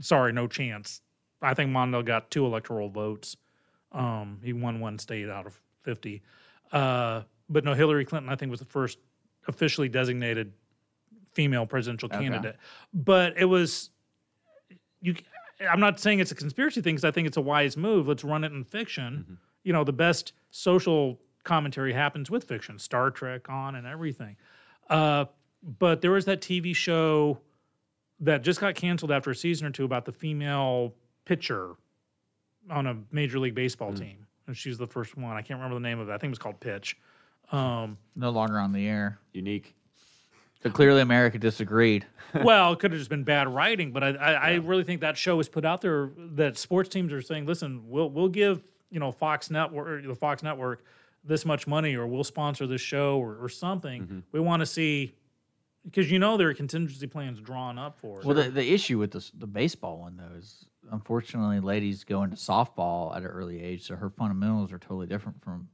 sorry, 0.00 0.34
no 0.34 0.46
chance. 0.46 1.00
I 1.40 1.54
think 1.54 1.70
Mondale 1.70 2.04
got 2.04 2.30
two 2.30 2.44
electoral 2.44 2.90
votes. 2.90 3.38
Um, 3.92 4.38
he 4.44 4.52
won 4.52 4.80
one 4.80 4.98
state 4.98 5.30
out 5.30 5.46
of 5.46 5.58
fifty, 5.82 6.20
uh, 6.72 7.22
but 7.48 7.64
no, 7.64 7.72
Hillary 7.72 8.04
Clinton 8.04 8.30
I 8.30 8.36
think 8.36 8.50
was 8.50 8.60
the 8.60 8.66
first 8.66 8.98
officially 9.46 9.88
designated 9.88 10.52
female 11.32 11.64
presidential 11.64 12.10
candidate. 12.10 12.56
But 12.92 13.38
it 13.38 13.46
was 13.46 13.88
you 15.00 15.14
I'm 15.60 15.80
not 15.80 15.98
saying 15.98 16.20
it's 16.20 16.30
a 16.32 16.36
conspiracy 16.36 16.80
thing 16.80 16.94
because 16.94 17.04
I 17.04 17.10
think 17.10 17.26
it's 17.26 17.36
a 17.36 17.40
wise 17.42 17.76
move. 17.76 18.06
Let's 18.08 18.24
run 18.24 18.44
it 18.44 18.52
in 18.52 18.64
fiction. 18.64 19.38
You 19.64 19.72
know, 19.72 19.84
the 19.84 19.92
best 19.92 20.32
social 20.50 21.18
commentary 21.44 21.92
happens 21.92 22.30
with 22.30 22.44
fiction. 22.44 22.78
Star 22.78 23.10
Trek 23.10 23.48
on 23.48 23.74
and 23.74 23.86
everything. 23.86 24.36
Uh, 24.88 25.26
but 25.78 26.00
there 26.00 26.12
was 26.12 26.24
that 26.26 26.40
TV 26.40 26.74
show 26.74 27.40
that 28.20 28.42
just 28.42 28.60
got 28.60 28.74
canceled 28.74 29.10
after 29.10 29.30
a 29.30 29.34
season 29.34 29.66
or 29.66 29.70
two 29.70 29.84
about 29.84 30.04
the 30.04 30.12
female 30.12 30.94
pitcher 31.24 31.74
on 32.70 32.86
a 32.86 32.96
major 33.10 33.38
league 33.38 33.54
baseball 33.54 33.92
team, 33.92 34.26
and 34.46 34.56
she's 34.56 34.78
the 34.78 34.86
first 34.86 35.16
one. 35.16 35.36
I 35.36 35.42
can't 35.42 35.58
remember 35.58 35.74
the 35.74 35.80
name 35.88 35.98
of 35.98 36.08
it. 36.08 36.12
I 36.12 36.18
think 36.18 36.28
it 36.28 36.30
was 36.30 36.38
called 36.38 36.60
Pitch. 36.60 36.96
Um, 37.50 37.96
No 38.14 38.30
longer 38.30 38.58
on 38.58 38.72
the 38.72 38.86
air. 38.86 39.18
Unique. 39.32 39.74
So 40.62 40.70
clearly, 40.70 41.00
America 41.00 41.38
disagreed. 41.38 42.06
well, 42.42 42.72
it 42.72 42.78
could 42.78 42.90
have 42.90 42.98
just 42.98 43.10
been 43.10 43.24
bad 43.24 43.48
writing, 43.48 43.92
but 43.92 44.02
I, 44.02 44.08
I, 44.08 44.32
I 44.32 44.54
really 44.54 44.84
think 44.84 45.00
that 45.00 45.16
show 45.16 45.36
was 45.36 45.48
put 45.48 45.64
out 45.64 45.80
there 45.80 46.10
that 46.16 46.58
sports 46.58 46.88
teams 46.88 47.12
are 47.12 47.22
saying, 47.22 47.46
listen, 47.46 47.82
we'll 47.88 48.10
we'll 48.10 48.28
give 48.28 48.62
you 48.90 49.00
know 49.00 49.12
Fox 49.12 49.50
Network, 49.50 50.04
the 50.04 50.14
Fox 50.14 50.42
Network, 50.42 50.84
this 51.24 51.44
much 51.44 51.66
money, 51.66 51.94
or 51.94 52.06
we'll 52.06 52.24
sponsor 52.24 52.66
this 52.66 52.80
show 52.80 53.18
or, 53.18 53.36
or 53.42 53.48
something. 53.48 54.02
Mm-hmm. 54.02 54.18
We 54.32 54.40
want 54.40 54.60
to 54.60 54.66
see 54.66 55.14
because 55.84 56.10
you 56.10 56.18
know 56.18 56.36
there 56.36 56.48
are 56.48 56.54
contingency 56.54 57.06
plans 57.06 57.40
drawn 57.40 57.78
up 57.78 57.98
for 57.98 58.20
it. 58.20 58.26
Well, 58.26 58.34
the, 58.34 58.50
the 58.50 58.72
issue 58.72 58.98
with 58.98 59.12
this, 59.12 59.30
the 59.36 59.46
baseball 59.46 60.00
one 60.00 60.16
though 60.16 60.36
is 60.36 60.66
unfortunately, 60.90 61.60
ladies 61.60 62.04
go 62.04 62.22
into 62.22 62.36
softball 62.36 63.14
at 63.16 63.22
an 63.22 63.28
early 63.28 63.62
age, 63.62 63.86
so 63.86 63.96
her 63.96 64.10
fundamentals 64.10 64.72
are 64.72 64.78
totally 64.78 65.06
different 65.06 65.42
from 65.42 65.68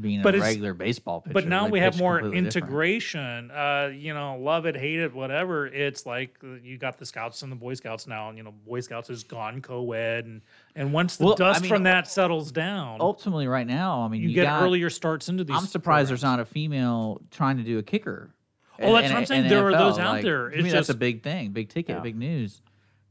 being 0.00 0.22
But 0.22 0.34
a 0.34 0.40
regular 0.40 0.72
baseball 0.74 1.20
pitcher. 1.20 1.34
but 1.34 1.46
now 1.46 1.64
They 1.66 1.72
we 1.72 1.80
have 1.80 1.98
more 1.98 2.20
integration. 2.34 3.50
Uh, 3.50 3.90
you 3.94 4.14
know, 4.14 4.38
love 4.38 4.64
it, 4.66 4.74
hate 4.76 5.00
it, 5.00 5.12
whatever. 5.12 5.66
It's 5.66 6.06
like 6.06 6.38
uh, 6.42 6.54
you 6.62 6.78
got 6.78 6.98
the 6.98 7.04
Scouts 7.04 7.42
and 7.42 7.52
the 7.52 7.56
Boy 7.56 7.74
Scouts 7.74 8.06
now, 8.06 8.28
and 8.28 8.38
you 8.38 8.44
know, 8.44 8.52
Boy 8.66 8.80
Scouts 8.80 9.08
has 9.08 9.22
gone 9.22 9.60
co-ed, 9.60 10.24
and 10.24 10.40
and 10.74 10.92
once 10.92 11.16
the 11.16 11.24
Well, 11.26 11.34
I 11.34 11.36
dust 11.36 11.62
mean, 11.62 11.68
from 11.68 11.82
that 11.82 12.08
settles 12.08 12.50
down, 12.52 13.00
Ultimately, 13.00 13.46
right 13.48 13.66
now, 13.66 14.00
I 14.02 14.08
mean, 14.08 14.22
you, 14.22 14.28
you, 14.28 14.34
get 14.34 14.44
got, 14.44 14.62
earlier 14.62 14.88
starts 14.88 15.28
into 15.28 15.44
these. 15.44 15.54
I'm 15.56 15.66
surprised 15.66 16.06
programs. 16.06 16.08
there's 16.08 16.22
not 16.22 16.40
a 16.40 16.44
female 16.46 17.20
trying 17.30 17.58
to 17.58 17.62
do 17.62 17.78
a 17.78 17.82
kicker. 17.82 18.34
Oh, 18.80 18.94
that's 18.94 19.10
what 19.10 19.18
I'm 19.18 19.26
saying. 19.26 19.48
There 19.48 19.66
are 19.66 19.72
those 19.72 19.98
out 19.98 20.14
Like, 20.14 20.22
there. 20.24 20.48
It's 20.48 20.62
me, 20.64 20.70
that's 20.70 20.88
a 20.88 20.94
big 20.94 21.22
thing, 21.22 21.50
big 21.50 21.68
ticket, 21.68 21.96
Yeah. 21.96 22.00
big 22.00 22.16
news, 22.16 22.62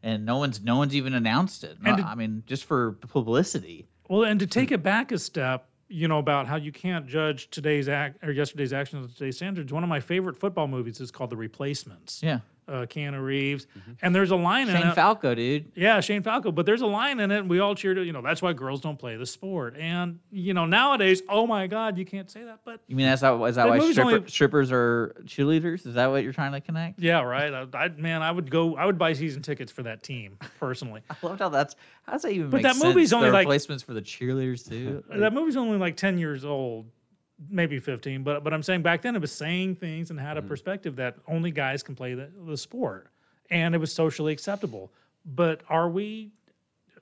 and 0.04 0.26
no 0.26 0.38
one's 0.38 0.62
no 0.62 0.78
one's 0.78 0.96
even 0.96 1.14
announced 1.14 1.64
it. 1.64 1.78
No, 1.82 1.96
to- 1.96 2.04
I 2.04 2.16
mean, 2.16 2.44
just 2.48 2.66
for 2.66 2.94
publicity. 2.94 3.88
Well, 4.10 4.24
and 4.24 4.40
to 4.42 4.48
take 4.48 4.72
it 4.72 4.84
back 4.84 5.12
a 5.14 5.18
step, 5.20 5.68
you 5.92 6.08
know, 6.08 6.20
about 6.20 6.48
how 6.48 6.56
you 6.56 6.72
can't 6.72 7.08
judge 7.08 7.50
today's 7.50 7.90
act 7.90 8.24
or 8.24 8.32
yesterday's 8.32 8.74
actions 8.74 9.02
with 9.04 9.18
today's 9.18 9.36
standards. 9.36 9.72
One 9.74 9.84
of 9.84 9.90
my 9.90 10.00
favorite 10.00 10.38
football 10.38 10.68
movies 10.68 11.00
is 11.00 11.12
called 11.12 11.30
The 11.30 11.38
Replacements. 11.38 12.22
Yeah, 12.24 12.40
Uh, 12.72 12.86
Keanu 12.86 13.22
Reeves, 13.22 13.68
and 14.02 14.16
there's 14.16 14.32
a 14.32 14.36
line 14.36 14.70
in 14.70 14.76
it. 14.78 14.82
Shane. 14.82 14.94
Falco, 14.94 15.36
dude. 15.36 15.72
Yeah, 15.76 16.00
Shane 16.00 16.24
Falco. 16.24 16.52
But 16.54 16.66
there's 16.66 16.82
a 16.82 16.86
line 16.88 17.20
in 17.20 17.30
it, 17.30 17.40
and 17.40 17.50
we 17.50 17.60
all 17.60 17.76
cheered. 17.76 17.98
You 17.98 18.14
know, 18.14 18.22
that's 18.22 18.42
why 18.42 18.54
girls 18.54 18.80
don't 18.80 18.98
play 18.98 19.18
the 19.18 19.26
sport. 19.26 19.76
And 19.78 20.20
you 20.32 20.54
know, 20.54 20.66
nowadays, 20.66 21.22
oh 21.28 21.46
my 21.46 21.68
God, 21.68 21.98
you 21.98 22.06
can't 22.06 22.32
say 22.32 22.44
that. 22.44 22.60
But 22.64 22.80
You 22.88 22.96
mean 22.96 23.08
that's 23.08 23.22
how, 23.22 23.44
is 23.46 23.56
that 23.56 23.68
why 23.68 23.80
stripper, 23.92 24.02
only- 24.16 24.28
strippers 24.30 24.72
are 24.72 25.16
cheerleaders? 25.26 25.86
Is 25.86 25.96
that 25.96 26.08
what 26.08 26.24
you're 26.24 26.32
trying 26.34 26.54
to 26.54 26.62
connect? 26.62 27.00
yeah, 27.00 27.22
right. 27.22 27.54
I, 27.54 27.68
I 27.78 27.90
man, 27.90 28.22
I 28.22 28.32
would 28.32 28.50
go. 28.50 28.78
I 28.78 28.86
would 28.86 28.98
buy 28.98 29.14
season 29.14 29.42
tickets 29.42 29.72
for 29.72 29.84
that 29.84 30.02
team 30.02 30.38
personally. 30.60 31.02
I 31.10 31.16
loved 31.22 31.40
how 31.40 31.50
that's 31.50 31.76
how 32.04 32.14
does 32.14 32.22
that 32.22 32.32
even 32.32 32.50
But 32.50 32.62
that 32.62 32.78
movie's 32.78 33.10
sense? 33.10 33.18
only 33.18 33.28
the 33.28 33.34
like- 33.34 33.46
replacements 33.46 33.84
for 33.84 33.94
the 33.94 34.02
cheerleaders 34.02 34.68
too. 34.68 35.04
that 35.10 35.34
movie's 35.34 35.58
only 35.58 35.78
like 35.78 35.98
10 35.98 36.18
years 36.18 36.46
old 36.46 36.86
maybe 37.50 37.80
15 37.80 38.24
but 38.24 38.44
but 38.44 38.54
i'm 38.54 38.64
saying 38.64 38.82
back 38.82 39.02
then 39.02 39.16
it 39.16 39.22
was 39.22 39.32
saying 39.32 39.76
things 39.76 40.10
and 40.10 40.20
had 40.20 40.38
a 40.38 40.42
mm. 40.42 40.48
perspective 40.48 40.96
that 40.96 41.16
only 41.28 41.52
guys 41.52 41.82
can 41.82 41.96
play 41.96 42.14
the, 42.14 42.30
the 42.46 42.58
sport 42.58 43.08
and 43.50 43.74
it 43.74 43.78
was 43.78 43.94
socially 43.94 44.32
acceptable 44.32 44.92
but 45.26 45.62
are 45.70 45.90
we 45.90 46.32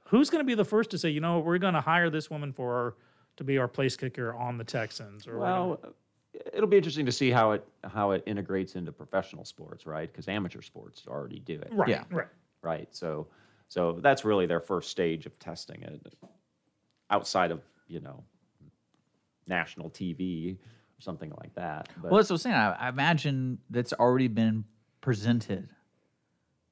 who's 0.05 0.29
going 0.29 0.43
to 0.43 0.47
be 0.47 0.55
the 0.55 0.65
first 0.65 0.89
to 0.91 0.97
say 0.97 1.09
you 1.09 1.19
know 1.19 1.39
we're 1.39 1.57
going 1.57 1.73
to 1.73 1.81
hire 1.81 2.09
this 2.09 2.29
woman 2.29 2.53
for 2.53 2.73
our, 2.75 2.95
to 3.35 3.43
be 3.43 3.57
our 3.57 3.67
place 3.67 3.97
kicker 3.97 4.33
on 4.33 4.57
the 4.57 4.63
texans 4.63 5.27
or 5.27 5.39
we're 5.39 5.45
gonna- 5.45 5.67
Well, 5.67 5.79
it'll 6.53 6.69
be 6.69 6.77
interesting 6.77 7.05
to 7.05 7.11
see 7.11 7.31
how 7.31 7.51
it 7.51 7.67
how 7.83 8.11
it 8.11 8.23
integrates 8.25 8.75
into 8.75 8.91
professional 8.91 9.43
sports, 9.43 9.85
right? 9.85 10.11
Because 10.11 10.27
amateur 10.27 10.61
sports 10.61 11.03
already 11.07 11.39
do 11.39 11.55
it, 11.55 11.69
right 11.71 11.89
yeah. 11.89 12.03
right 12.11 12.27
right? 12.61 12.87
So, 12.91 13.27
so 13.67 13.93
that's 14.01 14.25
really 14.25 14.45
their 14.45 14.59
first 14.59 14.89
stage 14.89 15.25
of 15.25 15.37
testing 15.39 15.81
it, 15.83 16.13
outside 17.09 17.51
of 17.51 17.61
you 17.87 17.99
know 17.99 18.23
national 19.49 19.89
TV 19.89 20.55
or 20.55 21.01
something 21.01 21.33
like 21.39 21.53
that. 21.55 21.89
But 22.01 22.11
Well, 22.11 22.19
that's 22.19 22.29
what 22.29 22.35
I'm 22.35 22.39
saying. 22.39 22.55
I, 22.55 22.71
I 22.73 22.89
imagine 22.89 23.59
that's 23.69 23.93
already 23.93 24.27
been 24.27 24.63
presented, 25.01 25.69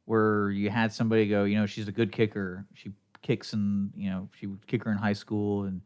where 0.05 0.49
you 0.51 0.69
had 0.69 0.93
somebody 0.93 1.27
go, 1.27 1.43
you 1.43 1.57
know, 1.57 1.65
she's 1.65 1.87
a 1.87 1.91
good 1.91 2.11
kicker. 2.11 2.65
She 2.73 2.91
kicks 3.21 3.53
and 3.53 3.91
you 3.95 4.09
know, 4.09 4.29
she 4.39 4.47
would 4.47 4.65
kick 4.67 4.83
her 4.83 4.91
in 4.91 4.97
high 4.97 5.13
school, 5.13 5.63
and 5.63 5.81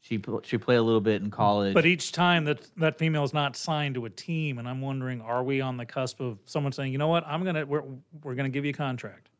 she 0.00 0.18
pl- 0.18 0.42
she 0.44 0.58
played 0.58 0.76
a 0.76 0.82
little 0.82 1.00
bit 1.00 1.22
in 1.22 1.30
college. 1.30 1.74
but 1.74 1.86
each 1.86 2.12
time 2.12 2.44
that 2.44 2.68
that 2.76 2.98
female 2.98 3.24
is 3.24 3.34
not 3.34 3.56
signed 3.56 3.96
to 3.96 4.04
a 4.04 4.10
team 4.10 4.58
and 4.58 4.68
i'm 4.68 4.80
wondering 4.80 5.20
are 5.20 5.42
we 5.42 5.60
on 5.60 5.76
the 5.76 5.84
cusp 5.84 6.20
of 6.20 6.38
someone 6.44 6.70
saying 6.70 6.92
you 6.92 6.98
know 6.98 7.08
what 7.08 7.26
i'm 7.26 7.42
going 7.42 7.56
to 7.56 7.64
we're, 7.64 7.82
we're 8.22 8.36
going 8.36 8.44
to 8.44 8.54
give 8.54 8.64
you 8.64 8.70
a 8.70 8.74
contract 8.74 9.30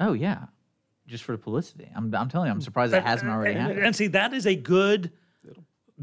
oh 0.00 0.12
yeah, 0.12 0.46
just 1.06 1.24
for 1.24 1.32
the 1.32 1.38
publicity. 1.38 1.90
I'm 1.94 2.14
I'm 2.14 2.28
telling 2.28 2.48
you, 2.48 2.52
I'm 2.52 2.60
surprised 2.60 2.94
it 2.94 3.02
hasn't 3.02 3.30
already 3.30 3.54
and, 3.54 3.60
happened. 3.60 3.86
and 3.86 3.96
see, 3.96 4.08
that 4.08 4.32
is 4.32 4.46
a 4.46 4.54
good 4.54 5.12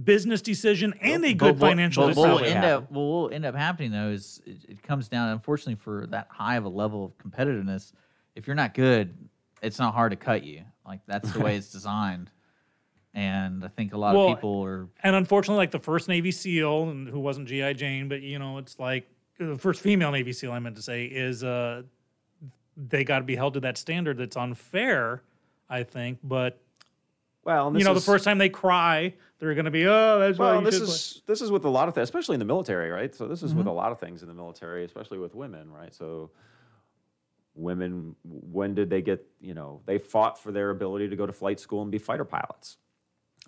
business 0.04 0.42
decision 0.42 0.94
and 1.02 1.24
a 1.26 1.34
good 1.34 1.60
But 1.60 1.68
financial 1.68 2.08
but 2.08 2.16
what 2.16 2.30
will 2.30 2.38
decision. 2.38 2.58
end 2.58 2.66
happen. 2.66 2.84
up 2.86 2.92
what 2.92 3.02
will 3.02 3.30
end 3.32 3.46
up 3.46 3.56
happening 3.56 3.92
though 3.92 4.10
is 4.10 4.42
it, 4.46 4.58
it 4.70 4.84
comes 4.84 5.08
down 5.10 5.30
unfortunately 5.30 5.76
for 5.76 6.08
that 6.12 6.28
high 6.30 6.56
of 6.56 6.64
a 6.64 6.70
level 6.70 7.04
of 7.04 7.18
competitiveness 7.18 7.92
if 8.36 8.48
you're 8.48 8.56
not 8.56 8.74
good 8.74 9.14
it's 9.62 9.80
not 9.80 9.94
hard 9.94 10.12
to 10.12 10.16
cut 10.16 10.44
you 10.46 10.62
like 10.86 11.02
that's 11.08 11.32
the 11.34 11.39
way 11.42 11.56
it's 11.58 11.72
designed 11.74 12.32
and 13.14 13.66
i 13.66 13.68
think 13.68 13.94
a 13.94 13.98
lot 13.98 14.16
Well, 14.16 14.30
of 14.30 14.38
people 14.38 14.64
are 14.64 14.88
And 15.04 15.14
unfortunately, 15.14 15.58
like 15.58 15.72
the 15.72 15.80
first 15.80 16.08
Navy 16.08 16.32
SEAL, 16.32 16.89
and 16.89 17.10
who 17.10 17.20
wasn't 17.20 17.50
GI 17.50 17.74
Jane, 17.74 18.08
but 18.08 18.22
you 18.22 18.39
know, 18.39 18.58
it's 18.60 18.80
like 18.80 19.10
the 19.38 19.58
first 19.58 19.82
female 19.82 20.12
Navy 20.12 20.32
SEAL. 20.32 20.54
I 20.54 20.60
meant 20.60 20.78
to 20.78 20.82
say 20.82 21.04
is 21.06 21.44
uh, 21.44 21.82
they 22.78 23.04
got 23.04 23.20
to 23.20 23.26
be 23.26 23.36
held 23.36 23.56
to 23.56 23.60
that 23.62 23.78
standard. 23.78 24.18
That's 24.18 24.38
unfair, 24.38 25.24
I 25.70 25.84
think. 25.84 26.20
But 26.24 26.62
well, 27.44 27.68
and 27.68 27.78
you 27.80 27.84
know, 27.86 27.94
the 27.94 28.02
first 28.02 28.24
time 28.24 28.38
they 28.38 28.50
cry, 28.50 29.14
they're 29.39 29.54
going 29.56 29.66
to 29.66 29.72
be, 29.72 29.86
oh, 29.88 30.20
that's 30.20 30.38
why 30.38 30.52
Well, 30.52 30.60
you 30.60 30.66
this 30.66 30.76
should 30.76 30.86
play." 30.86 30.94
is 30.94 31.22
this 31.26 31.42
is 31.42 31.52
with 31.52 31.66
a 31.66 31.70
lot 31.70 31.88
of 31.88 31.96
things, 31.96 32.04
especially 32.04 32.36
in 32.36 32.39
the 32.39 32.46
military, 32.46 32.89
right? 32.92 33.14
So 33.16 33.28
this 33.28 33.42
is 33.44 33.54
with 33.54 33.62
Mm-hmm. 33.66 33.70
a 33.70 33.74
lot 33.74 33.92
of 33.92 34.00
things 34.00 34.22
in 34.22 34.28
the 34.28 34.34
military, 34.34 34.86
especially 34.86 35.18
with 35.18 35.34
women, 35.36 35.72
right? 35.72 35.94
So 35.94 36.32
women, 37.56 38.16
when 38.24 38.76
did 38.76 38.89
they 38.89 39.02
get? 39.02 39.26
You 39.39 39.54
know, 39.54 39.82
they 39.86 39.98
fought 39.98 40.38
for 40.42 40.52
their 40.52 40.70
ability 40.70 41.10
to 41.10 41.16
go 41.16 41.26
to 41.26 41.34
flight 41.34 41.60
school 41.60 41.82
and 41.82 41.92
be 41.92 41.98
fighter 41.98 42.26
pilots. 42.26 42.78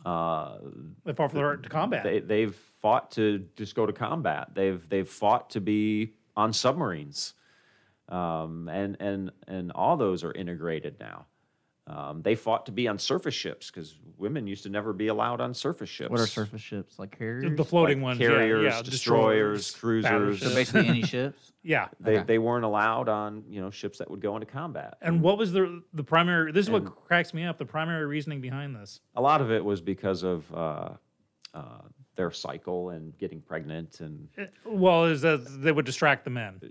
Uh, 0.06 0.58
They 1.06 1.14
fought 1.14 1.30
for 1.32 1.38
the 1.38 1.46
right 1.46 1.62
to 1.64 1.70
combat. 1.70 2.04
they 2.04 2.20
they've 2.20 2.56
fought 2.82 3.12
to 3.12 3.46
just 3.56 3.76
go 3.76 3.86
to 3.86 3.94
combat. 3.94 4.50
They've 4.56 4.82
they've 4.90 5.08
fought 5.08 5.52
to 5.52 5.62
be 5.62 6.14
on 6.36 6.52
submarines, 6.52 7.36
um, 8.10 8.68
and 8.70 8.98
and 9.00 9.32
and 9.48 9.72
all 9.74 9.96
those 9.96 10.24
are 10.24 10.32
integrated 10.34 11.00
now. 11.00 11.28
Um, 11.86 12.22
they 12.22 12.36
fought 12.36 12.66
to 12.68 12.72
be 12.72 12.88
on 12.88 12.98
surface 12.98 13.34
ships 13.34 13.70
because 13.70 13.98
women 14.18 14.48
used 14.48 14.64
to 14.64 14.70
never 14.70 14.94
be 14.94 15.08
allowed 15.08 15.42
on 15.42 15.54
surface 15.54 15.90
ships. 15.90 16.10
what 16.10 16.20
are 16.22 16.26
surface 16.28 16.62
ships 16.62 16.98
like 16.98 17.18
carriers 17.18 17.58
the 17.58 17.66
floating 17.66 17.98
like 17.98 18.04
ones, 18.04 18.20
carriers, 18.20 18.64
yeah, 18.64 18.78
yeah, 18.78 18.82
destroyers, 18.84 19.72
cruisers. 19.72 20.40
So 20.42 20.54
basically, 20.56 20.88
any 20.88 21.02
ships 21.02 21.52
yeah. 21.64 21.90
They, 22.00 22.14
Okay. 22.20 22.24
they 22.26 22.38
weren't 22.40 22.64
allowed 22.64 23.10
on 23.10 23.44
you 23.50 23.60
know 23.60 23.70
ships 23.70 23.98
that 23.98 24.10
would 24.10 24.22
go 24.22 24.36
into 24.38 24.46
combat. 24.46 24.98
And 25.02 25.22
what 25.22 25.38
was 25.38 25.52
the 25.52 25.84
the 25.94 26.06
primary? 26.06 26.54
This 26.54 26.68
is 26.68 26.70
what 26.72 26.86
cracks 27.06 27.34
me 27.34 27.44
up. 27.44 27.58
The 27.58 27.66
primary 27.66 28.06
reasoning 28.06 28.40
behind 28.40 28.74
this. 28.78 29.02
a 29.16 29.22
lot 29.22 29.42
of 29.42 29.52
it 29.52 29.64
was 29.64 29.82
because 29.82 30.24
of 30.24 30.46
uh, 30.56 30.90
uh, 31.54 31.82
their 32.16 32.32
cycle 32.32 32.92
and 32.92 33.18
getting 33.18 33.42
pregnant, 33.42 34.00
and 34.00 34.30
Well, 34.66 35.04
is 35.06 35.20
that 35.22 35.62
they 35.62 35.74
would 35.74 35.86
distract 35.86 36.24
the 36.24 36.30
men. 36.30 36.62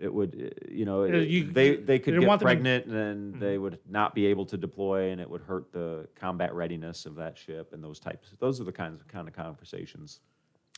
It 0.00 0.12
would 0.12 0.34
uh, 0.34 0.66
you 0.70 0.84
know 0.84 1.02
it- 1.02 1.28
you- 1.28 1.50
they 1.50 1.76
they 1.76 1.98
could 1.98 2.12
didn't 2.12 2.20
get 2.20 2.28
want 2.28 2.40
them 2.40 2.48
in- 2.48 2.56
pregnant 2.56 2.86
and 2.86 2.94
then 3.32 3.40
they 3.40 3.58
would 3.58 3.78
not 3.88 4.14
be 4.14 4.26
able 4.26 4.44
to 4.46 4.56
deploy, 4.56 5.10
and 5.10 5.20
it 5.20 5.28
would 5.28 5.40
hurt 5.42 5.72
the 5.72 6.06
combat 6.14 6.54
readiness 6.54 7.06
of 7.06 7.14
that 7.16 7.36
ship 7.38 7.72
and 7.72 7.82
those 7.82 7.98
types. 7.98 8.30
Those 8.38 8.60
are 8.60 8.64
the 8.64 8.72
kinds 8.72 9.00
of 9.00 9.08
kind 9.08 9.26
of 9.28 9.34
conversations. 9.34 10.20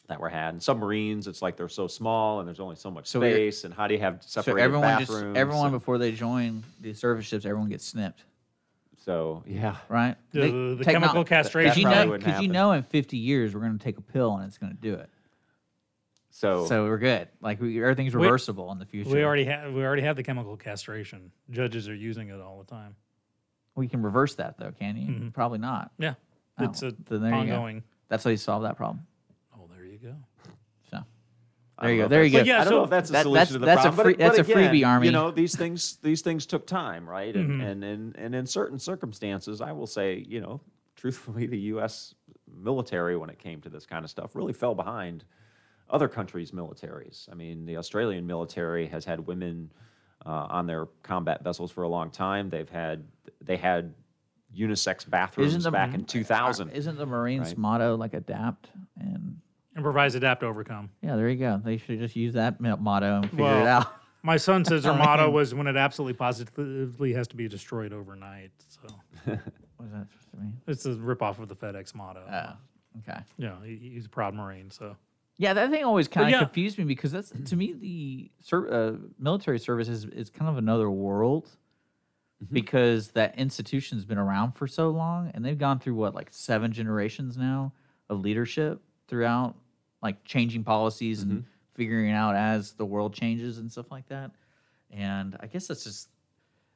That 0.09 0.19
were 0.21 0.31
had. 0.31 0.55
And 0.55 0.63
submarines, 0.63 1.27
it's 1.27 1.43
like 1.43 1.59
they're 1.59 1.69
so 1.69 1.87
small 1.87 2.39
and 2.39 2.49
there's 2.49 2.61
only 2.61 2.77
so 2.77 2.91
much 2.91 3.09
So 3.09 3.21
space. 3.21 3.65
And 3.65 3.75
how 3.75 3.87
do 3.87 3.93
you 3.93 4.01
have 4.01 4.23
so 4.23 4.41
separated 4.41 4.65
everyone 4.65 4.99
just 5.01 5.11
bathrooms? 5.13 5.37
everyone 5.37 5.67
and- 5.67 5.73
before 5.73 5.99
they 5.99 6.13
join 6.13 6.63
the 6.81 6.95
surface 6.95 7.27
ships 7.27 7.45
everyone 7.45 7.69
gets 7.69 7.85
snipped 7.85 8.25
so 8.97 9.43
yeah, 9.47 9.77
right 9.91 10.17
The- 10.33 10.41
They- 10.41 10.51
the 10.51 10.77
techno- 10.85 10.93
chemical 11.01 11.25
because 11.25 11.29
castration 11.47 11.83
you 11.83 11.89
know 11.91 12.17
because 12.17 12.41
you 12.41 12.49
know 12.49 12.73
in 12.73 12.85
50 12.85 13.19
years 13.19 13.55
we're 13.55 13.61
going 13.61 13.77
to 13.77 13.85
take 13.85 13.99
a 13.99 14.03
pill 14.03 14.37
and 14.37 14.47
it's 14.47 14.57
going 14.57 14.75
to 14.75 14.81
do 14.81 14.95
it 14.95 15.11
so 16.39 16.67
so 16.67 16.85
we're 16.85 16.99
good 16.99 17.29
like 17.41 17.61
we, 17.61 17.83
everything's 17.83 18.15
We- 18.15 18.23
reversible 18.23 18.71
in 18.73 18.79
the 18.79 18.87
future 18.87 19.11
We 19.11 19.25
already 19.25 19.45
have 19.45 19.73
we 19.73 19.83
already 19.85 20.03
have 20.03 20.15
the 20.17 20.23
chemical 20.23 20.57
castration. 20.57 21.33
Judges 21.51 21.89
are 21.89 21.95
using 21.95 22.29
it 22.29 22.41
all 22.41 22.59
the 22.59 22.71
time. 22.71 22.95
we 23.75 23.89
can 23.89 24.03
reverse 24.03 24.35
that 24.37 24.57
though 24.59 24.71
can 24.73 24.97
you 24.97 25.31
probably 25.33 25.59
not 25.59 25.91
Yeah, 25.99 26.15
Oh, 26.59 26.65
it's 26.65 26.83
a 26.83 26.93
then 27.09 27.23
there 27.23 27.35
ongoing. 27.35 27.83
That's 28.09 28.23
how 28.25 28.31
you 28.31 28.37
solve 28.37 28.63
that 28.63 28.77
problem. 28.77 29.05
Oh, 29.55 29.69
there 29.75 29.85
you 29.85 29.99
go. 29.99 30.15
So 30.91 31.05
There 31.83 31.93
you 31.93 32.03
go. 32.03 32.09
There 32.09 32.25
you 32.25 32.31
go. 32.31 32.39
Yeah, 32.45 32.57
I 32.61 32.65
don't 32.65 32.69
so 32.69 32.77
know 32.79 32.85
if 32.85 32.91
that's 32.91 33.11
a 33.11 33.13
that- 33.15 33.23
solution 33.25 33.35
that's- 33.35 33.53
to 33.53 33.59
the 33.59 33.67
that's 33.67 33.81
a 33.81 33.83
problem. 33.89 34.05
free- 34.07 34.13
but, 34.15 34.19
that's 34.37 34.49
but 34.49 34.57
a 34.57 34.59
freebie 34.59 34.69
again, 34.79 34.85
army. 34.85 35.07
You 35.07 35.13
know, 35.13 35.31
these 35.33 35.57
things 35.57 35.97
these 36.03 36.23
things 36.23 36.47
took 36.47 36.67
time, 36.67 37.09
right? 37.09 37.35
And, 37.35 37.51
Mm-hmm. 37.51 37.61
and 37.61 37.85
and 37.85 38.17
and 38.17 38.35
in 38.35 38.47
certain 38.47 38.79
circumstances, 38.79 39.61
I 39.61 39.73
will 39.73 39.87
say, 39.89 40.25
you 40.29 40.41
know, 40.41 40.61
truthfully, 40.97 41.47
the 41.47 41.59
U.S. 41.75 42.15
military, 42.53 43.17
when 43.17 43.29
it 43.31 43.39
came 43.41 43.61
to 43.63 43.69
this 43.69 43.87
kind 43.87 44.05
of 44.05 44.11
stuff, 44.11 44.35
really 44.37 44.53
fell 44.53 44.75
behind 44.75 45.25
other 45.91 46.09
countries' 46.09 46.51
militaries. 46.53 47.31
I 47.31 47.35
mean, 47.35 47.65
the 47.67 47.77
Australian 47.77 48.27
military 48.27 48.87
has 48.89 49.05
had 49.05 49.27
women 49.27 49.71
uh, 50.27 50.47
on 50.51 50.67
their 50.67 50.87
combat 51.03 51.43
vessels 51.45 51.71
for 51.71 51.83
a 51.85 51.89
long 51.89 52.11
time. 52.11 52.51
They've 52.51 52.69
had 52.69 53.05
they 53.41 53.57
had 53.57 53.95
unisex 54.57 55.09
bathrooms 55.09 55.65
the- 55.65 55.71
back 55.71 55.95
in 55.95 56.05
2000. 56.05 56.71
Isn't 56.71 56.97
the 56.97 57.07
Marines' 57.07 57.49
Right. 57.49 57.59
motto 57.59 57.97
like 57.97 58.15
adapt 58.15 58.71
and 58.99 59.41
Improvise, 59.77 60.17
adapt, 60.17 60.43
overcome. 60.43 60.91
yeah, 61.03 61.15
there 61.15 61.29
you 61.29 61.37
go. 61.37 61.61
They 61.65 61.77
should 61.77 62.01
just 62.01 62.17
use 62.17 62.35
that 62.35 62.61
motto 62.61 63.17
and 63.21 63.31
figure 63.31 63.45
Well, 63.45 63.61
it 63.65 63.69
out. 63.69 63.95
My 64.25 64.37
son 64.37 64.65
says 64.65 64.83
their 64.83 64.93
motto 65.07 65.31
was 65.31 65.55
when 65.55 65.69
it 65.69 65.77
absolutely 65.77 66.15
positively 66.15 67.13
has 67.13 67.29
to 67.29 67.37
be 67.37 67.47
destroyed 67.47 67.93
overnight. 67.93 68.51
So 68.69 68.81
What 69.77 69.85
is 69.87 69.93
that 69.93 70.07
supposed 70.11 70.31
to 70.33 70.37
mean? 70.39 70.61
it's 70.67 70.85
a 70.87 70.95
ripoff 70.95 71.39
of 71.39 71.49
the 71.49 71.55
FedEx 71.55 71.95
motto. 71.95 72.25
Oh, 72.29 72.99
okay. 73.09 73.21
Yeah, 73.37 73.55
he, 73.65 73.77
he's 73.95 74.07
a 74.07 74.09
proud 74.09 74.35
Marine. 74.35 74.69
So 74.73 74.97
Yeah, 75.39 75.55
that 75.55 75.71
thing 75.71 75.85
always 75.85 76.09
kind 76.09 76.27
of 76.27 76.33
yeah. 76.33 76.39
confused 76.41 76.79
me 76.79 76.85
because 76.85 77.13
that's 77.13 77.33
to 77.47 77.57
me 77.57 77.73
the 77.73 78.31
ser- 78.45 78.73
uh, 78.73 78.97
military 79.19 79.61
service 79.61 79.89
is, 79.89 80.05
is 80.07 80.31
kind 80.31 80.51
of 80.51 80.59
another 80.59 80.91
world 80.91 81.49
because 82.53 83.09
that 83.09 83.39
institution's 83.39 84.05
been 84.05 84.19
around 84.19 84.53
for 84.53 84.67
so 84.67 84.91
long 84.91 85.31
and 85.35 85.45
they've 85.45 85.59
gone 85.59 85.79
through 85.79 85.95
what 85.95 86.15
like 86.15 86.29
seven 86.31 86.73
generations 86.73 87.37
now 87.37 87.73
of 88.11 88.21
leadership 88.21 88.81
throughout 89.09 89.57
like 90.03 90.23
changing 90.25 90.63
policies 90.63 91.23
and 91.23 91.45
figuring 91.75 92.13
out 92.13 92.35
as 92.35 92.73
the 92.73 92.85
world 92.85 93.15
changes 93.15 93.59
and 93.59 93.71
stuff 93.71 93.91
like 93.91 94.09
that. 94.09 94.33
And 94.91 95.37
I 95.41 95.47
guess 95.47 95.67
that's 95.67 95.85
just 95.85 96.09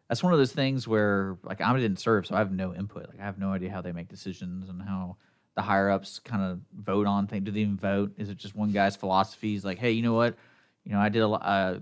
that's 0.08 0.22
one 0.22 0.32
of 0.32 0.38
those 0.38 0.52
things 0.52 0.86
where 0.86 1.38
like 1.42 1.60
I 1.60 1.72
didn't 1.78 1.98
serve, 1.98 2.26
so 2.26 2.34
I 2.34 2.38
have 2.38 2.52
no 2.52 2.74
input. 2.74 3.08
Like 3.08 3.20
I 3.20 3.24
have 3.24 3.38
no 3.38 3.52
idea 3.52 3.70
how 3.70 3.80
they 3.80 3.92
make 3.92 4.08
decisions 4.08 4.68
and 4.68 4.82
how 4.82 5.16
the 5.54 5.62
higher 5.62 5.90
ups 5.90 6.18
kind 6.18 6.42
of 6.42 6.60
vote 6.74 7.06
on 7.06 7.26
things. 7.26 7.44
Do 7.44 7.50
they 7.50 7.60
even 7.60 7.76
vote? 7.76 8.12
Is 8.18 8.30
it 8.30 8.38
just 8.38 8.54
one 8.54 8.72
guy's 8.72 8.96
philosophy? 8.96 9.50
He's 9.50 9.64
like, 9.64 9.78
hey, 9.78 9.92
you 9.92 10.02
know 10.02 10.14
what? 10.14 10.36
You 10.84 10.92
know, 10.92 10.98
I 10.98 11.08
did 11.08 11.20
a 11.20 11.28
lot. 11.28 11.80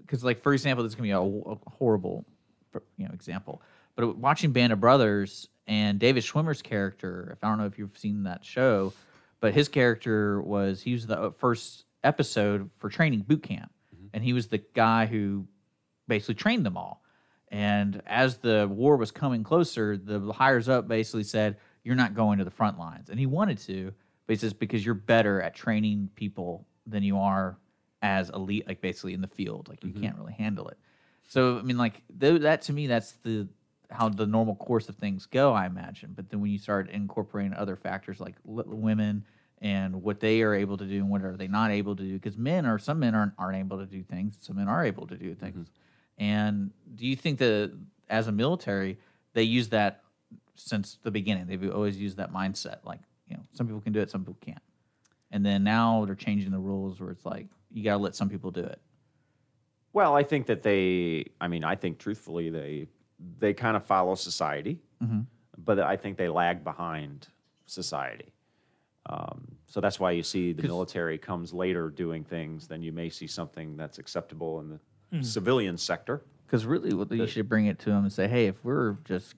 Because, 0.00 0.24
like, 0.24 0.42
for 0.42 0.52
example, 0.52 0.82
this 0.82 0.92
is 0.92 0.96
gonna 0.96 1.06
be 1.06 1.10
a, 1.12 1.20
a 1.20 1.56
horrible, 1.70 2.24
you 2.96 3.06
know, 3.06 3.12
example. 3.14 3.62
But 3.94 4.16
watching 4.16 4.52
Band 4.52 4.72
of 4.72 4.80
Brothers 4.80 5.48
and 5.66 5.98
David 5.98 6.24
Schwimmer's 6.24 6.62
character, 6.62 7.30
if 7.32 7.44
I 7.44 7.48
don't 7.48 7.58
know 7.58 7.66
if 7.66 7.78
you've 7.78 7.96
seen 7.96 8.24
that 8.24 8.44
show, 8.44 8.92
but 9.40 9.54
his 9.54 9.68
character 9.68 10.40
was 10.40 10.82
he 10.82 10.92
was 10.92 11.06
the 11.06 11.20
uh, 11.20 11.30
first 11.30 11.84
episode 12.04 12.70
for 12.78 12.88
training 12.88 13.20
boot 13.20 13.42
camp, 13.42 13.70
and 14.12 14.24
he 14.24 14.32
was 14.32 14.48
the 14.48 14.58
guy 14.58 15.06
who 15.06 15.46
basically 16.08 16.34
trained 16.34 16.66
them 16.66 16.76
all. 16.76 17.02
And 17.48 18.02
as 18.06 18.38
the 18.38 18.66
war 18.70 18.96
was 18.96 19.10
coming 19.10 19.44
closer, 19.44 19.96
the 19.96 20.32
hires 20.32 20.68
up 20.68 20.88
basically 20.88 21.24
said, 21.24 21.58
You're 21.84 21.96
not 21.96 22.14
going 22.14 22.38
to 22.38 22.44
the 22.44 22.50
front 22.50 22.78
lines. 22.78 23.10
And 23.10 23.18
he 23.18 23.26
wanted 23.26 23.58
to, 23.58 23.92
but 24.26 24.34
he 24.34 24.38
says, 24.38 24.52
Because 24.52 24.84
you're 24.84 24.94
better 24.94 25.42
at 25.42 25.54
training 25.54 26.10
people 26.14 26.66
than 26.86 27.02
you 27.02 27.18
are 27.18 27.58
as 28.02 28.30
elite, 28.30 28.66
like 28.66 28.80
basically 28.80 29.14
in 29.14 29.20
the 29.20 29.28
field. 29.28 29.68
Like 29.68 29.82
you 29.84 29.90
mm-hmm. 29.90 30.02
can't 30.02 30.16
really 30.16 30.32
handle 30.32 30.68
it. 30.68 30.78
So, 31.28 31.58
I 31.58 31.62
mean, 31.62 31.78
like 31.78 32.02
th- 32.20 32.42
that 32.42 32.62
to 32.62 32.72
me, 32.72 32.86
that's 32.86 33.12
the 33.22 33.48
how 33.90 34.08
the 34.08 34.26
normal 34.26 34.54
course 34.56 34.88
of 34.88 34.96
things 34.96 35.26
go, 35.26 35.52
I 35.52 35.66
imagine. 35.66 36.12
But 36.16 36.30
then 36.30 36.40
when 36.40 36.50
you 36.50 36.58
start 36.58 36.88
incorporating 36.90 37.52
other 37.54 37.76
factors 37.76 38.20
like 38.20 38.36
li- 38.44 38.64
women 38.66 39.24
and 39.60 40.02
what 40.02 40.18
they 40.18 40.42
are 40.42 40.54
able 40.54 40.76
to 40.78 40.84
do 40.84 40.96
and 40.96 41.10
what 41.10 41.22
are 41.22 41.36
they 41.36 41.46
not 41.46 41.70
able 41.70 41.94
to 41.96 42.02
do, 42.02 42.14
because 42.14 42.36
men 42.36 42.66
are 42.66 42.78
some 42.78 42.98
men 42.98 43.14
aren't 43.14 43.32
aren't 43.38 43.58
able 43.58 43.78
to 43.78 43.86
do 43.86 44.02
things, 44.02 44.36
some 44.40 44.56
men 44.56 44.68
are 44.68 44.84
able 44.84 45.06
to 45.06 45.16
do 45.16 45.34
things. 45.34 45.68
Mm-hmm. 45.68 46.24
And 46.24 46.70
do 46.94 47.06
you 47.06 47.16
think 47.16 47.38
that 47.38 47.72
as 48.08 48.28
a 48.28 48.32
military, 48.32 48.98
they 49.34 49.42
use 49.42 49.68
that 49.70 50.02
since 50.54 50.98
the 51.02 51.10
beginning? 51.10 51.46
They've 51.46 51.72
always 51.72 51.96
used 51.96 52.16
that 52.18 52.32
mindset, 52.32 52.78
like 52.84 53.00
you 53.28 53.36
know, 53.36 53.42
some 53.52 53.66
people 53.66 53.80
can 53.80 53.92
do 53.92 54.00
it, 54.00 54.10
some 54.10 54.22
people 54.22 54.38
can't. 54.40 54.62
And 55.30 55.44
then 55.44 55.64
now 55.64 56.04
they're 56.04 56.14
changing 56.14 56.50
the 56.50 56.58
rules 56.58 57.00
where 57.00 57.10
it's 57.10 57.24
like 57.24 57.46
you 57.70 57.82
got 57.82 57.92
to 57.92 58.02
let 58.02 58.14
some 58.14 58.28
people 58.28 58.50
do 58.50 58.60
it. 58.60 58.80
Well, 59.94 60.14
I 60.14 60.22
think 60.22 60.46
that 60.46 60.62
they. 60.62 61.26
I 61.40 61.48
mean, 61.48 61.64
I 61.64 61.74
think 61.76 61.98
truthfully 61.98 62.50
they 62.50 62.86
they 63.38 63.52
kind 63.54 63.76
of 63.76 63.84
follow 63.84 64.14
society, 64.14 64.80
but 65.58 65.78
I 65.80 65.96
think 65.96 66.16
they 66.18 66.28
lag 66.28 66.64
behind 66.64 67.28
society. 67.66 68.32
Um, 69.06 69.56
so 69.66 69.80
that's 69.80 69.98
why 69.98 70.12
you 70.12 70.22
see 70.22 70.52
the 70.52 70.62
military 70.62 71.18
comes 71.18 71.52
later 71.52 71.90
doing 71.90 72.24
things 72.24 72.68
than 72.68 72.82
you 72.82 72.92
may 72.92 73.08
see 73.08 73.26
something 73.26 73.76
that's 73.76 73.98
acceptable 73.98 74.60
in 74.60 74.68
the 74.68 74.78
civilian 75.24 75.76
sector. 75.76 76.22
Because 76.46 76.64
really, 76.66 76.94
what 76.94 77.10
you 77.10 77.26
should 77.26 77.48
bring 77.48 77.66
it 77.66 77.78
to 77.80 77.90
them 77.90 78.04
and 78.04 78.12
say, 78.12 78.28
"Hey, 78.28 78.46
if 78.46 78.64
we're 78.64 78.92
just 79.04 79.34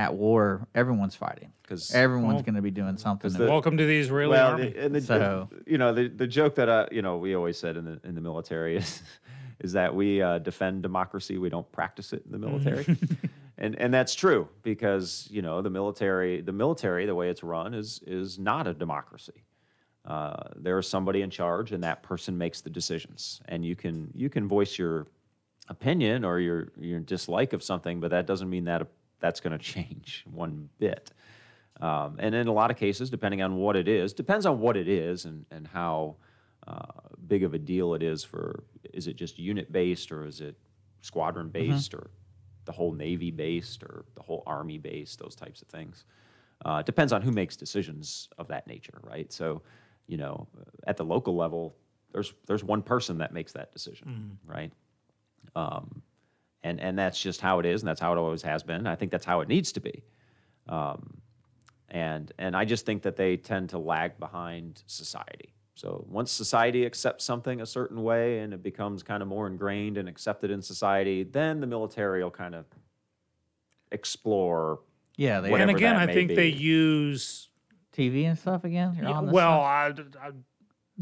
at 0.00 0.14
war, 0.14 0.66
everyone's 0.74 1.14
fighting 1.14 1.52
because 1.62 1.94
everyone's 1.94 2.36
Well, 2.36 2.42
going 2.44 2.54
to 2.54 2.62
be 2.62 2.70
doing 2.70 2.96
something." 2.96 3.30
the- 3.32 3.46
welcome 3.46 3.76
to 3.76 3.84
the 3.84 3.98
Israeli 3.98 4.30
well, 4.32 4.52
army. 4.52 4.70
the, 4.70 4.82
and 4.84 4.94
the, 4.94 5.00
So- 5.02 5.48
you 5.66 5.76
know 5.78 5.92
the 5.92 6.08
the 6.08 6.26
joke 6.26 6.54
that 6.54 6.68
uh, 6.70 6.86
you 6.90 7.02
know 7.02 7.18
we 7.18 7.34
always 7.36 7.58
said 7.58 7.76
in 7.76 7.84
the 7.84 8.00
in 8.04 8.14
the 8.14 8.20
military 8.22 8.76
is 8.82 9.02
is 9.60 9.72
that 9.72 9.94
we 9.94 10.22
uh, 10.22 10.38
defend 10.38 10.82
democracy, 10.82 11.36
we 11.36 11.50
don't 11.50 11.70
practice 11.70 12.14
it 12.14 12.22
in 12.24 12.32
the 12.32 12.38
military, 12.38 12.84
and 13.58 13.72
and 13.78 13.92
that's 13.92 14.14
true 14.14 14.48
because 14.62 15.28
you 15.30 15.42
know 15.42 15.60
the 15.60 15.68
military 15.70 16.40
the 16.40 16.52
military 16.64 17.04
the 17.04 17.14
way 17.14 17.28
it's 17.28 17.42
run 17.42 17.74
is 17.74 18.00
is 18.06 18.38
not 18.38 18.66
a 18.66 18.72
democracy. 18.72 19.44
Uh, 20.06 20.44
there 20.56 20.78
is 20.78 20.88
somebody 20.88 21.20
in 21.20 21.28
charge, 21.28 21.72
and 21.72 21.84
that 21.84 22.02
person 22.02 22.38
makes 22.38 22.62
the 22.62 22.70
decisions, 22.70 23.42
and 23.48 23.66
you 23.66 23.76
can 23.76 24.10
you 24.14 24.30
can 24.30 24.48
voice 24.48 24.78
your 24.78 25.06
opinion 25.68 26.24
or 26.24 26.40
your 26.40 26.68
your 26.80 27.00
dislike 27.00 27.52
of 27.52 27.62
something, 27.62 28.00
but 28.00 28.10
that 28.10 28.26
doesn't 28.26 28.48
mean 28.48 28.64
that 28.64 28.80
that's 29.20 29.40
going 29.40 29.56
to 29.56 29.64
change 29.64 30.24
one 30.30 30.68
bit. 30.78 31.12
Um, 31.80 32.16
and 32.18 32.34
in 32.34 32.46
a 32.46 32.52
lot 32.52 32.70
of 32.70 32.76
cases, 32.76 33.08
depending 33.08 33.40
on 33.42 33.56
what 33.56 33.74
it 33.76 33.88
is, 33.88 34.12
depends 34.12 34.44
on 34.44 34.60
what 34.60 34.76
it 34.76 34.88
is 34.88 35.24
and, 35.24 35.46
and 35.50 35.66
how 35.66 36.16
uh, 36.66 36.82
big 37.26 37.42
of 37.42 37.54
a 37.54 37.58
deal 37.58 37.94
it 37.94 38.02
is 38.02 38.22
for, 38.22 38.64
is 38.92 39.06
it 39.06 39.16
just 39.16 39.38
unit 39.38 39.72
based 39.72 40.12
or 40.12 40.26
is 40.26 40.40
it 40.40 40.56
squadron 41.00 41.48
based 41.48 41.94
or 41.94 42.10
the 42.66 42.72
whole 42.72 42.92
Navy 42.92 43.30
based 43.30 43.82
or 43.82 44.04
the 44.14 44.22
whole 44.22 44.42
Army 44.46 44.78
based, 44.78 45.18
those 45.18 45.34
types 45.34 45.62
of 45.62 45.68
things. 45.68 46.04
Uh, 46.64 46.82
depends 46.82 47.12
on 47.12 47.22
who 47.22 47.32
makes 47.32 47.56
decisions 47.56 48.28
of 48.38 48.46
that 48.48 48.66
nature, 48.66 49.00
right? 49.02 49.32
So, 49.32 49.62
you 50.06 50.18
know, 50.18 50.46
at 50.86 50.96
the 50.98 51.04
local 51.04 51.34
level, 51.34 51.74
there's 52.12 52.34
there's 52.46 52.62
one 52.62 52.82
person 52.82 53.18
that 53.18 53.32
makes 53.32 53.52
that 53.52 53.72
decision, 53.72 54.38
right? 54.44 54.72
Um, 55.56 56.02
and 56.62 56.80
and 56.80 56.98
that's 56.98 57.20
just 57.20 57.40
how 57.40 57.58
it 57.58 57.66
is, 57.66 57.82
and 57.82 57.88
that's 57.88 58.00
how 58.00 58.12
it 58.12 58.18
always 58.18 58.42
has 58.42 58.62
been. 58.62 58.86
I 58.86 58.96
think 58.96 59.10
that's 59.10 59.24
how 59.24 59.40
it 59.40 59.48
needs 59.48 59.72
to 59.72 59.80
be. 59.80 60.02
Um, 60.68 61.18
and 61.88 62.30
and 62.38 62.56
I 62.56 62.64
just 62.64 62.86
think 62.86 63.02
that 63.02 63.16
they 63.16 63.36
tend 63.36 63.70
to 63.70 63.78
lag 63.78 64.18
behind 64.18 64.82
society. 64.86 65.54
So 65.74 66.04
once 66.08 66.30
society 66.30 66.84
accepts 66.84 67.24
something 67.24 67.62
a 67.62 67.66
certain 67.66 68.02
way 68.02 68.40
and 68.40 68.52
it 68.52 68.62
becomes 68.62 69.02
kind 69.02 69.22
of 69.22 69.28
more 69.28 69.46
ingrained 69.46 69.96
and 69.96 70.08
accepted 70.08 70.50
in 70.50 70.60
society, 70.60 71.22
then 71.22 71.60
the 71.60 71.66
military 71.66 72.22
will 72.22 72.30
kind 72.30 72.54
of 72.54 72.66
explore. 73.90 74.80
yeah, 75.16 75.40
they 75.40 75.50
whatever 75.50 75.70
and 75.70 75.76
again, 75.78 75.94
that 75.94 76.02
I 76.02 76.06
may 76.06 76.14
think 76.14 76.28
they 76.34 76.48
use 76.48 77.48
TV 77.96 78.24
and 78.24 78.38
stuff 78.38 78.64
again. 78.64 78.96
Yeah, 79.00 79.20
well, 79.20 79.60
stuff? 79.92 80.16
I, 80.22 80.26
I- 80.28 80.32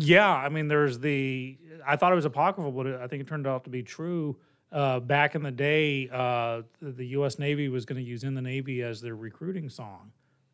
yeah, 0.01 0.33
I 0.33 0.49
mean, 0.49 0.69
there's 0.69 1.01
the. 1.01 1.59
I 1.85 1.97
thought 1.97 2.13
it 2.13 2.15
was 2.15 2.25
apocryphal, 2.25 2.71
but 2.71 2.87
it, 2.87 3.01
I 3.01 3.09
think 3.09 3.21
it 3.21 3.27
turned 3.27 3.49
out 3.49 3.65
to 3.65 3.71
be 3.71 3.83
true. 3.83 4.37
Uh, 4.71 5.01
back 5.01 5.35
in 5.35 5.43
the 5.43 5.51
day, 5.51 6.09
uh, 6.13 6.63
the, 6.83 7.07
U.S. 7.07 7.39
Navy 7.39 7.69
was 7.71 7.87
going 7.87 8.03
to 8.03 8.07
use 8.07 8.23
"In 8.25 8.35
the 8.35 8.43
Navy" 8.43 8.83
as 8.83 9.01
their 9.01 9.17
recruiting 9.17 9.71
song, 9.71 10.13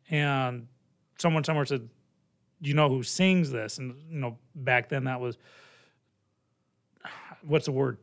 and 0.09 0.67
someone 1.17 1.43
somewhere 1.43 1.65
said, 1.65 1.89
"Do 2.61 2.69
you 2.69 2.75
know 2.75 2.87
who 2.87 3.03
sings 3.03 3.51
this?" 3.51 3.77
And 3.77 3.95
you 4.09 4.19
know, 4.19 4.37
back 4.55 4.87
then 4.87 5.03
that 5.03 5.19
was 5.19 5.37
what's 7.43 7.65
the 7.65 7.71
word 7.71 7.97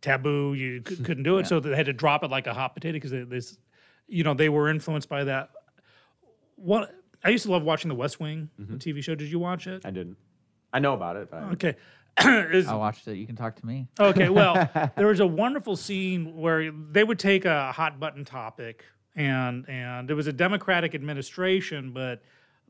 taboo. 0.00 0.54
You 0.54 0.82
c- 0.86 0.96
couldn't 1.04 1.24
do 1.24 1.38
it, 1.38 1.46
so 1.46 1.58
they 1.60 1.74
had 1.74 1.86
to 1.86 1.92
drop 1.92 2.22
it 2.24 2.30
like 2.30 2.46
a 2.46 2.54
hot 2.54 2.74
potato 2.74 2.92
because 2.94 3.10
they, 3.10 3.22
this, 3.24 3.58
you 4.06 4.22
know, 4.24 4.34
they 4.34 4.48
were 4.48 4.68
influenced 4.68 5.08
by 5.08 5.24
that. 5.24 5.50
What 6.56 6.94
I 7.24 7.30
used 7.30 7.44
to 7.46 7.50
love 7.50 7.62
watching 7.64 7.88
The 7.88 7.94
West 7.94 8.20
Wing, 8.20 8.50
the 8.58 8.76
TV 8.76 9.02
show. 9.02 9.14
Did 9.14 9.30
you 9.30 9.38
watch 9.38 9.66
it? 9.66 9.84
I 9.84 9.90
didn't. 9.90 10.16
I 10.72 10.78
know 10.78 10.94
about 10.94 11.16
it. 11.16 11.30
But 11.30 11.42
Okay. 11.54 11.76
Is- 12.24 12.68
I 12.68 12.74
watched 12.74 13.06
it. 13.08 13.16
You 13.16 13.26
can 13.26 13.36
talk 13.36 13.56
to 13.56 13.66
me. 13.66 13.88
okay, 13.98 14.28
well, 14.28 14.68
there 14.96 15.06
was 15.06 15.20
a 15.20 15.26
wonderful 15.26 15.76
scene 15.76 16.36
where 16.36 16.70
they 16.70 17.04
would 17.04 17.18
take 17.18 17.44
a 17.44 17.72
hot 17.72 17.98
button 18.00 18.24
topic 18.24 18.84
and 19.16 19.68
and 19.68 20.10
it 20.10 20.14
was 20.14 20.26
a 20.26 20.32
democratic 20.32 20.94
administration, 20.94 21.92
but 21.92 22.22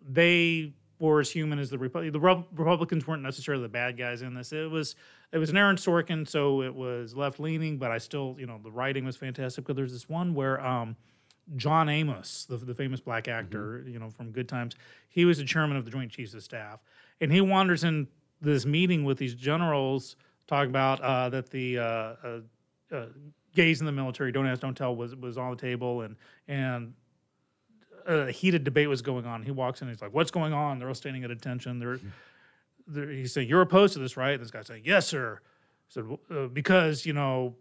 they 0.07 0.73
were 0.99 1.21
as 1.21 1.31
human 1.31 1.59
as 1.59 1.71
the 1.71 1.79
Repu- 1.79 2.13
the 2.13 2.21
Rep- 2.21 2.47
Republicans 2.55 3.07
weren't 3.07 3.23
necessarily 3.23 3.63
the 3.63 3.69
bad 3.69 3.97
guys 3.97 4.23
in 4.23 4.35
this. 4.35 4.53
It 4.53 4.71
was 4.71 4.97
it 5.33 5.39
was 5.39 5.51
an 5.51 5.57
Aaron 5.57 5.77
Sorkin, 5.77 6.27
so 6.29 6.63
it 6.63 6.75
was 6.75 7.15
left 7.15 7.39
leaning, 7.41 7.79
but 7.79 7.91
I 7.91 7.99
still, 7.99 8.37
you 8.39 8.47
know, 8.47 8.59
the 8.63 8.71
writing 8.71 9.05
was 9.05 9.17
fantastic. 9.17 9.67
But 9.67 9.77
there's 9.77 9.93
this 9.93 10.09
one 10.09 10.35
where 10.35 10.65
um, 10.65 10.97
John 11.57 11.89
Amos, 11.89 12.47
the, 12.47 12.57
the 12.57 12.75
famous 12.75 13.01
black 13.01 13.29
actor, 13.29 13.85
you 13.87 13.99
know, 13.99 14.11
from 14.11 14.31
Good 14.31 14.49
Times, 14.49 14.75
he 15.09 15.25
was 15.25 15.39
the 15.39 15.45
chairman 15.45 15.77
of 15.77 15.85
the 15.85 15.91
Joint 15.91 16.11
Chiefs 16.11 16.35
of 16.35 16.43
Staff, 16.43 16.81
and 17.21 17.33
he 17.33 17.41
wanders 17.41 17.85
in 17.85 18.09
this 18.41 18.67
meeting 18.67 19.05
with 19.05 19.19
these 19.19 19.35
generals 19.35 20.17
talking 20.47 20.71
about 20.71 21.01
uh, 21.01 21.29
that 21.31 21.51
the 21.51 21.79
uh, 21.79 21.83
uh, 21.83 22.41
uh, 22.93 23.07
gays 23.55 23.81
in 23.81 23.87
the 23.87 23.93
military 23.93 24.33
don't 24.33 24.47
ask, 24.47 24.61
don't 24.61 24.77
tell 24.77 24.95
was 24.95 25.15
was 25.15 25.39
on 25.39 25.51
the 25.51 25.57
table, 25.57 26.03
and 26.03 26.17
and 26.49 26.93
a 28.07 28.31
heated 28.31 28.65
debate 28.65 28.89
was 28.89 29.03
going 29.03 29.27
on. 29.27 29.43
He 29.43 29.51
walks 29.51 29.83
in, 29.83 29.89
he's 29.89 30.03
like, 30.03 30.13
"What's 30.13 30.31
going 30.31 30.53
on?" 30.53 30.79
They're 30.79 30.89
all 30.89 30.95
standing 30.95 31.25
at 31.25 31.31
attention. 31.31 31.79
They're, 31.79 32.01
they're 32.87 33.09
he's 33.09 33.33
saying, 33.33 33.49
"You're 33.49 33.61
opposed 33.61 33.93
to 33.95 34.01
this, 34.01 34.17
right?" 34.17 34.33
And 34.33 34.43
this 34.43 34.51
guy's 34.51 34.67
saying, 34.67 34.83
"Yes, 34.85 35.07
sir." 35.07 35.41
Said, 35.89 36.05
"Uh, 36.31 36.47
"Because 36.47 37.07
you 37.07 37.13
know." 37.13 37.57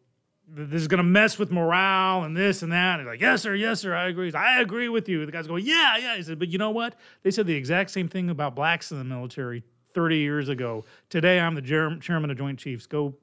This 0.51 0.81
is 0.81 0.87
gonna 0.87 1.03
mess 1.03 1.37
with 1.37 1.51
morale 1.51 2.23
and 2.23 2.35
this 2.35 2.63
and 2.63 2.71
that. 2.71 2.93
And 2.93 3.01
he's 3.01 3.07
like, 3.07 3.21
yes, 3.21 3.43
sir, 3.43 3.53
yes, 3.53 3.81
sir, 3.81 3.93
I 3.93 4.07
agree. 4.07 4.33
I 4.33 4.61
agree 4.61 4.89
with 4.89 5.07
you. 5.07 5.23
The 5.23 5.31
guy's 5.31 5.45
going, 5.45 5.63
yeah, 5.63 5.95
yeah. 5.97 6.15
He 6.15 6.23
said, 6.23 6.39
but 6.39 6.47
you 6.47 6.57
know 6.57 6.71
what? 6.71 6.95
They 7.21 7.29
said 7.29 7.45
the 7.45 7.53
exact 7.53 7.91
same 7.91 8.07
thing 8.07 8.31
about 8.31 8.55
blacks 8.55 8.91
in 8.91 8.97
the 8.97 9.03
military 9.03 9.63
30 9.93 10.17
years 10.17 10.49
ago. 10.49 10.85
Today, 11.09 11.39
I'm 11.39 11.55
the 11.55 11.61
ger- 11.61 11.97
chairman 11.97 12.31
of 12.31 12.37
Joint 12.37 12.59
Chiefs. 12.59 12.85
Go 12.85 13.15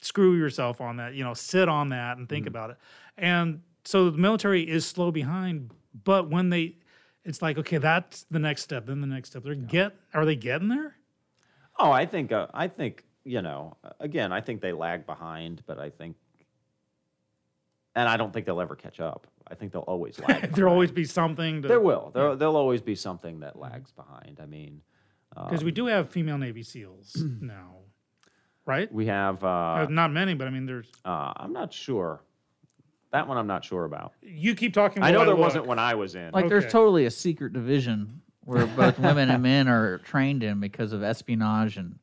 screw 0.00 0.34
yourself 0.36 0.80
on 0.80 0.96
that. 0.96 1.14
You 1.14 1.24
know, 1.24 1.34
sit 1.34 1.68
on 1.68 1.90
that 1.90 2.18
and 2.18 2.28
think 2.28 2.46
about 2.46 2.70
it. 2.70 2.76
And 3.18 3.62
so 3.84 4.10
the 4.10 4.18
military 4.18 4.68
is 4.68 4.86
slow 4.86 5.10
behind, 5.10 5.70
but 6.04 6.30
when 6.30 6.50
they, 6.50 6.76
it's 7.24 7.42
like 7.42 7.58
okay, 7.58 7.78
that's 7.78 8.24
the 8.30 8.38
next 8.38 8.62
step. 8.62 8.86
Then 8.86 9.00
the 9.00 9.06
next 9.06 9.30
step. 9.30 9.42
They're 9.44 9.54
get. 9.54 9.94
Are 10.14 10.24
they 10.24 10.36
getting 10.36 10.68
there? 10.68 10.96
Oh, 11.78 11.90
I 11.90 12.06
think 12.06 12.32
uh, 12.32 12.46
I 12.54 12.68
think 12.68 13.04
you 13.24 13.42
know. 13.42 13.76
Again, 14.00 14.32
I 14.32 14.40
think 14.40 14.60
they 14.60 14.72
lag 14.72 15.06
behind, 15.06 15.62
but 15.66 15.78
I 15.78 15.90
think, 15.90 16.16
and 17.94 18.08
I 18.08 18.16
don't 18.16 18.32
think 18.32 18.46
they'll 18.46 18.60
ever 18.60 18.74
catch 18.74 19.00
up. 19.00 19.26
I 19.46 19.54
think 19.54 19.72
they'll 19.72 19.82
always 19.82 20.18
lag. 20.28 20.54
There'll 20.54 20.72
always 20.72 20.90
be 20.92 21.04
something. 21.04 21.62
To, 21.62 21.68
there 21.68 21.80
will. 21.80 22.10
There, 22.14 22.34
there'll 22.36 22.56
always 22.56 22.80
be 22.80 22.94
something 22.94 23.40
that 23.40 23.58
lags 23.58 23.92
behind. 23.92 24.40
I 24.42 24.46
mean, 24.46 24.80
because 25.34 25.64
we 25.64 25.70
do 25.70 25.86
have 25.86 26.10
female 26.10 26.38
Navy 26.38 26.62
SEAls 26.62 27.16
now, 27.40 27.76
right? 28.66 28.92
we 28.92 29.06
have. 29.06 29.42
Uh, 29.44 29.48
Uh, 29.48 29.86
not 29.90 30.12
many, 30.12 30.34
but 30.34 30.46
I 30.46 30.50
mean, 30.50 30.66
there's. 30.66 30.90
uh, 31.04 31.32
I'm 31.36 31.52
not 31.52 31.72
sure. 31.72 32.22
That 33.12 33.26
one 33.26 33.36
I'm 33.36 33.46
not 33.48 33.64
sure 33.64 33.84
about. 33.84 34.12
You 34.22 34.54
keep 34.54 34.72
talking. 34.72 34.98
About 34.98 35.08
I 35.08 35.10
while 35.10 35.20
know 35.20 35.26
there 35.26 35.34
look. 35.34 35.44
wasn't 35.44 35.66
when 35.66 35.78
I 35.80 35.94
was 35.94 36.14
in. 36.14 36.30
Like 36.32 36.44
Okay. 36.44 36.48
there's 36.48 36.70
totally 36.72 37.06
a 37.06 37.10
secret 37.10 37.52
division 37.52 38.22
where 38.44 38.66
both 38.66 38.98
women 39.08 39.30
and 39.30 39.42
men 39.42 39.66
are 39.68 39.98
trained 39.98 40.42
in 40.44 40.60
because 40.60 40.92
of 40.92 41.02
espionage 41.02 41.76
and 41.76 41.98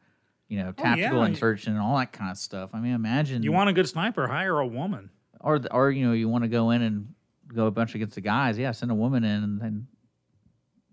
you 0.49 0.58
know 0.62 0.72
tactical 0.74 1.20
Oh, 1.20 1.22
yeah. 1.24 1.28
insertion 1.30 1.74
and 1.74 1.82
all 1.82 1.98
that 1.98 2.12
kind 2.12 2.30
of 2.32 2.38
stuff. 2.38 2.72
I 2.74 2.80
mean, 2.82 2.94
imagine 2.94 3.41
You 3.44 3.54
want 3.54 3.70
a 3.70 3.74
good 3.74 3.88
sniper? 3.88 4.28
Hire 4.28 4.60
a 4.60 4.68
woman. 4.68 5.10
or 5.40 5.60
the- 5.60 5.72
or 5.74 5.91
you 5.91 6.06
know 6.06 6.12
you 6.14 6.28
want 6.28 6.44
to 6.44 6.49
go 6.49 6.72
in 6.72 6.82
and 6.82 7.14
go 7.54 7.68
a 7.68 7.72
bunch 7.72 7.95
against 7.95 8.16
the 8.16 8.22
guys. 8.22 8.58
Yeah, 8.58 8.72
send 8.72 8.91
a 8.91 8.95
woman 8.95 9.24
in 9.24 9.44
and 9.44 9.62
then 9.62 9.88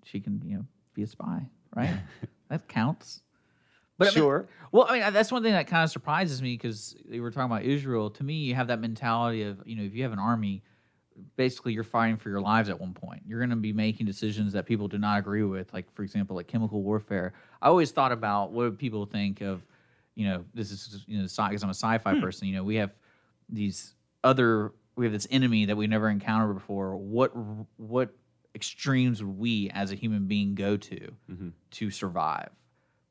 she 0.05 0.21
can 0.21 0.43
you 0.45 0.59
know 0.59 0.67
be 0.95 1.03
a 1.03 1.07
spy, 1.09 1.49
right? 1.75 1.95
that 2.49 2.69
counts. 2.69 3.23
But 3.99 4.09
I 4.09 4.11
mean- 4.11 4.17
sure. 4.17 4.49
well, 4.73 4.87
I 4.89 4.99
mean, 4.99 5.13
that's 5.13 5.31
one 5.31 5.43
thing 5.43 5.53
that 5.53 5.67
kind 5.67 5.85
of 5.85 5.91
surprises 5.91 6.43
me 6.43 6.55
because 6.55 6.97
we 7.09 7.21
were 7.21 7.31
talking 7.31 7.51
about 7.51 7.63
Israel. 7.63 8.11
To 8.11 8.25
me, 8.25 8.35
you 8.35 8.55
have 8.55 8.69
that 8.69 8.81
mentality 8.81 9.43
of, 9.43 9.63
you 9.67 9.77
know, 9.77 9.83
if 9.83 9.95
you 9.95 10.03
have 10.03 10.13
an 10.13 10.19
army, 10.19 10.63
basically 11.37 11.73
you're 11.73 11.85
fighting 11.85 12.17
for 12.17 12.29
your 12.29 12.41
lives 12.41 12.69
at 12.69 12.81
one 12.81 12.93
point. 12.93 13.23
You're 13.27 13.39
going 13.39 13.51
to 13.51 13.57
be 13.57 13.73
making 13.73 14.07
decisions 14.07 14.53
that 14.53 14.67
people 14.67 14.89
do 14.89 14.99
not 14.99 15.19
agree 15.19 15.45
with, 15.45 15.73
like, 15.73 15.93
for 15.95 16.03
example, 16.03 16.37
like 16.37 16.49
chemical 16.49 16.83
warfare. 16.83 17.33
I 17.63 17.69
always 17.69 17.93
thought 17.93 18.13
about 18.13 18.53
what 18.53 18.65
would 18.65 18.79
people 18.79 19.07
think 19.07 19.41
of, 19.41 19.65
you 20.15 20.27
know, 20.27 20.45
this 20.55 20.71
is, 20.71 21.05
you 21.07 21.19
know, 21.19 21.23
because 21.25 21.63
I'm 21.63 21.71
a 21.71 21.75
sci 21.75 21.99
fi 21.99 22.15
hmm. 22.15 22.21
person, 22.21 22.49
you 22.49 22.57
know, 22.57 22.65
we 22.65 22.77
have 22.77 22.93
these 23.49 23.95
other, 24.23 24.73
we 24.97 25.07
have 25.07 25.13
this 25.13 25.27
enemy 25.31 25.67
that 25.67 25.77
we 25.77 25.87
never 25.87 26.09
encountered 26.09 26.55
before. 26.55 26.97
What, 26.97 27.33
what 27.77 28.15
extremes 28.55 29.23
would 29.23 29.39
we 29.39 29.71
as 29.71 29.93
a 29.93 29.95
human 29.95 30.27
being 30.27 30.55
go 30.55 30.77
to 30.77 31.13
mm-hmm. 31.31 31.49
to 31.73 31.91
survive? 31.91 32.51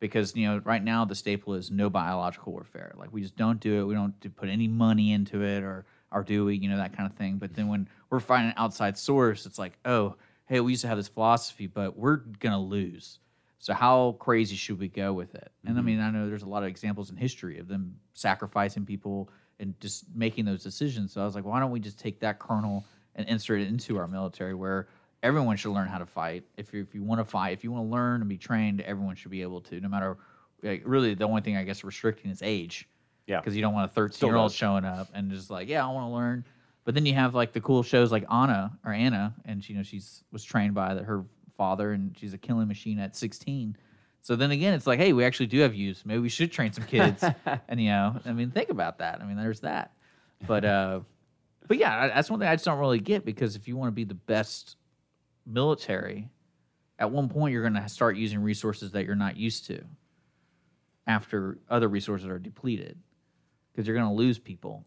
because 0.04 0.36
you 0.36 0.46
know 0.46 0.62
right 0.66 0.84
now 0.84 1.06
the 1.06 1.16
staple 1.16 1.54
is 1.54 1.72
no 1.72 1.90
biological 1.90 2.52
warfare. 2.52 2.94
Like 2.98 3.14
we 3.14 3.22
just 3.22 3.38
don't 3.38 3.62
do 3.62 3.80
it. 3.80 3.86
We 3.86 3.94
don't 3.94 4.36
put 4.36 4.50
any 4.50 4.68
money 4.68 5.14
into 5.14 5.42
it 5.44 5.64
or 5.64 5.86
or 6.12 6.24
do 6.24 6.44
we 6.44 6.58
you 6.58 6.68
know 6.68 6.76
that 6.76 6.92
kind 6.92 7.10
of 7.10 7.18
thing. 7.18 7.38
But 7.38 7.54
then 7.54 7.70
when 7.70 7.88
we're 8.10 8.20
fighting 8.20 8.50
an 8.50 8.54
outside 8.58 8.98
source 8.98 9.46
it's 9.46 9.58
like 9.58 9.80
oh 9.86 10.18
hey 10.46 10.60
we 10.60 10.74
used 10.74 10.82
to 10.82 10.90
have 10.90 10.98
this 10.98 11.08
philosophy 11.08 11.68
but 11.68 11.96
we're 11.98 12.18
gonna 12.18 12.60
lose. 12.60 13.20
So 13.60 13.74
how 13.74 14.18
crazy 14.20 14.58
should 14.58 14.78
we 14.78 14.90
go 14.90 15.14
with 15.14 15.36
it? 15.36 15.50
And 15.66 15.78
i 15.78 15.80
mm-hmm. 15.80 15.86
mean 15.86 16.00
i 16.02 16.12
know 16.12 16.28
there's 16.28 16.44
a 16.44 16.50
lot 16.50 16.64
of 16.64 16.68
examples 16.68 17.10
in 17.10 17.16
history 17.16 17.58
of 17.60 17.70
them 17.70 17.96
sacrificing 18.12 18.86
people 18.86 19.30
and 19.58 19.74
just 19.80 20.04
making 20.14 20.44
those 20.44 20.64
decisions. 20.64 21.14
So 21.14 21.22
i 21.22 21.24
was 21.26 21.34
like 21.34 21.46
why 21.46 21.62
don't 21.62 21.72
we 21.72 21.80
just 21.80 21.98
take 21.98 22.20
that 22.20 22.40
kernel 22.40 22.84
and 23.16 23.26
insert 23.30 23.62
it 23.62 23.70
into 23.70 23.98
our 23.98 24.10
military 24.10 24.54
where 24.54 24.90
everyone 25.24 25.56
should 25.56 25.72
learn 25.72 25.88
how 25.88 25.98
to 25.98 26.06
fight. 26.06 26.44
If 26.58 26.74
you, 26.74 26.82
if 26.82 26.94
you 26.94 27.02
want 27.02 27.20
to 27.20 27.26
fight, 27.26 27.54
if 27.54 27.64
you 27.64 27.72
want 27.72 27.88
to 27.88 27.92
learn 27.92 28.22
and 28.22 28.30
be 28.30 28.38
trained, 28.38 28.82
everyone 28.82 29.16
should 29.16 29.32
be 29.32 29.42
able 29.42 29.62
to. 29.62 29.80
No 29.80 29.88
matter, 29.88 30.18
like, 30.62 30.84
really, 30.86 31.16
the 31.16 31.24
only 31.24 31.42
thing 31.42 31.58
I 31.58 31.64
guess 31.64 31.84
restricting 31.84 32.30
is 32.30 32.42
age. 32.44 32.88
Yeah. 33.26 33.40
Because 33.40 33.56
you 33.56 33.62
don't 33.62 33.74
want 33.74 33.90
a 33.90 33.94
13 33.94 34.28
year 34.28 34.36
old 34.36 34.52
showing 34.52 34.84
up 34.84 35.08
and 35.14 35.32
just 35.32 35.50
like, 35.50 35.70
yeah, 35.70 35.84
I 35.84 35.90
want 35.90 36.10
to 36.10 36.14
learn. 36.14 36.46
But 36.84 36.94
then 36.94 37.06
you 37.06 37.14
have 37.14 37.34
like 37.34 37.54
the 37.54 37.62
cool 37.62 37.82
shows 37.82 38.12
like 38.12 38.26
Anna 38.30 38.78
or 38.86 38.92
Anna, 38.92 39.34
and 39.46 39.64
she, 39.64 39.72
you 39.72 39.80
know 39.80 39.84
she's 39.84 40.26
was 40.34 40.44
trained 40.44 40.74
by 40.74 40.94
the, 40.94 41.04
her 41.04 41.24
father, 41.56 41.94
and 41.94 42.14
she's 42.20 42.34
a 42.34 42.38
killing 42.38 42.68
machine 42.68 43.00
at 43.00 43.16
16. 43.16 43.78
So 44.22 44.36
then 44.36 44.52
again, 44.52 44.74
it's 44.74 44.86
like, 44.86 45.00
hey, 45.00 45.14
we 45.14 45.24
actually 45.24 45.48
do 45.48 45.60
have 45.62 45.74
use. 45.74 46.04
Maybe 46.06 46.20
we 46.20 46.28
should 46.28 46.52
train 46.52 46.74
some 46.74 46.84
kids. 46.84 47.24
and 47.70 47.82
you 47.82 47.90
know, 47.90 48.20
I 48.26 48.34
mean, 48.34 48.52
think 48.52 48.70
about 48.70 48.98
that. 48.98 49.22
I 49.22 49.26
mean, 49.26 49.38
there's 49.38 49.62
that. 49.62 49.94
But 50.46 50.66
uh, 50.66 51.00
but 51.70 51.78
yeah, 51.78 52.10
that's 52.10 52.30
one 52.30 52.42
thing 52.42 52.50
I 52.50 52.56
just 52.56 52.66
don't 52.66 52.80
really 52.80 53.00
get 53.00 53.24
because 53.24 53.56
if 53.56 53.70
you 53.70 53.78
want 53.78 53.88
to 53.88 53.94
be 53.94 54.04
the 54.04 54.14
best 54.14 54.76
military, 55.46 56.30
at 57.00 57.12
one 57.12 57.30
point 57.30 57.54
you're 57.54 57.68
going 57.68 57.82
to 57.82 57.90
start 57.90 58.16
using 58.16 58.42
resources 58.42 58.92
that 58.92 59.06
you're 59.06 59.16
not 59.16 59.38
used 59.38 59.66
to 59.68 59.84
after 61.08 61.58
other 61.70 61.88
resources 61.88 62.28
are 62.28 62.40
depleted 62.40 62.98
because 63.72 63.88
you're 63.88 63.96
going 63.96 64.08
to 64.08 64.14
lose 64.14 64.40
people. 64.40 64.86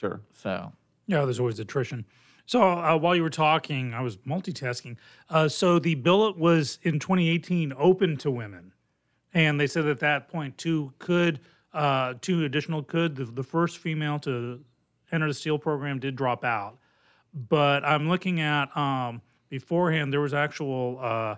Sure. 0.00 0.20
So 0.32 0.72
Yeah, 1.06 1.24
there's 1.24 1.40
always 1.40 1.58
attrition. 1.58 2.04
So 2.46 2.62
uh, 2.62 2.96
while 2.96 3.16
you 3.16 3.22
were 3.22 3.30
talking, 3.30 3.92
I 3.92 4.00
was 4.00 4.18
multitasking. 4.18 4.96
Uh, 5.28 5.48
so 5.48 5.78
the 5.78 5.96
billet 5.96 6.38
was 6.38 6.78
in 6.82 6.98
2018 7.00 7.72
open 7.76 8.16
to 8.18 8.30
women, 8.30 8.72
and 9.34 9.58
they 9.58 9.66
said 9.66 9.86
at 9.86 9.98
that 10.00 10.28
point 10.28 10.56
two 10.56 10.92
could, 10.98 11.40
uh, 11.74 12.14
two 12.20 12.44
additional 12.44 12.82
could. 12.82 13.16
The, 13.16 13.24
the 13.24 13.42
first 13.42 13.78
female 13.78 14.20
to 14.20 14.60
enter 15.10 15.26
the 15.26 15.34
SEAL 15.34 15.58
program 15.58 15.98
did 15.98 16.14
drop 16.14 16.44
out, 16.44 16.78
but 17.34 17.84
I'm 17.84 18.08
looking 18.08 18.40
at 18.40 18.74
um, 18.76 19.22
beforehand 19.48 20.12
there 20.12 20.20
was 20.20 20.34
actual 20.34 20.98
uh, 21.00 21.36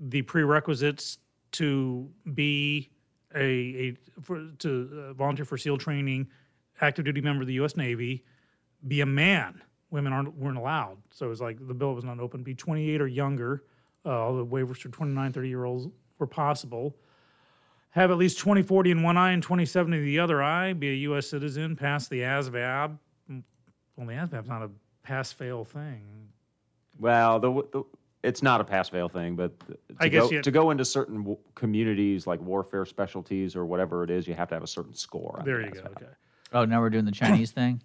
the 0.00 0.22
prerequisites 0.22 1.18
to 1.52 2.08
be 2.34 2.90
a, 3.34 3.40
a 3.40 3.96
for, 4.20 4.50
to 4.58 5.06
uh, 5.10 5.12
volunteer 5.14 5.44
for 5.44 5.56
SEAL 5.56 5.78
training, 5.78 6.28
active 6.80 7.04
duty 7.04 7.20
member 7.20 7.42
of 7.42 7.46
the 7.46 7.54
U.S. 7.54 7.76
Navy, 7.76 8.24
be 8.88 9.00
a 9.00 9.06
man. 9.06 9.62
Women 9.90 10.12
aren't 10.12 10.34
weren't 10.36 10.58
allowed. 10.58 10.98
So 11.10 11.26
it 11.26 11.28
was 11.28 11.40
like 11.40 11.66
the 11.66 11.74
bill 11.74 11.94
was 11.94 12.04
not 12.04 12.18
open. 12.18 12.42
Be 12.42 12.54
28 12.54 13.00
or 13.00 13.06
younger. 13.06 13.64
Uh, 14.04 14.10
all 14.10 14.36
the 14.36 14.44
waivers 14.44 14.78
for 14.78 14.88
29, 14.88 15.32
30 15.32 15.48
year 15.48 15.64
olds 15.64 15.86
were 16.18 16.26
possible. 16.26 16.96
Have 17.90 18.10
at 18.10 18.16
least 18.16 18.38
2040 18.38 18.90
in 18.90 19.02
one 19.02 19.18
eye 19.18 19.32
and 19.32 19.42
2070 19.42 19.98
in 19.98 20.04
the 20.04 20.18
other 20.18 20.42
eye. 20.42 20.72
Be 20.72 20.88
a 20.88 20.94
U.S. 20.94 21.28
citizen. 21.28 21.76
Pass 21.76 22.08
the 22.08 22.20
ASVAB. 22.20 22.98
Mm, 23.30 23.42
Well, 23.96 24.06
the 24.06 24.14
ASVAB's 24.14 24.48
not 24.48 24.62
a 24.62 24.70
pass 25.02 25.30
fail 25.30 25.64
thing. 25.64 26.02
Well, 27.02 27.40
the, 27.40 27.52
the 27.72 27.82
it's 28.22 28.40
not 28.42 28.60
a 28.60 28.64
pass 28.64 28.88
fail 28.88 29.08
thing, 29.08 29.34
but 29.34 29.58
to 29.66 29.76
I 29.98 30.06
guess 30.08 30.22
go, 30.22 30.30
you- 30.30 30.42
to 30.42 30.50
go 30.52 30.70
into 30.70 30.84
certain 30.84 31.18
w- 31.18 31.38
communities 31.56 32.24
like 32.26 32.40
warfare 32.40 32.86
specialties 32.86 33.56
or 33.56 33.66
whatever 33.66 34.04
it 34.04 34.10
is, 34.10 34.28
you 34.28 34.34
have 34.34 34.48
to 34.50 34.54
have 34.54 34.62
a 34.62 34.66
certain 34.68 34.94
score. 34.94 35.36
on 35.40 35.44
There 35.44 35.58
the 35.58 35.64
you 35.64 35.70
go. 35.72 35.80
ASVAB. 35.80 35.96
Okay. 35.96 36.06
oh, 36.52 36.64
now 36.64 36.80
we're 36.80 36.90
doing 36.90 37.04
the 37.04 37.10
Chinese 37.10 37.50
thing. 37.50 37.82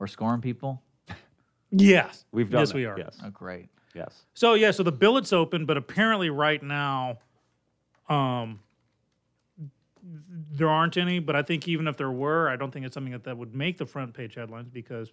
We're 0.00 0.08
scoring 0.08 0.40
people. 0.40 0.82
Yes. 1.70 2.24
We've 2.32 2.50
done 2.50 2.62
Yes, 2.62 2.68
that, 2.70 2.74
we 2.76 2.84
are. 2.86 2.98
Yes. 2.98 3.18
Oh, 3.24 3.30
great. 3.30 3.68
Yes. 3.94 4.24
So 4.34 4.54
yeah, 4.54 4.72
so 4.72 4.82
the 4.82 4.90
billet's 4.92 5.32
open, 5.32 5.64
but 5.64 5.76
apparently 5.76 6.28
right 6.28 6.60
now, 6.62 7.18
um, 8.08 8.58
there 10.50 10.68
aren't 10.68 10.96
any. 10.96 11.18
But 11.20 11.36
I 11.36 11.42
think 11.42 11.68
even 11.68 11.86
if 11.86 11.96
there 11.96 12.10
were, 12.10 12.48
I 12.48 12.56
don't 12.56 12.72
think 12.72 12.84
it's 12.84 12.94
something 12.94 13.12
that, 13.12 13.24
that 13.24 13.38
would 13.38 13.54
make 13.54 13.78
the 13.78 13.86
front 13.86 14.12
page 14.12 14.34
headlines 14.34 14.68
because 14.68 15.12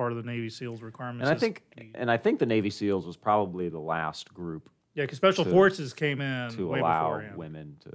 part 0.00 0.12
of 0.12 0.16
the 0.16 0.24
Navy 0.24 0.48
SEALs 0.48 0.80
requirements. 0.80 1.28
And 1.28 1.36
I 1.36 1.38
think 1.38 1.62
and 1.94 2.10
I 2.10 2.16
think 2.16 2.38
the 2.38 2.46
Navy 2.46 2.70
SEALs 2.70 3.06
was 3.06 3.18
probably 3.18 3.68
the 3.68 3.78
last 3.78 4.32
group 4.32 4.70
yeah, 4.94 5.04
because 5.04 5.18
Special 5.18 5.44
to- 5.44 5.50
Forces 5.50 5.92
came 5.92 6.22
in 6.22 6.50
to 6.52 6.68
way 6.68 6.80
allow 6.80 7.08
beforehand. 7.08 7.36
women 7.36 7.76
to 7.80 7.90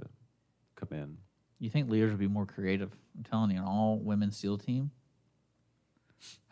come 0.76 0.96
in. 0.96 1.16
You 1.58 1.68
think 1.68 1.90
leaders 1.90 2.12
would 2.12 2.20
be 2.20 2.28
more 2.28 2.46
creative? 2.46 2.92
I'm 3.16 3.24
telling 3.24 3.50
you, 3.50 3.56
an 3.56 3.64
all 3.64 3.98
women 3.98 4.30
SEAL 4.30 4.58
team 4.58 4.92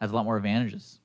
has 0.01 0.11
a 0.11 0.15
lot 0.17 0.25
more 0.25 0.37
advantages. 0.37 0.99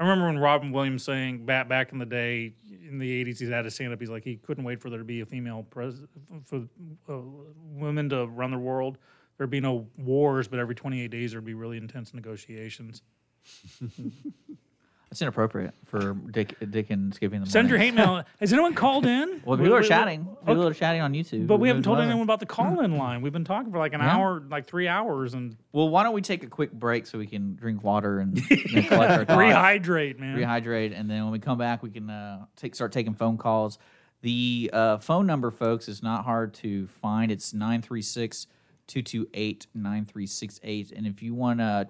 I 0.00 0.02
remember 0.02 0.26
when 0.26 0.38
Robin 0.38 0.72
Williams 0.72 1.04
saying 1.04 1.46
back 1.46 1.68
back 1.68 1.92
in 1.92 1.98
the 1.98 2.06
day 2.06 2.54
in 2.68 2.98
the 2.98 3.24
'80s, 3.24 3.38
he 3.38 3.48
had 3.48 3.62
to 3.62 3.70
stand 3.70 3.92
up. 3.92 4.00
He's 4.00 4.10
like 4.10 4.24
he 4.24 4.34
couldn't 4.34 4.64
wait 4.64 4.80
for 4.80 4.90
there 4.90 4.98
to 4.98 5.04
be 5.04 5.20
a 5.20 5.26
female 5.26 5.62
pres 5.62 6.02
for 6.44 6.62
uh, 7.08 7.20
women 7.72 8.08
to 8.08 8.26
run 8.26 8.50
the 8.50 8.58
world. 8.58 8.98
There'd 9.38 9.48
be 9.48 9.60
no 9.60 9.86
wars, 9.96 10.48
but 10.48 10.58
every 10.58 10.74
28 10.74 11.08
days 11.08 11.30
there'd 11.30 11.44
be 11.44 11.54
really 11.54 11.76
intense 11.76 12.12
negotiations. 12.12 13.02
That's 15.10 15.20
inappropriate 15.20 15.74
for 15.84 16.14
Dick, 16.14 16.54
Dick 16.70 16.88
and 16.88 17.14
Skippy 17.14 17.36
in 17.36 17.44
the 17.44 17.50
Send 17.50 17.68
your 17.68 17.76
morning. 17.78 17.96
hate 17.98 18.06
mail. 18.06 18.24
Has 18.40 18.50
anyone 18.50 18.72
called 18.72 19.04
in? 19.04 19.42
Well, 19.44 19.58
We- 19.58 19.64
people 19.64 19.76
are 19.76 19.82
we- 19.82 19.86
chatting. 19.88 20.24
People 20.46 20.66
are 20.66 20.72
chatting 20.72 21.02
on 21.02 21.12
YouTube. 21.12 21.46
But 21.46 21.58
we 21.60 21.68
haven't 21.68 21.82
told 21.82 21.98
anyone 21.98 22.22
about 22.22 22.40
the 22.40 22.46
call-in 22.56 22.96
line. 22.96 23.20
We've 23.20 23.32
been 23.32 23.44
talking 23.44 23.70
for 23.70 23.76
like 23.78 23.92
an 23.92 24.00
Yeah. 24.00 24.16
hour, 24.16 24.42
like 24.48 24.64
three 24.66 24.88
hours, 24.88 25.34
and 25.34 25.54
Well, 25.72 25.90
why 25.90 26.02
don't 26.02 26.14
we 26.14 26.22
take 26.22 26.42
a 26.44 26.46
quick 26.46 26.72
break 26.72 27.06
so 27.06 27.18
we 27.18 27.26
can 27.26 27.56
drink 27.56 27.84
water 27.84 28.20
and, 28.20 28.38
and 28.38 28.86
collect 28.88 28.92
our 28.92 29.24
thoughts, 29.26 29.32
rehydrate, 29.32 30.18
man. 30.18 30.34
rehydrate, 30.38 30.98
and 30.98 31.10
then 31.10 31.24
when 31.24 31.32
we 31.32 31.38
come 31.40 31.58
back, 31.58 31.82
we 31.82 31.90
can 31.90 32.08
uh, 32.08 32.46
take 32.56 32.74
start 32.74 32.90
taking 32.92 33.12
phone 33.12 33.36
calls. 33.36 33.78
The 34.22 34.70
uh, 34.72 34.96
phone 34.96 35.26
number, 35.26 35.50
folks, 35.50 35.88
is 35.88 36.02
not 36.02 36.24
hard 36.24 36.54
to 36.54 36.86
find. 36.86 37.30
It's 37.30 37.52
936 37.52 38.46
228 38.86 39.66
9368. 39.74 40.92
And 40.92 41.06
if 41.06 41.22
you 41.22 41.34
want 41.34 41.58
to 41.58 41.88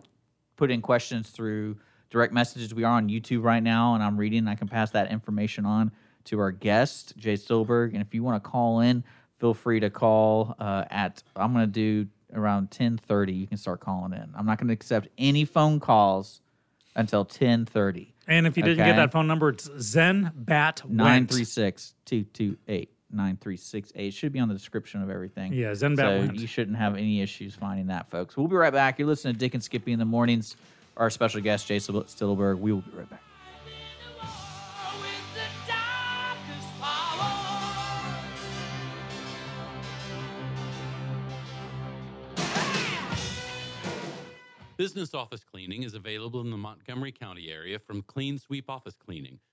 put 0.62 0.70
in 0.70 0.80
questions 0.80 1.30
through 1.30 1.76
direct 2.08 2.32
messages, 2.32 2.72
we 2.72 2.84
are 2.84 2.92
on 2.92 3.08
YouTube 3.08 3.42
right 3.42 3.64
now, 3.64 3.94
and 3.94 4.02
I'm 4.04 4.16
reading. 4.16 4.46
I 4.46 4.54
can 4.54 4.68
pass 4.68 4.92
that 4.92 5.10
information 5.10 5.66
on 5.66 5.90
to 6.26 6.38
our 6.38 6.52
guest, 6.52 7.16
Jay 7.16 7.34
Stillberg. 7.34 7.94
And 7.94 8.00
if 8.00 8.14
you 8.14 8.22
want 8.22 8.40
to 8.40 8.48
call 8.48 8.78
in, 8.78 9.02
feel 9.40 9.54
free 9.54 9.80
to 9.80 9.90
call 9.90 10.54
uh, 10.60 10.84
at, 10.88 11.24
I'm 11.34 11.52
going 11.52 11.66
to 11.66 11.72
do 11.72 12.08
around 12.32 12.66
1030. 12.66 13.32
You 13.32 13.48
can 13.48 13.56
start 13.56 13.80
calling 13.80 14.12
in. 14.12 14.32
I'm 14.36 14.46
not 14.46 14.58
going 14.58 14.68
to 14.68 14.72
accept 14.72 15.08
any 15.18 15.44
phone 15.44 15.80
calls 15.80 16.40
until 16.94 17.22
1030. 17.22 18.14
And 18.28 18.46
if 18.46 18.56
you 18.56 18.62
didn't 18.62 18.86
get 18.86 18.94
that 18.94 19.10
phone 19.10 19.26
number, 19.26 19.48
it's 19.48 19.68
Zen 19.80 20.30
Bat 23.12 23.22
Went. 23.22 23.44
936 23.44 23.92
228 23.92 24.04
9368. 24.04 24.14
Should 24.14 24.32
be 24.32 24.38
on 24.40 24.48
the 24.48 24.54
description 24.54 25.02
of 25.02 25.10
everything. 25.10 25.52
Yeah, 25.52 25.74
Zen 25.74 25.94
Bat 25.94 26.04
So 26.04 26.18
Went. 26.26 26.38
you 26.40 26.46
shouldn't 26.46 26.76
have 26.78 26.96
any 26.96 27.20
issues 27.20 27.54
finding 27.54 27.86
that, 27.88 28.10
folks. 28.10 28.36
We'll 28.36 28.48
be 28.48 28.56
right 28.56 28.72
back. 28.72 28.98
You're 28.98 29.08
listening 29.08 29.34
to 29.34 29.38
Dick 29.40 29.54
and 29.54 29.62
Skippy 29.62 29.92
in 29.92 29.98
the 29.98 30.04
mornings. 30.04 30.56
Our 30.96 31.10
special 31.10 31.40
guest, 31.40 31.66
Jay 31.66 31.78
Still- 31.78 32.02
Stillberg. 32.04 32.58
We 32.58 32.72
will 32.72 32.82
be 32.82 32.90
right 32.96 33.08
back. 33.08 33.22
with 35.00 35.34
the 35.34 35.72
darkest 35.72 36.80
power. 36.80 37.38
Business 44.76 45.14
office 45.14 45.44
cleaning 45.44 45.82
is 45.82 45.94
available 45.94 46.40
in 46.40 46.50
the 46.50 46.56
Montgomery 46.56 47.12
County 47.12 47.50
area 47.50 47.78
from 47.78 48.02
Clean 48.02 48.38
Sweep 48.38 48.68
Office 48.68 48.94
Cleaning, 48.96 49.38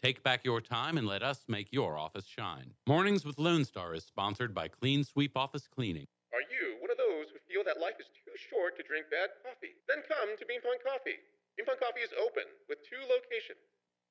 Take 0.00 0.24
back 0.24 0.48
your 0.48 0.64
time 0.64 0.96
and 0.96 1.04
let 1.04 1.20
us 1.20 1.44
make 1.44 1.68
your 1.76 2.00
office 2.00 2.24
shine. 2.24 2.72
Mornings 2.88 3.20
with 3.20 3.36
Lone 3.36 3.68
Star 3.68 3.92
is 3.92 4.00
sponsored 4.00 4.56
by 4.56 4.64
Clean 4.64 5.04
Sweep 5.04 5.36
Office 5.36 5.68
Cleaning. 5.68 6.08
Are 6.32 6.40
you 6.48 6.80
one 6.80 6.88
of 6.88 6.96
those 6.96 7.28
who 7.28 7.36
feel 7.44 7.60
that 7.68 7.76
life 7.84 8.00
is 8.00 8.08
too 8.08 8.32
short 8.48 8.80
to 8.80 8.82
drink 8.88 9.12
bad 9.12 9.28
coffee? 9.44 9.76
Then 9.92 10.00
come 10.08 10.40
to 10.40 10.48
Bean 10.48 10.64
Pong 10.64 10.80
Coffee. 10.80 11.20
Bean 11.52 11.68
Pong 11.68 11.76
Coffee 11.76 12.00
is 12.00 12.16
open 12.16 12.48
with 12.64 12.80
two 12.80 12.96
locations. 13.12 13.60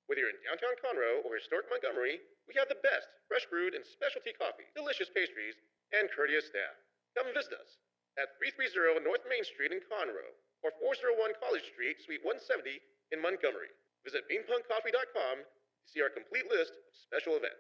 Whether 0.06 0.30
you're 0.30 0.34
in 0.38 0.38
downtown 0.45 0.78
Conroe 0.78 1.26
or 1.26 1.34
historic 1.34 1.66
Montgomery, 1.74 2.22
we 2.45 2.53
have 2.53 2.70
the 2.70 2.78
best 2.86 3.10
fresh 3.26 3.49
brewed 3.49 3.74
and 3.74 3.82
specialty 3.82 4.38
coffee, 4.38 4.70
delicious 4.78 5.10
pastries, 5.10 5.57
and 5.90 6.06
courteous 6.14 6.53
staff. 6.53 6.78
Come 7.18 7.34
visit 7.34 7.57
us 7.57 7.82
at 8.22 8.38
330 8.38 9.02
North 9.02 9.26
Main 9.26 9.41
Street 9.41 9.74
in 9.74 9.82
Conroe 9.90 10.38
or 10.61 10.70
401 10.78 11.34
College 11.41 11.66
Street, 11.66 11.98
Suite 11.98 12.22
170 12.22 12.78
in 13.10 13.18
Montgomery. 13.18 13.74
Visit 14.06 14.30
beanpongcoffee.com 14.30 15.38
to 15.41 15.59
see 15.94 16.02
our 16.02 16.10
complete 16.10 16.49
list 16.49 16.72
of 16.72 16.78
special 16.94 17.34
events. 17.34 17.56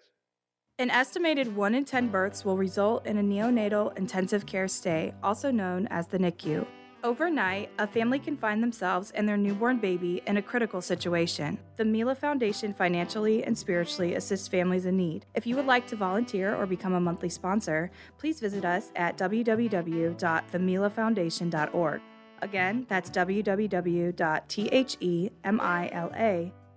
An 0.77 0.89
estimated 0.89 1.55
1 1.55 1.75
in 1.75 1.83
10 1.83 2.07
births 2.07 2.45
will 2.45 2.55
result 2.55 3.05
in 3.05 3.17
a 3.17 3.23
neonatal 3.23 3.97
intensive 3.97 4.45
care 4.45 4.69
stay, 4.69 5.13
also 5.21 5.51
known 5.51 5.87
as 5.87 6.07
the 6.07 6.17
NICU. 6.17 6.65
Overnight, 7.03 7.69
a 7.79 7.87
family 7.87 8.19
can 8.19 8.37
find 8.37 8.61
themselves 8.61 9.09
and 9.11 9.27
their 9.27 9.37
newborn 9.37 9.77
baby 9.77 10.21
in 10.27 10.37
a 10.37 10.41
critical 10.41 10.81
situation. 10.81 11.57
The 11.77 11.85
Mila 11.85 12.15
Foundation 12.15 12.73
financially 12.73 13.41
and 13.43 13.57
spiritually 13.57 14.15
assists 14.15 14.49
families 14.49 14.85
in 14.85 14.97
need. 14.97 15.25
If 15.33 15.47
you 15.47 15.55
would 15.55 15.65
like 15.65 15.87
to 15.87 15.95
volunteer 15.95 16.53
or 16.55 16.65
become 16.65 16.93
a 16.93 16.99
monthly 16.99 17.29
sponsor, 17.29 17.89
please 18.17 18.41
visit 18.41 18.65
us 18.65 18.91
at 18.97 19.17
www.themilafoundation.org. 19.17 22.01
Again, 22.41 22.85
that's 22.89 23.09
www.themila 23.09 24.11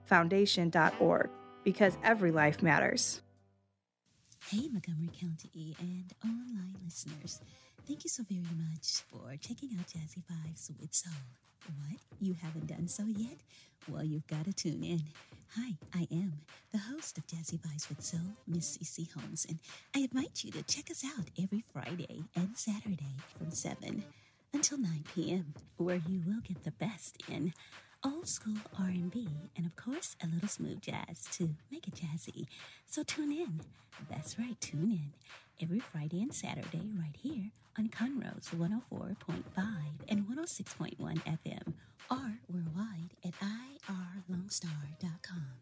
foundation.org 0.04 1.30
because 1.64 1.96
every 2.02 2.30
life 2.30 2.62
matters. 2.62 3.20
Hey, 4.48 4.68
Montgomery 4.68 5.10
County 5.18 5.76
and 5.78 6.12
online 6.24 6.76
listeners. 6.84 7.40
Thank 7.86 8.04
you 8.04 8.10
so 8.10 8.22
very 8.28 8.40
much 8.40 9.02
for 9.10 9.36
checking 9.40 9.70
out 9.78 9.86
Jazzy 9.86 10.22
Vibes 10.30 10.70
with 10.80 10.94
Soul. 10.94 11.12
What? 11.78 11.98
You 12.20 12.34
haven't 12.42 12.66
done 12.66 12.88
so 12.88 13.04
yet? 13.06 13.38
Well, 13.88 14.04
you've 14.04 14.26
got 14.26 14.44
to 14.44 14.52
tune 14.52 14.82
in. 14.82 15.02
Hi, 15.56 15.74
I 15.94 16.08
am 16.10 16.32
the 16.72 16.78
host 16.78 17.18
of 17.18 17.26
Jazzy 17.26 17.58
Vibes 17.58 17.88
with 17.88 18.02
Soul, 18.02 18.20
Miss 18.46 18.78
CC 18.78 19.12
Holmes, 19.12 19.46
and 19.48 19.58
I 19.94 20.00
invite 20.00 20.44
you 20.44 20.50
to 20.52 20.62
check 20.62 20.90
us 20.90 21.04
out 21.04 21.26
every 21.40 21.64
Friday 21.72 22.24
and 22.34 22.56
Saturday 22.56 23.16
from 23.38 23.50
7 23.50 24.02
until 24.54 24.78
9 24.78 25.04
p.m., 25.14 25.54
where 25.76 26.00
you 26.08 26.22
will 26.26 26.40
get 26.40 26.64
the 26.64 26.70
best 26.72 27.22
in 27.28 27.52
old 28.04 28.28
school 28.28 28.56
R&B 28.78 29.28
and 29.56 29.66
of 29.66 29.76
course 29.76 30.16
a 30.22 30.26
little 30.26 30.48
smooth 30.48 30.80
jazz 30.80 31.26
to 31.32 31.50
make 31.70 31.86
it 31.86 31.94
jazzy. 31.94 32.46
So 32.86 33.02
tune 33.02 33.32
in. 33.32 33.60
That's 34.10 34.38
right, 34.38 34.58
tune 34.60 34.90
in 34.90 35.12
every 35.62 35.80
Friday 35.80 36.22
and 36.22 36.34
Saturday 36.34 36.90
right 36.98 37.16
here 37.16 37.50
on 37.78 37.88
Conroe's 37.88 38.48
104.5 38.54 39.44
and 40.08 40.26
106.1 40.26 40.96
FM 40.98 41.74
or 42.10 42.38
worldwide 42.48 43.10
at 43.24 43.34
irlonestar.com. 43.40 45.61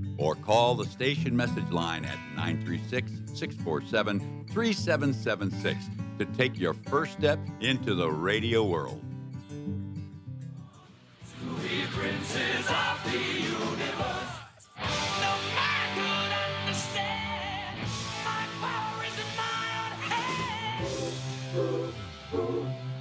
or 0.21 0.35
call 0.35 0.75
the 0.75 0.85
station 0.85 1.35
message 1.35 1.69
line 1.71 2.05
at 2.05 2.17
936 2.35 3.11
647 3.33 4.45
3776 4.51 5.89
to 6.19 6.25
take 6.37 6.59
your 6.59 6.73
first 6.73 7.13
step 7.13 7.39
into 7.59 7.95
the 7.95 8.07
radio 8.07 8.63
world. 8.63 9.03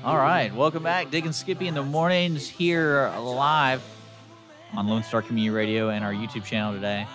All 0.02 0.16
right, 0.16 0.54
welcome 0.54 0.82
back. 0.82 1.10
Dick 1.10 1.26
and 1.26 1.34
Skippy 1.34 1.68
in 1.68 1.74
the 1.74 1.82
mornings 1.82 2.48
here 2.48 3.12
live 3.18 3.82
on 4.74 4.88
Lone 4.88 5.02
Star 5.02 5.22
Community 5.22 5.50
Radio 5.54 5.90
and 5.90 6.04
our 6.04 6.12
YouTube 6.12 6.44
channel 6.44 6.72
today. 6.72 7.06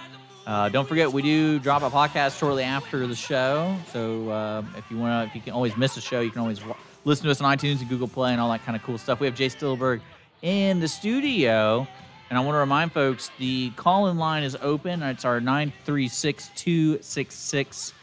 Uh, 0.46 0.70
don't 0.70 0.88
forget, 0.88 1.12
we 1.12 1.22
do 1.22 1.58
drop 1.60 1.82
a 1.82 1.90
podcast 1.90 2.38
shortly 2.38 2.64
after 2.64 3.08
the 3.08 3.16
show. 3.16 3.76
So 3.92 4.30
uh, 4.30 4.64
if 4.78 4.90
you 4.92 4.98
want 4.98 5.24
to, 5.26 5.30
if 5.30 5.36
you 5.36 5.42
can 5.42 5.54
always 5.54 5.76
miss 5.76 5.98
a 5.98 6.02
show, 6.02 6.22
you 6.22 6.30
can 6.30 6.42
always 6.42 6.64
wa- 6.64 6.76
listen 7.04 7.26
to 7.26 7.32
us 7.32 7.42
on 7.42 7.58
iTunes 7.58 7.80
and 7.80 7.90
Google 7.90 8.08
Play 8.08 8.32
and 8.32 8.40
all 8.40 8.52
that 8.52 8.64
kind 8.64 8.76
of 8.76 8.84
cool 8.84 8.98
stuff. 8.98 9.20
We 9.20 9.26
have 9.26 9.36
Jay 9.36 9.48
Stillberg 9.48 10.02
in 10.42 10.80
the 10.80 10.88
studio. 10.88 11.88
And 12.30 12.40
I 12.40 12.42
want 12.42 12.56
to 12.56 12.60
remind 12.60 12.92
folks 12.92 13.32
the 13.38 13.72
call 13.72 14.08
in 14.08 14.18
line 14.18 14.44
is 14.44 14.58
open. 14.62 15.02
It's 15.04 15.26
our 15.26 15.40
936 15.40 16.50
266 16.56 17.94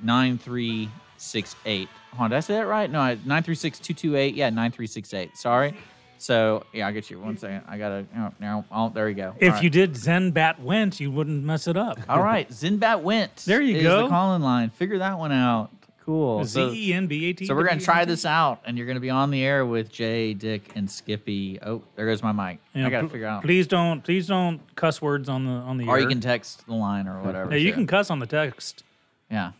9368. 0.00 1.88
Hold 2.12 2.24
on, 2.24 2.30
did 2.30 2.36
I 2.36 2.40
say 2.40 2.54
that 2.54 2.66
right? 2.66 2.90
No, 2.90 2.98
936 2.98 3.78
228. 3.78 4.34
Yeah, 4.34 4.50
9368. 4.50 5.36
Sorry. 5.36 5.74
So, 6.22 6.64
yeah, 6.72 6.86
I'll 6.86 6.92
get 6.92 7.10
you 7.10 7.18
one 7.18 7.36
second. 7.36 7.62
I 7.66 7.78
got 7.78 7.88
to, 7.88 8.06
oh, 8.16 8.32
now, 8.38 8.64
oh, 8.70 8.88
there 8.90 9.08
you 9.08 9.14
go. 9.16 9.34
If 9.40 9.48
All 9.48 9.54
right. 9.56 9.64
you 9.64 9.70
did 9.70 9.96
Zen 9.96 10.30
Bat 10.30 10.60
Went, 10.62 11.00
you 11.00 11.10
wouldn't 11.10 11.42
mess 11.42 11.66
it 11.66 11.76
up. 11.76 11.98
All 12.08 12.22
right, 12.22 12.48
Zinbat 12.48 13.02
went. 13.02 13.34
There 13.38 13.60
you 13.60 13.78
is 13.78 13.82
go. 13.82 14.02
The 14.04 14.08
calling 14.08 14.40
line. 14.42 14.70
Figure 14.70 14.98
that 14.98 15.18
one 15.18 15.32
out. 15.32 15.70
Cool. 16.04 16.44
Z 16.44 16.50
So, 16.52 16.72
E 16.72 16.92
N 16.92 17.06
B 17.06 17.26
A 17.26 17.32
T. 17.32 17.46
so 17.46 17.54
we're 17.54 17.62
gonna 17.66 17.80
try 17.80 18.04
this 18.04 18.24
out, 18.26 18.60
and 18.64 18.76
you're 18.76 18.86
gonna 18.88 18.98
be 19.00 19.10
on 19.10 19.30
the 19.30 19.42
air 19.44 19.64
with 19.66 19.90
Jay, 19.92 20.34
Dick, 20.34 20.70
and 20.74 20.90
Skippy. 20.90 21.58
Oh, 21.64 21.82
there 21.96 22.06
goes 22.06 22.22
my 22.22 22.32
mic. 22.32 22.58
I 22.74 22.88
gotta 22.90 23.08
figure 23.08 23.26
out. 23.26 23.42
Please 23.42 23.66
don't, 23.68 24.00
please 24.02 24.26
don't 24.26 24.60
cuss 24.74 25.00
words 25.02 25.28
on 25.28 25.44
the 25.44 25.50
on 25.52 25.76
the 25.76 25.86
Or 25.86 25.96
air. 25.96 26.02
you 26.02 26.08
can 26.08 26.20
text 26.20 26.66
the 26.66 26.74
line 26.74 27.06
or 27.06 27.20
whatever. 27.22 27.50
Yeah, 27.52 27.58
you 27.58 27.70
too. 27.70 27.74
can 27.76 27.86
cuss 27.86 28.10
on 28.10 28.18
the 28.18 28.26
text. 28.26 28.82
Yeah. 29.30 29.52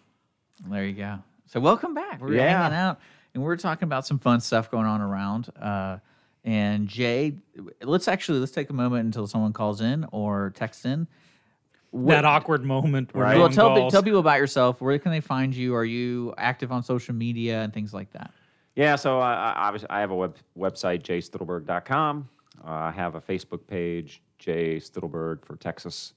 There 0.69 0.85
you 0.85 0.95
go. 0.95 1.19
So 1.47 1.61
welcome 1.61 1.95
back. 1.95 2.21
We're 2.21 2.35
Yeah. 2.35 2.61
hanging 2.63 2.77
out 2.77 3.01
and 3.35 3.43
we're 3.43 3.57
talking 3.57 3.85
about 3.87 4.05
some 4.07 4.19
fun 4.19 4.41
stuff 4.41 4.69
going 4.71 4.87
on 4.87 5.01
around. 5.01 5.49
Uh, 5.61 5.99
and 6.45 6.89
Jay, 6.89 7.37
let's 7.83 8.09
actually 8.09 8.39
let's 8.41 8.53
take 8.53 8.71
a 8.71 8.73
moment 8.73 9.07
until 9.07 9.27
someone 9.27 9.53
calls 9.53 9.81
in 9.81 10.07
or 10.13 10.51
texts 10.57 10.85
in. 10.85 11.07
What- 11.91 12.13
that 12.15 12.25
awkward 12.25 12.65
moment 12.65 13.15
where 13.15 13.25
Right. 13.25 13.37
well, 13.39 13.51
tell, 13.51 13.69
calls. 13.77 13.93
tell 13.93 14.03
people 14.03 14.21
about 14.21 14.39
yourself. 14.39 14.81
Where 14.81 14.99
can 14.99 15.13
they 15.13 15.21
find 15.21 15.55
you? 15.55 15.75
Are 15.75 15.85
you 15.85 16.33
active 16.39 16.73
on 16.73 16.83
social 16.83 17.15
media 17.15 17.63
and 17.63 17.73
things 17.73 17.93
like 17.93 18.11
that? 18.13 18.33
Yeah, 18.75 18.97
so 18.97 19.21
I, 19.21 19.35
I, 19.35 19.53
obviously 19.67 19.91
I 19.91 20.01
have 20.01 20.11
a 20.11 20.15
web, 20.15 20.37
website, 20.59 21.03
jaystittleburg.com. 21.03 22.29
Uh, 22.65 22.71
I 22.71 22.91
have 22.93 23.15
a 23.17 23.21
Facebook 23.21 23.67
page, 23.67 24.23
Jay 24.39 24.77
Stittleburg 24.77 25.45
for 25.45 25.57
Texas. 25.57 26.15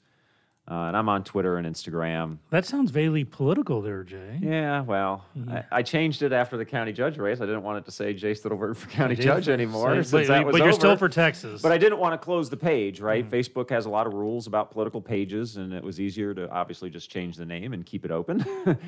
Uh, 0.68 0.86
and 0.86 0.98
I'm 0.98 1.08
on 1.10 1.24
Twitter 1.24 1.58
and 1.58 1.68
Instagram. 1.68 2.40
That 2.50 2.66
sounds 2.66 2.90
vaguely 2.90 3.24
political 3.24 3.84
there, 3.84 4.04
Jay. 4.04 4.40
Yeah, 4.42 4.82
well, 4.82 5.24
Mm-hmm. 5.38 5.52
I, 5.52 5.64
I 5.72 5.82
changed 5.84 6.24
it 6.24 6.32
after 6.34 6.58
the 6.58 6.66
county 6.66 6.92
judge 6.94 7.18
race. 7.18 7.40
I 7.42 7.46
didn't 7.46 7.62
want 7.64 7.78
it 7.78 7.86
to 7.86 7.92
say 7.92 8.14
Jay 8.14 8.32
Stittleburg 8.32 8.76
for 8.78 8.88
county 8.90 9.16
judge 9.16 9.48
anymore. 9.50 9.96
since 9.96 10.12
but, 10.12 10.28
that 10.28 10.46
was 10.46 10.54
but 10.54 10.64
you're 10.64 10.74
still 10.74 10.96
for 10.98 11.10
Texas. 11.10 11.62
But 11.62 11.72
I 11.72 11.78
didn't 11.78 12.00
want 12.00 12.14
to 12.20 12.24
close 12.24 12.50
the 12.50 12.58
page, 12.58 13.00
right? 13.00 13.24
Mm-hmm. 13.30 13.36
Facebook 13.36 13.70
has 13.70 13.86
a 13.86 13.90
lot 13.90 14.08
of 14.08 14.14
rules 14.14 14.48
about 14.48 14.72
political 14.72 15.02
pages, 15.02 15.58
and 15.58 15.74
it 15.74 15.84
was 15.84 16.00
easier 16.00 16.34
to 16.34 16.50
obviously 16.50 16.90
just 16.90 17.12
change 17.12 17.36
the 17.36 17.46
name 17.46 17.74
and 17.74 17.86
keep 17.86 18.06
it 18.06 18.12
open 18.12 18.44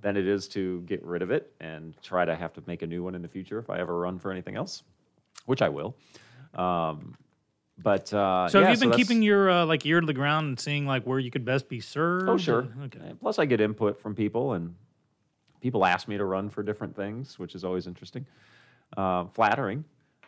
than 0.00 0.16
it 0.16 0.26
is 0.26 0.48
to 0.48 0.80
get 0.82 1.04
rid 1.04 1.22
of 1.22 1.30
it 1.30 1.52
and 1.60 1.94
try 2.02 2.24
to 2.24 2.34
have 2.34 2.52
to 2.54 2.62
make 2.66 2.82
a 2.82 2.86
new 2.86 3.04
one 3.04 3.14
in 3.14 3.22
the 3.22 3.28
future 3.28 3.58
if 3.58 3.70
I 3.70 3.78
ever 3.78 3.98
run 3.98 4.18
for 4.18 4.32
anything 4.32 4.56
else, 4.56 4.82
which 5.46 5.62
I 5.62 5.68
will. 5.68 5.94
Um, 6.54 7.14
but 7.82 8.12
uh, 8.12 8.48
so 8.48 8.60
yeah, 8.60 8.66
have 8.66 8.74
you 8.76 8.80
been 8.80 8.90
that's- 8.90 8.96
keeping 9.08 9.22
your 9.22 9.50
uh, 9.50 9.64
like 9.66 9.84
ear 9.86 10.00
to 10.00 10.06
the 10.06 10.12
ground 10.12 10.48
and 10.48 10.60
seeing 10.60 10.86
like 10.86 11.04
where 11.04 11.18
you 11.18 11.30
could 11.30 11.44
best 11.44 11.68
be 11.68 11.80
served? 11.80 12.28
Oh, 12.28 12.36
sure. 12.36 12.68
Okay. 12.84 13.10
Uh, 13.10 13.14
Plus, 13.20 13.38
I 13.38 13.44
get 13.46 13.60
input 13.60 14.00
from 14.00 14.14
people, 14.14 14.52
and 14.54 14.74
people 15.60 15.84
ask 15.84 16.08
me 16.08 16.16
to 16.18 16.24
run 16.24 16.48
for 16.50 16.62
different 16.62 16.94
things, 16.96 17.38
which 17.38 17.54
is 17.54 17.64
always 17.64 17.86
interesting, 17.86 18.26
uh, 18.96 19.24
flattering. 19.26 19.84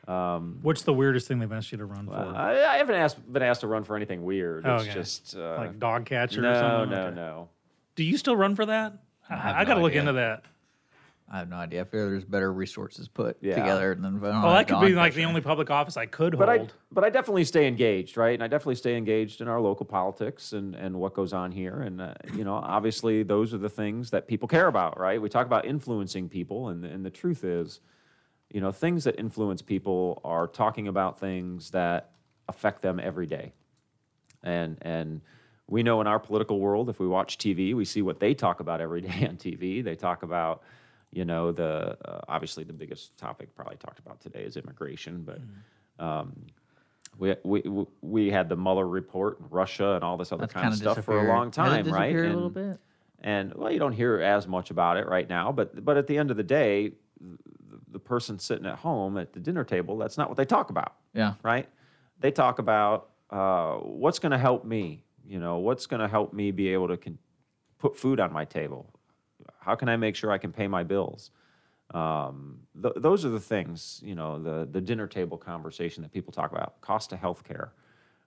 Um, 0.08 0.58
What's 0.62 0.82
the 0.82 0.92
weirdest 0.92 1.28
thing 1.28 1.38
they've 1.38 1.52
asked 1.52 1.70
you 1.70 1.78
to 1.78 1.84
run 1.84 2.06
for? 2.06 2.14
I, 2.14 2.74
I 2.74 2.76
haven't 2.78 2.96
asked, 2.96 3.32
been 3.32 3.42
asked 3.42 3.60
to 3.60 3.68
run 3.68 3.84
for 3.84 3.94
anything 3.94 4.24
weird. 4.24 4.66
Oh, 4.66 4.74
It's 4.76 4.84
okay. 4.84 4.94
just 4.94 5.36
uh, 5.36 5.54
like 5.58 5.78
dog 5.78 6.06
catcher 6.06 6.40
no, 6.40 6.50
or 6.50 6.54
something? 6.54 6.90
no, 6.90 7.02
Okay. 7.06 7.14
no. 7.16 7.48
Do 7.94 8.02
you 8.04 8.16
still 8.16 8.34
run 8.34 8.56
for 8.56 8.66
that? 8.66 8.94
I, 9.30 9.60
I 9.60 9.64
got 9.64 9.74
to 9.74 9.80
no 9.80 9.82
look 9.82 9.92
idea. 9.92 10.00
into 10.00 10.12
that. 10.14 10.44
I 11.32 11.38
have 11.38 11.48
no 11.48 11.56
idea. 11.56 11.80
I 11.80 11.84
feel 11.84 12.10
there's 12.10 12.26
better 12.26 12.52
resources 12.52 13.08
put 13.08 13.38
Yeah. 13.40 13.54
together 13.54 13.94
than 13.94 14.20
voting 14.20 14.36
on 14.36 14.44
Oh, 14.44 14.52
that 14.52 14.68
could 14.68 14.80
be 14.80 14.92
like 14.94 15.14
the 15.14 15.24
only 15.24 15.40
public 15.40 15.70
office 15.70 15.96
I 15.96 16.04
could 16.04 16.36
But 16.36 16.50
I, 16.50 16.58
hold. 16.58 16.74
but 16.92 17.04
I 17.04 17.10
definitely 17.10 17.44
stay 17.44 17.66
engaged, 17.66 18.18
right? 18.18 18.34
And 18.34 18.44
I 18.44 18.48
definitely 18.48 18.74
stay 18.74 18.96
engaged 18.98 19.40
in 19.40 19.48
our 19.48 19.58
local 19.58 19.86
politics 19.86 20.52
and, 20.52 20.74
and 20.74 20.94
what 21.00 21.14
goes 21.14 21.32
on 21.32 21.50
here. 21.50 21.80
And, 21.80 22.02
uh, 22.02 22.12
you 22.34 22.44
know, 22.44 22.52
obviously 22.54 23.22
those 23.22 23.54
are 23.54 23.58
the 23.58 23.70
things 23.70 24.10
that 24.10 24.28
people 24.28 24.46
care 24.46 24.66
about, 24.66 25.00
right? 25.00 25.20
We 25.22 25.30
talk 25.30 25.46
about 25.46 25.64
influencing 25.64 26.28
people, 26.28 26.68
and, 26.68 26.84
and 26.84 27.02
the 27.02 27.10
truth 27.10 27.44
is, 27.44 27.80
you 28.50 28.60
know, 28.60 28.70
things 28.70 29.04
that 29.04 29.18
influence 29.18 29.62
people 29.62 30.20
are 30.24 30.46
talking 30.46 30.86
about 30.86 31.18
things 31.18 31.70
that 31.70 32.10
affect 32.46 32.82
them 32.82 33.00
every 33.02 33.26
day. 33.26 33.54
And, 34.42 34.76
and 34.82 35.22
we 35.66 35.82
know 35.82 36.02
in 36.02 36.06
our 36.06 36.18
political 36.18 36.60
world, 36.60 36.90
if 36.90 37.00
we 37.00 37.06
watch 37.06 37.38
TV, 37.38 37.74
we 37.74 37.86
see 37.86 38.02
what 38.02 38.20
they 38.20 38.34
talk 38.34 38.60
about 38.60 38.82
every 38.82 39.00
day 39.08 39.26
on 39.26 39.38
TV. 39.38 39.82
They 39.82 39.94
talk 39.96 40.22
about, 40.24 40.62
you 41.12 41.24
know, 41.24 41.52
the 41.52 41.96
uh, 42.04 42.20
obviously 42.28 42.64
the 42.64 42.72
biggest 42.72 43.16
topic 43.18 43.54
probably 43.54 43.76
talked 43.76 43.98
about 43.98 44.20
today 44.20 44.42
is 44.42 44.56
immigration, 44.56 45.22
but 45.22 45.40
um, 46.04 46.32
we, 47.18 47.34
we 47.44 47.62
we 48.00 48.30
had 48.30 48.48
the 48.48 48.56
Mueller 48.56 48.88
report, 48.88 49.38
and 49.40 49.52
Russia, 49.52 49.92
and 49.94 50.02
all 50.04 50.16
this 50.16 50.32
other 50.32 50.40
That's 50.42 50.54
kind 50.54 50.68
of 50.68 50.74
stuff 50.78 51.04
for 51.04 51.18
a 51.24 51.28
long 51.28 51.50
time, 51.50 51.86
right? 51.88 52.12
disappeared 52.12 52.24
a 52.26 52.28
little 52.34 52.44
And- 52.46 52.54
bit? 52.54 52.80
and 53.24 53.54
well, 53.54 53.70
you 53.70 53.78
don't 53.78 53.92
hear 53.92 54.20
as 54.20 54.48
much 54.48 54.70
about 54.70 54.96
it 54.96 55.06
right 55.06 55.28
now, 55.28 55.52
but 55.52 55.84
but 55.84 55.96
at 55.96 56.06
the 56.06 56.16
end 56.18 56.30
of 56.30 56.36
the 56.36 56.42
day, 56.42 56.92
the, 57.20 57.36
the 57.92 57.98
person 57.98 58.38
sitting 58.38 58.66
at 58.66 58.78
home 58.78 59.16
at 59.18 59.32
the 59.32 59.38
dinner 59.40 59.64
table, 59.64 59.96
that's 59.98 60.16
not 60.18 60.28
what 60.28 60.36
they 60.38 60.44
talk 60.46 60.70
about, 60.70 60.94
Yeah. 61.14 61.34
right? 61.42 61.68
They 62.20 62.30
talk 62.30 62.58
about 62.58 63.10
uh, 63.30 63.74
what's 63.76 64.18
going 64.18 64.32
to 64.32 64.38
help 64.38 64.64
me, 64.64 65.04
you 65.26 65.38
know, 65.38 65.58
what's 65.58 65.86
going 65.86 66.00
to 66.00 66.08
help 66.08 66.32
me 66.32 66.50
be 66.50 66.68
able 66.68 66.88
to 66.88 66.96
con- 66.96 67.18
put 67.78 67.96
food 67.96 68.18
on 68.20 68.32
my 68.32 68.44
table. 68.44 68.92
How 69.64 69.74
can 69.74 69.88
I 69.88 69.96
make 69.96 70.16
sure 70.16 70.30
I 70.30 70.38
can 70.38 70.52
pay 70.52 70.66
my 70.66 70.82
bills? 70.82 71.30
Um, 71.94 72.60
th- 72.80 72.94
those 72.96 73.24
are 73.24 73.28
the 73.28 73.40
things, 73.40 74.00
you 74.04 74.14
know, 74.14 74.42
the 74.42 74.68
the 74.70 74.80
dinner 74.80 75.06
table 75.06 75.36
conversation 75.36 76.02
that 76.02 76.12
people 76.12 76.32
talk 76.32 76.50
about: 76.50 76.80
cost 76.80 77.12
of 77.12 77.18
health 77.18 77.44
care, 77.44 77.72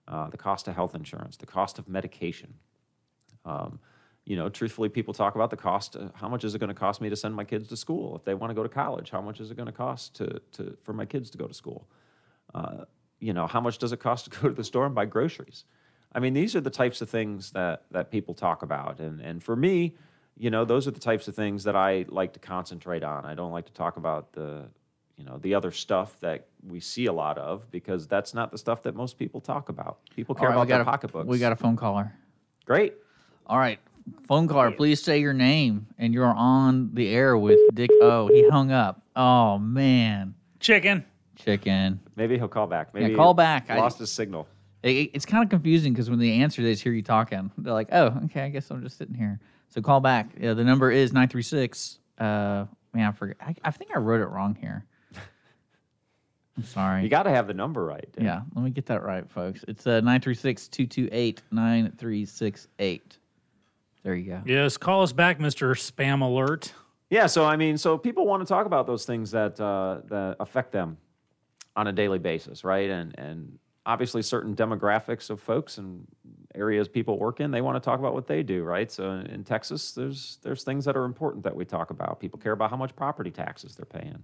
uh, 0.08 0.30
the 0.30 0.36
cost 0.36 0.68
of 0.68 0.74
health 0.74 0.94
insurance, 0.94 1.36
the 1.36 1.46
cost 1.46 1.78
of 1.78 1.88
medication. 1.88 2.54
Um, 3.44 3.80
you 4.24 4.36
know, 4.36 4.48
truthfully, 4.48 4.88
people 4.88 5.14
talk 5.14 5.36
about 5.36 5.50
the 5.50 5.56
cost. 5.56 5.96
Uh, 5.96 6.08
how 6.14 6.28
much 6.28 6.44
is 6.44 6.54
it 6.54 6.58
going 6.58 6.68
to 6.68 6.74
cost 6.74 7.00
me 7.00 7.08
to 7.08 7.16
send 7.16 7.34
my 7.34 7.44
kids 7.44 7.68
to 7.68 7.76
school 7.76 8.16
if 8.16 8.24
they 8.24 8.34
want 8.34 8.50
to 8.50 8.54
go 8.54 8.62
to 8.62 8.68
college? 8.68 9.10
How 9.10 9.20
much 9.20 9.40
is 9.40 9.50
it 9.50 9.56
going 9.56 9.66
to 9.66 9.72
cost 9.72 10.14
to, 10.16 10.40
to 10.52 10.76
for 10.82 10.92
my 10.92 11.04
kids 11.04 11.30
to 11.30 11.38
go 11.38 11.46
to 11.46 11.54
school? 11.54 11.86
Uh, 12.54 12.84
you 13.20 13.32
know, 13.32 13.46
how 13.46 13.60
much 13.60 13.78
does 13.78 13.92
it 13.92 14.00
cost 14.00 14.24
to 14.24 14.30
go 14.40 14.48
to 14.48 14.54
the 14.54 14.64
store 14.64 14.86
and 14.86 14.94
buy 14.94 15.04
groceries? 15.04 15.64
I 16.12 16.18
mean, 16.18 16.34
these 16.34 16.56
are 16.56 16.60
the 16.60 16.70
types 16.70 17.00
of 17.00 17.10
things 17.10 17.50
that 17.52 17.84
that 17.90 18.10
people 18.10 18.34
talk 18.34 18.62
about, 18.62 19.00
and 19.00 19.20
and 19.20 19.42
for 19.42 19.56
me, 19.56 19.94
you 20.38 20.50
know, 20.50 20.64
those 20.64 20.86
are 20.86 20.90
the 20.90 21.00
types 21.00 21.28
of 21.28 21.34
things 21.34 21.64
that 21.64 21.76
I 21.76 22.04
like 22.08 22.32
to 22.34 22.38
concentrate 22.38 23.02
on. 23.02 23.24
I 23.24 23.34
don't 23.34 23.52
like 23.52 23.66
to 23.66 23.72
talk 23.72 23.96
about 23.96 24.32
the 24.32 24.66
you 25.16 25.24
know 25.24 25.38
the 25.38 25.54
other 25.54 25.70
stuff 25.72 26.18
that 26.20 26.46
we 26.66 26.78
see 26.80 27.06
a 27.06 27.12
lot 27.12 27.38
of 27.38 27.70
because 27.70 28.06
that's 28.06 28.34
not 28.34 28.50
the 28.50 28.58
stuff 28.58 28.82
that 28.82 28.94
most 28.94 29.18
people 29.18 29.40
talk 29.40 29.68
about. 29.68 29.98
People 30.14 30.34
care 30.34 30.48
All 30.48 30.56
right, 30.56 30.62
about 30.62 30.68
their 30.68 30.82
a, 30.82 30.84
pocketbooks. 30.84 31.26
We 31.26 31.38
got 31.38 31.52
a 31.52 31.56
phone 31.56 31.76
caller. 31.76 32.12
great. 32.64 32.94
All 33.46 33.58
right. 33.58 33.78
Phone 34.28 34.46
caller, 34.46 34.70
please 34.70 35.02
say 35.02 35.18
your 35.20 35.32
name 35.32 35.86
and 35.98 36.12
you're 36.14 36.26
on 36.26 36.90
the 36.94 37.08
air 37.08 37.36
with 37.36 37.58
Dick 37.74 37.90
O. 38.02 38.28
He 38.28 38.46
hung 38.48 38.70
up. 38.70 39.02
Oh 39.16 39.58
man. 39.58 40.34
Chicken. 40.60 41.04
Chicken. 41.36 41.98
Maybe 42.14 42.36
he'll 42.38 42.46
call 42.48 42.66
back. 42.66 42.92
Maybe 42.94 43.14
call 43.14 43.32
he 43.34 43.36
back. 43.38 43.70
I- 43.70 43.78
Lost 43.78 43.98
his 43.98 44.10
signal. 44.12 44.46
It, 44.82 44.90
it- 44.96 45.10
it's 45.14 45.24
kind 45.26 45.42
of 45.42 45.48
confusing 45.50 45.92
because 45.92 46.10
when 46.10 46.18
they 46.18 46.32
answer, 46.32 46.62
they 46.62 46.72
just 46.72 46.82
hear 46.82 46.92
you 46.92 47.02
talking. 47.02 47.50
They're 47.58 47.72
like, 47.72 47.88
"Oh, 47.90 48.18
okay, 48.26 48.42
I 48.42 48.48
guess 48.50 48.70
I'm 48.70 48.82
just 48.82 48.98
sitting 48.98 49.14
here." 49.14 49.40
So 49.76 49.82
call 49.82 50.00
back. 50.00 50.30
Yeah, 50.40 50.54
the 50.54 50.64
number 50.64 50.90
is 50.90 51.12
nine 51.12 51.28
three 51.28 51.42
six. 51.42 51.98
Uh, 52.18 52.64
man, 52.94 53.08
I 53.08 53.12
forget. 53.12 53.36
I, 53.40 53.54
I 53.62 53.70
think 53.70 53.90
I 53.94 53.98
wrote 53.98 54.22
it 54.22 54.26
wrong 54.26 54.56
here. 54.58 54.86
I'm 56.56 56.64
sorry. 56.64 57.02
You 57.02 57.10
got 57.10 57.24
to 57.24 57.30
have 57.30 57.46
the 57.46 57.52
number 57.52 57.84
right. 57.84 58.08
Dan. 58.12 58.24
yeah, 58.24 58.40
let 58.54 58.64
me 58.64 58.70
get 58.70 58.86
that 58.86 59.02
right, 59.02 59.28
folks. 59.30 59.62
It's 59.68 59.86
uh 59.86 60.00
nine 60.00 60.22
three 60.22 60.34
six 60.34 60.66
two 60.66 60.86
two 60.86 61.10
eight 61.12 61.42
nine 61.52 61.92
three 61.98 62.24
six 62.24 62.68
eight. 62.78 63.18
There 64.02 64.14
you 64.14 64.30
go. 64.30 64.42
Yes, 64.46 64.78
call 64.78 65.02
us 65.02 65.12
back, 65.12 65.38
Mister 65.38 65.74
Spam 65.74 66.22
Alert. 66.22 66.72
Yeah. 67.10 67.26
So 67.26 67.44
I 67.44 67.56
mean, 67.56 67.76
so 67.76 67.98
people 67.98 68.26
want 68.26 68.40
to 68.40 68.46
talk 68.46 68.64
about 68.64 68.86
those 68.86 69.04
things 69.04 69.32
that 69.32 69.60
uh, 69.60 70.00
that 70.06 70.36
affect 70.40 70.72
them 70.72 70.96
on 71.76 71.86
a 71.86 71.92
daily 71.92 72.18
basis, 72.18 72.64
right? 72.64 72.88
And 72.88 73.14
and 73.18 73.58
obviously 73.84 74.22
certain 74.22 74.56
demographics 74.56 75.28
of 75.28 75.38
folks 75.38 75.76
and 75.76 76.06
areas 76.56 76.88
people 76.88 77.18
work 77.18 77.40
in, 77.40 77.50
they 77.50 77.60
want 77.60 77.76
to 77.76 77.80
talk 77.80 77.98
about 77.98 78.14
what 78.14 78.26
they 78.26 78.42
do, 78.42 78.64
right? 78.64 78.90
So 78.90 79.10
in, 79.12 79.26
in 79.26 79.44
Texas, 79.44 79.92
there's 79.92 80.38
there's 80.42 80.62
things 80.64 80.84
that 80.84 80.96
are 80.96 81.04
important 81.04 81.44
that 81.44 81.54
we 81.54 81.64
talk 81.64 81.90
about. 81.90 82.18
People 82.20 82.38
care 82.38 82.52
about 82.52 82.70
how 82.70 82.76
much 82.76 82.94
property 82.96 83.30
taxes 83.30 83.76
they're 83.76 83.84
paying. 83.86 84.22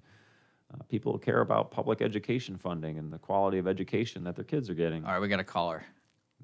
Uh, 0.73 0.83
people 0.89 1.19
care 1.19 1.41
about 1.43 1.71
public 1.71 2.01
education 2.01 2.57
funding 2.57 2.99
and 2.99 3.13
the 3.13 3.19
quality 3.19 3.59
of 3.59 3.67
education 3.69 4.25
that 4.25 4.35
their 4.37 4.45
kids 4.45 4.71
are 4.71 4.75
getting. 4.75 5.05
All 5.05 5.13
right, 5.13 5.21
we 5.21 5.29
got 5.29 5.41
a 5.41 5.45
caller. 5.45 5.85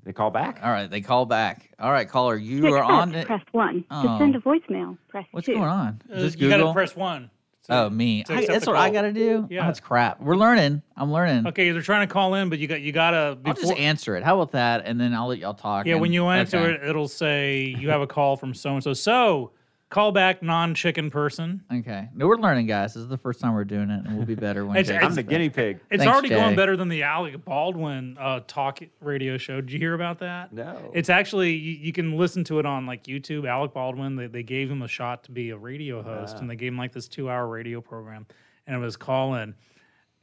They 0.04 0.12
call 0.12 0.30
back. 0.30 0.60
All 0.62 0.70
right, 0.70 0.88
they 0.88 1.00
call 1.00 1.26
back. 1.26 1.70
All 1.80 1.90
right, 1.90 2.08
caller, 2.08 2.36
you 2.36 2.60
To 2.60 2.68
are 2.74 2.82
on. 2.84 3.14
it. 3.14 3.26
press 3.26 3.42
1. 3.52 3.84
Oh. 3.90 4.02
To 4.02 4.18
send 4.18 4.36
a 4.36 4.38
voicemail, 4.40 4.96
press 5.08 5.26
What's 5.32 5.46
2. 5.46 5.54
going 5.54 5.64
on? 5.68 6.00
Is 6.10 6.18
Uh, 6.18 6.22
this 6.22 6.36
you 6.36 6.48
got 6.48 6.58
to 6.58 6.72
press 6.72 6.94
one. 6.94 7.30
Oh, 7.68 7.90
me. 7.90 8.24
I, 8.28 8.46
that's 8.46 8.66
what 8.66 8.76
I 8.76 8.90
got 8.90 9.02
to 9.02 9.12
do. 9.12 9.46
Yeah. 9.50 9.62
Oh, 9.62 9.66
that's 9.66 9.80
crap. 9.80 10.20
We're 10.20 10.36
learning. 10.36 10.82
I'm 10.96 11.12
learning. 11.12 11.46
Okay, 11.46 11.70
they're 11.70 11.82
trying 11.82 12.06
to 12.06 12.12
call 12.12 12.34
in, 12.34 12.48
but 12.48 12.58
you 12.58 12.66
got 12.66 12.80
you 12.80 12.92
got 12.92 13.10
to 13.12 13.38
I'll 13.44 13.54
just 13.54 13.72
answer 13.72 14.16
it. 14.16 14.24
How 14.24 14.40
about 14.40 14.52
that? 14.52 14.82
And 14.84 15.00
then 15.00 15.14
I'll 15.14 15.28
let 15.28 15.38
y'all 15.38 15.54
talk. 15.54 15.86
yeah, 15.86 15.96
when 15.96 16.12
you 16.12 16.26
answer 16.26 16.58
okay. 16.58 16.72
it, 16.74 16.88
it'll 16.88 17.08
say 17.08 17.74
you 17.78 17.90
have 17.90 18.00
a 18.00 18.06
call 18.06 18.36
from 18.36 18.54
so 18.54 18.74
and 18.74 18.82
so. 18.82 18.92
So 18.92 19.52
call 19.90 20.12
back 20.12 20.42
non-chicken 20.42 21.10
person. 21.10 21.62
Okay. 21.72 22.08
No, 22.14 22.26
we're 22.26 22.36
learning, 22.36 22.66
guys. 22.66 22.92
This 22.94 23.02
is 23.02 23.08
the 23.08 23.16
first 23.16 23.40
time 23.40 23.54
we're 23.54 23.64
doing 23.64 23.88
it, 23.90 24.04
and 24.04 24.16
we'll 24.16 24.26
be 24.26 24.34
better 24.34 24.66
when 24.66 24.76
It's- 24.78 24.88
Jake 24.94 25.02
I'm 25.02 25.14
the 25.14 25.22
back. 25.22 25.30
guinea 25.30 25.48
pig. 25.48 25.80
It's 25.90 26.02
Thanks, 26.02 26.12
already 26.12 26.28
going 26.28 26.50
Jay. 26.50 26.56
better 26.56 26.76
than 26.76 26.88
the 26.90 27.02
Alec 27.04 27.42
Baldwin 27.44 28.16
uh, 28.20 28.40
talk 28.46 28.80
radio 29.00 29.38
show. 29.38 29.60
Did 29.62 29.72
you 29.72 29.78
hear 29.78 29.94
about 29.94 30.18
that? 30.18 30.52
No. 30.52 30.90
It's 30.92 31.08
actually 31.08 31.52
you, 31.54 31.72
you 31.72 31.92
can 31.92 32.16
listen 32.18 32.44
to 32.44 32.58
it 32.58 32.66
on 32.66 32.84
like 32.86 33.04
YouTube. 33.04 33.48
Alec 33.48 33.72
Baldwin. 33.72 34.16
They, 34.16 34.26
they 34.26 34.42
gave 34.42 34.70
him 34.70 34.82
a 34.82 34.88
shot 34.88 35.24
to 35.24 35.30
be 35.32 35.50
a 35.50 35.56
radio 35.56 36.02
host, 36.02 36.38
and 36.38 36.50
they 36.50 36.56
gave 36.56 36.72
him 36.72 36.78
like 36.78 36.92
this 36.92 37.08
two-hour 37.08 37.46
radio 37.48 37.80
program, 37.80 38.26
and 38.66 38.76
it 38.76 38.78
was 38.80 38.96
call 38.96 39.36
in. 39.36 39.54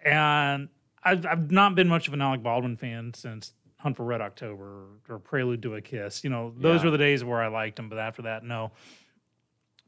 And 0.04 0.70
I've, 1.04 1.26
I've 1.26 1.52
not 1.52 1.76
been 1.76 1.88
much 1.88 2.08
of 2.08 2.14
an 2.14 2.22
Alec 2.22 2.44
Baldwin 2.44 2.78
fan 2.78 3.14
since 3.16 3.54
Hunt 3.78 3.98
for 3.98 4.04
Red 4.04 4.22
October 4.22 4.86
or 5.10 5.20
Prelude 5.20 5.62
to 5.64 5.76
a 5.76 5.82
Kiss. 5.82 6.24
You 6.24 6.30
know, 6.30 6.54
those 6.58 6.82
Yeah. 6.82 6.86
were 6.86 6.92
the 6.92 6.98
days 6.98 7.24
where 7.24 7.42
I 7.42 7.48
liked 7.48 7.80
him, 7.80 7.90
but 7.90 7.98
after 7.98 8.24
that, 8.24 8.44
no. 8.44 8.72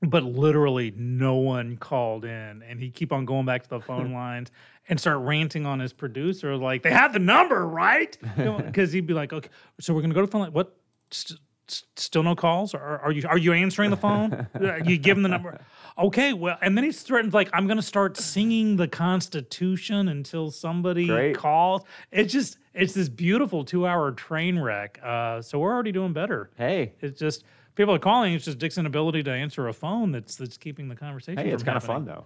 But 0.01 0.23
literally 0.23 0.93
no 0.95 1.35
one 1.35 1.77
called 1.77 2.23
in, 2.25 2.61
and 2.67 2.79
he 2.79 2.89
keep 2.89 3.11
on 3.11 3.25
going 3.25 3.45
back 3.45 3.63
to 3.63 3.69
the 3.69 3.79
phone 3.79 4.13
lines 4.23 4.51
and 4.89 4.99
start 4.99 5.19
ranting 5.19 5.65
on 5.65 5.79
his 5.79 5.91
producer, 5.93 6.55
like 6.55 6.83
they 6.83 6.91
have 6.91 7.13
the 7.13 7.19
number 7.19 7.67
right, 7.67 8.17
because 8.37 8.91
he'd 8.93 9.07
be 9.07 9.13
like, 9.13 9.33
okay, 9.33 9.49
so 9.79 9.93
we're 9.93 10.01
gonna 10.01 10.13
go 10.13 10.21
to 10.21 10.25
the 10.27 10.31
phone 10.31 10.41
line. 10.41 10.53
What? 10.53 10.75
St- 11.11 11.39
st- 11.67 11.99
still 11.99 12.23
no 12.23 12.35
calls? 12.35 12.73
Or 12.73 12.79
are 12.79 13.11
you 13.11 13.27
are 13.27 13.37
you 13.37 13.53
answering 13.53 13.89
the 13.89 13.97
phone? 13.97 14.33
Uh, 14.55 14.79
you 14.85 14.97
give 14.97 15.17
him 15.17 15.23
the 15.23 15.29
number. 15.29 15.59
Okay, 15.97 16.31
well, 16.33 16.57
and 16.61 16.77
then 16.77 16.83
he 16.83 16.91
threatens 16.91 17.33
like 17.33 17.49
I'm 17.53 17.67
gonna 17.67 17.81
start 17.81 18.17
singing 18.17 18.75
the 18.77 18.87
Constitution 18.87 20.07
until 20.09 20.51
somebody 20.51 21.07
Great. 21.07 21.35
calls. 21.35 21.81
It's 22.11 22.31
just 22.31 22.57
it's 22.73 22.93
this 22.93 23.09
beautiful 23.09 23.63
two 23.65 23.85
hour 23.87 24.11
train 24.11 24.59
wreck. 24.59 24.99
Uh, 25.03 25.41
so 25.41 25.59
we're 25.59 25.73
already 25.73 25.91
doing 25.91 26.13
better. 26.13 26.49
Hey, 26.55 26.93
It's 27.01 27.19
just 27.19 27.43
people 27.77 27.93
are 27.93 27.99
calling. 27.99 28.33
It's 28.33 28.43
just 28.43 28.57
Dick's 28.57 28.77
inability 28.77 29.23
to 29.23 29.31
answer 29.31 29.67
a 29.67 29.73
phone 29.73 30.11
that's 30.11 30.35
that's 30.35 30.57
keeping 30.57 30.89
the 30.89 30.95
conversation. 30.95 31.45
hey, 31.45 31.51
it's 31.51 31.63
kind 31.63 31.77
of 31.77 31.83
fun 31.83 32.03
though. 32.03 32.25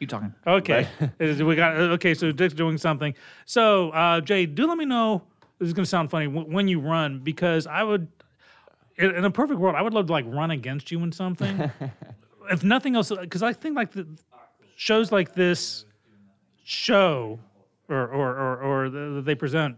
Keep 0.00 0.08
talking. 0.08 0.34
Okay, 0.46 0.88
Is- 1.20 1.42
we 1.42 1.54
got 1.54 1.76
okay. 1.76 2.14
So 2.14 2.32
Dick's 2.32 2.54
doing 2.54 2.78
something. 2.78 3.14
So 3.44 3.90
uh, 3.90 4.20
Jay, 4.20 4.46
do 4.46 4.66
let 4.66 4.78
me 4.78 4.84
know. 4.86 5.22
This 5.58 5.68
is 5.68 5.74
going 5.74 5.84
to 5.84 5.88
sound 5.90 6.10
funny 6.10 6.26
when 6.26 6.66
you 6.66 6.80
run 6.80 7.20
because 7.20 7.68
I 7.68 7.84
would, 7.84 8.08
in, 8.96 9.14
in 9.14 9.24
a 9.24 9.30
perfect 9.30 9.60
world, 9.60 9.76
I 9.76 9.82
would 9.82 9.94
love 9.94 10.06
to 10.06 10.12
like 10.12 10.24
run 10.26 10.50
against 10.50 10.90
you 10.90 11.00
in 11.04 11.12
something. 11.12 11.70
if 12.50 12.64
nothing 12.64 12.96
else, 12.96 13.12
because 13.12 13.44
I 13.44 13.52
think 13.52 13.76
like 13.76 13.92
the 13.92 14.08
shows 14.74 15.12
like 15.12 15.34
this 15.34 15.84
show 16.64 17.38
or 17.88 18.08
or 18.08 18.36
or, 18.36 18.56
or 18.58 18.90
the, 18.90 19.22
they 19.24 19.36
present 19.36 19.76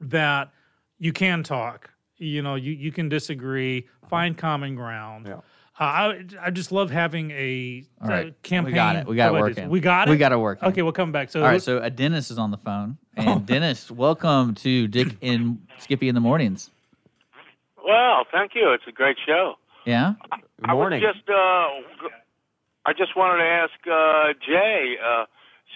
that 0.00 0.50
you 0.98 1.12
can 1.12 1.44
talk. 1.44 1.90
You 2.18 2.42
know, 2.42 2.54
you, 2.54 2.72
you 2.72 2.92
can 2.92 3.08
disagree, 3.08 3.86
find 4.08 4.36
common 4.36 4.74
ground. 4.74 5.26
Yeah. 5.28 5.34
Uh, 5.78 5.84
I 5.84 6.24
I 6.40 6.50
just 6.50 6.72
love 6.72 6.90
having 6.90 7.30
a 7.32 7.84
All 8.00 8.08
right. 8.08 8.28
uh, 8.28 8.30
campaign. 8.42 8.72
We 8.72 8.74
got 8.74 8.96
it. 8.96 9.06
We 9.06 9.16
got 9.16 9.34
it 9.34 9.38
working. 9.38 9.68
We 9.68 9.80
got 9.80 10.08
it. 10.08 10.10
We 10.12 10.16
got 10.16 10.32
it 10.32 10.38
working. 10.38 10.68
Okay, 10.70 10.80
we'll 10.80 10.92
come 10.92 11.12
back. 11.12 11.30
So, 11.30 11.40
All 11.42 11.46
right, 11.48 11.60
so 11.62 11.78
uh, 11.78 11.90
Dennis 11.90 12.30
is 12.30 12.38
on 12.38 12.50
the 12.50 12.56
phone, 12.56 12.96
and 13.16 13.44
Dennis, 13.44 13.90
welcome 13.90 14.54
to 14.56 14.88
Dick 14.88 15.08
and 15.20 15.58
Skippy 15.78 16.08
in 16.08 16.14
the 16.14 16.20
mornings. 16.22 16.70
Well, 17.84 18.24
thank 18.32 18.52
you. 18.54 18.72
It's 18.72 18.84
a 18.88 18.92
great 18.92 19.16
show. 19.26 19.54
Yeah, 19.84 20.14
Good 20.60 20.70
morning. 20.70 21.02
I 21.04 21.06
was 21.06 21.14
just, 21.14 21.28
uh, 21.28 22.08
g- 22.08 22.14
I 22.86 22.92
just 22.94 23.14
wanted 23.14 23.42
to 23.44 23.48
ask 23.48 23.72
uh, 23.86 24.32
Jay, 24.44 24.96
uh, 25.04 25.26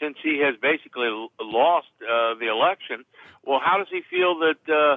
since 0.00 0.16
he 0.22 0.40
has 0.40 0.54
basically 0.60 1.08
lost 1.40 1.86
uh, 2.02 2.34
the 2.40 2.48
election. 2.50 3.04
Well, 3.44 3.60
how 3.62 3.76
does 3.78 3.86
he 3.92 4.00
feel 4.10 4.36
that 4.40 4.58
uh, 4.72 4.96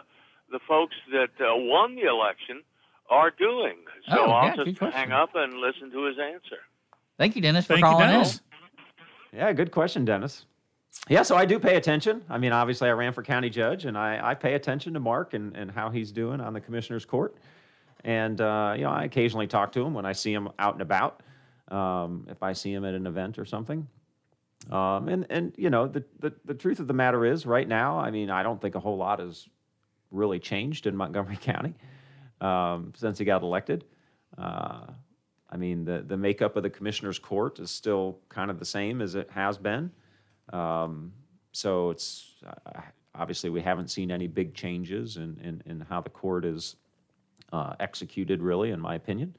the 0.53 0.59
folks 0.67 0.95
that 1.11 1.31
uh, 1.45 1.51
won 1.55 1.95
the 1.95 2.07
election 2.07 2.61
are 3.09 3.31
doing? 3.31 3.75
So 4.09 4.19
Oh, 4.27 4.31
I'll 4.31 4.55
yeah, 4.57 4.63
just 4.63 4.79
hang 4.79 5.11
up 5.11 5.31
and 5.35 5.55
listen 5.55 5.91
to 5.91 6.05
his 6.05 6.15
answer. 6.17 6.59
thank 7.17 7.35
you, 7.35 7.41
Dennis, 7.41 7.65
for 7.65 7.73
thank 7.73 7.83
you, 7.83 7.91
calling 7.91 8.07
Dennis. 8.07 8.39
Yeah, 9.33 9.51
good 9.51 9.71
question, 9.71 10.05
Dennis. 10.05 10.45
Yeah, 11.09 11.23
so 11.23 11.35
I 11.35 11.45
do 11.45 11.59
pay 11.59 11.75
attention. 11.75 12.21
I 12.29 12.37
mean, 12.37 12.51
obviously, 12.53 12.87
I 12.87 12.91
ran 12.93 13.11
for 13.13 13.23
county 13.23 13.49
judge, 13.49 13.85
and 13.85 13.97
I, 13.97 14.19
I 14.23 14.35
pay 14.35 14.53
attention 14.53 14.93
to 14.93 14.99
Mark 14.99 15.33
and, 15.33 15.57
and 15.57 15.69
how 15.71 15.89
he's 15.89 16.11
doing 16.11 16.39
on 16.39 16.53
the 16.53 16.61
commissioner's 16.61 17.03
court. 17.03 17.35
And, 18.05 18.39
uh, 18.39 18.73
you 18.77 18.83
know, 18.83 18.91
I 18.91 19.05
occasionally 19.05 19.47
talk 19.47 19.71
to 19.73 19.81
him 19.81 19.93
when 19.95 20.05
I 20.05 20.11
see 20.13 20.31
him 20.31 20.49
out 20.59 20.73
and 20.73 20.81
about, 20.83 21.21
um, 21.69 22.27
if 22.29 22.43
I 22.43 22.53
see 22.53 22.71
him 22.71 22.85
at 22.85 22.93
an 22.93 23.07
event 23.07 23.39
or 23.39 23.45
something. 23.45 23.87
Um, 24.71 25.09
and, 25.09 25.25
and, 25.29 25.53
you 25.57 25.69
know, 25.69 25.87
the, 25.87 26.03
the, 26.19 26.31
the 26.45 26.53
truth 26.53 26.79
of 26.79 26.87
the 26.87 26.93
matter 26.93 27.25
is, 27.25 27.45
right 27.45 27.67
now, 27.67 27.97
I 27.97 28.11
mean, 28.11 28.29
I 28.29 28.43
don't 28.43 28.61
think 28.61 28.75
a 28.75 28.79
whole 28.79 28.97
lot 28.97 29.19
has 29.19 29.47
really 30.13 30.39
changed 30.39 30.87
in 30.87 30.95
Montgomery 30.95 31.37
County 31.41 31.73
um, 32.39 32.93
since 32.95 33.17
he 33.17 33.25
got 33.25 33.41
elected. 33.41 33.83
Uh, 34.37 34.85
I 35.49 35.57
mean, 35.57 35.85
the, 35.85 36.03
the 36.07 36.17
makeup 36.17 36.55
of 36.55 36.63
the 36.63 36.69
commissioner's 36.69 37.19
court 37.19 37.59
is 37.59 37.69
still 37.69 38.17
kind 38.29 38.49
of 38.49 38.59
the 38.59 38.65
same 38.65 39.01
as 39.01 39.15
it 39.15 39.29
has 39.31 39.57
been. 39.57 39.91
Um, 40.51 41.11
so 41.51 41.91
it's 41.91 42.35
uh, 42.45 42.81
obviously 43.13 43.49
we 43.49 43.61
haven't 43.61 43.89
seen 43.89 44.09
any 44.09 44.27
big 44.27 44.55
changes 44.55 45.17
in, 45.17 45.37
in, 45.43 45.61
in 45.65 45.81
how 45.81 46.01
the 46.01 46.09
court 46.09 46.45
is 46.45 46.75
uh, 47.51 47.75
executed, 47.79 48.41
really, 48.41 48.71
in 48.71 48.79
my 48.79 48.95
opinion. 48.95 49.35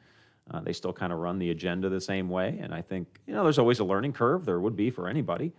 Uh, 0.51 0.61
they 0.61 0.73
still 0.73 0.93
kind 0.93 1.13
of 1.13 1.19
run 1.19 1.39
the 1.39 1.51
agenda 1.51 1.89
the 1.89 2.01
same 2.01 2.29
way. 2.29 2.59
And 2.63 2.73
I 2.73 2.83
think, 2.83 3.21
you 3.27 3.35
know, 3.35 3.43
there's 3.43 3.59
always 3.59 3.81
a 3.81 3.85
learning 3.85 4.13
curve. 4.13 4.45
There 4.45 4.61
would 4.61 4.77
be 4.77 4.91
for 4.91 5.09
anybody 5.09 5.53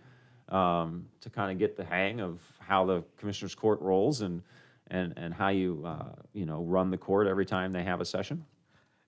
um, 0.48 1.06
to 1.20 1.28
kind 1.28 1.52
of 1.52 1.58
get 1.58 1.76
the 1.76 1.84
hang 1.84 2.20
of 2.20 2.40
how 2.60 2.86
the 2.86 3.02
commissioner's 3.18 3.54
court 3.54 3.80
rolls 3.80 4.22
and, 4.22 4.42
and, 4.90 5.14
and 5.16 5.32
how 5.34 5.48
you, 5.48 5.82
uh, 5.84 6.12
you 6.32 6.46
know, 6.46 6.62
run 6.62 6.90
the 6.90 6.98
court 6.98 7.26
every 7.26 7.46
time 7.46 7.72
they 7.72 7.82
have 7.82 8.00
a 8.00 8.04
session. 8.04 8.44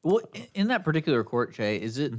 Well, 0.02 0.20
in 0.54 0.68
that 0.68 0.84
particular 0.84 1.24
court, 1.24 1.52
Jay, 1.52 1.76
is 1.76 1.98
it 1.98 2.12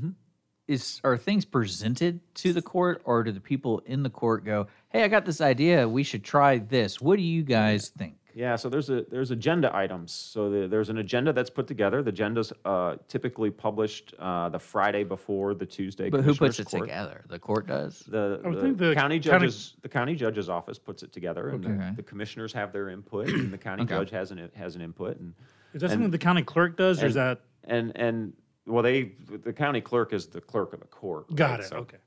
is 0.67 0.99
Mm-hmm. 0.99 1.07
are 1.07 1.17
things 1.17 1.45
presented 1.45 2.19
to 2.35 2.53
the 2.53 2.61
court, 2.61 3.01
or 3.05 3.23
do 3.23 3.31
the 3.31 3.39
people 3.39 3.79
in 3.85 4.03
the 4.03 4.09
court 4.09 4.45
go, 4.45 4.67
"Hey, 4.89 5.03
I 5.03 5.07
got 5.07 5.25
this 5.25 5.41
idea. 5.41 5.87
We 5.87 6.03
should 6.03 6.23
try 6.23 6.59
this. 6.59 7.01
What 7.01 7.15
do 7.17 7.23
you 7.23 7.41
guys 7.43 7.89
think?" 7.89 8.18
Yeah, 8.39 8.55
so 8.55 8.69
there's 8.69 8.89
a 8.89 9.03
there's 9.11 9.31
agenda 9.31 9.69
items. 9.75 10.13
So 10.13 10.49
the, 10.49 10.65
there's 10.69 10.87
an 10.87 10.99
agenda 10.99 11.33
that's 11.33 11.49
put 11.49 11.67
together. 11.67 12.01
The 12.01 12.11
agenda's 12.11 12.53
uh, 12.63 12.95
typically 13.09 13.49
published 13.51 14.13
uh, 14.17 14.47
the 14.47 14.57
Friday 14.59 15.03
before 15.03 15.53
the 15.53 15.65
Tuesday. 15.65 16.09
But 16.09 16.21
who 16.21 16.27
puts 16.33 16.37
Commissioners 16.55 16.67
it 16.67 16.77
Court. 16.77 16.83
together? 16.87 17.25
The 17.27 17.37
court 17.39 17.67
does. 17.67 17.99
The, 18.07 18.39
I 18.45 18.49
the 18.51 18.61
think 18.61 18.77
the 18.77 18.93
county 18.95 19.19
county- 19.19 19.19
judges 19.19 19.73
the 19.81 19.89
county 19.89 20.15
judge's 20.15 20.47
office 20.47 20.79
puts 20.79 21.03
it 21.03 21.11
together, 21.11 21.49
and 21.49 21.65
Okay. 21.65 21.89
the, 21.89 21.95
the 21.97 22.03
commissioners 22.03 22.53
have 22.53 22.71
their 22.71 22.87
input, 22.87 23.27
and 23.39 23.51
the 23.51 23.57
county 23.57 23.83
Okay. 23.83 23.95
judge 23.95 24.09
has 24.11 24.31
an 24.31 24.49
has 24.55 24.77
an 24.77 24.81
input, 24.81 25.19
and 25.19 25.33
Is 25.73 25.81
that 25.81 25.87
and- 25.87 25.91
something 25.95 26.11
the 26.11 26.17
county 26.17 26.43
clerk 26.43 26.77
does, 26.77 27.03
or 27.03 27.07
is 27.07 27.17
and- 27.17 27.25
that 27.25 27.41
and 27.65 27.91
and 27.97 28.31
well, 28.65 28.83
they 28.83 29.15
the 29.43 29.51
county 29.51 29.81
clerk 29.81 30.13
is 30.13 30.27
the 30.27 30.39
clerk 30.39 30.71
of 30.71 30.79
the 30.79 30.85
court. 30.87 31.35
got 31.35 31.49
right? 31.51 31.59
it? 31.59 31.65
So- 31.67 31.75
okay. 31.79 31.97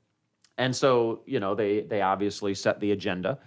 and 0.57 0.75
so, 0.75 1.21
you 1.27 1.39
know, 1.39 1.53
they 1.53 1.81
they 1.81 2.01
obviously 2.01 2.55
set 2.55 2.79
the 2.79 2.91
agenda, 2.91 3.37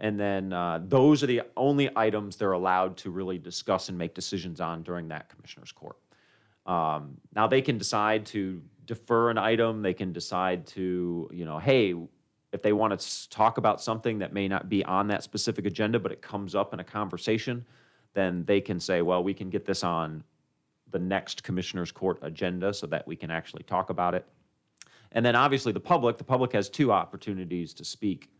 and 0.00 0.18
then 0.18 0.52
uh, 0.52 0.80
those 0.86 1.22
are 1.22 1.26
the 1.26 1.42
only 1.56 1.90
items 1.96 2.36
they're 2.36 2.52
allowed 2.52 2.96
to 2.98 3.10
really 3.10 3.38
discuss 3.38 3.88
and 3.88 3.96
make 3.96 4.14
decisions 4.14 4.60
on 4.60 4.82
during 4.82 5.08
that 5.08 5.28
commissioner's 5.28 5.72
court. 5.72 5.96
Um, 6.66 7.16
now 7.34 7.46
they 7.46 7.62
can 7.62 7.78
decide 7.78 8.26
to 8.26 8.62
defer 8.84 9.30
an 9.30 9.38
item. 9.38 9.82
They 9.82 9.94
can 9.94 10.12
decide 10.12 10.66
to, 10.68 11.28
you 11.32 11.44
know, 11.44 11.58
hey, 11.58 11.94
if 12.52 12.62
they 12.62 12.72
want 12.72 12.98
to 12.98 13.28
talk 13.30 13.58
about 13.58 13.80
something 13.80 14.18
that 14.18 14.32
may 14.32 14.48
not 14.48 14.68
be 14.68 14.84
on 14.84 15.08
that 15.08 15.22
specific 15.22 15.66
agenda, 15.66 15.98
but 15.98 16.12
it 16.12 16.22
comes 16.22 16.54
up 16.54 16.72
in 16.72 16.80
a 16.80 16.84
conversation, 16.84 17.64
then 18.14 18.44
they 18.44 18.60
can 18.60 18.80
say, 18.80 19.02
well, 19.02 19.22
we 19.22 19.34
can 19.34 19.50
get 19.50 19.64
this 19.64 19.84
on 19.84 20.22
the 20.90 20.98
next 20.98 21.42
commissioner's 21.42 21.92
court 21.92 22.18
agenda 22.22 22.72
so 22.72 22.86
that 22.86 23.06
we 23.06 23.16
can 23.16 23.30
actually 23.30 23.62
talk 23.64 23.90
about 23.90 24.14
it. 24.14 24.24
And 25.12 25.24
then 25.24 25.36
obviously 25.36 25.72
the 25.72 25.80
public, 25.80 26.16
the 26.16 26.24
public 26.24 26.52
has 26.52 26.68
two 26.68 26.92
opportunities 26.92 27.74
to 27.74 27.84
speak 27.84 28.30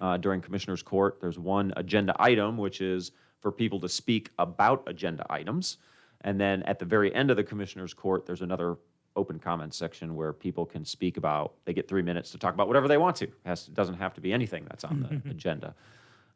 uh, 0.00 0.16
during 0.16 0.40
Commissioner's 0.40 0.82
Court. 0.82 1.18
There's 1.20 1.38
one 1.38 1.72
agenda 1.76 2.14
item, 2.18 2.56
which 2.56 2.80
is 2.80 3.12
for 3.40 3.52
people 3.52 3.80
to 3.80 3.88
speak 3.88 4.30
about 4.38 4.82
agenda 4.86 5.24
items. 5.30 5.78
And 6.22 6.40
then 6.40 6.62
at 6.64 6.78
the 6.78 6.84
very 6.84 7.14
end 7.14 7.30
of 7.30 7.36
the 7.36 7.44
Commissioner's 7.44 7.92
Court, 7.94 8.26
there's 8.26 8.40
another 8.42 8.76
open 9.16 9.38
comment 9.38 9.74
section 9.74 10.16
where 10.16 10.32
people 10.32 10.66
can 10.66 10.84
speak 10.84 11.16
about, 11.16 11.54
they 11.64 11.72
get 11.72 11.86
three 11.86 12.02
minutes 12.02 12.30
to 12.32 12.38
talk 12.38 12.54
about 12.54 12.66
whatever 12.66 12.88
they 12.88 12.96
want 12.96 13.16
to. 13.16 13.24
It 13.24 13.34
has, 13.44 13.66
doesn't 13.66 13.94
have 13.94 14.14
to 14.14 14.20
be 14.20 14.32
anything 14.32 14.64
that's 14.68 14.84
on 14.84 15.22
the 15.24 15.30
agenda. 15.30 15.74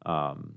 Um, 0.05 0.53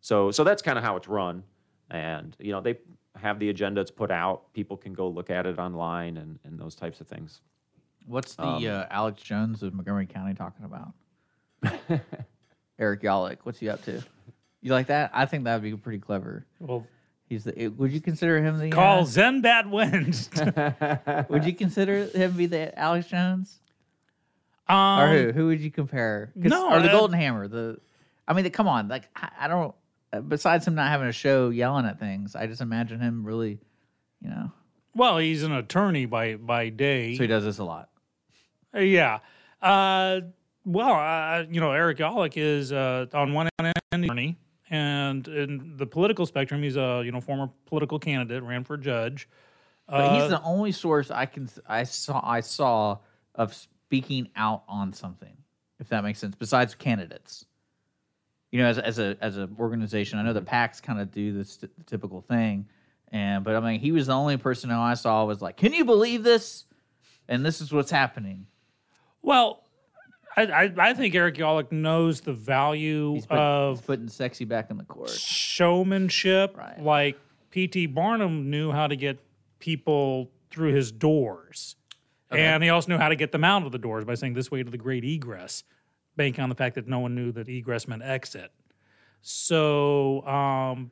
so, 0.00 0.30
so 0.30 0.44
that's 0.44 0.62
kind 0.62 0.78
of 0.78 0.84
how 0.84 0.96
it's 0.96 1.08
run. 1.08 1.42
And, 1.90 2.36
you 2.38 2.52
know, 2.52 2.60
they 2.60 2.76
have 3.16 3.38
the 3.38 3.48
agenda, 3.48 3.80
it's 3.80 3.90
put 3.90 4.10
out, 4.10 4.52
people 4.52 4.76
can 4.76 4.92
go 4.92 5.08
look 5.08 5.30
at 5.30 5.46
it 5.46 5.58
online 5.58 6.18
and, 6.18 6.38
and 6.44 6.58
those 6.58 6.74
types 6.74 7.00
of 7.00 7.08
things. 7.08 7.40
What's 8.06 8.34
the 8.36 8.46
Um, 8.46 8.66
uh, 8.66 8.84
Alex 8.90 9.22
Jones 9.22 9.62
of 9.62 9.74
Montgomery 9.74 10.06
County 10.06 10.34
talking 10.34 10.64
about? 10.64 10.92
Eric 12.78 13.02
Yollick, 13.02 13.38
what's 13.44 13.58
he 13.58 13.68
up 13.68 13.82
to? 13.84 14.02
You 14.62 14.72
like 14.72 14.88
that? 14.88 15.10
I 15.14 15.26
think 15.26 15.44
that 15.44 15.54
would 15.54 15.62
be 15.62 15.76
pretty 15.76 15.98
clever. 15.98 16.46
Well, 16.60 16.86
He's 17.28 17.42
the. 17.44 17.68
Would 17.68 17.90
you 17.90 18.00
consider 18.00 18.40
him 18.40 18.58
the? 18.58 18.70
call 18.70 19.00
uh, 19.00 19.04
Zen 19.04 19.40
Bad 19.40 19.68
Wins. 19.68 20.30
would 21.28 21.44
you 21.44 21.54
consider 21.54 22.04
him 22.04 22.32
be 22.32 22.46
the 22.46 22.76
Alex 22.78 23.08
Jones? 23.08 23.58
um, 24.68 25.00
or 25.00 25.12
who? 25.12 25.32
Who 25.32 25.46
would 25.48 25.60
you 25.60 25.70
compare? 25.72 26.30
no, 26.36 26.70
or 26.72 26.80
the 26.80 26.88
uh, 26.88 26.92
Golden 26.92 27.18
Hammer. 27.18 27.48
The, 27.48 27.78
I 28.28 28.32
mean, 28.32 28.44
the, 28.44 28.50
come 28.50 28.68
on. 28.68 28.86
Like 28.88 29.08
I, 29.16 29.30
I 29.40 29.48
don't. 29.48 29.74
uh, 30.12 30.20
Besides 30.20 30.68
him 30.68 30.76
not 30.76 30.88
having 30.88 31.08
a 31.08 31.12
show 31.12 31.50
yelling 31.50 31.84
at 31.86 31.98
things, 31.98 32.36
I 32.36 32.46
just 32.46 32.60
imagine 32.60 33.00
him 33.00 33.24
really, 33.24 33.58
you 34.20 34.28
know. 34.30 34.52
Well, 34.94 35.18
he's 35.18 35.42
an 35.42 35.52
attorney 35.52 36.06
by 36.06 36.36
by 36.36 36.68
day. 36.68 37.16
So 37.16 37.24
he 37.24 37.26
does 37.26 37.42
this 37.44 37.58
a 37.58 37.64
lot. 37.64 37.88
Uh, 38.72 38.80
Yeah. 38.80 39.18
Uh, 39.60 40.20
well, 40.66 40.94
uh, 40.94 41.44
you 41.48 41.60
know, 41.60 41.72
Eric 41.72 41.98
Yollick 41.98 42.36
is 42.36 42.72
uh, 42.72 43.06
on 43.14 43.32
one 43.32 43.48
end 43.58 43.72
and 44.68 45.28
in 45.28 45.76
the 45.76 45.86
political 45.86 46.26
spectrum, 46.26 46.62
he's 46.62 46.76
a 46.76 47.02
you 47.04 47.12
know 47.12 47.20
former 47.20 47.48
political 47.66 47.98
candidate, 47.98 48.42
ran 48.42 48.64
for 48.64 48.76
judge. 48.76 49.28
But 49.88 49.94
Uh, 50.00 50.20
he's 50.20 50.30
the 50.30 50.42
only 50.42 50.72
source 50.72 51.10
I 51.10 51.26
can 51.26 51.48
I 51.66 51.84
saw 51.84 52.20
I 52.22 52.40
saw 52.40 52.98
of 53.36 53.54
speaking 53.54 54.28
out 54.34 54.64
on 54.68 54.92
something, 54.92 55.36
if 55.78 55.88
that 55.90 56.02
makes 56.02 56.18
sense. 56.18 56.34
Besides 56.34 56.74
candidates, 56.74 57.44
you 58.50 58.58
know, 58.58 58.66
as 58.66 58.78
as 58.78 58.98
a 58.98 59.16
as 59.20 59.36
an 59.36 59.54
organization, 59.60 60.18
I 60.18 60.22
know 60.22 60.32
the 60.32 60.42
PACs 60.42 60.82
kind 60.82 61.00
of 61.00 61.12
do 61.12 61.32
this 61.32 61.58
t- 61.58 61.68
typical 61.86 62.20
thing, 62.20 62.66
And 63.12 63.44
but 63.44 63.54
I 63.54 63.60
mean, 63.60 63.78
he 63.78 63.92
was 63.92 64.08
the 64.08 64.14
only 64.14 64.36
person 64.36 64.70
who 64.70 64.76
I 64.76 64.94
saw 64.94 65.24
was 65.24 65.40
like, 65.40 65.56
"Can 65.56 65.72
you 65.72 65.84
believe 65.84 66.24
this?" 66.24 66.64
And 67.28 67.46
this 67.46 67.60
is 67.60 67.72
what's 67.72 67.92
happening. 67.92 68.46
Well, 69.22 69.62
I, 70.36 70.42
I, 70.42 70.74
I 70.78 70.94
think 70.94 71.14
Eric 71.14 71.36
Yollick 71.36 71.72
knows 71.72 72.20
the 72.20 72.32
value 72.32 73.14
He's, 73.14 73.26
put, 73.26 73.38
of 73.38 73.78
he's 73.78 73.86
putting 73.86 74.08
sexy 74.08 74.44
back 74.44 74.70
in 74.70 74.76
the 74.76 74.84
court. 74.84 75.10
showmanship. 75.10 76.56
Right. 76.56 76.80
Like 76.80 77.18
P.T. 77.50 77.86
Barnum 77.86 78.50
knew 78.50 78.70
how 78.70 78.86
to 78.86 78.96
get 78.96 79.18
people 79.58 80.30
through 80.50 80.74
his 80.74 80.92
doors. 80.92 81.76
And 82.30 82.62
he 82.62 82.68
also 82.68 82.90
knew 82.90 82.98
how 82.98 83.08
to 83.08 83.16
get 83.16 83.32
them 83.32 83.44
out 83.44 83.64
of 83.64 83.72
the 83.72 83.78
doors 83.78 84.04
by 84.04 84.14
saying 84.14 84.34
this 84.34 84.50
way 84.50 84.62
to 84.62 84.70
the 84.70 84.76
great 84.76 85.04
egress, 85.04 85.62
banking 86.16 86.42
on 86.42 86.48
the 86.48 86.54
fact 86.54 86.74
that 86.74 86.86
no 86.86 86.98
one 86.98 87.14
knew 87.14 87.32
that 87.32 87.48
egress 87.48 87.86
meant 87.86 88.02
exit. 88.02 88.50
So, 89.22 90.26
um, 90.26 90.90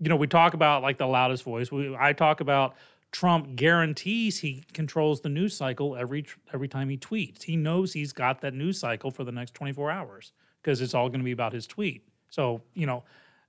you 0.00 0.08
know, 0.08 0.16
we 0.16 0.26
talk 0.26 0.54
about 0.54 0.82
like 0.82 0.98
the 0.98 1.06
loudest 1.06 1.44
voice. 1.44 1.70
We, 1.72 1.96
I 1.98 2.12
talk 2.12 2.40
about 2.40 2.74
Trump 3.10 3.56
guarantees 3.56 4.38
he 4.38 4.64
controls 4.74 5.20
the 5.22 5.28
news 5.28 5.56
cycle 5.56 5.96
every 5.96 6.26
every 6.52 6.68
time 6.68 6.88
he 6.88 6.96
tweets. 6.98 7.42
He 7.42 7.56
knows 7.56 7.92
he's 7.92 8.12
got 8.12 8.40
that 8.42 8.52
news 8.54 8.78
cycle 8.78 9.10
for 9.10 9.24
the 9.24 9.32
next 9.32 9.54
24 9.54 9.90
hours 9.90 10.32
because 10.62 10.80
it's 10.80 10.92
all 10.94 11.08
going 11.08 11.20
to 11.20 11.24
be 11.24 11.32
about 11.32 11.52
his 11.52 11.66
tweet. 11.66 12.06
So, 12.28 12.60
you 12.74 12.86
know, 12.86 13.04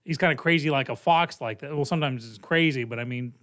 he's 0.05 0.17
kind 0.17 0.31
of 0.31 0.37
crazy 0.39 0.69
like 0.69 0.87
a 0.89 0.95
fox 0.95 1.41
like 1.41 1.59
that. 1.59 1.75
Well, 1.75 1.83
sometimes 1.85 2.27
it's 2.27 2.37
crazy, 2.37 2.85
but 2.85 2.99
I 2.99 3.03
mean, 3.03 3.33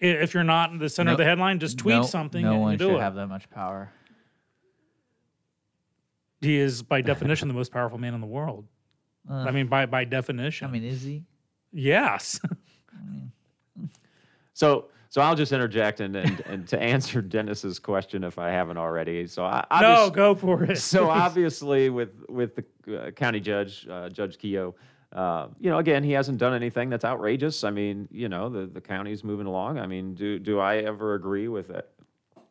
if 0.00 0.32
you're 0.32 0.42
not 0.44 0.70
in 0.70 0.78
the 0.78 0.88
center 0.88 1.12
of 1.12 1.18
the 1.18 1.24
headline, 1.24 1.58
just 1.58 1.76
tweet 1.76 1.96
no, 1.96 2.02
something 2.02 2.42
No 2.42 2.52
and 2.52 2.60
one 2.62 2.78
should 2.78 2.90
it. 2.94 3.00
have 3.00 3.14
that 3.16 3.26
much 3.26 3.50
power. 3.50 3.92
he 6.40 6.56
is 6.56 6.82
by 6.82 7.00
definition 7.02 7.48
the 7.48 7.54
most 7.54 7.70
powerful 7.72 7.98
man 7.98 8.14
in 8.14 8.22
the 8.22 8.26
world. 8.26 8.66
Uh, 9.30 9.34
I 9.34 9.50
mean, 9.50 9.66
by 9.66 9.84
by 9.84 10.04
definition. 10.04 10.66
I 10.66 10.70
mean, 10.70 10.84
is 10.84 11.02
he? 11.02 11.24
yes. 11.72 12.40
So, 14.52 14.86
so 15.10 15.20
I'll 15.20 15.34
just 15.34 15.52
interject 15.52 16.00
and, 16.00 16.16
and, 16.16 16.40
and 16.46 16.68
to 16.68 16.80
answer 16.80 17.20
Dennis's 17.34 17.78
question 17.78 18.24
if 18.24 18.38
I 18.38 18.48
haven't 18.48 18.78
already. 18.78 19.26
So, 19.26 19.44
I, 19.44 19.64
no, 19.80 20.08
go 20.08 20.34
for 20.34 20.64
it. 20.64 20.78
so 20.78 21.10
obviously 21.10 21.90
with 21.90 22.24
with 22.28 22.56
the 22.56 23.06
uh, 23.06 23.10
county 23.10 23.40
judge, 23.40 23.86
uh, 23.88 24.08
Judge 24.08 24.38
Keough, 24.38 24.72
uh, 25.12 25.48
you 25.60 25.68
know, 25.68 25.78
again, 25.78 26.02
he 26.02 26.12
hasn't 26.12 26.38
done 26.38 26.54
anything 26.54 26.88
that's 26.88 27.04
outrageous. 27.04 27.64
I 27.64 27.70
mean, 27.70 28.08
you 28.10 28.30
know, 28.30 28.48
the 28.48 28.66
the 28.66 28.80
county's 28.80 29.22
moving 29.22 29.46
along. 29.46 29.78
I 29.78 29.86
mean, 29.86 30.14
do 30.14 30.38
do 30.38 30.58
I 30.58 30.78
ever 30.78 31.14
agree 31.14 31.48
with 31.48 31.70
it? 31.70 31.88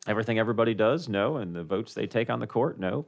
everything 0.07 0.39
everybody 0.39 0.73
does? 0.73 1.07
No, 1.07 1.37
and 1.37 1.55
the 1.55 1.63
votes 1.63 1.93
they 1.93 2.07
take 2.07 2.29
on 2.29 2.39
the 2.39 2.47
court? 2.47 2.79
No. 2.79 3.05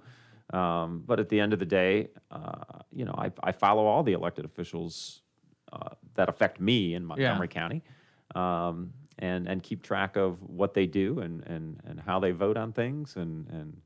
Um, 0.54 1.04
but 1.06 1.20
at 1.20 1.30
the 1.30 1.40
end 1.40 1.54
of 1.54 1.60
the 1.60 1.66
day, 1.66 2.10
uh, 2.30 2.64
you 2.92 3.06
know, 3.06 3.16
I, 3.18 3.32
I 3.42 3.52
follow 3.52 3.86
all 3.86 4.04
the 4.04 4.14
elected 4.14 4.46
officials 4.46 5.22
uh, 5.72 5.90
that 6.16 6.30
affect 6.30 6.60
me 6.60 6.94
in 6.94 7.06
Montgomery 7.06 7.48
County, 7.48 7.84
um, 8.36 8.92
and 9.22 9.48
and 9.48 9.64
keep 9.64 9.84
track 9.84 10.18
of 10.18 10.42
what 10.42 10.74
they 10.74 10.86
do 10.86 11.20
and 11.20 11.44
and 11.44 11.80
and 11.86 12.00
how 12.00 12.20
they 12.20 12.32
vote 12.32 12.58
on 12.58 12.74
things 12.74 13.16
and 13.16 13.48
and 13.50 13.82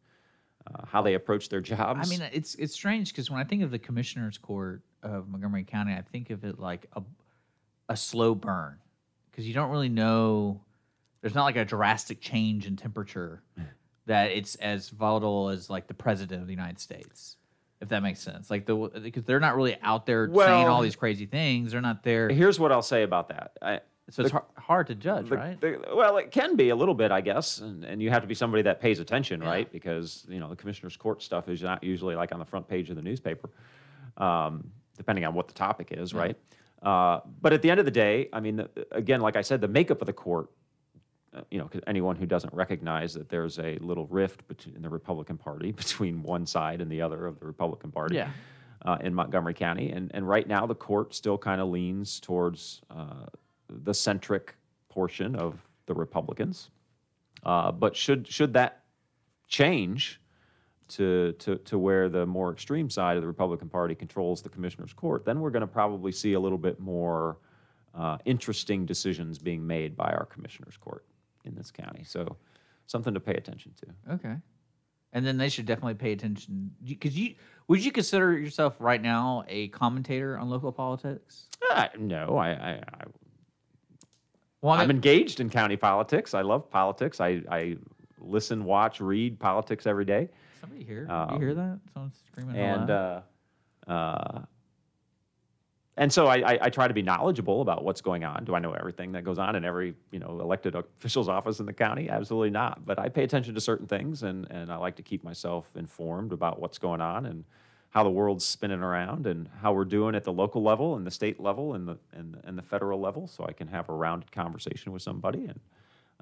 uh, 0.68 0.86
how 0.88 1.02
they 1.02 1.14
approach 1.14 1.49
their 1.49 1.62
jobs. 1.62 1.99
I 2.02 2.10
mean, 2.10 2.28
it's 2.34 2.56
it's 2.56 2.74
strange 2.74 3.12
because 3.12 3.30
when 3.30 3.40
I 3.40 3.44
think 3.44 3.62
of 3.62 3.72
the 3.72 3.80
commissioner's 3.80 4.38
court 4.38 4.82
of 5.03 5.28
Montgomery 5.28 5.64
County, 5.64 5.94
I 5.94 6.02
think 6.02 6.30
of 6.30 6.44
it 6.44 6.60
like 6.60 6.88
a 6.94 7.03
a 7.90 7.98
slow 7.98 8.34
burn 8.34 8.78
because 9.30 9.48
you 9.48 9.53
don't 9.53 9.70
really 9.70 9.90
know. 9.90 10.62
There's 11.22 11.36
not 11.36 11.44
like 11.44 11.56
a 11.56 11.66
drastic 11.66 12.22
change 12.22 12.66
in 12.66 12.76
temperature 12.76 13.44
that 14.06 14.32
it's 14.32 14.56
as 14.56 14.90
volatile 14.90 15.49
as 15.49 15.70
like 15.70 15.88
the 15.88 15.94
president 15.94 16.41
of 16.41 16.48
the 16.48 16.53
United 16.53 16.80
States, 16.80 17.38
if 17.82 17.90
that 17.90 18.02
makes 18.02 18.22
sense. 18.22 18.49
Like 18.49 18.66
the 18.66 18.76
because 19.03 19.24
they're 19.26 19.40
not 19.40 19.56
really 19.56 19.78
out 19.82 20.06
there 20.06 20.34
saying 20.34 20.68
all 20.68 20.82
these 20.82 20.95
crazy 20.95 21.26
things. 21.26 21.74
They're 21.74 21.82
not 21.82 22.03
there, 22.03 22.30
Here's 22.30 22.60
what 22.60 22.72
I'll 22.72 22.82
say 22.82 23.03
about 23.03 23.30
that. 23.30 23.57
I, 23.62 23.80
so 24.10 24.22
it's 24.23 24.32
the- 24.32 24.44
hard 24.57 24.88
to 24.88 24.95
judge, 24.95 25.30
the- 25.30 25.36
right? 25.38 25.60
the- 25.60 25.84
well, 25.95 26.18
it 26.18 26.32
can 26.32 26.56
be 26.56 26.69
a 26.69 26.76
little 26.76 26.94
bit, 26.94 27.11
I 27.11 27.22
guess, 27.22 27.60
and, 27.60 27.84
and 27.84 28.02
you 28.02 28.10
have 28.11 28.22
to 28.22 28.27
be 28.27 28.36
somebody 28.36 28.64
that 28.64 28.80
pays 28.80 28.99
attention, 28.99 29.41
right? 29.41 29.72
Because 29.72 30.26
you 30.30 30.40
know 30.40 30.49
the 30.49 30.56
commissioner's 30.56 30.95
court 30.98 31.22
stuff 31.23 31.49
is 31.49 31.61
not 31.64 31.84
usually 31.84 32.15
like 32.15 32.32
on 32.32 32.40
the 32.40 32.45
front 32.45 32.68
page 32.68 32.90
of 32.90 32.95
the 32.95 33.02
newspaper, 33.02 33.49
um, 34.18 34.69
depending 34.98 35.26
on 35.26 35.34
what 35.34 35.48
the 35.48 35.53
topic 35.53 35.90
is, 35.91 36.14
right? 36.14 36.38
Uh, 36.82 37.19
but 37.41 37.52
at 37.53 37.61
the 37.61 37.69
end 37.72 37.80
of 37.80 37.86
the 37.86 37.91
day, 37.91 38.30
I 38.32 38.40
mean, 38.40 38.57
the, 38.57 38.69
again, 38.91 39.22
like 39.22 39.36
I 39.36 39.41
said, 39.41 39.60
the 39.60 39.68
makeup 39.68 40.02
of 40.02 40.06
the 40.06 40.14
court, 40.14 40.52
uh, 41.34 41.41
you 41.49 41.57
know, 41.57 41.68
anyone 41.88 42.15
who 42.15 42.27
doesn't 42.27 42.53
recognize 42.53 43.14
that 43.15 43.27
there's 43.27 43.57
a 43.57 43.77
little 43.80 44.06
rift 44.07 44.48
between 44.48 44.82
the 44.82 44.90
Republican 44.90 45.38
Party 45.38 45.72
between 45.84 46.22
one 46.22 46.45
side 46.45 46.82
and 46.82 46.91
the 46.91 47.02
other 47.02 47.26
of 47.26 47.40
the 47.40 47.45
Republican 47.48 47.91
Party 47.91 48.15
Yeah. 48.18 48.30
uh, 48.86 48.98
in 49.02 49.15
Montgomery 49.15 49.56
County. 49.56 49.90
And, 49.91 50.11
and 50.14 50.27
right 50.30 50.48
now, 50.48 50.68
the 50.68 50.76
court 50.76 51.15
still 51.15 51.40
kind 51.40 51.60
of 51.60 51.69
leans 51.69 52.19
towards 52.19 52.82
uh, 52.91 53.26
the 53.70 53.94
centric 53.94 54.56
portion 54.90 55.36
of 55.36 55.60
the 55.86 55.94
Republicans. 55.94 56.70
Uh, 57.44 57.72
but 57.72 57.96
should 57.96 58.28
should 58.28 58.54
that 58.54 58.84
change 59.48 60.20
to, 60.88 61.34
to 61.34 61.58
to 61.58 61.78
where 61.78 62.10
the 62.10 62.26
more 62.26 62.52
extreme 62.52 62.90
side 62.90 63.18
of 63.18 63.24
the 63.24 63.28
Republican 63.28 63.70
Party 63.70 63.96
controls 63.96 64.42
the 64.42 64.50
commissioner's 64.50 64.94
court, 64.94 65.26
then 65.26 65.40
we're 65.40 65.50
going 65.50 65.62
to 65.62 65.68
probably 65.68 66.12
see 66.12 66.34
a 66.34 66.40
little 66.40 66.58
bit 66.58 66.80
more 66.80 67.38
uh, 67.94 68.18
interesting 68.26 68.86
decisions 68.86 69.38
being 69.38 69.66
made 69.66 69.96
by 69.96 70.12
our 70.12 70.26
commissioner's 70.26 70.78
court 70.78 71.06
in 71.46 71.56
this 71.56 71.72
county. 71.72 72.04
So 72.04 72.38
something 72.88 73.14
to 73.14 73.20
pay 73.20 73.34
attention 73.34 73.74
to. 73.82 74.14
Okay. 74.16 74.36
And 75.14 75.26
then 75.26 75.38
they 75.38 75.50
should 75.50 75.66
definitely 75.66 75.94
pay 75.94 76.12
attention 76.12 76.72
because 76.84 77.18
you 77.18 77.36
would 77.68 77.84
you 77.84 77.92
consider 77.92 78.38
yourself 78.38 78.76
right 78.80 79.02
now 79.02 79.46
a 79.48 79.70
commentator 79.70 80.38
on 80.38 80.50
local 80.50 80.72
politics? 80.72 81.48
Uh, 81.72 81.88
no, 81.98 82.38
I, 82.38 82.50
I, 82.50 82.72
I 82.72 83.04
Well, 84.66 84.74
I 84.74 84.82
I'm 84.82 84.90
engaged 84.90 85.42
in 85.42 85.50
county 85.52 85.78
politics. 85.78 86.34
I 86.34 86.42
love 86.42 86.72
politics. 86.72 87.22
I, 87.22 87.44
I 87.52 87.78
listen, 88.20 88.66
watch, 88.66 89.00
read 89.00 89.40
politics 89.40 89.86
every 89.86 90.06
day. 90.06 90.28
Somebody 90.60 90.84
here? 90.84 91.08
you 91.32 91.40
hear 91.40 91.50
Um, 91.52 91.56
that? 91.56 91.80
Someone's 91.94 92.20
screaming. 92.26 92.56
And 92.56 92.90
uh, 92.90 93.22
uh, 93.88 94.42
and 95.98 96.12
so 96.12 96.26
I, 96.26 96.38
I, 96.54 96.60
I 96.64 96.70
try 96.72 96.88
to 96.88 96.96
be 96.96 97.04
knowledgeable 97.04 97.62
about 97.62 97.84
what's 97.84 98.02
going 98.02 98.24
on. 98.24 98.44
Do 98.44 98.56
I 98.56 98.60
know 98.60 98.74
everything 98.74 99.12
that 99.12 99.24
goes 99.24 99.38
on 99.38 99.56
in 99.56 99.64
every 99.64 99.94
you 100.10 100.18
know 100.18 100.40
elected 100.42 100.74
official's 100.74 101.30
office 101.30 101.60
in 101.60 101.68
the 101.68 101.74
county? 101.74 102.10
Absolutely 102.10 102.50
not. 102.50 102.88
But 102.88 102.98
I 102.98 103.08
pay 103.08 103.24
attention 103.24 103.54
to 103.54 103.62
certain 103.62 103.86
things, 103.86 104.24
and 104.24 104.50
and 104.50 104.72
I 104.72 104.78
like 104.78 104.96
to 104.96 105.04
keep 105.04 105.24
myself 105.24 105.76
informed 105.76 106.34
about 106.34 106.60
what's 106.60 106.80
going 106.80 107.02
on 107.02 107.28
and 107.28 107.44
how 107.96 108.04
the 108.04 108.10
world's 108.10 108.44
spinning 108.44 108.82
around 108.82 109.26
and 109.26 109.50
how 109.62 109.72
we're 109.72 109.86
doing 109.86 110.16
at 110.16 110.26
the 110.26 110.34
local 110.34 110.62
level 110.62 110.98
and 110.98 111.08
the 111.08 111.12
state 111.12 111.40
level 111.40 111.76
and 111.76 111.88
the 111.88 111.98
and, 112.12 112.38
and 112.44 112.58
the 112.58 112.62
federal 112.62 113.00
level, 113.00 113.26
so 113.26 113.46
I 113.48 113.54
can 113.54 113.70
have 113.70 113.88
a 113.88 113.94
rounded 113.94 114.30
conversation 114.34 114.92
with 114.92 115.02
somebody. 115.02 115.46
And 115.46 115.60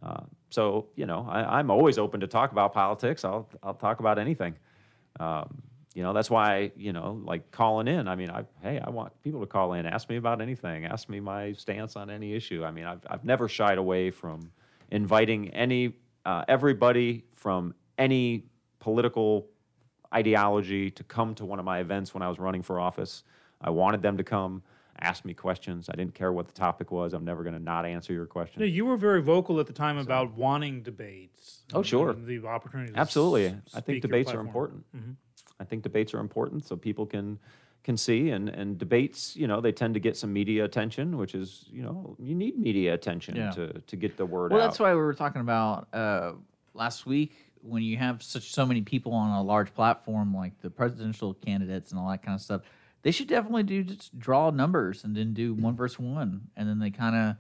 uh, 0.04 0.22
so 0.52 0.86
you 0.95 1.08
know, 1.08 1.26
I, 1.28 1.58
I'm 1.58 1.72
always 1.72 1.98
open 1.98 2.20
to 2.20 2.28
talk 2.28 2.52
about 2.52 2.74
politics. 2.74 3.26
I'll 3.26 3.50
I'll 3.64 3.74
talk 3.74 4.00
about 4.00 4.20
anything. 4.20 4.54
Um, 5.20 5.64
you 5.95 6.04
know, 6.04 6.14
that's 6.14 6.30
why 6.30 6.72
you 6.76 6.94
know, 6.94 7.20
like 7.26 7.50
calling 7.50 7.88
in. 7.88 8.08
I 8.08 8.16
mean, 8.16 8.30
I 8.30 8.44
hey, 8.62 8.80
I 8.80 8.91
want 8.91 9.12
people 9.24 9.40
to 9.40 9.48
call 9.48 9.74
in, 9.74 9.88
ask 9.88 10.08
me 10.10 10.18
about 10.18 10.41
anything, 10.41 10.86
ask 10.86 11.10
me 11.10 11.20
my 11.20 11.54
stance 11.54 11.95
on 11.95 12.12
any 12.12 12.36
issue. 12.36 12.64
I 12.64 12.70
mean, 12.70 12.86
I've 12.86 13.02
I've 13.08 13.26
never 13.26 13.50
shied 13.50 13.80
away 13.80 14.12
from 14.12 14.52
inviting 14.91 15.50
any 15.50 15.95
uh, 16.24 16.45
everybody 16.48 17.24
from 17.34 17.74
any 17.98 18.44
political 18.80 19.48
ideology 20.14 20.90
to 20.91 21.03
come 21.03 21.35
to 21.35 21.45
one 21.45 21.60
of 21.60 21.65
my 21.65 21.80
events 21.80 22.14
when 22.14 22.22
I 22.23 22.30
was 22.30 22.40
running 22.40 22.61
for 22.61 22.80
office. 22.80 23.23
I 23.61 23.69
wanted 23.69 24.02
them 24.02 24.18
to 24.18 24.23
come, 24.23 24.61
ask 24.99 25.26
me 25.26 25.34
questions. 25.34 25.90
I 25.90 25.95
didn't 25.95 26.14
care 26.14 26.31
what 26.31 26.48
the 26.48 26.53
topic 26.53 26.91
was. 26.91 27.14
I'm 27.14 27.26
never 27.26 27.44
going 27.44 27.56
to 27.56 27.61
not 27.64 27.85
answer 27.85 28.14
your 28.14 28.26
question. 28.26 28.61
Yeah, 28.61 28.68
you 28.68 28.85
were 28.85 28.98
very 28.98 29.22
vocal 29.22 29.60
at 29.60 29.68
the 29.68 29.73
time 29.73 29.98
about 29.98 30.34
wanting 30.35 30.84
debates. 30.84 31.61
Oh, 31.73 31.81
sure. 31.81 32.14
The 32.14 32.45
opportunity. 32.45 32.94
to 32.94 32.99
Absolutely. 32.99 33.45
s- 33.48 33.53
I 33.73 33.77
speak 33.80 33.85
think 33.85 34.02
debates 34.02 34.30
are 34.30 34.44
platform. 34.44 34.48
important. 34.48 34.85
Mhm. 34.95 35.15
I 35.60 35.64
think 35.65 35.84
debates 35.84 36.14
are 36.14 36.19
important 36.19 36.65
so 36.65 36.76
people 36.76 37.06
can 37.06 37.40
can 37.84 37.98
see 37.98 38.30
and 38.30 38.48
and 38.48 38.77
debates, 38.77 39.35
you 39.35 39.45
know, 39.45 39.60
they 39.60 39.72
tend 39.73 39.94
to 39.94 39.99
get 39.99 40.15
some 40.15 40.31
media 40.31 40.64
attention, 40.64 41.18
which 41.18 41.35
is, 41.35 41.65
you 41.69 41.81
know, 41.84 42.15
you 42.18 42.34
need 42.34 42.57
media 42.57 42.94
attention 42.94 43.35
Yeah. 43.35 43.52
to 43.52 43.73
to 43.81 43.95
get 43.98 44.15
the 44.15 44.26
word 44.26 44.52
Well, 44.52 44.60
out. 44.60 44.64
Well 44.64 44.68
that's 44.69 44.80
why 44.80 44.94
we 44.94 45.02
were 45.02 45.14
talking 45.14 45.41
about 45.41 45.88
uh, 45.94 46.34
last 46.73 47.06
week 47.06 47.43
when 47.64 47.81
you 47.81 47.98
have 47.98 48.22
such 48.22 48.52
so 48.52 48.65
many 48.65 48.81
people 48.81 49.14
on 49.14 49.31
a 49.31 49.41
large 49.41 49.73
platform 49.73 50.35
like 50.35 50.60
the 50.61 50.69
presidential 50.69 51.34
candidates 51.34 51.91
and 51.91 51.99
all 51.99 52.10
that 52.10 52.23
kind 52.23 52.35
of 52.35 52.41
stuff. 52.41 52.61
They 53.02 53.11
should 53.11 53.27
definitely 53.27 53.64
do 53.64 53.84
just 53.84 54.18
draw 54.18 54.49
numbers 54.49 55.03
and 55.03 55.15
then 55.15 55.34
do 55.34 55.53
one 55.53 55.76
versus 55.76 55.99
one, 55.99 56.49
and 56.56 56.69
then 56.69 56.80
they 56.80 56.90
kind 56.90 57.15
of 57.15 57.35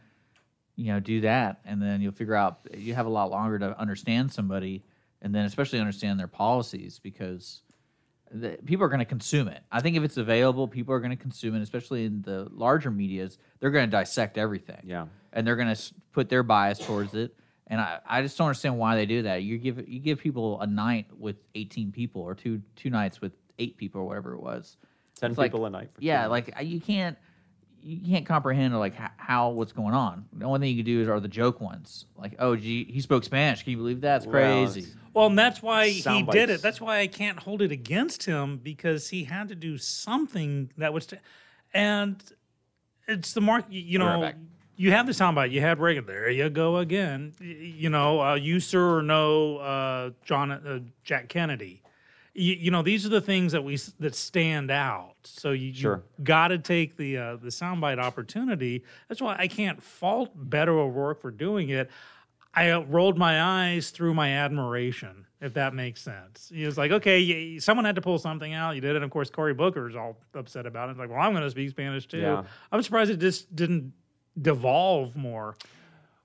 you 0.75 0.91
know 0.91 0.99
do 0.99 1.21
that, 1.21 1.61
and 1.65 1.81
then 1.81 2.01
you'll 2.01 2.11
figure 2.11 2.35
out 2.35 2.59
you 2.75 2.93
have 2.93 3.05
a 3.05 3.09
lot 3.09 3.31
longer 3.31 3.59
to 3.59 3.79
understand 3.79 4.31
somebody, 4.31 4.83
and 5.21 5.33
then 5.33 5.45
especially 5.45 5.79
understand 5.79 6.19
their 6.19 6.27
policies 6.27 6.99
because 6.99 7.61
the, 8.33 8.57
people 8.65 8.83
are 8.85 8.89
going 8.89 8.99
to 8.99 9.05
consume 9.05 9.47
it. 9.47 9.61
I 9.71 9.79
think 9.81 9.95
if 9.95 10.03
it's 10.03 10.17
available, 10.17 10.67
people 10.67 10.93
are 10.93 10.99
going 10.99 11.11
to 11.11 11.17
consume 11.17 11.55
it, 11.55 11.61
especially 11.61 12.05
in 12.05 12.23
the 12.23 12.47
larger 12.51 12.91
medias. 12.91 13.37
They're 13.59 13.71
going 13.71 13.85
to 13.85 13.91
dissect 13.91 14.37
everything. 14.37 14.81
Yeah. 14.83 15.05
And 15.31 15.45
they're 15.45 15.55
going 15.55 15.73
to 15.73 15.93
put 16.11 16.29
their 16.29 16.43
bias 16.43 16.79
towards 16.79 17.13
it. 17.13 17.35
And 17.67 17.79
I, 17.79 17.99
I 18.05 18.21
just 18.21 18.37
don't 18.37 18.47
understand 18.47 18.77
why 18.77 18.95
they 18.95 19.05
do 19.05 19.21
that. 19.23 19.43
You 19.43 19.57
give 19.57 19.87
you 19.87 19.99
give 19.99 20.19
people 20.19 20.59
a 20.61 20.67
night 20.67 21.07
with 21.17 21.37
18 21.55 21.91
people 21.91 22.21
or 22.21 22.35
two 22.35 22.61
two 22.75 22.89
nights 22.89 23.21
with 23.21 23.31
eight 23.59 23.77
people 23.77 24.01
or 24.01 24.05
whatever 24.05 24.33
it 24.33 24.41
was. 24.41 24.77
10 25.19 25.31
It's 25.31 25.37
like- 25.37 25.51
people 25.51 25.65
a 25.65 25.69
night 25.69 25.89
for 25.93 26.01
Yeah, 26.01 26.27
like 26.27 26.53
you 26.61 26.81
can't 26.81 27.17
you 27.85 27.99
can't 28.13 28.25
comprehend 28.25 28.77
like 28.79 28.95
how, 28.95 29.09
how 29.17 29.49
what's 29.49 29.73
going 29.73 29.93
on. 29.93 30.25
The 30.33 30.45
only 30.45 30.59
thing 30.59 30.69
you 30.69 30.83
can 30.83 30.85
do 30.85 31.01
is 31.01 31.09
are 31.09 31.19
the 31.19 31.27
joke 31.27 31.59
ones, 31.61 32.05
like 32.17 32.35
oh 32.39 32.55
gee, 32.55 32.85
he 32.85 32.99
spoke 33.01 33.23
Spanish. 33.23 33.63
Can 33.63 33.71
you 33.71 33.77
believe 33.77 34.01
that? 34.01 34.17
It's 34.23 34.25
crazy. 34.25 34.81
it's- 34.81 34.95
Well, 35.13 35.27
and 35.27 35.37
that's 35.39 35.61
why 35.61 35.89
he 35.89 36.01
Sound 36.01 36.27
did 36.31 36.49
it. 36.49 36.61
That's 36.61 36.81
why 36.81 36.99
I 36.99 37.07
can't 37.07 37.39
hold 37.39 37.61
it 37.61 37.71
against 37.71 38.23
him 38.25 38.57
because 38.57 39.09
he 39.09 39.23
had 39.25 39.47
to 39.49 39.55
do 39.55 39.77
something 39.77 40.71
that 40.77 40.93
was, 40.93 41.05
t- 41.07 41.17
and 41.73 42.21
it's 43.07 43.33
the 43.33 43.41
mark. 43.41 43.65
You, 43.69 43.81
you 43.81 43.99
Be 43.99 44.03
right 44.05 44.15
know, 44.15 44.21
back. 44.21 44.35
You 44.75 44.91
have 44.91 45.05
the 45.05 45.11
soundbite. 45.11 45.51
You 45.51 45.61
had 45.61 45.79
Reagan. 45.79 46.05
There 46.05 46.29
you 46.29 46.49
go 46.49 46.77
again. 46.77 47.33
You 47.39 47.89
know, 47.89 48.21
uh, 48.21 48.35
you 48.35 48.59
sir 48.59 48.97
or 48.97 49.01
no, 49.03 49.57
uh, 49.57 50.09
John 50.23 50.51
uh, 50.51 50.79
Jack 51.03 51.29
Kennedy. 51.29 51.81
You, 52.35 52.55
you 52.55 52.71
know, 52.71 52.81
these 52.81 53.05
are 53.05 53.09
the 53.09 53.21
things 53.21 53.51
that 53.51 53.63
we 53.63 53.77
that 53.99 54.15
stand 54.15 54.71
out. 54.71 55.13
So 55.23 55.51
you, 55.51 55.73
Sure. 55.73 56.03
got 56.23 56.47
to 56.47 56.57
take 56.57 56.97
the 56.97 57.17
uh, 57.17 57.35
the 57.35 57.49
soundbite 57.49 57.99
opportunity. 57.99 58.83
That's 59.07 59.21
why 59.21 59.35
I 59.37 59.47
can't 59.47 59.81
fault 59.81 60.31
Beto 60.49 60.69
O'Rourke 60.69 61.21
for 61.21 61.29
doing 61.31 61.69
it. 61.69 61.91
I 62.55 62.69
uh, 62.69 62.81
rolled 62.81 63.17
my 63.17 63.41
eyes 63.41 63.89
through 63.89 64.13
my 64.13 64.29
admiration, 64.29 65.25
if 65.41 65.53
that 65.55 65.73
makes 65.73 66.01
sense. 66.01 66.51
He 66.53 66.65
was 66.65 66.77
like, 66.77 66.91
okay, 66.91 67.53
y- 67.55 67.59
someone 67.59 67.83
had 67.85 67.95
to 67.95 68.01
pull 68.01 68.19
something 68.19 68.53
out. 68.53 68.75
You 68.75 68.81
did 68.81 68.91
it. 68.91 68.95
And 68.97 69.05
of 69.05 69.09
course, 69.11 69.29
Cory 69.31 69.55
Booker's 69.55 69.95
all 69.95 70.17
upset 70.35 70.67
about 70.67 70.89
it. 70.89 70.97
Like, 70.97 71.09
well, 71.09 71.19
I'm 71.19 71.31
going 71.33 71.43
to 71.43 71.49
speak 71.49 71.69
Spanish 71.71 72.07
too. 72.07 72.19
Yeah. 72.19 72.43
I'm 72.71 72.81
surprised 72.83 73.09
it 73.09 73.17
just 73.17 73.55
didn't 73.55 73.91
devolve 74.41 75.15
more. 75.15 75.55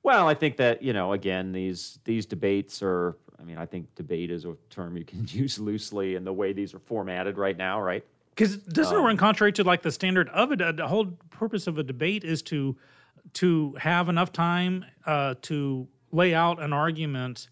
Well, 0.02 0.28
I 0.28 0.34
think 0.34 0.56
that 0.56 0.82
you 0.82 0.92
know, 0.92 1.12
again, 1.12 1.52
these 1.52 1.98
these 2.04 2.26
debates 2.26 2.82
are. 2.82 3.16
I 3.40 3.44
mean, 3.44 3.56
I 3.56 3.66
think 3.66 3.94
debate 3.94 4.32
is 4.32 4.44
a 4.44 4.56
term 4.68 4.96
you 4.96 5.04
can 5.04 5.24
use 5.28 5.58
loosely 5.60 6.16
in 6.16 6.24
the 6.24 6.32
way 6.32 6.52
these 6.52 6.74
are 6.74 6.80
formatted 6.80 7.38
right 7.38 7.56
now, 7.56 7.80
right? 7.80 8.04
Because 8.34 8.56
doesn't 8.56 8.96
Um, 8.96 9.02
it 9.02 9.06
run 9.06 9.16
contrary 9.16 9.52
to 9.52 9.64
like 9.64 9.82
the 9.82 9.92
standard 9.92 10.28
of 10.30 10.52
it? 10.52 10.76
The 10.76 10.86
whole 10.88 11.06
purpose 11.30 11.66
of 11.66 11.78
a 11.78 11.82
debate 11.82 12.24
is 12.24 12.42
to 12.42 12.76
to 13.34 13.74
have 13.78 14.08
enough 14.08 14.32
time 14.32 14.84
uh, 15.06 15.34
to 15.42 15.86
lay 16.12 16.34
out 16.34 16.60
an 16.62 16.72
argument 16.72 17.48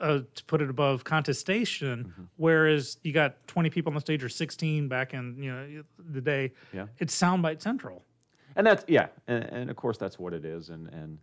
uh, 0.00 0.20
to 0.34 0.44
put 0.44 0.60
it 0.60 0.70
above 0.70 1.04
contestation. 1.04 2.04
Mm-hmm. 2.04 2.22
Whereas 2.36 2.98
you 3.02 3.12
got 3.12 3.46
twenty 3.46 3.70
people 3.70 3.90
on 3.90 3.94
the 3.94 4.00
stage 4.00 4.22
or 4.22 4.28
sixteen 4.28 4.88
back 4.88 5.14
in 5.14 5.42
you 5.42 5.52
know 5.52 5.82
the 5.98 6.20
day. 6.20 6.52
Yeah. 6.72 6.86
it's 6.98 7.18
soundbite 7.18 7.60
central. 7.60 8.04
And 8.56 8.66
that's 8.66 8.84
yeah, 8.88 9.08
and, 9.28 9.44
and 9.44 9.70
of 9.70 9.76
course 9.76 9.98
that's 9.98 10.18
what 10.18 10.32
it 10.32 10.44
is. 10.44 10.70
And 10.70 10.88
and 10.88 11.18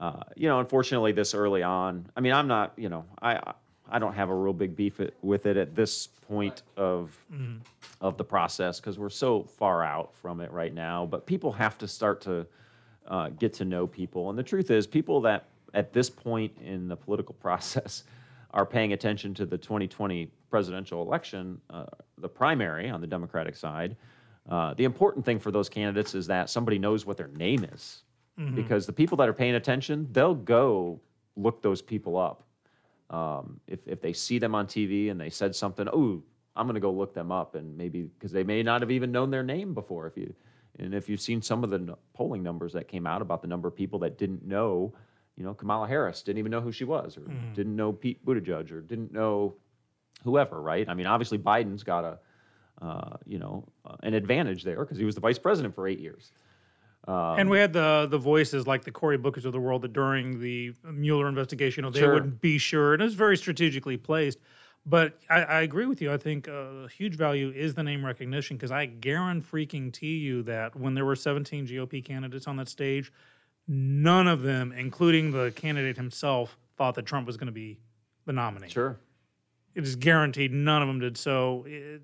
uh, 0.00 0.22
you 0.36 0.48
know, 0.48 0.58
unfortunately, 0.60 1.12
this 1.12 1.34
early 1.34 1.62
on, 1.62 2.06
I 2.16 2.20
mean, 2.20 2.32
I'm 2.32 2.48
not, 2.48 2.72
you 2.76 2.88
know, 2.88 3.04
I 3.20 3.38
I 3.88 3.98
don't 3.98 4.14
have 4.14 4.30
a 4.30 4.34
real 4.34 4.52
big 4.52 4.74
beef 4.74 5.00
it, 5.00 5.14
with 5.22 5.46
it 5.46 5.56
at 5.56 5.74
this 5.74 6.06
point 6.06 6.62
of 6.76 7.16
of 8.00 8.16
the 8.16 8.24
process 8.24 8.80
because 8.80 8.98
we're 8.98 9.10
so 9.10 9.42
far 9.42 9.84
out 9.84 10.14
from 10.14 10.40
it 10.40 10.50
right 10.50 10.72
now. 10.72 11.04
But 11.04 11.26
people 11.26 11.52
have 11.52 11.76
to 11.78 11.88
start 11.88 12.20
to 12.22 12.46
uh, 13.06 13.28
get 13.30 13.52
to 13.54 13.64
know 13.64 13.86
people, 13.86 14.30
and 14.30 14.38
the 14.38 14.42
truth 14.42 14.70
is, 14.70 14.86
people 14.86 15.20
that 15.22 15.46
at 15.74 15.92
this 15.92 16.08
point 16.10 16.52
in 16.64 16.88
the 16.88 16.96
political 16.96 17.34
process 17.40 18.04
are 18.52 18.66
paying 18.66 18.92
attention 18.92 19.34
to 19.34 19.46
the 19.46 19.56
2020 19.56 20.30
presidential 20.50 21.02
election, 21.02 21.60
uh, 21.70 21.86
the 22.18 22.28
primary 22.28 22.90
on 22.90 23.00
the 23.00 23.06
Democratic 23.06 23.56
side. 23.56 23.96
Uh, 24.48 24.74
the 24.74 24.84
important 24.84 25.24
thing 25.24 25.38
for 25.38 25.50
those 25.52 25.68
candidates 25.68 26.14
is 26.14 26.26
that 26.26 26.50
somebody 26.50 26.78
knows 26.78 27.06
what 27.06 27.16
their 27.16 27.28
name 27.28 27.64
is, 27.64 28.02
because 28.54 28.86
the 28.86 28.92
people 28.92 29.16
that 29.18 29.28
are 29.28 29.32
paying 29.34 29.54
attention, 29.54 30.08
they'll 30.12 30.34
go 30.34 31.00
look 31.36 31.62
those 31.62 31.80
people 31.82 32.16
up. 32.16 32.42
Um, 33.10 33.60
if 33.68 33.86
if 33.86 34.00
they 34.00 34.12
see 34.12 34.38
them 34.38 34.54
on 34.54 34.66
TV 34.66 35.10
and 35.10 35.20
they 35.20 35.30
said 35.30 35.54
something, 35.54 35.86
oh, 35.92 36.22
I'm 36.56 36.66
going 36.66 36.74
to 36.74 36.80
go 36.80 36.90
look 36.90 37.14
them 37.14 37.30
up, 37.30 37.54
and 37.54 37.76
maybe 37.76 38.02
because 38.02 38.32
they 38.32 38.42
may 38.42 38.62
not 38.62 38.80
have 38.80 38.90
even 38.90 39.12
known 39.12 39.30
their 39.30 39.42
name 39.44 39.74
before. 39.74 40.06
If 40.06 40.16
you 40.16 40.34
and 40.78 40.94
if 40.94 41.08
you've 41.08 41.20
seen 41.20 41.40
some 41.42 41.62
of 41.62 41.70
the 41.70 41.76
n- 41.76 41.94
polling 42.14 42.42
numbers 42.42 42.72
that 42.72 42.88
came 42.88 43.06
out 43.06 43.20
about 43.22 43.42
the 43.42 43.48
number 43.48 43.68
of 43.68 43.76
people 43.76 43.98
that 44.00 44.16
didn't 44.18 44.44
know, 44.44 44.92
you 45.36 45.44
know, 45.44 45.52
Kamala 45.54 45.86
Harris 45.86 46.22
didn't 46.22 46.38
even 46.38 46.50
know 46.50 46.60
who 46.62 46.72
she 46.72 46.84
was, 46.84 47.16
or 47.16 47.22
didn't 47.54 47.76
know 47.76 47.92
Pete 47.92 48.24
Buttigieg, 48.24 48.72
or 48.72 48.80
didn't 48.80 49.12
know 49.12 49.54
whoever, 50.24 50.60
right? 50.62 50.88
I 50.88 50.94
mean, 50.94 51.06
obviously 51.06 51.38
Biden's 51.38 51.82
got 51.82 52.04
a, 52.04 52.18
uh, 52.82 53.16
you 53.24 53.38
know, 53.38 53.64
uh, 53.86 53.96
an 54.02 54.14
advantage 54.14 54.64
there 54.64 54.80
because 54.80 54.98
he 54.98 55.04
was 55.04 55.14
the 55.14 55.20
vice 55.20 55.38
president 55.38 55.74
for 55.74 55.86
eight 55.86 56.00
years. 56.00 56.32
Um, 57.08 57.38
and 57.38 57.50
we 57.50 57.58
had 57.58 57.72
the 57.72 58.06
the 58.10 58.18
voices 58.18 58.66
like 58.66 58.84
the 58.84 58.90
Cory 58.92 59.18
Bookers 59.18 59.44
of 59.44 59.52
the 59.52 59.60
world 59.60 59.82
that 59.82 59.92
during 59.92 60.40
the 60.40 60.72
Mueller 60.84 61.28
investigation, 61.28 61.82
you 61.84 61.90
know, 61.90 61.92
they 61.92 62.00
Sure. 62.00 62.14
would 62.14 62.40
be 62.40 62.58
sure, 62.58 62.92
and 62.92 63.02
it 63.02 63.04
was 63.04 63.14
very 63.14 63.36
strategically 63.36 63.96
placed. 63.96 64.38
But 64.84 65.18
I, 65.30 65.42
I 65.42 65.60
agree 65.62 65.86
with 65.86 66.02
you. 66.02 66.12
I 66.12 66.16
think 66.16 66.48
a 66.48 66.88
huge 66.96 67.14
value 67.14 67.52
is 67.54 67.74
the 67.74 67.84
name 67.84 68.04
recognition 68.04 68.56
because 68.56 68.72
I 68.72 68.86
guarantee 68.86 69.46
freaking 69.48 69.92
to 69.94 70.06
you 70.06 70.42
that 70.44 70.74
when 70.74 70.94
there 70.94 71.04
were 71.04 71.14
17 71.14 71.68
GOP 71.68 72.04
candidates 72.04 72.48
on 72.48 72.56
that 72.56 72.68
stage, 72.68 73.12
none 73.68 74.26
of 74.26 74.42
them, 74.42 74.72
including 74.72 75.30
the 75.30 75.52
candidate 75.54 75.96
himself, 75.96 76.58
thought 76.76 76.96
that 76.96 77.06
Trump 77.06 77.28
was 77.28 77.36
going 77.36 77.46
to 77.46 77.52
be 77.52 77.78
the 78.26 78.32
nominee. 78.32 78.68
Sure. 78.68 78.98
It 79.74 79.84
is 79.84 79.94
guaranteed 79.96 80.52
none 80.52 80.82
of 80.82 80.88
them 80.88 80.98
did. 80.98 81.16
So 81.16 81.64
it, 81.68 82.02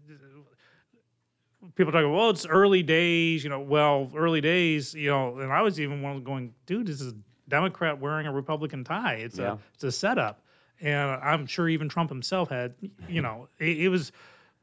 people 1.75 1.93
talk, 1.93 2.05
well, 2.05 2.31
it's 2.31 2.47
early 2.47 2.83
days, 2.83 3.45
you 3.45 3.51
know. 3.51 3.61
Well, 3.61 4.11
early 4.15 4.41
days, 4.41 4.95
you 4.95 5.11
know. 5.11 5.39
And 5.39 5.53
I 5.53 5.63
was 5.63 5.81
even 5.81 6.03
one 6.03 6.23
going, 6.23 6.55
dude, 6.67 6.87
this 6.87 7.01
is 7.01 7.13
a 7.13 7.17
Democrat 7.49 7.99
wearing 8.01 8.27
a 8.27 8.33
Republican 8.33 8.85
tie. 8.85 9.15
It's 9.15 9.39
Yeah. 9.39 9.53
a 9.53 9.59
it's 9.75 9.85
a 9.85 9.93
setup, 9.93 10.43
and 10.81 11.11
I'm 11.11 11.47
sure 11.47 11.69
even 11.69 11.89
Trump 11.89 12.11
himself 12.11 12.51
had, 12.51 12.75
you 13.09 13.23
know, 13.23 13.49
it, 13.59 13.79
it 13.81 13.89
was 13.89 14.13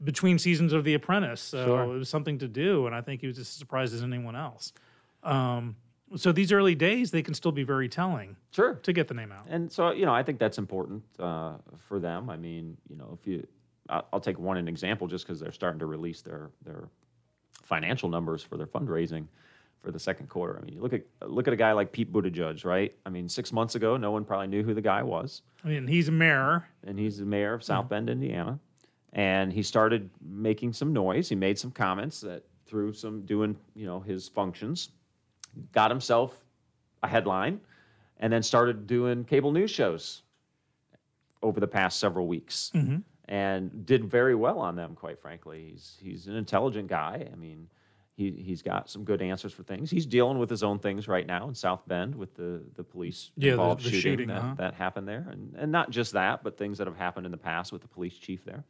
between 0.03 0.37
seasons 0.37 0.73
of 0.73 0.83
The 0.83 0.93
Apprentice, 0.93 1.41
so 1.41 1.65
Sure. 1.65 1.83
it 1.83 1.97
was 1.97 2.09
something 2.09 2.37
to 2.39 2.47
do, 2.47 2.85
and 2.85 2.93
I 2.93 3.01
think 3.01 3.21
he 3.21 3.27
was 3.27 3.37
just 3.37 3.51
as 3.51 3.57
surprised 3.57 3.93
as 3.93 4.03
anyone 4.03 4.35
else. 4.35 4.73
Um, 5.23 5.77
so 6.15 6.31
these 6.31 6.51
early 6.51 6.75
days, 6.75 7.11
they 7.11 7.23
can 7.23 7.33
still 7.33 7.51
be 7.51 7.63
very 7.63 7.89
telling 7.89 8.35
Sure. 8.51 8.75
to 8.83 8.93
get 8.93 9.07
the 9.07 9.13
name 9.13 9.31
out. 9.31 9.47
And 9.49 9.71
so, 9.71 9.91
you 9.91 10.05
know, 10.05 10.13
I 10.13 10.21
think 10.21 10.37
that's 10.37 10.57
important 10.57 11.03
uh, 11.17 11.53
for 11.87 11.99
them. 11.99 12.29
I 12.29 12.37
mean, 12.37 12.77
you 12.89 12.95
know, 12.95 13.17
if 13.19 13.25
you, 13.27 13.47
I'll, 13.89 14.07
I'll 14.13 14.19
take 14.19 14.39
one 14.39 14.57
an 14.57 14.67
example 14.67 15.07
just 15.07 15.25
because 15.25 15.39
they're 15.39 15.51
starting 15.51 15.79
to 15.79 15.85
release 15.85 16.21
their 16.21 16.51
their 16.63 16.89
financial 17.63 18.09
numbers 18.09 18.43
for 18.43 18.57
their 18.57 18.67
fundraising 18.67 19.27
for 19.81 19.91
the 19.91 19.99
second 19.99 20.27
quarter. 20.27 20.57
I 20.59 20.65
mean, 20.65 20.73
you 20.73 20.81
look 20.81 20.93
at 20.93 21.03
look 21.21 21.47
at 21.47 21.53
a 21.53 21.57
guy 21.57 21.71
like 21.71 21.91
Pete 21.91 22.11
Buttigieg, 22.11 22.65
right? 22.65 22.93
I 23.05 23.09
mean, 23.09 23.29
six 23.29 23.51
months 23.53 23.75
ago, 23.75 23.97
no 23.97 24.11
one 24.11 24.25
probably 24.25 24.47
knew 24.47 24.63
who 24.63 24.73
the 24.73 24.81
guy 24.81 25.03
was, 25.03 25.41
I 25.63 25.69
mean, 25.69 25.87
he's 25.87 26.07
a 26.07 26.11
mayor. 26.11 26.67
and 26.83 26.97
he's 26.97 27.17
the 27.17 27.25
mayor 27.25 27.53
of 27.53 27.63
South 27.63 27.89
Bend, 27.89 28.09
Indiana, 28.09 28.59
and 29.13 29.51
he 29.51 29.63
started 29.63 30.09
making 30.21 30.73
some 30.73 30.93
noise. 30.93 31.29
He 31.29 31.35
made 31.35 31.57
some 31.57 31.71
comments 31.71 32.21
that 32.21 32.43
through 32.65 32.93
some 32.93 33.21
doing, 33.25 33.55
you 33.75 33.85
know, 33.85 33.99
his 33.99 34.27
functions, 34.27 34.89
got 35.71 35.91
himself 35.91 36.43
a 37.03 37.07
headline, 37.07 37.59
and 38.19 38.33
then 38.33 38.41
started 38.41 38.87
doing 38.87 39.23
cable 39.23 39.51
news 39.51 39.69
shows 39.69 40.23
over 41.43 41.59
the 41.59 41.67
past 41.67 41.99
several 41.99 42.27
weeks 42.27 42.71
mm-hmm. 42.73 42.97
And 43.27 43.85
did 43.85 44.05
very 44.05 44.35
well 44.35 44.59
on 44.59 44.75
them 44.75 44.95
quite 44.95 45.19
frankly. 45.19 45.69
He's 45.71 45.97
he's 46.01 46.27
an 46.27 46.35
intelligent 46.35 46.87
guy. 46.87 47.27
I 47.31 47.35
mean 47.35 47.67
he, 48.17 48.31
he's 48.31 48.61
got 48.61 48.89
some 48.89 49.03
good 49.03 49.21
answers 49.21 49.51
for 49.51 49.63
things. 49.63 49.91
He's 49.91 50.05
dealing 50.05 50.39
with 50.39 50.49
his 50.49 50.63
own 50.63 50.79
things 50.79 51.05
right 51.09 51.27
now 51.27 51.49
in 51.49 51.53
south 51.53 51.81
bend 51.85 52.15
with 52.15 52.33
the, 52.35 52.61
the 52.75 52.83
police 52.83 53.31
Yeah, 53.35 53.47
the- 53.47 53.51
involved 53.55 53.81
the 53.83 53.89
shooting, 53.89 54.01
shooting, 54.01 54.27
that, 54.29 54.41
huh? 54.41 54.53
that 54.57 54.73
happened 54.73 55.05
there. 55.05 55.27
And, 55.29 55.53
and 55.57 55.69
not 55.71 55.89
just 55.89 56.13
that 56.13 56.41
but 56.41 56.57
things 56.57 56.77
that 56.77 56.87
have 56.87 56.95
happened 56.95 57.25
in 57.25 57.31
the 57.33 57.37
past 57.37 57.73
with 57.73 57.81
the 57.81 57.89
police 57.89 58.17
chief 58.17 58.45
there. 58.45 58.63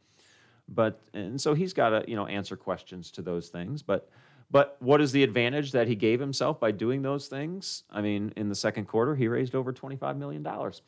But 0.68 1.00
and 1.14 1.40
so 1.40 1.54
he's 1.54 1.72
got 1.72 1.90
to 1.90 2.04
you 2.10 2.16
know 2.16 2.26
answer 2.26 2.56
questions 2.56 3.10
to 3.12 3.22
those 3.22 3.48
things. 3.50 3.82
But 3.82 4.10
but 4.50 4.76
what 4.80 5.00
is 5.00 5.12
the 5.12 5.22
advantage 5.22 5.72
that 5.72 5.86
he 5.86 5.94
gave 5.94 6.18
himself 6.18 6.58
by 6.58 6.72
doing 6.72 7.02
those 7.02 7.28
things? 7.28 7.84
I 7.88 8.00
mean 8.00 8.32
in 8.36 8.48
the 8.48 8.54
second 8.56 8.86
quarter 8.86 9.14
he 9.14 9.28
raised 9.28 9.54
over 9.54 9.72
25 9.72 10.16
million 10.16 10.42
dollars. 10.42 10.82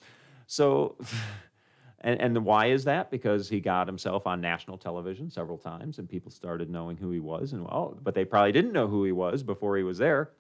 So 0.49 0.97
and 2.00 2.20
and 2.20 2.44
why 2.44 2.66
is 2.66 2.84
that? 2.84 3.10
Because 3.10 3.48
he 3.48 3.60
got 3.60 3.86
himself 3.86 4.26
on 4.26 4.40
national 4.40 4.78
television 4.78 5.30
several 5.30 5.58
times 5.58 5.98
and 5.98 6.08
people 6.08 6.30
started 6.30 6.70
knowing 6.70 6.96
who 6.96 7.10
he 7.10 7.20
was 7.20 7.52
and 7.52 7.64
well 7.64 7.98
but 8.02 8.14
they 8.14 8.24
probably 8.24 8.52
didn't 8.52 8.72
know 8.72 8.86
who 8.86 9.04
he 9.04 9.12
was 9.12 9.42
before 9.42 9.76
he 9.76 9.82
was 9.82 9.98
there. 9.98 10.30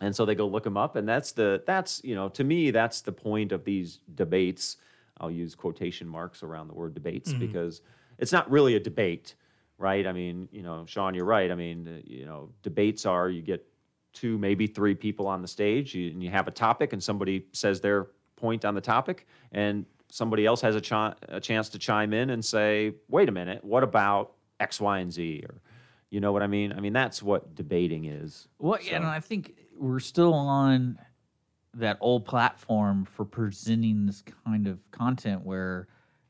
And 0.00 0.14
so 0.14 0.26
they 0.26 0.34
go 0.34 0.46
look 0.46 0.66
him 0.66 0.76
up 0.76 0.96
and 0.96 1.08
that's 1.08 1.32
the 1.32 1.62
that's 1.66 2.02
you 2.04 2.14
know 2.14 2.28
to 2.30 2.44
me 2.44 2.70
that's 2.70 3.00
the 3.00 3.12
point 3.12 3.52
of 3.52 3.64
these 3.64 4.00
debates. 4.14 4.78
I'll 5.18 5.30
use 5.30 5.54
quotation 5.54 6.06
marks 6.06 6.42
around 6.42 6.68
the 6.68 6.74
word 6.74 6.92
debates 6.92 7.30
mm-hmm. 7.30 7.40
because 7.40 7.80
it's 8.18 8.32
not 8.32 8.50
really 8.50 8.74
a 8.74 8.80
debate 8.80 9.34
right? 9.78 10.06
I 10.06 10.12
mean 10.12 10.48
you 10.50 10.62
know 10.62 10.84
sean 10.86 11.14
you're 11.14 11.24
right. 11.24 11.50
I 11.50 11.54
mean 11.54 12.02
you 12.04 12.24
know 12.24 12.50
debates 12.62 13.06
are 13.06 13.30
you 13.30 13.42
get 13.42 13.64
two 14.12 14.38
maybe 14.38 14.66
three 14.66 14.94
people 14.94 15.26
on 15.26 15.42
the 15.42 15.48
stage 15.48 15.94
and 15.94 16.22
you 16.22 16.30
have 16.30 16.48
a 16.48 16.50
topic 16.50 16.94
and 16.94 17.02
somebody 17.02 17.46
says 17.52 17.80
their 17.80 18.08
point 18.34 18.64
on 18.64 18.74
the 18.74 18.80
topic 18.80 19.26
and 19.52 19.84
somebody 20.16 20.46
else 20.46 20.62
has 20.62 20.74
a, 20.74 20.80
ch- 20.80 20.92
a 21.28 21.40
chance 21.42 21.68
to 21.68 21.78
chime 21.78 22.14
in 22.14 22.30
and 22.30 22.42
say 22.42 22.94
wait 23.08 23.28
a 23.28 23.32
minute 23.32 23.62
what 23.62 23.82
about 23.82 24.32
x 24.60 24.80
y 24.80 25.00
and 25.00 25.12
z 25.12 25.44
or 25.46 25.60
you 26.08 26.20
know 26.20 26.32
what 26.32 26.42
i 26.42 26.46
mean 26.46 26.72
i 26.72 26.80
mean 26.80 26.94
that's 26.94 27.22
what 27.22 27.54
debating 27.54 28.06
is 28.06 28.48
Well, 28.58 28.78
yeah, 28.82 28.96
and 28.96 29.04
I 29.04 29.20
think 29.20 29.52
we're 29.76 30.00
still 30.00 30.32
on 30.32 30.98
that 31.74 31.98
old 32.00 32.24
platform 32.24 33.04
for 33.04 33.26
presenting 33.26 34.06
this 34.06 34.22
kind 34.46 34.66
of 34.66 34.78
content 34.90 35.44
where 35.44 35.88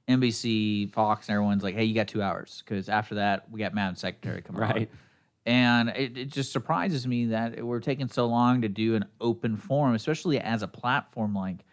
NBC, 0.09 0.93
Fox, 0.93 1.29
and 1.29 1.35
everyone's 1.35 1.63
like, 1.63 1.75
"Hey, 1.75 1.85
you 1.85 1.95
got 1.95 2.09
two 2.09 2.23
hours," 2.23 2.63
because 2.65 2.89
after 2.89 3.17
that 3.17 3.51
we 3.51 3.61
got 3.61 3.75
Madam 3.75 3.97
Secretary 3.97 4.43
coming 4.43 4.63
on. 4.63 4.71
Right. 4.71 4.91
And 5.45 5.91
it, 5.91 6.17
it 6.19 6.25
just 6.27 6.53
surprises 6.53 7.07
me 7.07 7.27
that 7.27 7.65
we're 7.65 7.81
taking 7.81 8.09
so 8.09 8.27
long 8.27 8.63
to 8.63 8.69
do 8.69 8.97
an 8.97 9.05
open 9.21 9.57
forum, 9.57 9.95
especially 9.95 10.41
as 10.41 10.63
a 10.63 10.69
platform 10.69 11.35
like 11.35 11.65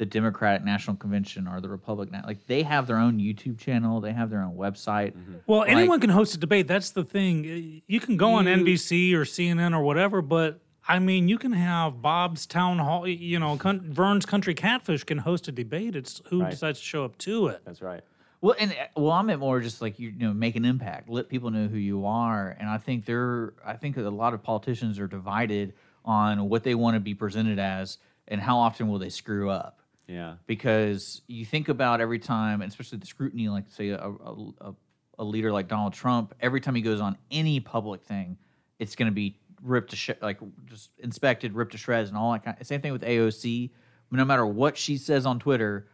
the 0.00 0.06
Democratic 0.06 0.64
National 0.64 0.96
Convention 0.96 1.46
or 1.46 1.60
the 1.60 1.68
Republican. 1.68 2.22
Like 2.26 2.46
they 2.46 2.62
have 2.62 2.86
their 2.86 2.96
own 2.96 3.18
YouTube 3.18 3.58
channel, 3.58 4.00
they 4.00 4.14
have 4.14 4.30
their 4.30 4.40
own 4.42 4.56
website. 4.56 5.12
Well, 5.46 5.58
Like- 5.60 5.68
anyone 5.68 6.00
can 6.00 6.08
host 6.08 6.34
a 6.34 6.38
debate. 6.38 6.66
That's 6.66 6.90
the 6.90 7.04
thing. 7.04 7.82
You 7.86 8.00
can 8.00 8.16
go 8.16 8.32
on 8.32 8.46
NBC 8.46 9.12
or 9.12 9.26
CNN 9.26 9.74
or 9.76 9.82
whatever, 9.82 10.22
but 10.22 10.58
I 10.88 11.00
mean, 11.00 11.28
you 11.28 11.36
can 11.36 11.52
have 11.52 12.00
Bob's 12.00 12.46
Town 12.46 12.78
Hall. 12.78 13.06
You 13.06 13.38
know, 13.38 13.58
Con- 13.58 13.92
Vern's 13.92 14.24
Country 14.24 14.54
Catfish 14.54 15.04
can 15.04 15.18
host 15.18 15.48
a 15.48 15.52
debate. 15.52 15.94
It's 15.94 16.22
who 16.30 16.40
Right. 16.40 16.50
decides 16.50 16.78
to 16.80 16.84
show 16.86 17.04
up 17.04 17.18
to 17.18 17.48
it. 17.48 17.60
That's 17.66 17.82
right. 17.82 18.00
Well, 18.40 18.56
and 18.58 18.70
uh, 18.72 18.74
well, 18.96 19.12
I 19.12 19.20
meant 19.20 19.40
more 19.40 19.60
just 19.60 19.82
like 19.82 19.98
you, 19.98 20.08
you 20.08 20.26
know, 20.28 20.32
make 20.32 20.56
an 20.56 20.64
impact, 20.64 21.10
let 21.10 21.28
people 21.28 21.50
know 21.50 21.66
who 21.66 21.76
you 21.76 22.06
are, 22.06 22.56
and 22.58 22.70
I 22.70 22.78
think 22.78 23.04
they're, 23.04 23.52
I 23.62 23.74
think 23.74 23.96
that 23.96 24.06
a 24.06 24.08
lot 24.08 24.32
of 24.32 24.42
politicians 24.42 24.98
are 24.98 25.06
divided 25.06 25.74
on 26.06 26.48
what 26.48 26.62
they 26.64 26.74
want 26.74 26.94
to 26.94 27.00
be 27.00 27.12
presented 27.12 27.58
as, 27.58 27.98
and 28.26 28.40
how 28.40 28.56
often 28.56 28.88
will 28.88 28.98
they 28.98 29.10
screw 29.10 29.50
up. 29.50 29.79
Yeah. 30.10 30.34
Because 30.46 31.22
you 31.28 31.44
think 31.44 31.68
about 31.68 32.00
every 32.00 32.18
time, 32.18 32.62
and 32.62 32.70
especially 32.70 32.98
the 32.98 33.06
scrutiny, 33.06 33.48
like 33.48 33.64
say 33.68 33.90
a, 33.90 33.98
a, 33.98 34.74
a, 35.18 35.24
leader 35.24 35.52
like 35.52 35.68
Donald 35.68 35.92
Trump, 35.92 36.34
every 36.40 36.60
time 36.60 36.74
he 36.74 36.82
goes 36.82 37.00
on 37.00 37.16
any 37.30 37.60
public 37.60 38.02
thing, 38.02 38.36
it's 38.80 38.96
going 38.96 39.06
to 39.06 39.14
be 39.14 39.36
ripped 39.62 39.90
to 39.90 39.96
sh- 39.96 40.10
like 40.20 40.38
just 40.66 40.90
inspected, 40.98 41.54
ripped 41.54 41.72
to 41.72 41.78
shreds, 41.78 42.08
and 42.08 42.18
all 42.18 42.32
that 42.32 42.44
kind. 42.44 42.56
Of, 42.60 42.66
Same 42.66 42.80
thing 42.80 42.92
with 42.92 43.02
AOC. 43.02 43.70
No 44.10 44.24
matter 44.24 44.44
what 44.44 44.76
she 44.76 44.96
says 44.96 45.26
on 45.26 45.38
Twitter, 45.38 45.86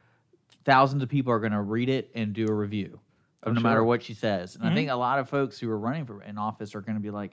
thousands 0.65 1.03
of 1.03 1.11
people 1.11 1.31
are 1.31 1.39
going 1.39 1.53
to 1.53 1.61
read 1.61 1.91
it 1.91 2.11
and 2.15 2.33
do 2.33 2.47
a 2.49 2.53
review 2.55 2.99
of 3.43 3.53
no 3.53 3.61
matter 3.61 3.85
what 3.85 4.03
she 4.03 4.15
says. 4.15 4.55
And 4.55 4.65
I 4.65 4.69
mm-hmm. 4.69 4.77
think 4.77 4.91
a 4.91 4.97
lot 4.97 5.19
of 5.19 5.29
folks 5.29 5.59
who 5.59 5.71
are 5.71 5.79
running 5.79 6.07
for 6.07 6.21
an 6.21 6.39
office 6.39 6.75
are 6.75 6.81
going 6.81 6.97
to 6.97 7.03
be 7.03 7.11
like, 7.11 7.33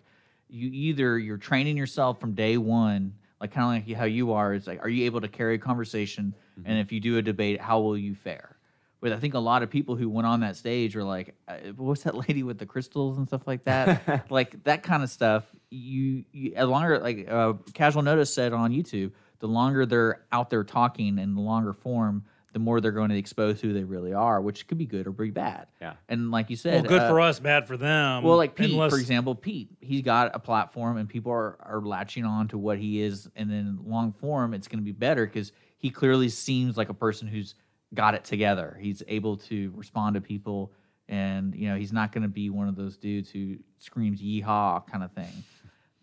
you 0.49 0.69
either 0.69 1.17
you're 1.17 1.37
training 1.37 1.77
yourself 1.77 2.19
from 2.19 2.33
day 2.33 2.57
one, 2.57 3.13
like 3.43 3.51
kind 3.51 3.77
of 3.77 3.87
like 3.87 3.97
how 3.97 4.05
you 4.05 4.31
are. 4.31 4.53
Is 4.53 4.67
like, 4.67 4.81
are 4.81 4.89
you 4.89 5.03
able 5.03 5.19
to 5.19 5.27
carry 5.27 5.55
a 5.55 5.57
conversation? 5.57 6.33
And 6.63 6.79
if 6.79 6.93
you 6.93 7.01
do 7.01 7.17
a 7.17 7.21
debate, 7.21 7.59
how 7.59 7.81
will 7.81 7.97
you 7.97 8.15
fare? 8.15 8.57
But 9.01 9.11
I 9.11 9.17
think 9.17 9.33
a 9.33 9.39
lot 9.39 9.63
of 9.63 9.69
people 9.69 9.97
who 9.97 10.07
went 10.07 10.25
on 10.25 10.39
that 10.39 10.55
stage 10.55 10.95
were 10.95 11.03
like, 11.03 11.35
uh, 11.49 11.57
"What's 11.75 12.03
that 12.03 12.15
lady 12.29 12.41
with 12.41 12.57
the 12.57 12.65
crystals 12.65 13.17
and 13.17 13.27
stuff 13.27 13.45
like 13.45 13.63
that?" 13.65 14.27
like 14.31 14.63
that 14.63 14.83
kind 14.83 15.03
of 15.03 15.09
stuff. 15.09 15.43
You, 15.69 16.23
you 16.31 16.53
as 16.55 16.69
longer 16.69 16.99
like 16.99 17.29
uh, 17.29 17.53
casual 17.73 18.01
notice 18.01 18.33
said 18.33 18.53
on 18.53 18.71
YouTube, 18.71 19.11
the 19.39 19.47
longer 19.47 19.85
they're 19.85 20.23
out 20.31 20.49
there 20.49 20.63
talking 20.63 21.19
in 21.19 21.35
the 21.35 21.41
longer 21.41 21.73
form, 21.73 22.23
the 22.53 22.59
more 22.59 22.79
they're 22.79 22.91
going 22.91 23.09
to 23.09 23.17
expose 23.17 23.59
who 23.59 23.73
they 23.73 23.83
really 23.83 24.13
are, 24.13 24.39
which 24.39 24.67
could 24.67 24.77
be 24.77 24.85
good 24.85 25.07
or 25.07 25.11
be 25.11 25.31
bad. 25.31 25.67
Yeah. 25.81 25.93
And 26.07 26.31
like 26.31 26.49
you 26.49 26.55
said, 26.55 26.83
Well, 26.83 26.89
good 26.89 27.01
uh, 27.01 27.09
for 27.09 27.19
us, 27.19 27.39
bad 27.39 27.67
for 27.67 27.75
them. 27.77 28.23
well, 28.23 28.37
like 28.37 28.55
Pete, 28.55 28.71
unless- 28.71 28.91
for 28.91 28.99
example, 28.99 29.35
Pete, 29.35 29.69
he's 29.81 30.01
got 30.03 30.35
a 30.35 30.39
platform 30.39 30.97
and 30.97 31.09
people 31.09 31.31
are, 31.31 31.57
are 31.61 31.81
latching 31.81 32.25
on 32.25 32.47
to 32.49 32.57
what 32.57 32.77
he 32.77 33.01
is. 33.01 33.27
And 33.35 33.49
then 33.51 33.79
long 33.85 34.13
form, 34.13 34.53
it's 34.53 34.67
going 34.67 34.79
to 34.79 34.85
be 34.85 34.91
better 34.91 35.25
because 35.25 35.51
he 35.77 35.89
clearly 35.89 36.29
seems 36.29 36.77
like 36.77 36.89
a 36.89 36.93
person 36.93 37.27
who's 37.27 37.55
got 37.93 38.13
it 38.13 38.23
together. 38.23 38.77
He's 38.79 39.03
able 39.07 39.37
to 39.37 39.73
respond 39.75 40.13
to 40.15 40.21
people. 40.21 40.71
And, 41.09 41.53
you 41.53 41.67
know, 41.67 41.75
he's 41.75 41.91
not 41.91 42.11
going 42.11 42.21
to 42.21 42.27
be 42.29 42.49
one 42.49 42.67
of 42.69 42.75
those 42.75 42.97
dudes 42.97 43.29
who 43.29 43.57
screams 43.79 44.21
yeehaw 44.21 44.87
kind 44.87 45.03
of 45.03 45.11
thing. 45.11 45.43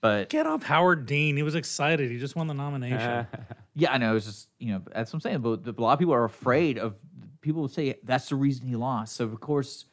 But 0.00 0.28
Get 0.30 0.46
off 0.46 0.62
Howard 0.62 1.06
Dean. 1.06 1.36
He 1.36 1.42
was 1.42 1.54
excited. 1.54 2.10
He 2.10 2.18
just 2.18 2.34
won 2.36 2.46
the 2.46 2.54
nomination. 2.54 3.26
yeah, 3.74 3.92
I 3.92 3.98
know. 3.98 4.16
It's 4.16 4.26
just, 4.26 4.48
you 4.58 4.72
know, 4.72 4.82
that's 4.94 5.12
what 5.12 5.18
I'm 5.18 5.20
saying. 5.20 5.38
But 5.40 5.66
a 5.66 5.80
lot 5.80 5.92
of 5.92 5.98
people 5.98 6.14
are 6.14 6.24
afraid 6.24 6.78
of, 6.78 6.94
people 7.42 7.60
will 7.62 7.68
say 7.68 7.98
that's 8.04 8.28
the 8.30 8.36
reason 8.36 8.66
he 8.66 8.76
lost. 8.76 9.16
So, 9.16 9.24
of 9.24 9.38
course, 9.40 9.84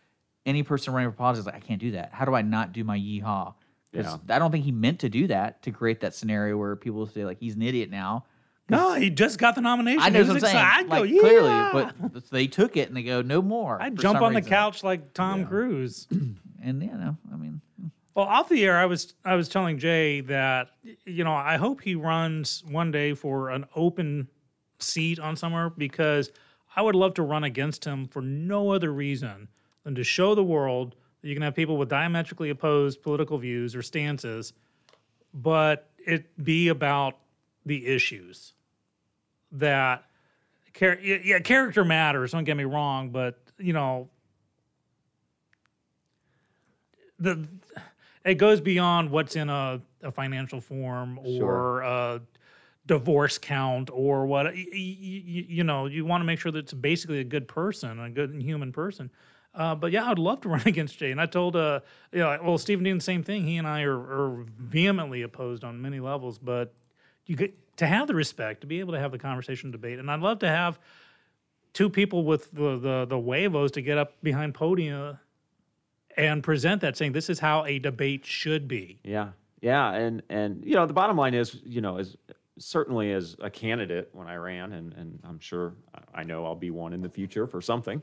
any 0.46 0.64
person 0.64 0.94
running 0.94 1.12
for 1.12 1.18
politics 1.18 1.42
is 1.42 1.46
like, 1.46 1.56
I 1.56 1.60
can't 1.60 1.82
do 1.82 1.92
that. 1.92 2.12
How 2.14 2.24
do 2.26 2.34
I 2.34 2.42
not 2.42 2.72
do 2.72 2.84
my 2.84 2.98
yeehaw? 2.98 3.54
'Cause 3.94 4.20
I 4.30 4.38
don't 4.38 4.52
think 4.52 4.64
he 4.66 4.72
meant 4.72 5.00
to 5.00 5.10
do 5.10 5.28
that 5.28 5.64
to 5.64 5.72
create 5.72 6.02
that 6.02 6.14
scenario 6.14 6.56
where 6.58 6.76
people 6.76 7.08
say 7.08 7.26
like 7.26 7.40
he's 7.40 7.56
an 7.56 7.64
idiot 7.64 7.90
now. 7.90 8.26
no, 8.70 8.94
he 8.94 9.10
just 9.10 9.40
got 9.40 9.56
the 9.56 9.62
nomination. 9.62 10.02
I 10.02 10.10
know 10.10 10.22
He 10.24 10.28
what 10.30 10.36
I'm 10.36 10.40
saying. 10.42 10.56
I'd 10.58 10.84
go, 10.90 11.00
like 11.02 11.10
yeah. 11.10 11.20
clearly, 11.22 11.94
but 12.12 12.30
they 12.30 12.46
took 12.48 12.78
it 12.78 12.90
and 12.90 12.96
they 12.98 13.02
go 13.04 13.22
no 13.24 13.42
more. 13.42 13.82
I'd 13.82 13.98
jump 13.98 14.22
on 14.22 14.34
the 14.34 14.42
couch 14.42 14.84
like 14.84 15.14
Tom 15.14 15.46
Cruise. 15.48 16.06
and 16.62 16.84
you 16.84 16.92
know, 16.92 17.18
I 17.34 17.36
mean, 17.38 17.62
hmm. 17.82 17.88
Well, 18.18 18.26
off 18.26 18.49
the 18.49 18.65
air, 18.65 18.76
I 18.76 18.88
was 18.88 19.14
I 19.23 19.35
was 19.35 19.48
telling 19.48 19.77
Jay 19.77 20.22
that 20.22 20.69
you 21.06 21.23
know 21.23 21.34
I 21.34 21.57
hope 21.57 21.81
he 21.81 21.94
runs 21.94 22.64
one 22.68 22.89
day 22.89 23.14
for 23.14 23.52
an 23.52 23.65
open 23.76 24.27
seat 24.80 25.19
on 25.19 25.35
somewhere 25.35 25.69
because 25.69 26.31
I 26.76 26.81
would 26.81 26.95
love 26.95 27.14
to 27.15 27.22
run 27.22 27.44
against 27.44 27.85
him 27.85 28.07
for 28.07 28.23
no 28.23 28.72
other 28.72 28.91
reason 28.91 29.49
than 29.84 29.94
to 29.94 30.03
show 30.03 30.34
the 30.34 30.44
world 30.44 30.95
that 31.22 31.27
you 31.27 31.35
can 31.35 31.44
have 31.44 31.53
people 31.53 31.77
with 31.77 31.89
diametrically 31.89 32.49
opposed 32.49 33.03
political 33.03 33.38
views 33.38 33.76
or 33.76 33.84
stances, 33.84 34.53
but 35.31 35.88
it 35.99 36.44
be 36.44 36.69
about 36.69 37.18
the 37.68 37.85
issues 37.85 38.53
that. 39.52 40.06
char- 40.73 40.98
Yeah, 41.03 41.18
yeah, 41.23 41.39
character 41.39 41.85
matters. 41.85 42.31
Don't 42.31 42.45
get 42.45 42.57
me 42.57 42.64
wrong, 42.64 43.11
but 43.11 43.38
you 43.60 43.73
know, 43.73 44.10
the 47.19 47.48
it 48.26 48.35
goes 48.35 48.60
beyond 48.61 49.10
what's 49.11 49.35
in 49.35 49.49
a, 49.49 49.81
a 50.03 50.11
financial 50.11 50.60
form 50.61 51.19
or 51.44 51.81
a 51.81 52.22
divorce 52.85 53.38
count 53.38 53.89
or 53.91 54.26
what 54.26 54.45
y- 54.48 54.53
y- 54.72 54.98
y- 54.99 55.45
you 55.49 55.64
know 55.64 55.85
you 55.88 56.06
want 56.06 56.22
to 56.22 56.26
make 56.26 56.39
sure 56.39 56.52
that 56.52 56.60
it's 56.60 56.73
basically 56.73 57.19
a 57.19 57.23
good 57.23 57.48
person 57.48 57.99
a 57.99 58.10
good 58.10 58.30
and 58.31 58.41
human 58.41 58.72
person. 58.72 59.10
Uh, 59.53 59.73
but 59.76 59.91
yeah 59.91 60.10
i'd 60.10 60.19
love 60.19 60.39
to 60.41 60.49
run 60.56 60.61
against 60.65 60.98
jay. 60.98 61.11
And 61.11 61.19
i 61.19 61.26
told 61.26 61.56
uh 61.56 61.80
you 62.11 62.19
know, 62.19 62.39
well 62.44 62.57
stephen 62.57 62.84
dean 62.84 62.98
the 62.98 63.03
same 63.03 63.23
thing. 63.23 63.45
He 63.45 63.57
and 63.57 63.68
i 63.68 63.81
are, 63.84 63.98
are 63.99 64.45
vehemently 64.57 65.22
opposed 65.23 65.64
on 65.64 65.81
many 65.81 65.99
levels 65.99 66.38
but 66.39 66.73
you 67.26 67.35
get 67.35 67.53
to 67.77 67.85
have 67.88 68.07
the 68.07 68.15
respect 68.15 68.61
to 68.61 68.68
be 68.68 68.80
able 68.80 68.94
to 68.94 68.99
have 68.99 69.11
the 69.11 69.19
conversation 69.19 69.69
debate 69.72 69.99
and 69.99 70.10
i'd 70.10 70.22
love 70.22 70.39
to 70.39 70.48
have 70.48 70.80
two 71.73 71.89
people 71.89 72.23
with 72.23 72.49
the 72.52 72.77
the, 72.80 73.06
the 73.06 73.19
huevos 73.19 73.72
to 73.72 73.81
get 73.81 73.98
up 73.98 74.14
behind 74.23 74.53
podium 74.53 75.18
and 76.18 76.44
present 76.44 76.81
that 76.81 76.98
saying 76.98 77.14
this 77.14 77.30
is 77.30 77.39
how 77.39 77.65
a 77.65 77.80
debate 77.80 78.26
should 78.26 78.68
be 78.68 78.99
Yeah, 79.03 79.30
yeah, 79.61 79.94
and 79.94 80.22
and 80.30 80.64
you 80.65 80.73
know 80.73 80.85
the 80.85 80.94
bottom 80.94 81.18
line 81.18 81.34
is 81.34 81.61
you 81.64 81.81
know 81.81 81.98
as 81.98 82.18
certainly 82.60 83.11
as 83.11 83.35
a 83.39 83.49
candidate 83.49 84.10
when 84.14 84.27
I 84.27 84.35
ran, 84.35 84.73
and 84.73 84.94
and 84.94 85.19
I'm 85.23 85.39
sure 85.39 85.73
I 86.14 86.23
know 86.23 86.45
I'll 86.45 86.56
be 86.56 86.72
one 86.72 86.94
in 86.94 87.02
the 87.02 87.10
future 87.10 87.48
for 87.48 87.61
something. 87.61 88.02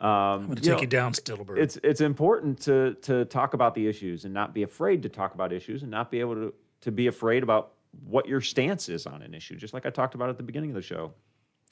Um, 0.00 0.08
i'm 0.08 0.46
going 0.46 0.56
to 0.56 0.62
take 0.62 0.72
know, 0.74 0.80
you 0.82 0.86
down 0.86 1.12
Stittleburg 1.12 1.58
It's 1.58 1.76
it's 1.82 2.00
important 2.00 2.60
to 2.62 2.94
to 3.02 3.24
talk 3.24 3.54
about 3.54 3.74
the 3.74 3.88
issues 3.88 4.24
and 4.24 4.32
not 4.32 4.54
be 4.54 4.62
afraid 4.62 5.02
to 5.02 5.08
talk 5.08 5.34
about 5.34 5.52
issues 5.52 5.82
and 5.82 5.90
not 5.90 6.10
be 6.10 6.20
able 6.20 6.34
to 6.34 6.54
to 6.82 6.92
be 6.92 7.08
afraid 7.08 7.42
about 7.42 7.72
what 8.04 8.28
your 8.28 8.40
stance 8.40 8.88
is 8.88 9.06
on 9.06 9.22
an 9.22 9.34
issue, 9.34 9.56
just 9.56 9.74
like 9.74 9.86
I 9.86 9.90
talked 9.90 10.14
about 10.14 10.28
at 10.28 10.36
the 10.36 10.42
beginning 10.42 10.70
of 10.70 10.76
the 10.76 10.82
show, 10.82 11.12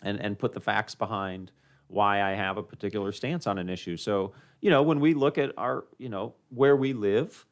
and 0.02 0.20
and 0.20 0.38
put 0.38 0.52
the 0.52 0.60
facts 0.60 0.94
behind 0.94 1.52
why 1.88 2.22
I 2.22 2.34
have 2.34 2.56
a 2.56 2.62
particular 2.62 3.12
stance 3.12 3.46
on 3.46 3.58
an 3.58 3.68
issue. 3.68 3.96
So 3.96 4.32
you 4.60 4.70
know 4.70 4.82
when 4.82 5.00
we 5.00 5.14
look 5.14 5.38
at 5.38 5.52
our 5.56 5.84
you 5.98 6.08
know 6.08 6.34
where 6.50 6.76
we 6.76 6.92
live 6.92 7.46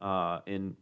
uh, 0.00 0.40
in 0.46 0.76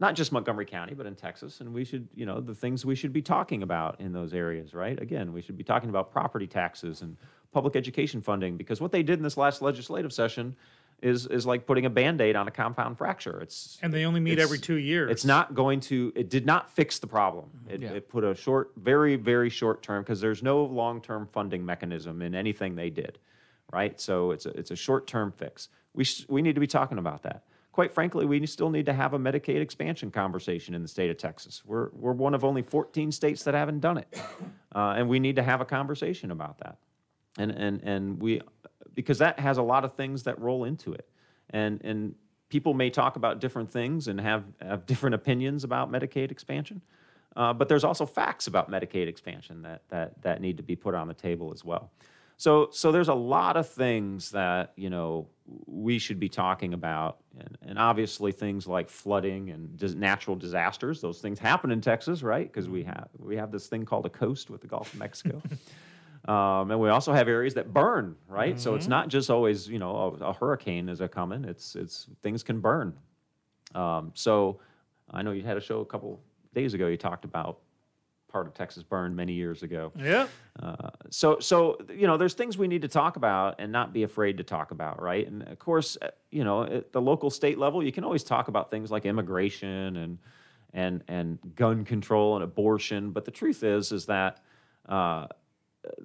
not 0.00 0.14
just 0.14 0.32
Montgomery 0.32 0.66
County, 0.66 0.94
but 0.94 1.06
in 1.06 1.14
Texas. 1.14 1.60
And 1.60 1.72
we 1.72 1.84
should, 1.84 2.08
you 2.14 2.26
know, 2.26 2.40
the 2.40 2.54
things 2.54 2.84
we 2.84 2.94
should 2.94 3.12
be 3.12 3.22
talking 3.22 3.62
about 3.62 4.00
in 4.00 4.12
those 4.12 4.34
areas, 4.34 4.74
right? 4.74 5.00
Again, 5.00 5.32
we 5.32 5.40
should 5.40 5.56
be 5.56 5.64
talking 5.64 5.88
about 5.88 6.10
property 6.10 6.46
taxes 6.46 7.02
and 7.02 7.16
public 7.52 7.76
education 7.76 8.20
funding 8.20 8.56
because 8.56 8.80
what 8.80 8.90
they 8.90 9.02
did 9.02 9.18
in 9.18 9.22
this 9.22 9.36
last 9.36 9.62
legislative 9.62 10.12
session 10.12 10.56
is 11.04 11.26
is 11.26 11.44
like 11.44 11.66
putting 11.66 11.84
a 11.84 11.90
band-aid 11.90 12.34
on 12.34 12.48
a 12.48 12.50
compound 12.50 12.96
fracture. 12.96 13.40
It's 13.40 13.78
and 13.82 13.92
they 13.92 14.04
only 14.04 14.20
meet 14.20 14.38
every 14.38 14.58
two 14.58 14.76
years 14.76 15.10
it's 15.10 15.24
not 15.24 15.54
going 15.54 15.80
to 15.80 16.12
it 16.16 16.30
did 16.30 16.46
not 16.46 16.70
fix 16.70 16.98
the 16.98 17.06
problem. 17.06 17.50
It, 17.68 17.82
it 17.82 18.08
put 18.08 18.24
a 18.24 18.34
short 18.34 18.72
very 18.76 19.16
very 19.16 19.50
short 19.50 19.82
term 19.82 20.02
because 20.02 20.20
there's 20.20 20.42
no 20.42 20.64
long-term 20.64 21.28
funding 21.30 21.64
mechanism 21.64 22.22
in 22.22 22.34
anything 22.34 22.74
they 22.74 22.90
did, 22.90 23.18
right? 23.72 24.00
So 24.00 24.30
it's 24.30 24.46
a, 24.46 24.50
it's 24.50 24.70
a 24.70 24.76
short-term 24.76 25.32
fix. 25.32 25.68
We 25.92 26.04
sh- 26.04 26.26
we 26.28 26.40
need 26.40 26.54
to 26.54 26.60
be 26.60 26.66
talking 26.66 26.98
about 26.98 27.22
that 27.22 27.44
quite 27.74 27.92
frankly, 27.92 28.24
we 28.24 28.46
still 28.46 28.70
need 28.70 28.86
to 28.86 28.92
have 28.92 29.14
a 29.14 29.18
Medicaid 29.18 29.60
expansion 29.60 30.08
conversation 30.08 30.76
in 30.76 30.82
the 30.82 30.86
state 30.86 31.10
of 31.10 31.18
Texas. 31.18 31.64
We're, 31.66 31.88
we're 31.92 32.12
one 32.12 32.32
of 32.32 32.44
only 32.44 32.62
14 32.62 33.10
states 33.10 33.42
that 33.42 33.54
haven't 33.54 33.80
done 33.80 33.98
it. 33.98 34.16
Uh, 34.72 34.94
and 34.96 35.08
we 35.08 35.20
need 35.20 35.36
to 35.36 35.42
have 35.42 35.60
a 35.60 35.64
conversation 35.64 36.32
about 36.32 36.58
that. 36.58 36.78
And, 37.38 37.52
and, 37.52 37.80
and 37.82 38.20
we, 38.20 38.40
because 38.94 39.18
that 39.18 39.38
has 39.38 39.58
a 39.58 39.62
lot 39.62 39.84
of 39.84 39.94
things 39.94 40.22
that 40.24 40.38
roll 40.38 40.64
into 40.64 40.92
it. 40.92 41.08
And, 41.50 41.80
and 41.84 42.14
people 42.48 42.74
may 42.74 42.90
talk 42.90 43.16
about 43.16 43.40
different 43.40 43.70
things 43.70 44.08
and 44.08 44.20
have, 44.20 44.44
have 44.60 44.86
different 44.86 45.14
opinions 45.14 45.64
about 45.64 45.90
Medicaid 45.90 46.30
expansion. 46.30 46.80
Uh, 47.36 47.52
but 47.52 47.68
there's 47.68 47.84
also 47.84 48.06
facts 48.06 48.46
about 48.46 48.70
Medicaid 48.70 49.08
expansion 49.08 49.62
that, 49.62 49.82
that, 49.88 50.22
that 50.22 50.40
need 50.40 50.56
to 50.56 50.62
be 50.62 50.76
put 50.76 50.94
on 50.94 51.08
the 51.08 51.14
table 51.14 51.52
as 51.52 51.64
well. 51.64 51.90
So, 52.36 52.68
so 52.72 52.90
there's 52.90 53.08
a 53.08 53.14
lot 53.14 53.56
of 53.56 53.68
things 53.68 54.30
that 54.32 54.72
you 54.76 54.90
know 54.90 55.28
we 55.66 55.98
should 55.98 56.18
be 56.18 56.28
talking 56.28 56.74
about, 56.74 57.18
and, 57.38 57.58
and 57.62 57.78
obviously 57.78 58.32
things 58.32 58.66
like 58.66 58.88
flooding 58.88 59.50
and 59.50 59.76
dis- 59.76 59.94
natural 59.94 60.36
disasters. 60.36 61.00
Those 61.00 61.20
things 61.20 61.38
happen 61.38 61.70
in 61.70 61.80
Texas, 61.80 62.22
right? 62.22 62.50
Because 62.50 62.68
we 62.68 62.82
have 62.84 63.08
we 63.18 63.36
have 63.36 63.52
this 63.52 63.68
thing 63.68 63.84
called 63.84 64.06
a 64.06 64.10
coast 64.10 64.50
with 64.50 64.60
the 64.60 64.66
Gulf 64.66 64.92
of 64.92 64.98
Mexico, 64.98 65.40
um, 66.26 66.70
and 66.70 66.80
we 66.80 66.88
also 66.88 67.12
have 67.12 67.28
areas 67.28 67.54
that 67.54 67.72
burn, 67.72 68.16
right? 68.28 68.58
So 68.58 68.74
it's 68.74 68.88
not 68.88 69.08
just 69.08 69.30
always 69.30 69.68
you 69.68 69.78
know 69.78 70.16
a, 70.20 70.30
a 70.30 70.32
hurricane 70.32 70.88
is 70.88 71.00
a 71.00 71.08
coming. 71.08 71.44
It's 71.44 71.76
it's 71.76 72.06
things 72.22 72.42
can 72.42 72.60
burn. 72.60 72.94
Um, 73.74 74.12
so 74.14 74.60
I 75.10 75.22
know 75.22 75.32
you 75.32 75.42
had 75.42 75.56
a 75.56 75.60
show 75.60 75.80
a 75.80 75.84
couple 75.84 76.20
days 76.54 76.74
ago. 76.74 76.86
You 76.86 76.96
talked 76.96 77.24
about 77.24 77.58
part 78.34 78.48
of 78.48 78.54
Texas 78.54 78.82
burned 78.82 79.14
many 79.14 79.32
years 79.32 79.62
ago. 79.62 79.92
Yeah. 79.96 80.26
Uh, 80.60 80.90
so, 81.08 81.38
so 81.38 81.78
you 81.88 82.08
know, 82.08 82.16
there's 82.16 82.34
things 82.34 82.58
we 82.58 82.66
need 82.66 82.82
to 82.82 82.88
talk 82.88 83.14
about 83.16 83.54
and 83.60 83.70
not 83.70 83.92
be 83.92 84.02
afraid 84.02 84.38
to 84.38 84.42
talk 84.42 84.72
about, 84.72 85.00
right? 85.00 85.24
And 85.24 85.44
of 85.44 85.60
course, 85.60 85.96
uh, 86.02 86.08
you 86.32 86.42
know, 86.42 86.64
at 86.64 86.92
the 86.92 87.00
local 87.00 87.30
state 87.30 87.58
level, 87.58 87.80
you 87.80 87.92
can 87.92 88.02
always 88.02 88.24
talk 88.24 88.48
about 88.48 88.72
things 88.72 88.90
like 88.90 89.06
immigration 89.06 89.96
and 89.96 90.18
and 90.72 91.04
and 91.06 91.38
gun 91.54 91.84
control 91.84 92.34
and 92.34 92.42
abortion. 92.42 93.12
But 93.12 93.24
the 93.24 93.30
truth 93.30 93.62
is, 93.62 93.92
is 93.92 94.06
that 94.06 94.42
uh, 94.88 95.28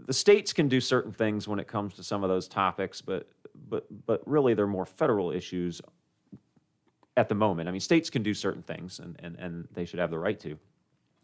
the 0.05 0.13
states 0.13 0.53
can 0.53 0.67
do 0.67 0.79
certain 0.79 1.11
things 1.11 1.47
when 1.47 1.59
it 1.59 1.67
comes 1.67 1.93
to 1.95 2.03
some 2.03 2.23
of 2.23 2.29
those 2.29 2.47
topics, 2.47 3.01
but 3.01 3.29
but 3.69 3.85
but 4.05 4.21
really, 4.27 4.53
they're 4.53 4.67
more 4.67 4.85
federal 4.85 5.31
issues 5.31 5.81
at 7.17 7.29
the 7.29 7.35
moment. 7.35 7.67
I 7.67 7.71
mean, 7.71 7.81
states 7.81 8.09
can 8.09 8.23
do 8.23 8.33
certain 8.33 8.63
things, 8.63 8.99
and 8.99 9.15
and 9.19 9.35
and 9.37 9.67
they 9.73 9.85
should 9.85 9.99
have 9.99 10.11
the 10.11 10.19
right 10.19 10.39
to. 10.39 10.57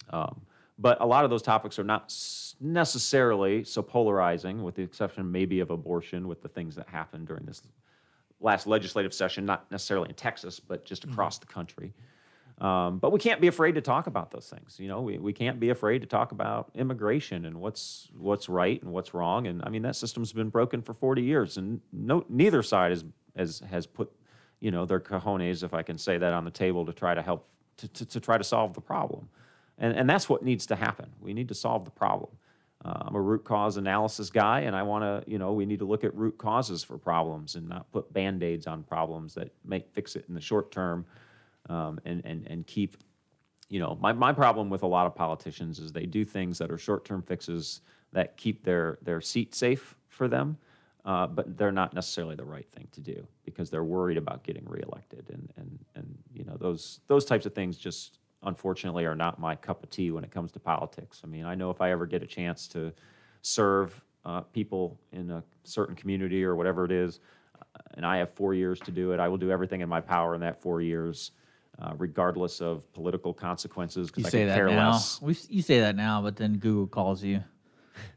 Um, 0.09 0.41
but 0.77 0.99
a 0.99 1.05
lot 1.05 1.23
of 1.23 1.29
those 1.29 1.41
topics 1.41 1.79
are 1.79 1.83
not 1.83 2.13
necessarily 2.59 3.63
so 3.63 3.81
polarizing, 3.81 4.61
with 4.61 4.75
the 4.75 4.83
exception 4.83 5.31
maybe 5.31 5.61
of 5.61 5.71
abortion, 5.71 6.27
with 6.27 6.41
the 6.41 6.49
things 6.49 6.75
that 6.75 6.89
happened 6.89 7.27
during 7.27 7.45
this 7.45 7.61
last 8.41 8.67
legislative 8.67 9.13
session, 9.13 9.45
not 9.45 9.69
necessarily 9.71 10.09
in 10.09 10.15
Texas, 10.15 10.59
but 10.59 10.83
just 10.85 11.05
across 11.05 11.39
the 11.39 11.45
country. 11.45 11.93
Um, 12.59 12.99
but 12.99 13.11
we 13.11 13.19
can't 13.19 13.41
be 13.41 13.47
afraid 13.47 13.75
to 13.75 13.81
talk 13.81 14.07
about 14.07 14.31
those 14.31 14.47
things. 14.47 14.77
You 14.79 14.87
know, 14.87 15.01
we, 15.01 15.17
we 15.17 15.33
can't 15.33 15.59
be 15.59 15.69
afraid 15.71 15.99
to 15.99 16.07
talk 16.07 16.31
about 16.31 16.71
immigration 16.73 17.45
and 17.45 17.59
what's 17.59 18.09
what's 18.17 18.47
right 18.47 18.81
and 18.81 18.93
what's 18.93 19.13
wrong. 19.13 19.47
And 19.47 19.61
I 19.65 19.69
mean, 19.69 19.81
that 19.81 19.97
system's 19.97 20.31
been 20.31 20.49
broken 20.49 20.81
for 20.81 20.93
40 20.93 21.21
years, 21.21 21.57
and 21.57 21.81
no 21.91 22.25
neither 22.29 22.63
side 22.63 22.91
has 22.91 23.03
has 23.35 23.59
has 23.69 23.85
put 23.85 24.09
you 24.61 24.71
know 24.71 24.85
their 24.85 25.01
cojones, 25.01 25.63
if 25.63 25.73
I 25.73 25.83
can 25.83 25.97
say 25.97 26.17
that, 26.17 26.33
on 26.33 26.45
the 26.45 26.51
table 26.51 26.85
to 26.85 26.93
try 26.93 27.13
to 27.13 27.21
help 27.21 27.45
to, 27.77 27.87
to, 27.89 28.05
to 28.05 28.19
try 28.21 28.37
to 28.37 28.43
solve 28.43 28.73
the 28.73 28.81
problem. 28.81 29.27
And 29.77 29.93
and 29.93 30.09
that's 30.09 30.29
what 30.29 30.41
needs 30.41 30.65
to 30.67 30.77
happen. 30.77 31.09
We 31.19 31.33
need 31.33 31.49
to 31.49 31.55
solve 31.55 31.83
the 31.83 31.91
problem. 31.91 32.31
Uh, 32.85 32.99
I'm 33.07 33.15
a 33.15 33.21
root 33.21 33.43
cause 33.43 33.75
analysis 33.75 34.29
guy, 34.29 34.61
and 34.61 34.75
I 34.75 34.83
want 34.83 35.03
to, 35.03 35.29
you 35.29 35.39
know, 35.39 35.53
we 35.53 35.65
need 35.65 35.79
to 35.79 35.85
look 35.85 36.03
at 36.03 36.15
root 36.15 36.37
causes 36.37 36.83
for 36.83 36.97
problems 36.97 37.55
and 37.55 37.67
not 37.67 37.91
put 37.91 38.13
band 38.13 38.43
aids 38.43 38.67
on 38.67 38.83
problems 38.83 39.33
that 39.33 39.51
may 39.65 39.83
fix 39.93 40.15
it 40.15 40.25
in 40.29 40.35
the 40.35 40.41
short 40.41 40.71
term 40.71 41.05
um, 41.69 41.99
and, 42.05 42.21
and, 42.25 42.45
and 42.47 42.67
keep, 42.67 42.97
you 43.69 43.79
know, 43.79 43.97
my, 43.99 44.13
my 44.13 44.31
problem 44.31 44.69
with 44.69 44.83
a 44.83 44.87
lot 44.87 45.05
of 45.05 45.15
politicians 45.15 45.79
is 45.79 45.91
they 45.91 46.05
do 46.05 46.23
things 46.25 46.57
that 46.57 46.71
are 46.71 46.77
short 46.77 47.05
term 47.05 47.21
fixes 47.21 47.81
that 48.13 48.37
keep 48.37 48.63
their, 48.63 48.97
their 49.01 49.21
seat 49.21 49.53
safe 49.55 49.95
for 50.07 50.27
them, 50.27 50.57
uh, 51.03 51.27
but 51.27 51.57
they're 51.57 51.71
not 51.71 51.93
necessarily 51.93 52.35
the 52.35 52.45
right 52.45 52.69
thing 52.71 52.87
to 52.91 53.01
do 53.01 53.27
because 53.43 53.69
they're 53.69 53.83
worried 53.83 54.17
about 54.17 54.43
getting 54.43 54.63
reelected. 54.65 55.25
And, 55.29 55.51
and, 55.57 55.79
and 55.95 56.17
you 56.33 56.45
know, 56.45 56.57
those, 56.57 56.99
those 57.07 57.25
types 57.25 57.45
of 57.45 57.53
things 57.53 57.77
just 57.77 58.19
unfortunately 58.43 59.05
are 59.05 59.15
not 59.15 59.39
my 59.39 59.55
cup 59.55 59.83
of 59.83 59.89
tea 59.89 60.11
when 60.11 60.23
it 60.23 60.31
comes 60.31 60.51
to 60.53 60.59
politics. 60.59 61.21
I 61.23 61.27
mean, 61.27 61.45
I 61.45 61.55
know 61.55 61.69
if 61.71 61.81
I 61.81 61.91
ever 61.91 62.05
get 62.05 62.23
a 62.23 62.27
chance 62.27 62.67
to 62.69 62.93
serve 63.41 64.01
uh, 64.23 64.41
people 64.41 64.99
in 65.11 65.29
a 65.31 65.43
certain 65.63 65.95
community 65.95 66.43
or 66.43 66.55
whatever 66.55 66.85
it 66.85 66.91
is, 66.91 67.19
uh, 67.59 67.79
and 67.95 68.05
I 68.05 68.17
have 68.17 68.31
four 68.31 68.53
years 68.53 68.79
to 68.81 68.91
do 68.91 69.11
it, 69.11 69.19
I 69.19 69.27
will 69.27 69.37
do 69.37 69.51
everything 69.51 69.81
in 69.81 69.89
my 69.89 70.01
power 70.01 70.35
in 70.35 70.41
that 70.41 70.61
four 70.61 70.81
years, 70.81 71.31
uh, 71.79 71.93
regardless 71.97 72.61
of 72.61 72.91
political 72.93 73.33
consequences. 73.33 74.07
You 74.07 74.23
Because 74.23 74.25
I 74.25 74.29
say 74.29 74.45
that 74.45 74.55
care 74.55 74.69
now. 74.69 74.91
less. 74.91 75.21
We, 75.21 75.37
you 75.49 75.61
say 75.61 75.79
that 75.81 75.95
now, 75.95 76.21
but 76.21 76.35
then 76.35 76.57
Google 76.57 76.87
calls 76.87 77.23
you, 77.23 77.43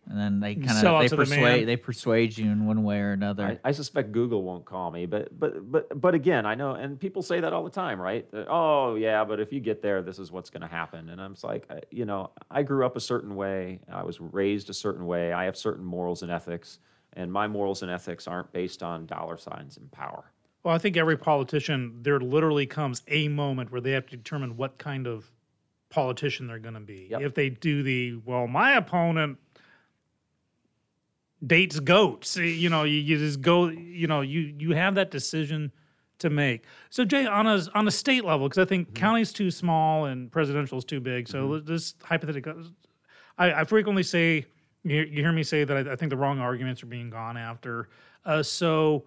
and 0.08 0.18
then 0.18 0.40
they 0.40 0.54
kind 0.54 0.86
of 0.86 1.00
they 1.00 1.08
to 1.08 1.16
the 1.16 1.22
persuade 1.24 1.66
they 1.66 1.76
persuade 1.76 2.36
you 2.36 2.50
in 2.50 2.66
one 2.66 2.82
way 2.84 3.00
or 3.00 3.12
another. 3.12 3.58
I, 3.64 3.68
I 3.68 3.72
suspect 3.72 4.12
Google 4.12 4.42
won't 4.42 4.64
call 4.64 4.90
me, 4.90 5.06
but 5.06 5.38
but 5.38 5.70
but 5.70 6.00
but 6.00 6.14
again, 6.14 6.46
I 6.46 6.54
know, 6.54 6.74
and 6.74 6.98
people 6.98 7.22
say 7.22 7.40
that 7.40 7.52
all 7.52 7.64
the 7.64 7.70
time, 7.70 8.00
right? 8.00 8.30
That, 8.30 8.46
oh 8.48 8.94
yeah, 8.94 9.24
but 9.24 9.40
if 9.40 9.52
you 9.52 9.60
get 9.60 9.82
there, 9.82 10.02
this 10.02 10.18
is 10.18 10.30
what's 10.30 10.50
going 10.50 10.62
to 10.62 10.68
happen. 10.68 11.10
And 11.10 11.20
I'm 11.20 11.34
just 11.34 11.44
like, 11.44 11.68
you 11.90 12.04
know, 12.04 12.30
I 12.50 12.62
grew 12.62 12.86
up 12.86 12.96
a 12.96 13.00
certain 13.00 13.34
way, 13.34 13.80
I 13.92 14.02
was 14.04 14.20
raised 14.20 14.70
a 14.70 14.74
certain 14.74 15.06
way, 15.06 15.32
I 15.32 15.44
have 15.44 15.56
certain 15.56 15.84
morals 15.84 16.22
and 16.22 16.30
ethics, 16.30 16.78
and 17.14 17.32
my 17.32 17.48
morals 17.48 17.82
and 17.82 17.90
ethics 17.90 18.26
aren't 18.26 18.52
based 18.52 18.82
on 18.82 19.06
dollar 19.06 19.36
signs 19.36 19.76
and 19.76 19.90
power. 19.90 20.32
Well, 20.62 20.74
I 20.74 20.78
think 20.78 20.96
every 20.96 21.16
politician, 21.16 22.00
there 22.02 22.18
literally 22.20 22.66
comes 22.66 23.02
a 23.08 23.28
moment 23.28 23.70
where 23.70 23.80
they 23.80 23.92
have 23.92 24.06
to 24.06 24.16
determine 24.16 24.56
what 24.56 24.78
kind 24.78 25.06
of 25.06 25.30
politician 25.88 26.46
they're 26.46 26.58
going 26.58 26.74
to 26.74 26.80
be. 26.80 27.08
Yep. 27.10 27.20
If 27.22 27.34
they 27.34 27.48
do 27.48 27.82
the, 27.82 28.16
well, 28.24 28.46
my 28.46 28.74
opponent 28.74 29.38
dates 31.46 31.78
goats, 31.80 32.36
eh, 32.36 32.42
you 32.42 32.68
know, 32.68 32.84
you, 32.84 32.98
you 32.98 33.18
just 33.18 33.40
go, 33.40 33.68
you 33.68 34.06
know, 34.06 34.20
you 34.20 34.54
you 34.58 34.72
have 34.72 34.96
that 34.96 35.10
decision 35.10 35.72
to 36.18 36.30
make. 36.30 36.64
So 36.90 37.04
Jay, 37.04 37.26
on 37.26 37.46
a 37.46 37.60
on 37.74 37.86
a 37.86 37.90
state 37.90 38.24
level, 38.24 38.48
because 38.48 38.60
I 38.60 38.68
think 38.68 38.94
county's 38.94 39.32
too 39.32 39.50
small 39.50 40.06
and 40.06 40.30
presidential 40.30 40.78
is 40.78 40.84
too 40.84 41.00
big. 41.00 41.28
So 41.28 41.60
this 41.60 41.94
hypothetical, 42.02 42.64
I, 43.38 43.52
I 43.52 43.64
frequently 43.64 44.02
say, 44.02 44.46
you, 44.82 45.02
you 45.02 45.22
hear 45.22 45.32
me 45.32 45.44
say 45.44 45.64
that 45.64 45.76
I, 45.76 45.92
I 45.92 45.96
think 45.96 46.10
the 46.10 46.16
wrong 46.16 46.40
arguments 46.40 46.82
are 46.82 46.86
being 46.86 47.10
gone 47.10 47.36
after. 47.36 47.88
Uh, 48.24 48.42
so 48.42 49.04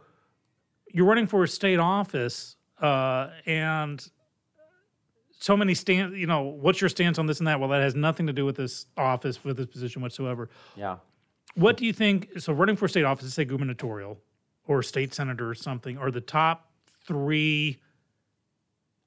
you're 0.93 1.05
running 1.05 1.27
for 1.27 1.43
a 1.43 1.47
state 1.47 1.79
office, 1.79 2.55
uh, 2.81 3.29
and 3.45 4.05
so 5.39 5.57
many 5.57 5.73
stand. 5.73 6.17
You 6.17 6.27
know, 6.27 6.43
what's 6.43 6.81
your 6.81 6.89
stance 6.89 7.19
on 7.19 7.25
this 7.25 7.39
and 7.39 7.47
that? 7.47 7.59
Well, 7.59 7.69
that 7.69 7.81
has 7.81 7.95
nothing 7.95 8.27
to 8.27 8.33
do 8.33 8.45
with 8.45 8.55
this 8.55 8.85
office, 8.97 9.43
with 9.43 9.57
this 9.57 9.67
position 9.67 10.01
whatsoever. 10.01 10.49
Yeah. 10.75 10.97
What 11.55 11.77
do 11.77 11.85
you 11.85 11.93
think? 11.93 12.39
So, 12.39 12.53
running 12.53 12.75
for 12.75 12.87
state 12.87 13.03
office, 13.03 13.33
say 13.33 13.45
gubernatorial 13.45 14.19
or 14.67 14.83
state 14.83 15.13
senator 15.13 15.49
or 15.49 15.55
something, 15.55 15.97
are 15.97 16.11
the 16.11 16.21
top 16.21 16.71
three 17.05 17.79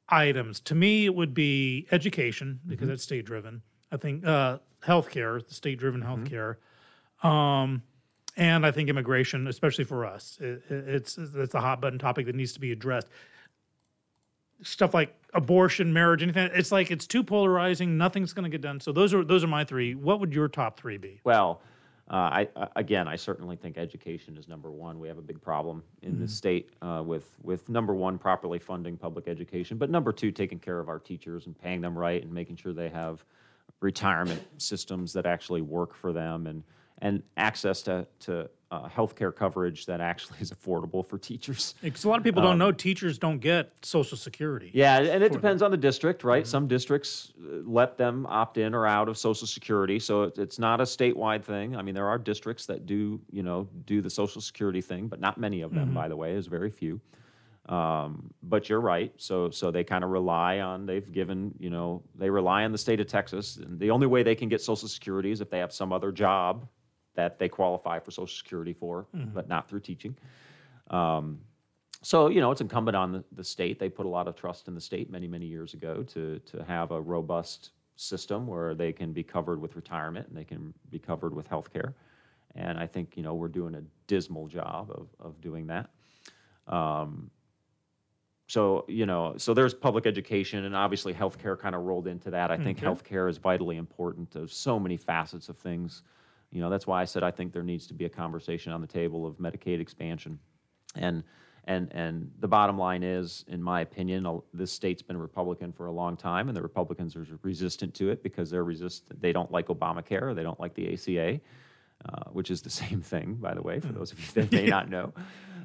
items? 0.08 0.60
To 0.60 0.74
me, 0.74 1.06
it 1.06 1.14
would 1.14 1.32
be 1.34 1.86
education 1.90 2.60
because 2.66 2.88
that's 2.88 3.02
state 3.02 3.24
driven. 3.24 3.62
I 3.90 3.96
think 3.96 4.26
uh, 4.26 4.58
healthcare, 4.84 5.46
the 5.46 5.54
state 5.54 5.78
driven 5.78 6.02
healthcare, 6.02 6.56
um, 7.22 7.82
and 8.36 8.66
I 8.66 8.70
think 8.70 8.88
immigration, 8.88 9.46
especially 9.46 9.84
for 9.84 10.04
us, 10.04 10.38
it, 10.40 10.62
it- 10.68 10.88
it's 10.88 11.18
it's 11.18 11.54
a 11.54 11.60
hot 11.60 11.80
button 11.80 11.98
topic 11.98 12.26
that 12.26 12.34
needs 12.34 12.52
to 12.54 12.60
be 12.60 12.72
addressed. 12.72 13.08
Stuff 14.62 14.94
like 14.94 15.14
abortion, 15.34 15.92
marriage, 15.92 16.22
anything. 16.22 16.48
It's 16.54 16.72
like 16.72 16.90
it's 16.90 17.06
too 17.06 17.22
polarizing. 17.24 17.98
Nothing's 17.98 18.32
going 18.32 18.44
to 18.44 18.48
get 18.50 18.60
done. 18.60 18.80
So 18.80 18.92
those 18.92 19.12
are 19.12 19.24
those 19.24 19.44
are 19.44 19.48
my 19.48 19.64
three. 19.64 19.94
What 19.94 20.20
would 20.20 20.32
your 20.32 20.48
top 20.48 20.78
three 20.78 20.96
be? 20.96 21.20
Well, 21.24 21.60
uh, 22.10 22.14
I, 22.14 22.48
I- 22.56 22.68
again, 22.76 23.08
I 23.08 23.16
certainly 23.16 23.56
think 23.56 23.76
education 23.76 24.36
is 24.38 24.48
number 24.48 24.70
one. 24.70 24.98
We 25.00 25.08
have 25.08 25.18
a 25.18 25.22
big 25.22 25.40
problem 25.42 25.82
in 26.02 26.18
the 26.18 26.28
state 26.28 26.70
uh, 26.82 27.02
with 27.04 27.34
with 27.42 27.68
number 27.68 27.94
one, 27.94 28.16
properly 28.16 28.58
funding 28.58 28.96
public 28.96 29.26
education, 29.28 29.76
but 29.76 29.90
number 29.90 30.12
two, 30.12 30.30
taking 30.30 30.58
care 30.60 30.78
of 30.78 30.88
our 30.88 30.98
teachers 31.00 31.46
and 31.46 31.58
paying 31.58 31.80
them 31.80 31.96
right 31.98 32.22
and 32.22 32.32
making 32.32 32.56
sure 32.56 32.72
they 32.72 32.88
have 32.90 33.24
retirement 33.80 34.42
systems 34.56 35.12
that 35.12 35.26
actually 35.26 35.60
work 35.62 35.94
for 35.94 36.12
them 36.12 36.46
and 36.46 36.62
and 36.98 37.22
access 37.36 37.82
to 37.82 38.06
to 38.20 38.48
uh, 38.70 38.88
healthcare 38.88 39.32
coverage 39.34 39.86
that 39.86 40.00
actually 40.00 40.38
is 40.40 40.50
affordable 40.50 41.06
for 41.06 41.16
teachers. 41.16 41.76
Because 41.80 42.02
a 42.04 42.08
lot 42.08 42.18
of 42.18 42.24
people 42.24 42.42
don't 42.42 42.58
know 42.58 42.72
teachers 42.72 43.18
don't 43.18 43.38
get 43.38 43.70
Social 43.82 44.16
Security. 44.16 44.70
Yeah, 44.74 44.98
and 44.98 45.22
it 45.22 45.30
depends 45.32 45.62
on 45.62 45.70
the 45.70 45.76
district, 45.76 46.24
right? 46.24 46.44
Some 46.44 46.66
districts 46.66 47.32
uh, 47.40 47.58
let 47.64 47.96
them 47.98 48.26
opt 48.28 48.58
in 48.58 48.74
or 48.74 48.84
out 48.84 49.08
of 49.08 49.16
Social 49.16 49.46
Security, 49.46 50.00
so 50.00 50.24
it- 50.24 50.38
it's 50.38 50.58
not 50.58 50.80
a 50.80 50.84
statewide 50.84 51.44
thing. 51.44 51.76
I 51.76 51.82
mean, 51.82 51.94
there 51.94 52.08
are 52.08 52.18
districts 52.18 52.66
that 52.66 52.84
do, 52.84 53.20
you 53.30 53.44
know, 53.44 53.68
do 53.86 54.00
the 54.00 54.10
Social 54.10 54.40
Security 54.40 54.80
thing, 54.80 55.06
but 55.06 55.20
not 55.20 55.38
many 55.38 55.60
of 55.62 55.72
them, 55.72 55.94
by 55.94 56.08
the 56.08 56.16
way. 56.16 56.32
is 56.32 56.48
very 56.48 56.70
few. 56.70 57.00
Um, 57.68 58.30
but 58.42 58.68
you're 58.68 58.80
right. 58.80 59.12
So, 59.16 59.50
so 59.50 59.70
they 59.70 59.84
kind 59.84 60.02
of 60.04 60.10
rely 60.10 60.60
on. 60.60 60.84
They've 60.84 61.10
given, 61.12 61.54
you 61.58 61.70
know, 61.70 62.02
they 62.16 62.28
rely 62.28 62.64
on 62.64 62.72
the 62.72 62.78
state 62.78 62.98
of 63.00 63.06
Texas, 63.06 63.56
and 63.56 63.78
the 63.78 63.90
only 63.90 64.06
way 64.06 64.22
they 64.24 64.34
can 64.34 64.48
get 64.48 64.60
Social 64.60 64.88
Security 64.88 65.30
is 65.30 65.40
if 65.40 65.48
they 65.48 65.58
have 65.60 65.72
some 65.72 65.92
other 65.92 66.10
job 66.12 66.66
that 67.14 67.38
they 67.38 67.48
qualify 67.48 67.98
for 67.98 68.10
Social 68.10 68.26
Security 68.36 68.72
for, 68.72 69.06
but 69.12 69.48
not 69.48 69.68
through 69.68 69.80
teaching. 69.80 70.16
Um, 70.90 71.40
so 72.02 72.28
you 72.28 72.40
know 72.40 72.50
it's 72.50 72.60
incumbent 72.60 72.96
on 72.96 73.12
the, 73.12 73.24
the 73.32 73.44
state. 73.44 73.78
They 73.78 73.88
put 73.88 74.04
a 74.04 74.08
lot 74.08 74.28
of 74.28 74.36
trust 74.36 74.68
in 74.68 74.74
the 74.74 74.80
state 74.80 75.10
many 75.10 75.26
many 75.26 75.46
years 75.46 75.72
ago 75.74 76.02
to 76.04 76.38
to 76.40 76.62
have 76.64 76.90
a 76.90 77.00
robust 77.00 77.70
system 77.96 78.46
where 78.46 78.74
they 78.74 78.92
can 78.92 79.12
be 79.12 79.22
covered 79.22 79.60
with 79.60 79.76
retirement 79.76 80.26
and 80.28 80.36
they 80.36 80.44
can 80.44 80.74
be 80.90 80.98
covered 80.98 81.32
with 81.34 81.46
health 81.46 81.72
care. 81.72 81.94
And 82.56 82.78
I 82.78 82.86
think 82.86 83.16
you 83.16 83.22
know 83.22 83.34
we're 83.34 83.48
doing 83.48 83.74
a 83.74 83.82
dismal 84.06 84.48
job 84.48 84.90
of 84.90 85.08
of 85.18 85.40
doing 85.40 85.66
that. 85.68 85.88
Um, 86.66 87.30
so 88.48 88.84
you 88.88 89.06
know 89.06 89.34
so 89.38 89.54
there's 89.54 89.72
public 89.72 90.06
education 90.06 90.64
and 90.66 90.76
obviously 90.76 91.14
healthcare 91.14 91.58
kind 91.58 91.74
of 91.74 91.82
rolled 91.84 92.06
into 92.06 92.30
that. 92.30 92.50
I 92.50 92.58
think 92.58 92.78
Okay. 92.82 92.86
healthcare 92.86 93.30
is 93.30 93.38
vitally 93.38 93.78
important. 93.78 94.30
There's 94.30 94.54
so 94.54 94.78
many 94.78 94.96
facets 94.98 95.48
of 95.48 95.56
things. 95.56 96.02
You 96.54 96.60
know 96.60 96.70
that's 96.70 96.86
why 96.86 97.02
I 97.02 97.04
said 97.04 97.24
I 97.24 97.32
think 97.32 97.52
there 97.52 97.64
needs 97.64 97.86
to 97.88 97.94
be 97.94 98.04
a 98.04 98.08
conversation 98.08 98.72
on 98.72 98.80
the 98.80 98.86
table 98.86 99.26
of 99.26 99.38
Medicaid 99.38 99.80
expansion. 99.80 100.38
And 100.94 101.24
and 101.64 101.92
and 101.92 102.30
the 102.38 102.46
bottom 102.46 102.78
line 102.78 103.02
is, 103.02 103.44
in 103.48 103.60
my 103.60 103.80
opinion, 103.80 104.40
this 104.52 104.70
state's 104.70 105.02
been 105.02 105.16
Republican 105.16 105.72
for 105.72 105.86
a 105.86 105.92
long 105.92 106.16
time, 106.16 106.48
and 106.48 106.56
the 106.56 106.62
Republicans 106.62 107.16
are 107.16 107.26
resistant 107.42 107.92
to 107.94 108.10
it 108.10 108.22
because 108.22 108.50
they're 108.50 108.64
resist. 108.64 109.04
They 109.20 109.32
don't 109.32 109.50
like 109.50 109.66
Obamacare, 109.66 110.32
they 110.34 110.44
don't 110.44 110.60
like 110.60 110.74
the 110.74 110.92
ACA, 110.92 111.40
uh, 112.04 112.30
which 112.30 112.52
is 112.52 112.62
the 112.62 112.70
same 112.82 113.02
thing, 113.02 113.34
by 113.34 113.52
the 113.52 113.62
way, 113.62 113.80
for 113.80 113.92
those 113.92 114.12
of 114.12 114.20
you 114.20 114.26
that 114.34 114.52
may 114.52 114.66
not 114.76 114.88
know. 114.88 115.12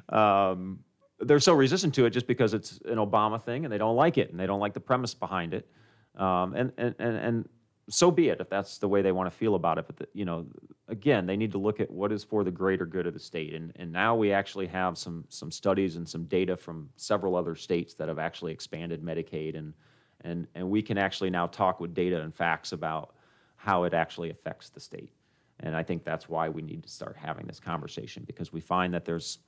Um, 0.08 0.80
they're 1.20 1.38
so 1.38 1.52
resistant 1.52 1.94
to 1.94 2.06
it 2.06 2.10
just 2.10 2.26
because 2.26 2.52
it's 2.52 2.80
an 2.86 2.96
Obama 2.96 3.40
thing 3.40 3.64
and 3.64 3.72
they 3.72 3.78
don't 3.78 3.94
like 3.94 4.16
it 4.18 4.30
and 4.30 4.40
they 4.40 4.46
don't 4.46 4.58
like 4.58 4.72
the 4.72 4.80
premise 4.80 5.12
behind 5.12 5.52
it. 5.52 5.68
Um, 6.16 6.54
and, 6.54 6.72
and, 6.78 6.94
and, 6.98 7.16
and 7.16 7.48
so 7.90 8.10
be 8.10 8.28
it 8.28 8.40
if 8.40 8.48
that's 8.48 8.78
the 8.78 8.88
way 8.88 9.02
they 9.02 9.12
want 9.12 9.30
to 9.30 9.36
feel 9.36 9.54
about 9.54 9.78
it. 9.78 9.86
But, 9.86 9.96
the, 9.96 10.08
you 10.12 10.24
know, 10.24 10.46
again, 10.88 11.26
they 11.26 11.36
need 11.36 11.52
to 11.52 11.58
look 11.58 11.80
at 11.80 11.90
what 11.90 12.12
is 12.12 12.24
for 12.24 12.44
the 12.44 12.50
greater 12.50 12.86
good 12.86 13.06
of 13.06 13.14
the 13.14 13.20
state. 13.20 13.54
And, 13.54 13.72
and 13.76 13.92
now 13.92 14.14
we 14.14 14.32
actually 14.32 14.66
have 14.68 14.96
some, 14.96 15.24
some 15.28 15.50
studies 15.50 15.96
and 15.96 16.08
some 16.08 16.24
data 16.24 16.56
from 16.56 16.88
several 16.96 17.36
other 17.36 17.54
states 17.54 17.94
that 17.94 18.08
have 18.08 18.18
actually 18.18 18.52
expanded 18.52 19.02
Medicaid. 19.02 19.56
And, 19.58 19.74
and, 20.22 20.46
and 20.54 20.70
we 20.70 20.82
can 20.82 20.98
actually 20.98 21.30
now 21.30 21.46
talk 21.46 21.80
with 21.80 21.94
data 21.94 22.20
and 22.20 22.34
facts 22.34 22.72
about 22.72 23.14
how 23.56 23.84
it 23.84 23.92
actually 23.92 24.30
affects 24.30 24.70
the 24.70 24.80
state. 24.80 25.12
And 25.60 25.76
I 25.76 25.82
think 25.82 26.04
that's 26.04 26.28
why 26.28 26.48
we 26.48 26.62
need 26.62 26.82
to 26.84 26.88
start 26.88 27.16
having 27.16 27.46
this 27.46 27.60
conversation 27.60 28.24
because 28.26 28.52
we 28.52 28.60
find 28.60 28.94
that 28.94 29.04
there's 29.04 29.40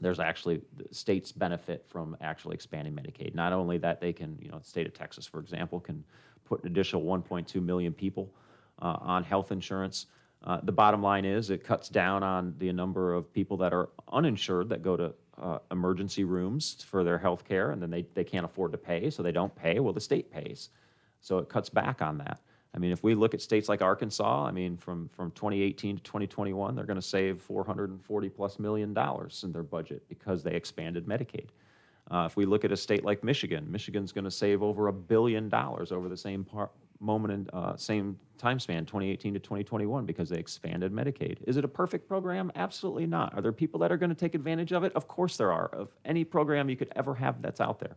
there's 0.00 0.18
actually 0.18 0.60
the 0.76 0.92
states 0.92 1.30
benefit 1.30 1.84
from 1.88 2.16
actually 2.20 2.54
expanding 2.54 2.92
Medicaid. 2.92 3.34
Not 3.34 3.52
only 3.52 3.78
that 3.78 4.00
they 4.00 4.12
can, 4.12 4.36
you 4.40 4.50
know, 4.50 4.58
the 4.58 4.64
state 4.64 4.86
of 4.86 4.94
Texas, 4.94 5.26
for 5.26 5.38
example, 5.38 5.78
can 5.78 6.02
put 6.52 6.62
an 6.64 6.70
additional 6.70 7.02
1.2 7.02 7.62
million 7.62 7.94
people 7.94 8.30
uh, 8.82 8.98
on 9.00 9.24
health 9.24 9.52
insurance. 9.52 10.06
Uh, 10.44 10.58
the 10.64 10.72
bottom 10.72 11.02
line 11.02 11.24
is 11.24 11.48
it 11.48 11.64
cuts 11.64 11.88
down 11.88 12.22
on 12.22 12.54
the 12.58 12.70
number 12.72 13.14
of 13.14 13.32
people 13.32 13.56
that 13.56 13.72
are 13.72 13.88
uninsured 14.12 14.68
that 14.68 14.82
go 14.82 14.94
to 14.94 15.14
uh, 15.40 15.58
emergency 15.70 16.24
rooms 16.24 16.84
for 16.86 17.04
their 17.04 17.16
health 17.16 17.42
care 17.48 17.70
and 17.70 17.80
then 17.80 17.88
they, 17.88 18.04
they 18.12 18.22
can't 18.22 18.44
afford 18.44 18.70
to 18.70 18.76
pay, 18.76 19.08
so 19.08 19.22
they 19.22 19.32
don't 19.32 19.54
pay. 19.56 19.80
Well, 19.80 19.94
the 19.94 20.00
state 20.00 20.30
pays. 20.30 20.68
So 21.22 21.38
it 21.38 21.48
cuts 21.48 21.70
back 21.70 22.02
on 22.02 22.18
that. 22.18 22.40
I 22.74 22.78
mean, 22.78 22.90
if 22.90 23.02
we 23.02 23.14
look 23.14 23.32
at 23.32 23.40
states 23.40 23.70
like 23.70 23.80
Arkansas, 23.80 24.44
I 24.44 24.50
mean, 24.50 24.76
from, 24.76 25.08
from 25.08 25.30
2018 25.30 25.96
to 25.96 26.02
2021, 26.02 26.74
they're 26.74 26.84
going 26.84 26.96
to 26.96 27.02
save 27.02 27.40
440 27.40 28.28
plus 28.28 28.58
million 28.58 28.92
dollars 28.92 29.42
in 29.42 29.52
their 29.52 29.62
budget 29.62 30.02
because 30.06 30.42
they 30.42 30.52
expanded 30.52 31.06
Medicaid. 31.06 31.48
Uh, 32.10 32.24
if 32.26 32.36
we 32.36 32.44
look 32.44 32.64
at 32.64 32.72
a 32.72 32.76
state 32.76 33.04
like 33.04 33.24
Michigan, 33.24 33.70
Michigan's 33.70 34.12
going 34.12 34.24
to 34.24 34.30
save 34.30 34.62
over 34.62 34.88
a 34.88 34.92
billion 34.92 35.48
dollars 35.48 35.92
over 35.92 36.08
the 36.08 36.16
same 36.16 36.46
moment 37.00 37.32
and 37.32 37.50
uh, 37.52 37.76
same 37.76 38.18
time 38.38 38.58
span, 38.58 38.84
2018 38.84 39.34
to 39.34 39.40
2021, 39.40 40.04
because 40.04 40.28
they 40.28 40.38
expanded 40.38 40.92
Medicaid. 40.92 41.38
Is 41.46 41.56
it 41.56 41.64
a 41.64 41.68
perfect 41.68 42.08
program? 42.08 42.52
Absolutely 42.54 43.06
not. 43.06 43.34
Are 43.34 43.40
there 43.40 43.52
people 43.52 43.80
that 43.80 43.90
are 43.90 43.96
going 43.96 44.10
to 44.10 44.16
take 44.16 44.34
advantage 44.34 44.72
of 44.72 44.84
it? 44.84 44.92
Of 44.94 45.08
course 45.08 45.36
there 45.36 45.52
are. 45.52 45.66
Of 45.68 45.88
any 46.04 46.24
program 46.24 46.68
you 46.68 46.76
could 46.76 46.92
ever 46.96 47.14
have 47.14 47.40
that's 47.40 47.60
out 47.60 47.78
there. 47.78 47.96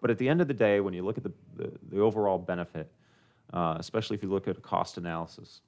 But 0.00 0.10
at 0.10 0.18
the 0.18 0.28
end 0.28 0.40
of 0.40 0.48
the 0.48 0.54
day, 0.54 0.80
when 0.80 0.94
you 0.94 1.02
look 1.02 1.18
at 1.18 1.24
the, 1.24 1.32
the, 1.56 1.72
the 1.90 2.00
overall 2.00 2.38
benefit, 2.38 2.90
uh, 3.52 3.76
especially 3.78 4.16
if 4.16 4.22
you 4.22 4.28
look 4.28 4.48
at 4.48 4.56
a 4.56 4.60
cost 4.60 4.96
analysis. 4.96 5.60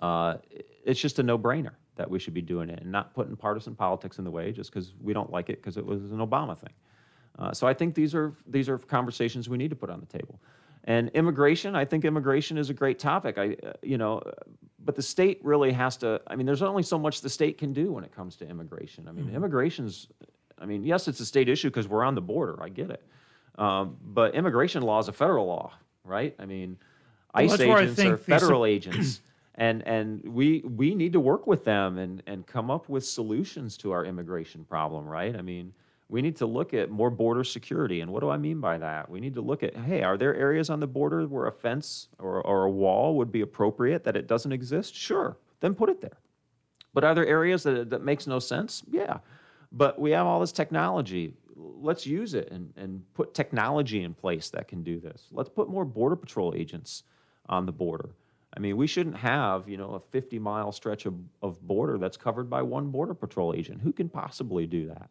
Uh, 0.00 0.36
it's 0.84 1.00
just 1.00 1.18
a 1.18 1.22
no-brainer 1.22 1.72
that 1.96 2.10
we 2.10 2.18
should 2.18 2.34
be 2.34 2.40
doing 2.40 2.70
it 2.70 2.80
and 2.80 2.90
not 2.90 3.14
putting 3.14 3.36
partisan 3.36 3.74
politics 3.74 4.18
in 4.18 4.24
the 4.24 4.30
way 4.30 4.50
just 4.50 4.72
because 4.72 4.94
we 5.00 5.12
don't 5.12 5.30
like 5.30 5.50
it 5.50 5.56
because 5.56 5.76
it 5.76 5.84
was 5.84 6.00
an 6.10 6.18
Obama 6.18 6.58
thing. 6.58 6.72
Uh, 7.38 7.52
so 7.52 7.66
I 7.66 7.74
think 7.74 7.94
these 7.94 8.14
are 8.14 8.34
these 8.46 8.68
are 8.68 8.78
conversations 8.78 9.48
we 9.48 9.56
need 9.58 9.70
to 9.70 9.76
put 9.76 9.90
on 9.90 10.00
the 10.00 10.06
table. 10.06 10.40
And 10.84 11.10
immigration, 11.10 11.76
I 11.76 11.84
think 11.84 12.04
immigration 12.04 12.58
is 12.58 12.68
a 12.68 12.74
great 12.74 12.98
topic. 12.98 13.38
I, 13.38 13.56
uh, 13.64 13.72
you 13.82 13.98
know, 13.98 14.20
but 14.84 14.96
the 14.96 15.02
state 15.02 15.38
really 15.44 15.72
has 15.72 15.96
to. 15.98 16.20
I 16.26 16.34
mean, 16.36 16.44
there's 16.44 16.62
only 16.62 16.82
so 16.82 16.98
much 16.98 17.20
the 17.20 17.30
state 17.30 17.56
can 17.56 17.72
do 17.72 17.92
when 17.92 18.02
it 18.04 18.12
comes 18.14 18.36
to 18.36 18.48
immigration. 18.48 19.06
I 19.08 19.12
mean, 19.12 19.26
Mm-hmm. 19.26 19.36
immigration's. 19.36 20.08
I 20.58 20.66
mean, 20.66 20.84
yes, 20.84 21.08
it's 21.08 21.20
a 21.20 21.26
state 21.26 21.48
issue 21.48 21.68
because 21.70 21.88
we're 21.88 22.04
on 22.04 22.14
the 22.14 22.20
border. 22.20 22.60
I 22.62 22.68
get 22.68 22.90
it, 22.90 23.02
um, 23.58 23.96
but 24.04 24.34
immigration 24.34 24.82
law 24.82 24.98
is 25.00 25.08
a 25.08 25.12
federal 25.12 25.46
law, 25.46 25.72
right? 26.04 26.34
I 26.38 26.46
mean, 26.46 26.76
ICE 27.34 27.48
agents 27.60 27.98
are 28.00 28.16
federal 28.16 28.64
agents, 28.66 29.20
and 29.54 29.86
and 29.86 30.22
we 30.24 30.60
we 30.60 30.94
need 30.94 31.12
to 31.14 31.20
work 31.20 31.46
with 31.46 31.64
them 31.64 31.98
and 31.98 32.22
and 32.26 32.46
come 32.46 32.70
up 32.70 32.88
with 32.88 33.04
solutions 33.04 33.76
to 33.78 33.92
our 33.92 34.04
immigration 34.04 34.64
problem, 34.64 35.06
right? 35.06 35.34
I 35.36 35.42
mean, 35.42 35.72
we 36.12 36.20
need 36.20 36.36
to 36.36 36.46
look 36.46 36.74
at 36.74 36.90
more 36.90 37.08
border 37.08 37.42
security, 37.42 38.02
and 38.02 38.12
what 38.12 38.20
do 38.20 38.28
I 38.28 38.36
mean 38.36 38.60
by 38.60 38.76
that? 38.76 39.08
We 39.08 39.18
need 39.18 39.32
to 39.32 39.40
look 39.40 39.62
at 39.62 39.74
hey, 39.74 40.02
are 40.02 40.18
there 40.18 40.34
areas 40.34 40.68
on 40.68 40.78
the 40.78 40.86
border 40.86 41.26
where 41.26 41.46
a 41.46 41.52
fence 41.52 42.08
or 42.18 42.42
or 42.42 42.64
a 42.64 42.70
wall 42.70 43.16
would 43.16 43.32
be 43.32 43.40
appropriate 43.40 44.04
that 44.04 44.14
it 44.14 44.26
doesn't 44.26 44.52
exist? 44.52 44.94
Sure, 44.94 45.38
then 45.60 45.74
put 45.74 45.88
it 45.88 46.02
there. 46.02 46.18
But 46.92 47.04
are 47.04 47.14
there 47.14 47.26
areas 47.26 47.62
that 47.62 47.88
that 47.88 48.04
makes 48.04 48.26
no 48.26 48.40
sense? 48.40 48.82
Yeah, 48.90 49.20
but 49.72 49.98
we 49.98 50.10
have 50.10 50.26
all 50.26 50.38
this 50.38 50.52
technology. 50.52 51.32
Let's 51.56 52.06
use 52.06 52.34
it 52.34 52.50
and, 52.50 52.74
and 52.76 53.02
put 53.14 53.32
technology 53.32 54.02
in 54.02 54.12
place 54.12 54.50
that 54.50 54.68
can 54.68 54.82
do 54.82 55.00
this. 55.00 55.28
Let's 55.30 55.48
put 55.48 55.70
more 55.70 55.86
border 55.86 56.16
patrol 56.16 56.52
agents 56.54 57.04
on 57.48 57.64
the 57.64 57.72
border. 57.72 58.10
I 58.54 58.60
mean, 58.60 58.76
we 58.76 58.86
shouldn't 58.86 59.16
have 59.16 59.66
you 59.66 59.78
know 59.78 59.94
a 59.94 60.00
50 60.00 60.38
mile 60.38 60.72
stretch 60.72 61.06
of, 61.06 61.14
of 61.40 61.66
border 61.66 61.96
that's 61.96 62.18
covered 62.18 62.50
by 62.50 62.60
one 62.60 62.90
border 62.90 63.14
patrol 63.14 63.54
agent. 63.54 63.80
Who 63.80 63.94
can 63.94 64.10
possibly 64.10 64.66
do 64.66 64.88
that? 64.88 65.08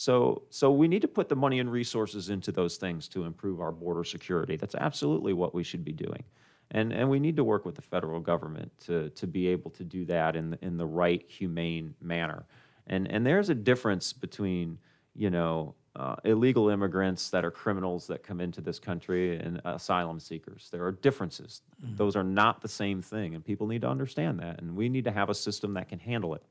So, 0.00 0.44
so 0.48 0.72
we 0.72 0.88
need 0.88 1.02
to 1.02 1.08
put 1.08 1.28
the 1.28 1.36
money 1.36 1.58
and 1.58 1.70
resources 1.70 2.30
into 2.30 2.52
those 2.52 2.78
things 2.78 3.06
to 3.08 3.24
improve 3.24 3.60
our 3.60 3.70
border 3.70 4.02
security. 4.02 4.56
That's 4.56 4.74
absolutely 4.74 5.34
what 5.34 5.54
we 5.54 5.62
should 5.62 5.84
be 5.84 5.92
doing. 5.92 6.24
And, 6.70 6.90
and 6.90 7.10
we 7.10 7.20
need 7.20 7.36
to 7.36 7.44
work 7.44 7.66
with 7.66 7.74
the 7.74 7.82
federal 7.82 8.18
government 8.18 8.72
to, 8.86 9.10
to 9.10 9.26
be 9.26 9.48
able 9.48 9.70
to 9.72 9.84
do 9.84 10.06
that 10.06 10.36
in, 10.36 10.52
the- 10.52 10.58
in 10.62 10.78
the 10.78 10.86
right, 10.86 11.22
humane 11.28 11.94
manner. 12.00 12.46
And, 12.86 13.12
and 13.12 13.26
there's 13.26 13.50
a 13.50 13.54
difference 13.54 14.14
between, 14.14 14.78
you 15.14 15.28
know, 15.28 15.74
uh, 15.96 16.16
illegal 16.24 16.70
immigrants 16.70 17.28
that 17.28 17.44
are 17.44 17.50
criminals 17.50 18.06
that 18.06 18.22
come 18.22 18.40
into 18.40 18.62
this 18.62 18.78
country 18.78 19.36
and 19.38 19.60
asylum 19.66 20.18
seekers. 20.18 20.70
There 20.72 20.82
are 20.86 20.92
differences. 20.92 21.60
Those 21.82 22.16
are 22.16 22.24
not 22.24 22.62
the 22.62 22.68
same 22.68 23.02
thing, 23.02 23.34
and 23.34 23.44
people 23.44 23.66
need 23.66 23.82
to 23.82 23.88
understand 23.90 24.40
that. 24.40 24.62
And 24.62 24.76
we 24.76 24.88
need 24.88 25.04
to 25.04 25.12
have 25.12 25.28
a 25.28 25.34
system 25.34 25.74
that 25.74 25.90
can 25.90 25.98
handle 25.98 26.34
it. 26.34 26.42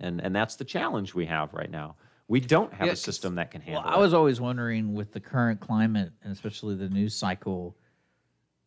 And, 0.00 0.22
and 0.22 0.34
that's 0.34 0.56
the 0.56 0.64
challenge 0.64 1.14
we 1.14 1.26
have 1.26 1.52
right 1.52 1.70
now. 1.70 1.96
We 2.28 2.40
don't 2.40 2.72
have 2.74 2.86
Yeah, 2.86 2.92
a 2.92 2.96
system 2.96 3.36
that 3.36 3.50
can 3.50 3.62
handle 3.62 3.82
Well, 3.82 3.92
it. 3.92 3.96
I 3.96 3.98
was 3.98 4.12
always 4.12 4.40
wondering 4.40 4.92
with 4.92 5.12
the 5.12 5.20
current 5.20 5.60
climate 5.60 6.12
and 6.22 6.30
especially 6.30 6.74
the 6.76 6.90
news 6.90 7.14
cycle 7.14 7.76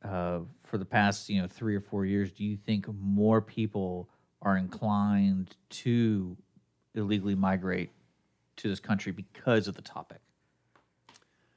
uh, 0.03 0.39
for 0.63 0.79
the 0.79 0.85
past, 0.85 1.29
you 1.29 1.39
know, 1.41 1.47
three 1.47 1.75
or 1.75 1.81
four 1.81 2.05
years, 2.05 2.31
do 2.31 2.43
you 2.43 2.57
think 2.57 2.88
more 2.91 3.39
people 3.39 4.09
are 4.41 4.57
inclined 4.57 5.55
to 5.69 6.35
illegally 6.95 7.35
migrate 7.35 7.91
to 8.57 8.67
this 8.67 8.79
country 8.79 9.11
because 9.11 9.67
of 9.67 9.75
the 9.75 9.81
topic? 9.83 10.19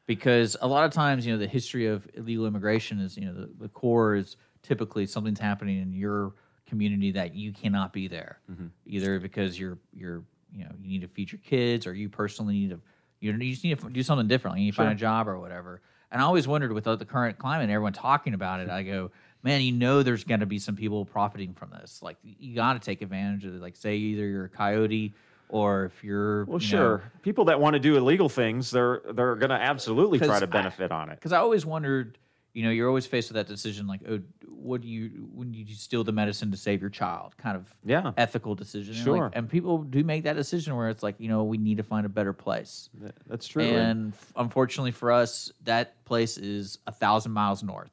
Because 0.06 0.58
a 0.60 0.68
lot 0.68 0.84
of 0.84 0.92
times, 0.92 1.24
you 1.24 1.32
know, 1.32 1.38
the 1.38 1.46
history 1.46 1.86
of 1.86 2.06
illegal 2.12 2.46
immigration 2.46 3.00
is, 3.00 3.16
you 3.16 3.24
know, 3.24 3.32
the, 3.32 3.50
the 3.58 3.68
core 3.68 4.14
is 4.14 4.36
typically 4.62 5.06
something's 5.06 5.40
happening 5.40 5.80
in 5.80 5.94
your 5.94 6.34
community 6.66 7.12
that 7.12 7.34
you 7.34 7.52
cannot 7.52 7.94
be 7.94 8.08
there, 8.08 8.40
either 8.84 9.18
because 9.18 9.58
you're 9.58 9.78
you're 9.94 10.22
you 10.54 10.64
know 10.64 10.70
you 10.82 10.88
need 10.88 11.02
to 11.02 11.08
feed 11.08 11.32
your 11.32 11.40
kids 11.44 11.86
or 11.86 11.94
you 11.94 12.08
personally 12.08 12.54
need 12.54 12.70
to 12.70 12.80
you, 13.20 13.32
know, 13.32 13.42
you 13.42 13.52
just 13.52 13.64
need 13.64 13.78
to 13.78 13.88
do 13.88 14.02
something 14.02 14.28
different. 14.28 14.58
You 14.58 14.64
need 14.66 14.70
to 14.72 14.76
find 14.76 14.92
a 14.92 14.94
job 14.94 15.28
or 15.28 15.38
whatever. 15.38 15.80
And 16.12 16.20
I 16.20 16.24
always 16.26 16.46
wondered 16.46 16.72
with 16.72 16.84
the 16.84 16.96
the 16.96 17.04
current 17.06 17.38
climate, 17.38 17.64
and 17.64 17.72
everyone 17.72 17.92
talking 17.94 18.34
about 18.34 18.60
it, 18.60 18.68
I 18.68 18.82
go, 18.82 19.10
man, 19.42 19.62
you 19.62 19.72
know, 19.72 20.02
there's 20.02 20.24
going 20.24 20.40
to 20.40 20.46
be 20.46 20.58
some 20.58 20.76
people 20.76 21.04
profiting 21.04 21.54
from 21.54 21.70
this. 21.70 22.02
Like 22.02 22.16
you 22.22 22.54
got 22.54 22.74
to 22.74 22.78
take 22.80 23.02
advantage 23.02 23.44
of 23.46 23.54
it. 23.54 23.60
Like 23.62 23.76
say 23.76 23.96
either 23.96 24.26
you're 24.26 24.44
a 24.44 24.48
coyote 24.48 25.14
or 25.48 25.86
if 25.86 26.04
you're 26.04 26.44
Well, 26.44 26.60
you 26.60 26.66
sure. 26.66 27.02
People 27.22 27.46
that 27.46 27.58
want 27.60 27.74
to 27.74 27.80
do 27.80 27.96
illegal 27.96 28.28
things, 28.28 28.70
they're 28.70 29.00
they're 29.12 29.36
going 29.36 29.50
to 29.50 29.56
absolutely 29.56 30.18
try 30.18 30.38
to 30.38 30.44
I- 30.44 30.46
benefit 30.46 30.92
on 30.92 31.08
it. 31.10 31.14
because 31.16 31.32
I 31.32 31.38
always 31.38 31.64
wondered, 31.64 32.18
you 32.54 32.62
know, 32.62 32.70
you're 32.70 32.88
always 32.88 33.04
faced 33.04 33.28
with 33.30 33.34
that 33.34 33.48
decision, 33.48 33.86
like, 33.86 34.00
oh, 34.08 34.20
what 34.48 34.80
do 34.80 34.88
you 34.88 35.28
when 35.34 35.52
you 35.52 35.66
steal 35.74 36.04
the 36.04 36.12
medicine 36.12 36.50
to 36.52 36.56
save 36.56 36.80
your 36.80 36.88
child? 36.90 37.36
Kind 37.36 37.56
of 37.56 37.68
Yeah. 37.84 38.12
ethical 38.16 38.54
decision. 38.54 38.94
And, 38.94 39.06
like, 39.06 39.18
Sure. 39.18 39.30
and 39.34 39.48
people 39.50 39.82
do 39.82 40.02
make 40.04 40.24
that 40.24 40.36
decision 40.36 40.74
where 40.76 40.88
it's 40.88 41.02
like, 41.02 41.16
you 41.18 41.28
know, 41.28 41.44
we 41.44 41.58
need 41.58 41.76
to 41.78 41.82
find 41.82 42.06
a 42.06 42.08
better 42.08 42.32
place. 42.32 42.88
That's 43.26 43.46
true. 43.46 43.64
And 43.64 44.12
f- 44.14 44.32
unfortunately 44.36 44.92
for 44.92 45.10
us, 45.12 45.52
that 45.64 46.02
place 46.04 46.38
is 46.38 46.78
a 46.86 46.92
thousand 46.92 47.32
miles 47.32 47.62
north. 47.62 47.90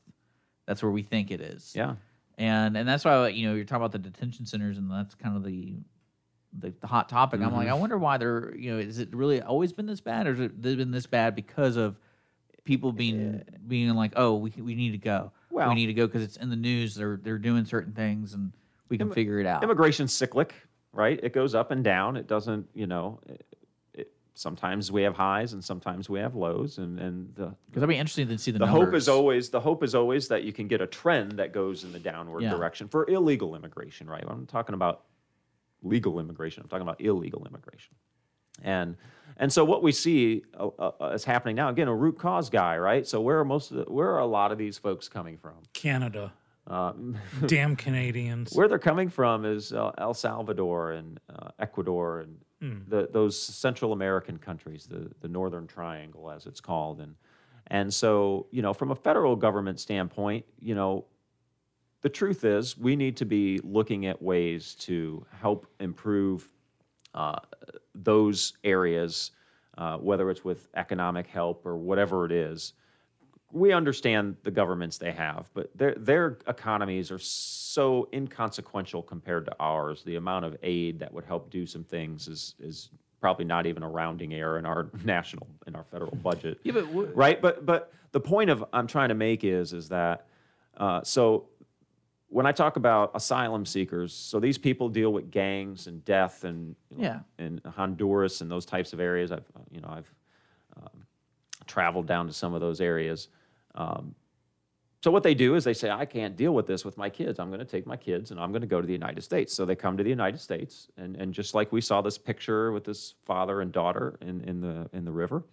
That's 0.67 0.81
where 0.83 0.91
we 0.91 1.01
think 1.01 1.31
it 1.31 1.41
is. 1.41 1.73
yeah. 1.75 1.95
And 2.38 2.77
and 2.77 2.88
that's 2.88 3.03
why 3.03 3.27
you 3.27 3.47
know 3.47 3.53
you're 3.55 3.65
talking 3.65 3.81
about 3.81 3.91
the 3.91 3.99
detention 3.99 4.45
centers, 4.45 4.77
and 4.77 4.89
that's 4.89 5.13
kind 5.15 5.35
of 5.35 5.43
the 5.43 5.75
the, 6.53 6.73
the 6.81 6.88
hot 6.88 7.07
topic. 7.09 7.39
I'm 7.41 7.47
Mm-hmm. 7.47 7.55
like, 7.55 7.67
I 7.67 7.73
wonder 7.73 7.97
why 7.97 8.17
they're 8.17 8.55
you 8.55 8.71
know, 8.71 8.77
is 8.79 8.97
it 8.99 9.13
really 9.15 9.41
always 9.41 9.73
been 9.73 9.85
this 9.85 10.01
bad, 10.01 10.27
or 10.27 10.31
has 10.31 10.39
it 10.39 10.61
been 10.61 10.91
this 10.91 11.05
bad 11.07 11.35
because 11.35 11.77
of 11.77 11.99
people 12.63 12.91
being 12.91 13.43
being 13.67 13.89
like, 13.95 14.13
oh, 14.15 14.35
we 14.35 14.51
we 14.57 14.75
need 14.75 14.91
to 14.91 14.97
go, 14.97 15.31
Well- 15.49 15.69
we 15.69 15.75
need 15.75 15.88
to 15.88 15.93
go 15.93 16.07
because 16.07 16.23
it's 16.23 16.38
in 16.38 16.49
the 16.49 16.55
news. 16.55 16.95
They're 16.95 17.19
they're 17.21 17.38
doing 17.38 17.65
certain 17.65 17.93
things, 17.93 18.33
and 18.33 18.51
we 18.89 18.97
can 18.97 19.11
figure 19.11 19.39
it 19.39 19.45
out. 19.45 19.63
Immigration's 19.63 20.13
cyclic, 20.13 20.53
right? 20.93 21.19
It 21.23 21.33
goes 21.33 21.55
up 21.55 21.71
and 21.71 21.83
down. 21.83 22.17
It 22.17 22.27
doesn't, 22.27 22.67
you 22.73 22.88
know. 22.88 23.19
It, 23.27 23.45
it, 23.93 24.11
sometimes 24.33 24.91
we 24.91 25.01
have 25.03 25.15
highs 25.15 25.53
and 25.53 25.63
sometimes 25.63 26.09
we 26.09 26.19
have 26.19 26.35
lows, 26.35 26.77
and 26.77 26.99
and 26.99 27.33
the 27.35 27.53
Because 27.69 27.83
I'd 27.83 27.89
be 27.89 27.97
interesting 27.97 28.27
to 28.27 28.38
see 28.38 28.51
the, 28.51 28.59
the 28.59 28.67
hope 28.67 28.93
is 28.93 29.07
always 29.09 29.49
the 29.49 29.59
hope 29.59 29.83
is 29.83 29.95
always 29.95 30.27
that 30.27 30.43
you 30.43 30.53
can 30.53 30.67
get 30.67 30.81
a 30.81 30.88
trend 30.88 31.33
that 31.33 31.53
goes 31.53 31.83
in 31.83 31.91
the 31.91 31.99
downward 31.99 32.43
Yeah. 32.43 32.51
direction 32.51 32.88
for 32.88 33.09
illegal 33.09 33.55
immigration, 33.55 34.07
right? 34.09 34.23
I'm 34.27 34.45
talking 34.45 34.75
about 34.75 35.03
legal 35.83 36.19
immigration. 36.19 36.61
I'm 36.63 36.69
talking 36.69 36.83
about 36.88 37.01
illegal 37.01 37.45
immigration, 37.49 37.95
and 38.61 38.95
and 39.38 39.52
so 39.52 39.66
what 39.66 39.84
we 39.84 39.91
see 39.91 40.44
uh, 40.60 40.68
uh, 40.68 41.12
is 41.14 41.24
happening 41.24 41.56
now. 41.56 41.70
Again, 41.70 41.88
a 41.88 41.95
root 41.95 42.18
cause 42.20 42.49
guy, 42.49 42.78
right? 42.78 43.08
So 43.08 43.22
where 43.22 43.40
are 43.40 43.45
most 43.45 43.72
of 43.72 43.78
the, 43.78 43.84
where 43.91 44.10
are 44.12 44.20
a 44.20 44.26
lot 44.26 44.52
of 44.52 44.58
these 44.58 44.78
folks 44.78 45.08
coming 45.10 45.38
from? 45.38 45.56
Canada. 45.74 46.34
Um, 46.68 47.18
Damn 47.48 47.76
Canadians. 47.76 48.53
where 48.53 48.68
they're 48.68 48.80
coming 48.80 49.10
from 49.10 49.45
is 49.45 49.74
uh, 49.74 49.91
El 49.98 50.14
Salvador 50.14 50.91
and 50.91 51.20
uh, 51.30 51.49
Ecuador 51.60 52.22
and 52.22 52.38
the, 52.88 53.10
those 53.12 53.38
Central 53.41 53.91
American 53.91 54.38
countries, 54.38 54.86
the, 54.86 55.10
the 55.22 55.28
Northern 55.28 55.66
Triangle, 55.66 56.30
as 56.30 56.45
it's 56.45 56.62
called. 56.62 57.02
And, 57.02 57.16
and 57.68 57.91
so, 57.91 58.45
you 58.52 58.62
know, 58.62 58.74
from 58.74 58.91
a 58.91 58.95
federal 58.95 59.36
government 59.36 59.80
standpoint, 59.80 60.45
you 60.60 60.76
know, 60.76 61.06
the 62.02 62.10
truth 62.10 62.44
is 62.44 62.78
we 62.78 62.95
need 62.95 63.18
to 63.18 63.26
be 63.26 63.60
looking 63.64 64.06
at 64.06 64.22
ways 64.22 64.76
to 64.82 65.26
help 65.40 65.68
improve 65.80 66.48
uh, 67.13 67.39
those 67.93 68.53
areas, 68.63 69.31
uh, 69.77 69.97
whether 69.97 70.29
it's 70.29 70.43
with 70.43 70.67
economic 70.75 71.27
help 71.27 71.65
or 71.65 71.77
whatever 71.77 72.25
it 72.25 72.31
is. 72.31 72.73
We 73.53 73.73
understand 73.73 74.38
the 74.43 74.51
governments 74.51 74.97
they 74.97 75.11
have, 75.11 75.49
but 75.53 75.69
their 75.75 75.93
their 75.95 76.38
economies 76.47 77.11
are 77.11 77.19
so 77.19 78.07
inconsequential 78.13 79.03
compared 79.03 79.45
to 79.47 79.55
ours. 79.59 80.03
The 80.03 80.15
amount 80.15 80.45
of 80.45 80.55
aid 80.63 80.99
that 80.99 81.13
would 81.13 81.25
help 81.25 81.49
do 81.49 81.65
some 81.65 81.83
things 81.83 82.29
is 82.29 82.55
is 82.61 82.91
probably 83.19 83.43
not 83.45 83.65
even 83.65 83.83
a 83.83 83.89
rounding 83.89 84.33
error 84.33 84.57
in 84.57 84.65
our 84.65 84.89
national 85.03 85.47
in 85.67 85.75
our 85.75 85.83
federal 85.83 86.15
budget. 86.15 86.59
Yeah, 86.63 86.73
but 86.73 86.85
wh- 86.85 87.15
right, 87.15 87.41
but 87.41 87.65
but 87.65 87.91
the 88.13 88.21
point 88.21 88.49
of 88.49 88.63
I'm 88.71 88.88
trying 88.88 89.09
to 89.09 89.15
make 89.15 89.43
is 89.43 89.73
is 89.73 89.89
that 89.89 90.27
uh, 90.77 91.01
so 91.03 91.47
when 92.32 92.45
I 92.45 92.53
talk 92.53 92.78
about 92.78 93.12
asylum 93.14 93.66
seekers, 93.66 94.14
so 94.14 94.40
these 94.40 94.58
people 94.58 94.88
deal 94.90 95.12
with 95.12 95.30
gangs 95.32 95.88
and 95.88 96.03
death 96.06 96.44
and 96.45 96.76
you 96.90 96.98
know, 96.98 97.03
Yeah. 97.03 97.20
in 97.45 97.62
Honduras 97.66 98.40
and 98.41 98.49
those 98.49 98.66
types 98.66 98.94
of 98.94 98.99
areas. 98.99 99.32
I've 99.32 99.45
you 99.70 99.82
know 99.82 99.90
I've 99.90 100.12
um, 100.78 101.06
traveled 101.68 102.08
down 102.08 102.28
to 102.28 102.34
some 102.34 102.53
of 102.53 102.62
those 102.62 102.80
areas. 102.82 103.28
Um, 103.76 104.16
so 105.03 105.10
what 105.12 105.24
they 105.24 105.34
do 105.34 105.56
is 105.56 105.64
they 105.64 105.74
say, 105.74 105.90
I 105.90 106.06
can't 106.06 106.36
deal 106.38 106.53
with 106.53 106.68
this 106.68 106.86
with 106.86 106.95
my 106.95 107.10
kids. 107.10 107.40
I'm 107.40 107.49
going 107.49 107.60
to 107.60 107.66
take 107.66 107.88
my 107.88 107.98
kids 107.98 108.30
and 108.32 108.40
I'm 108.40 108.52
going 108.52 108.62
to 108.62 108.68
go 108.68 108.80
to 108.80 108.86
the 108.86 108.94
United 108.94 109.24
States. 109.24 109.52
So 109.52 109.66
they 109.66 109.76
come 109.76 109.98
to 109.98 110.03
the 110.03 110.10
United 110.12 110.40
States, 110.40 110.90
and, 110.95 111.16
and 111.16 111.34
just 111.34 111.56
like 111.56 111.72
we 111.72 111.82
saw 111.82 112.02
this 112.02 112.18
picture 112.20 112.72
with 112.72 112.84
this 112.84 113.16
father 113.26 113.62
and 113.62 113.72
daughter 113.72 114.18
in, 114.22 114.41
in 114.41 114.62
the 114.62 114.90
in 114.94 115.03
the 115.03 115.12
river. 115.12 115.44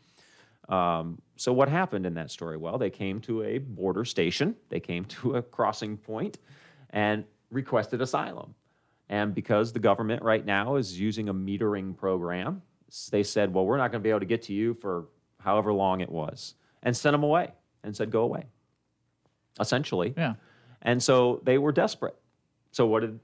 Um, 0.68 1.18
so 1.36 1.50
what 1.52 1.68
happened 1.70 2.04
in 2.04 2.14
that 2.14 2.30
story? 2.30 2.56
Well, 2.58 2.76
they 2.78 2.90
came 2.90 3.20
to 3.22 3.42
a 3.42 3.58
border 3.58 4.04
station. 4.04 4.54
They 4.68 4.80
came 4.80 5.04
to 5.06 5.36
a 5.36 5.42
crossing 5.42 5.96
point, 5.96 6.36
and 6.90 7.24
requested 7.50 8.00
asylum. 8.02 8.54
And 9.08 9.34
because 9.34 9.72
the 9.72 9.78
government 9.78 10.22
right 10.22 10.44
now 10.44 10.76
is 10.76 10.98
using 10.98 11.28
a 11.28 11.34
metering 11.34 11.96
program, 11.96 12.62
they 13.10 13.22
said, 13.22 13.52
well, 13.52 13.64
we're 13.66 13.78
not 13.78 13.90
going 13.90 14.02
to 14.02 14.04
be 14.04 14.10
able 14.10 14.20
to 14.20 14.26
get 14.26 14.42
to 14.42 14.52
you 14.52 14.74
for 14.74 15.06
however 15.40 15.72
long 15.72 16.00
it 16.00 16.10
was, 16.10 16.54
and 16.82 16.96
sent 16.96 17.14
them 17.14 17.22
away 17.22 17.52
and 17.84 17.96
said, 17.96 18.10
go 18.10 18.22
away, 18.22 18.44
essentially. 19.60 20.14
Yeah. 20.16 20.34
And 20.82 21.02
so 21.02 21.40
they 21.44 21.58
were 21.58 21.72
desperate. 21.72 22.16
So 22.72 22.86
what 22.86 23.00
did, 23.00 23.18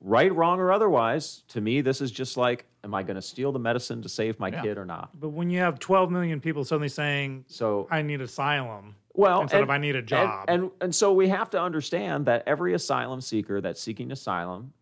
right, 0.00 0.34
wrong, 0.34 0.60
or 0.60 0.72
otherwise, 0.72 1.42
to 1.48 1.60
me, 1.60 1.80
this 1.80 2.00
is 2.00 2.10
just 2.10 2.36
like, 2.36 2.66
am 2.84 2.94
I 2.94 3.02
going 3.02 3.16
to 3.16 3.22
steal 3.22 3.52
the 3.52 3.58
medicine 3.58 4.02
to 4.02 4.08
save 4.08 4.38
my 4.38 4.48
Yeah. 4.48 4.62
kid 4.62 4.78
or 4.78 4.84
not? 4.84 5.10
But 5.18 5.30
when 5.30 5.48
you 5.50 5.58
have 5.60 5.78
12 5.78 6.10
million 6.10 6.40
people 6.40 6.64
suddenly 6.64 6.88
saying, 6.88 7.44
so 7.48 7.88
I 7.90 8.02
need 8.02 8.20
asylum, 8.20 8.94
well, 9.14 9.42
instead 9.42 9.58
and- 9.60 9.64
of 9.64 9.70
I 9.70 9.78
need 9.78 9.96
a 9.96 10.02
job. 10.02 10.44
And, 10.48 10.70
and 10.80 10.94
so 10.94 11.12
we 11.12 11.28
have 11.28 11.50
to 11.50 11.60
understand 11.60 12.26
that 12.26 12.44
every 12.46 12.74
asylum 12.74 13.20
seeker 13.20 13.60
that's 13.60 13.80
seeking 13.80 14.12
asylum 14.12 14.72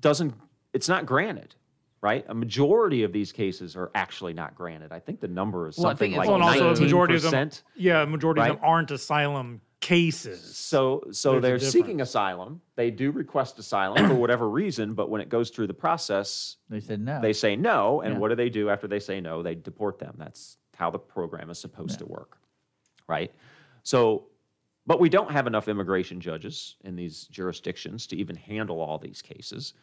doesn't 0.00 0.34
it's 0.74 0.88
not 0.88 1.06
granted, 1.06 1.54
right? 2.02 2.24
A 2.28 2.34
majority 2.34 3.02
of 3.02 3.12
these 3.12 3.32
cases 3.32 3.74
are 3.74 3.90
actually 3.94 4.34
not 4.34 4.54
granted. 4.54 4.92
I 4.92 5.00
think 5.00 5.20
the 5.20 5.28
number 5.28 5.66
is 5.68 5.78
Well, 5.78 5.86
I 5.86 5.90
something 5.90 6.10
think 6.10 6.18
like 6.18 6.24
it's 6.26 6.28
well, 6.28 6.36
and 6.36 6.44
also 6.44 6.74
the 6.74 6.80
majority 6.82 7.14
of 7.16 7.22
them, 7.22 7.32
19%. 7.32 7.62
yeah, 7.74 8.02
a 8.02 8.06
majority 8.06 8.40
of 8.42 8.46
them 8.48 8.58
aren't 8.62 8.90
asylum 8.90 9.60
cases. 9.80 10.56
So 10.56 11.04
so 11.12 11.40
There's 11.40 11.62
they're 11.62 11.70
seeking 11.70 12.00
asylum. 12.00 12.60
They 12.76 12.90
do 12.90 13.10
request 13.12 13.58
asylum 13.58 14.06
for 14.08 14.14
whatever 14.14 14.48
reason, 14.50 14.92
but 14.94 15.08
when 15.08 15.20
it 15.20 15.28
goes 15.30 15.50
through 15.50 15.68
the 15.68 15.74
process, 15.74 16.56
They 16.68 16.80
said 16.80 17.00
no. 17.00 17.20
they 17.20 17.32
say 17.32 17.56
no. 17.56 18.02
And 18.02 18.14
Yeah. 18.14 18.18
what 18.18 18.28
do 18.28 18.34
they 18.34 18.50
do 18.50 18.68
after 18.70 18.86
they 18.86 19.00
say 19.00 19.20
no? 19.20 19.42
They 19.42 19.54
deport 19.54 19.98
them. 19.98 20.14
That's 20.18 20.58
how 20.76 20.90
the 20.90 20.98
program 20.98 21.48
is 21.50 21.58
supposed 21.58 21.98
to 22.00 22.06
work, 22.06 22.37
right? 23.08 23.32
So, 23.82 24.26
but 24.86 25.00
we 25.00 25.08
don't 25.08 25.30
have 25.30 25.46
enough 25.46 25.68
immigration 25.68 26.20
judges 26.20 26.76
in 26.84 26.96
these 26.96 27.24
jurisdictions 27.24 28.06
to 28.08 28.16
even 28.16 28.36
handle 28.36 28.80
all 28.80 28.98
these 28.98 29.20
cases, 29.20 29.74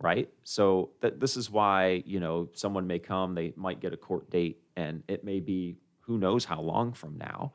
right? 0.00 0.28
So 0.42 0.90
that 1.00 1.20
this 1.20 1.36
is 1.36 1.50
why 1.50 2.02
you 2.06 2.20
know 2.20 2.48
someone 2.54 2.86
may 2.86 2.98
come, 2.98 3.34
they 3.34 3.52
might 3.56 3.80
get 3.80 3.92
a 3.92 3.96
court 3.96 4.30
date, 4.30 4.60
and 4.76 5.02
it 5.08 5.24
may 5.24 5.40
be 5.40 5.76
who 6.00 6.18
knows 6.18 6.44
how 6.44 6.60
long 6.60 6.92
from 6.92 7.16
now. 7.18 7.52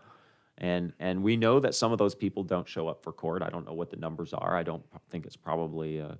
And, 0.60 0.92
and 1.00 1.24
we 1.24 1.38
know 1.38 1.60
that 1.62 1.74
some 1.74 1.92
of 1.92 1.98
those 1.98 2.14
people 2.14 2.44
don't 2.44 2.68
show 2.68 2.88
up 2.88 3.02
for 3.02 3.14
court. 3.14 3.42
I 3.42 3.50
don't 3.50 3.66
know 3.66 3.74
what 3.74 3.90
the 3.90 3.96
numbers 3.96 4.34
are. 4.34 4.58
I 4.58 4.64
don't 4.64 4.84
think 5.10 5.26
it's 5.26 5.38
probably 5.38 6.00
a, 6.00 6.18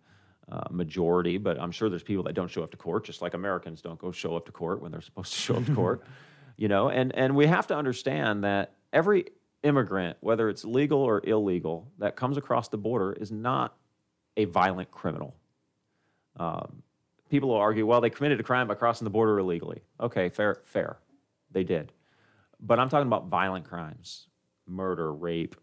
a 0.48 0.72
majority, 0.72 1.38
but 1.38 1.60
I'm 1.60 1.72
sure 1.72 1.90
there's 1.90 2.04
people 2.04 2.24
that 2.24 2.34
don't 2.34 2.50
show 2.50 2.64
up 2.64 2.72
to 2.72 2.78
court, 2.78 3.04
just 3.04 3.22
like 3.22 3.34
Americans 3.34 3.82
don't 3.82 4.00
go 4.00 4.12
show 4.12 4.38
up 4.38 4.46
to 4.46 4.52
court 4.52 4.82
when 4.82 4.92
they're 4.92 5.02
supposed 5.02 5.34
to 5.34 5.40
show 5.40 5.56
up 5.56 5.66
to 5.66 5.76
court. 5.76 6.04
You 6.58 6.68
know, 6.68 6.90
and, 6.90 7.16
and 7.16 7.38
we 7.38 7.48
have 7.48 7.68
to 7.68 7.78
understand 7.78 8.44
that 8.44 8.74
every 8.94 9.26
immigrant, 9.64 10.18
whether 10.22 10.50
it's 10.50 10.64
legal 10.66 11.00
or 11.00 11.22
illegal, 11.24 11.92
that 12.00 12.16
comes 12.16 12.38
across 12.38 12.70
the 12.70 12.78
border 12.78 13.14
is 13.14 13.32
not 13.32 13.76
a 14.38 14.46
violent 14.46 14.90
criminal. 14.92 15.36
Um, 16.38 16.82
people 17.30 17.50
will 17.50 17.58
argue, 17.58 17.86
well, 17.86 18.02
they 18.02 18.10
committed 18.10 18.40
a 18.40 18.44
crime 18.44 18.68
by 18.68 18.76
crossing 18.76 19.06
the 19.06 19.10
border 19.12 19.40
illegally. 19.40 19.82
Okay, 20.00 20.30
fair, 20.30 20.62
fair. 20.66 20.98
They 21.52 21.64
did. 21.64 21.92
But 22.62 22.80
I'm 22.80 22.90
talking 22.90 23.08
about 23.08 23.28
violent 23.28 23.66
crimes, 23.66 24.28
murder, 24.68 25.14
rape, 25.14 25.56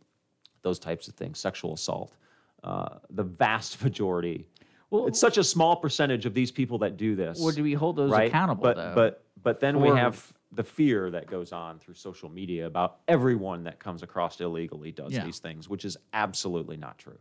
those 0.62 0.78
types 0.78 1.08
of 1.08 1.14
things, 1.14 1.38
sexual 1.38 1.74
assault. 1.74 2.16
Uh, 2.62 2.98
the 3.10 3.22
vast 3.22 3.82
majority. 3.84 4.48
Well- 4.90 5.06
it's 5.06 5.20
such 5.20 5.38
a 5.38 5.44
small 5.44 5.76
percentage 5.76 6.26
of 6.26 6.34
these 6.34 6.50
people 6.50 6.78
that 6.78 6.96
do 6.96 7.16
this. 7.16 7.38
Well, 7.40 7.52
do 7.54 7.62
we 7.62 7.72
hold 7.74 7.96
those 7.96 8.10
right? 8.10 8.28
accountable, 8.28 8.62
But 8.62 8.76
though? 8.76 8.92
but 8.94 9.22
but 9.42 9.60
then 9.60 9.80
we 9.80 9.88
have 9.90 10.32
the 10.52 10.64
fear 10.64 11.10
that 11.10 11.27
goes 11.27 11.52
on 11.52 11.78
through 11.78 11.94
social 11.94 12.28
media 12.28 12.66
about 12.66 13.01
everyone 13.09 13.64
that 13.64 13.78
comes 13.78 14.02
across 14.02 14.40
illegally 14.40 14.93
does 14.93 15.12
Yeah. 15.12 15.24
these 15.24 15.39
things, 15.39 15.68
which 15.68 15.85
is 15.85 15.97
absolutely 16.12 16.77
not 16.77 16.98
true, 16.98 17.18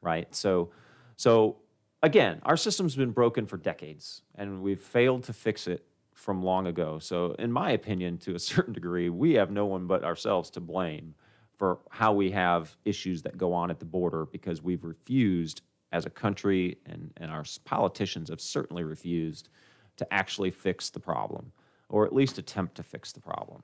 right? 0.00 0.32
So 0.34 0.70
so 1.16 1.56
again, 2.02 2.40
our 2.44 2.56
system's 2.56 2.96
been 2.96 3.10
broken 3.10 3.46
for 3.46 3.56
decades, 3.56 4.22
and 4.36 4.62
we've 4.62 4.80
failed 4.80 5.24
to 5.24 5.32
fix 5.32 5.66
it 5.66 5.84
from 6.14 6.42
long 6.42 6.66
ago. 6.66 6.98
So, 6.98 7.32
in 7.32 7.50
my 7.52 7.72
opinion, 7.72 8.18
to 8.18 8.34
a 8.34 8.38
certain 8.52 8.72
degree, 8.72 9.08
we 9.08 9.34
have 9.34 9.50
no 9.50 9.66
one 9.66 9.86
but 9.86 10.04
ourselves 10.04 10.50
to 10.50 10.60
blame 10.60 11.14
for 11.56 11.80
how 11.90 12.12
we 12.14 12.30
have 12.30 12.76
issues 12.84 13.22
that 13.22 13.36
go 13.36 13.52
on 13.52 13.70
at 13.70 13.78
the 13.78 13.84
border 13.84 14.24
because 14.26 14.62
we've 14.62 14.84
refused 14.84 15.62
as 15.92 16.06
a 16.06 16.10
country, 16.10 16.78
and, 16.86 17.12
and 17.16 17.30
our 17.30 17.44
politicians 17.64 18.30
have 18.30 18.40
certainly 18.40 18.84
refused 18.84 19.48
to 19.96 20.14
actually 20.14 20.50
fix 20.50 20.88
the 20.88 21.00
problem, 21.00 21.52
or 21.90 22.06
at 22.06 22.14
least 22.14 22.38
attempt 22.38 22.76
to 22.76 22.82
fix 22.82 23.12
the 23.12 23.20
problem. 23.20 23.62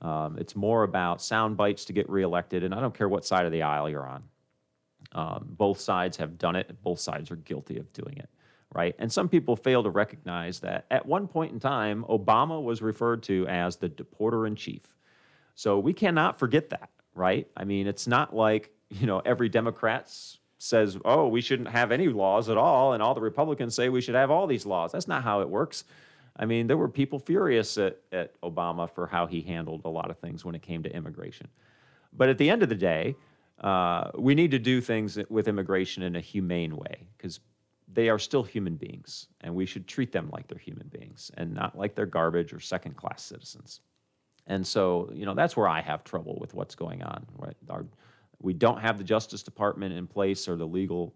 Um, 0.00 0.36
it's 0.38 0.54
more 0.54 0.82
about 0.82 1.22
sound 1.22 1.56
bites 1.56 1.84
to 1.86 1.92
get 1.92 2.08
reelected, 2.08 2.62
and 2.62 2.74
I 2.74 2.80
don't 2.80 2.96
care 2.96 3.08
what 3.08 3.24
side 3.24 3.46
of 3.46 3.52
the 3.52 3.62
aisle 3.62 3.88
you're 3.88 4.06
on. 4.06 4.22
Um, 5.12 5.46
both 5.50 5.80
sides 5.80 6.16
have 6.18 6.38
done 6.38 6.56
it. 6.56 6.82
Both 6.82 7.00
sides 7.00 7.30
are 7.30 7.36
guilty 7.36 7.78
of 7.78 7.92
doing 7.92 8.16
it, 8.18 8.28
right? 8.74 8.94
And 8.98 9.10
some 9.10 9.28
people 9.28 9.56
fail 9.56 9.82
to 9.82 9.90
recognize 9.90 10.60
that 10.60 10.86
at 10.90 11.06
one 11.06 11.26
point 11.26 11.52
in 11.52 11.60
time, 11.60 12.04
Obama 12.08 12.62
was 12.62 12.82
referred 12.82 13.22
to 13.24 13.46
as 13.48 13.76
the 13.76 13.88
deporter 13.88 14.46
in 14.46 14.56
chief. 14.56 14.96
So 15.54 15.78
we 15.78 15.92
cannot 15.92 16.38
forget 16.38 16.70
that, 16.70 16.90
right? 17.14 17.46
I 17.56 17.64
mean, 17.64 17.86
it's 17.86 18.06
not 18.06 18.34
like 18.34 18.70
you 18.90 19.06
know 19.06 19.20
every 19.24 19.48
Democrat 19.48 20.12
says, 20.58 20.98
"Oh, 21.04 21.28
we 21.28 21.40
shouldn't 21.40 21.68
have 21.68 21.92
any 21.92 22.08
laws 22.08 22.48
at 22.48 22.56
all," 22.56 22.92
and 22.92 23.02
all 23.02 23.14
the 23.14 23.20
Republicans 23.20 23.74
say 23.74 23.88
we 23.88 24.00
should 24.00 24.14
have 24.16 24.30
all 24.30 24.46
these 24.46 24.66
laws. 24.66 24.92
That's 24.92 25.08
not 25.08 25.22
how 25.22 25.40
it 25.40 25.48
works. 25.48 25.84
I 26.36 26.46
mean, 26.46 26.66
there 26.66 26.76
were 26.76 26.88
people 26.88 27.18
furious 27.18 27.78
at, 27.78 27.98
at 28.10 28.40
Obama 28.40 28.90
for 28.90 29.06
how 29.06 29.26
he 29.26 29.40
handled 29.40 29.82
a 29.84 29.88
lot 29.88 30.10
of 30.10 30.18
things 30.18 30.44
when 30.44 30.54
it 30.54 30.62
came 30.62 30.82
to 30.82 30.94
immigration. 30.94 31.48
But 32.12 32.28
at 32.28 32.38
the 32.38 32.50
end 32.50 32.62
of 32.62 32.68
the 32.68 32.74
day, 32.74 33.14
uh, 33.60 34.10
we 34.18 34.34
need 34.34 34.50
to 34.50 34.58
do 34.58 34.80
things 34.80 35.18
with 35.28 35.46
immigration 35.48 36.02
in 36.02 36.16
a 36.16 36.20
humane 36.20 36.76
way 36.76 37.06
because 37.16 37.40
they 37.92 38.08
are 38.08 38.18
still 38.18 38.42
human 38.42 38.74
beings, 38.74 39.28
and 39.42 39.54
we 39.54 39.66
should 39.66 39.86
treat 39.86 40.10
them 40.10 40.28
like 40.32 40.48
they're 40.48 40.58
human 40.58 40.88
beings 40.88 41.30
and 41.36 41.54
not 41.54 41.78
like 41.78 41.94
they're 41.94 42.06
garbage 42.06 42.52
or 42.52 42.58
second 42.58 42.96
class 42.96 43.22
citizens. 43.22 43.80
And 44.46 44.66
so, 44.66 45.10
you 45.14 45.24
know, 45.24 45.34
that's 45.34 45.56
where 45.56 45.68
I 45.68 45.80
have 45.80 46.04
trouble 46.04 46.36
with 46.40 46.54
what's 46.54 46.74
going 46.74 47.02
on. 47.02 47.26
Right? 47.38 47.56
Our, 47.70 47.86
we 48.40 48.52
don't 48.52 48.80
have 48.80 48.98
the 48.98 49.04
Justice 49.04 49.42
Department 49.42 49.94
in 49.94 50.06
place 50.06 50.48
or 50.48 50.56
the 50.56 50.66
legal, 50.66 51.14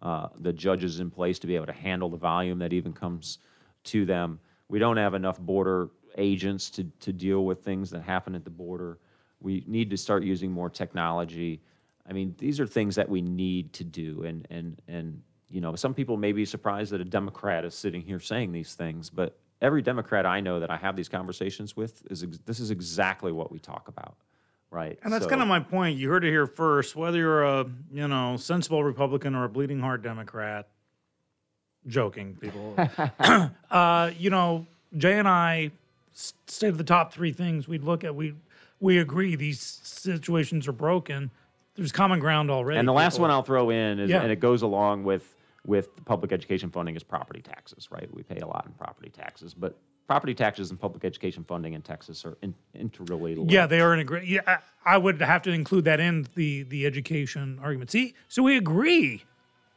uh, 0.00 0.28
the 0.38 0.52
judges 0.52 1.00
in 1.00 1.10
place 1.10 1.38
to 1.40 1.46
be 1.46 1.56
able 1.56 1.66
to 1.66 1.72
handle 1.72 2.08
the 2.08 2.16
volume 2.16 2.58
that 2.60 2.72
even 2.72 2.92
comes 2.92 3.38
to 3.84 4.04
them. 4.04 4.38
We 4.70 4.78
don't 4.78 4.96
have 4.96 5.14
enough 5.14 5.38
border 5.40 5.90
agents 6.16 6.70
to, 6.70 6.84
to 7.00 7.12
deal 7.12 7.44
with 7.44 7.64
things 7.64 7.90
that 7.90 8.02
happen 8.02 8.34
at 8.36 8.44
the 8.44 8.50
border. 8.50 8.98
We 9.40 9.64
need 9.66 9.90
to 9.90 9.96
start 9.96 10.22
using 10.22 10.52
more 10.52 10.70
technology. 10.70 11.60
I 12.08 12.12
mean, 12.12 12.34
these 12.38 12.60
are 12.60 12.66
things 12.66 12.94
that 12.94 13.08
we 13.08 13.20
need 13.20 13.72
to 13.74 13.84
do. 13.84 14.22
And, 14.24 14.46
and, 14.48 14.80
and 14.86 15.22
you 15.48 15.60
know, 15.60 15.74
some 15.74 15.92
people 15.92 16.16
may 16.16 16.30
be 16.32 16.44
surprised 16.44 16.92
that 16.92 17.00
a 17.00 17.04
Democrat 17.04 17.64
is 17.64 17.74
sitting 17.74 18.00
here 18.00 18.20
saying 18.20 18.52
these 18.52 18.74
things, 18.74 19.10
but 19.10 19.36
every 19.60 19.82
Democrat 19.82 20.24
I 20.24 20.40
know 20.40 20.60
that 20.60 20.70
I 20.70 20.76
have 20.76 20.94
these 20.94 21.08
conversations 21.08 21.76
with 21.76 22.02
is 22.10 22.22
ex- 22.22 22.38
this 22.46 22.60
is 22.60 22.70
exactly 22.70 23.32
what 23.32 23.50
we 23.50 23.58
talk 23.58 23.88
about, 23.88 24.16
right? 24.70 24.98
And 25.02 25.12
that's 25.12 25.24
So- 25.24 25.30
kind 25.30 25.42
of 25.42 25.48
my 25.48 25.60
point. 25.60 25.98
You 25.98 26.08
heard 26.10 26.24
it 26.24 26.30
here 26.30 26.46
first. 26.46 26.94
Whether 26.94 27.18
you're 27.18 27.42
a 27.42 27.66
you 27.92 28.06
know 28.06 28.36
sensible 28.36 28.84
Republican 28.84 29.34
or 29.34 29.44
a 29.44 29.48
bleeding 29.48 29.80
heart 29.80 30.02
Democrat, 30.02 30.68
joking, 31.86 32.36
people. 32.40 32.76
uh, 33.70 34.10
you 34.18 34.30
know, 34.30 34.66
Jay 34.96 35.18
and 35.18 35.28
I 35.28 35.70
stated 36.12 36.78
the 36.78 36.84
top 36.84 37.12
three 37.12 37.32
things 37.32 37.68
we'd 37.68 37.84
look 37.84 38.04
at. 38.04 38.14
We 38.14 38.34
we 38.80 38.98
agree 38.98 39.36
these 39.36 39.60
situations 39.60 40.66
are 40.68 40.72
broken. 40.72 41.30
There's 41.74 41.92
common 41.92 42.18
ground 42.18 42.50
already. 42.50 42.78
And 42.78 42.88
the 42.88 42.92
last 42.92 43.14
people. 43.14 43.22
one 43.22 43.30
I'll 43.30 43.42
throw 43.42 43.70
in 43.70 44.00
is, 44.00 44.10
Yeah. 44.10 44.22
and 44.22 44.32
it 44.32 44.40
goes 44.40 44.62
along 44.62 45.04
with 45.04 45.34
with 45.66 45.88
public 46.06 46.32
education 46.32 46.70
funding 46.70 46.96
is 46.96 47.02
property 47.02 47.42
taxes, 47.42 47.88
right? 47.90 48.08
We 48.14 48.22
pay 48.22 48.38
a 48.38 48.46
lot 48.46 48.64
in 48.66 48.72
property 48.72 49.10
taxes, 49.10 49.52
but 49.52 49.78
property 50.06 50.34
taxes 50.34 50.70
and 50.70 50.80
public 50.80 51.04
education 51.04 51.44
funding 51.44 51.74
in 51.74 51.82
Texas 51.82 52.24
are 52.24 52.36
in, 52.42 52.54
interrelated. 52.74 53.50
Yeah, 53.50 53.66
they 53.66 53.80
are 53.80 53.92
in 53.94 54.00
a 54.00 54.04
great. 54.04 54.26
Yeah, 54.26 54.40
I, 54.46 54.58
I 54.84 54.98
would 54.98 55.20
have 55.20 55.42
to 55.42 55.50
include 55.52 55.84
that 55.84 56.00
in 56.00 56.26
the 56.34 56.62
the 56.64 56.86
education 56.86 57.58
argument. 57.62 57.90
See, 57.90 58.14
so 58.26 58.42
we 58.42 58.56
agree, 58.56 59.22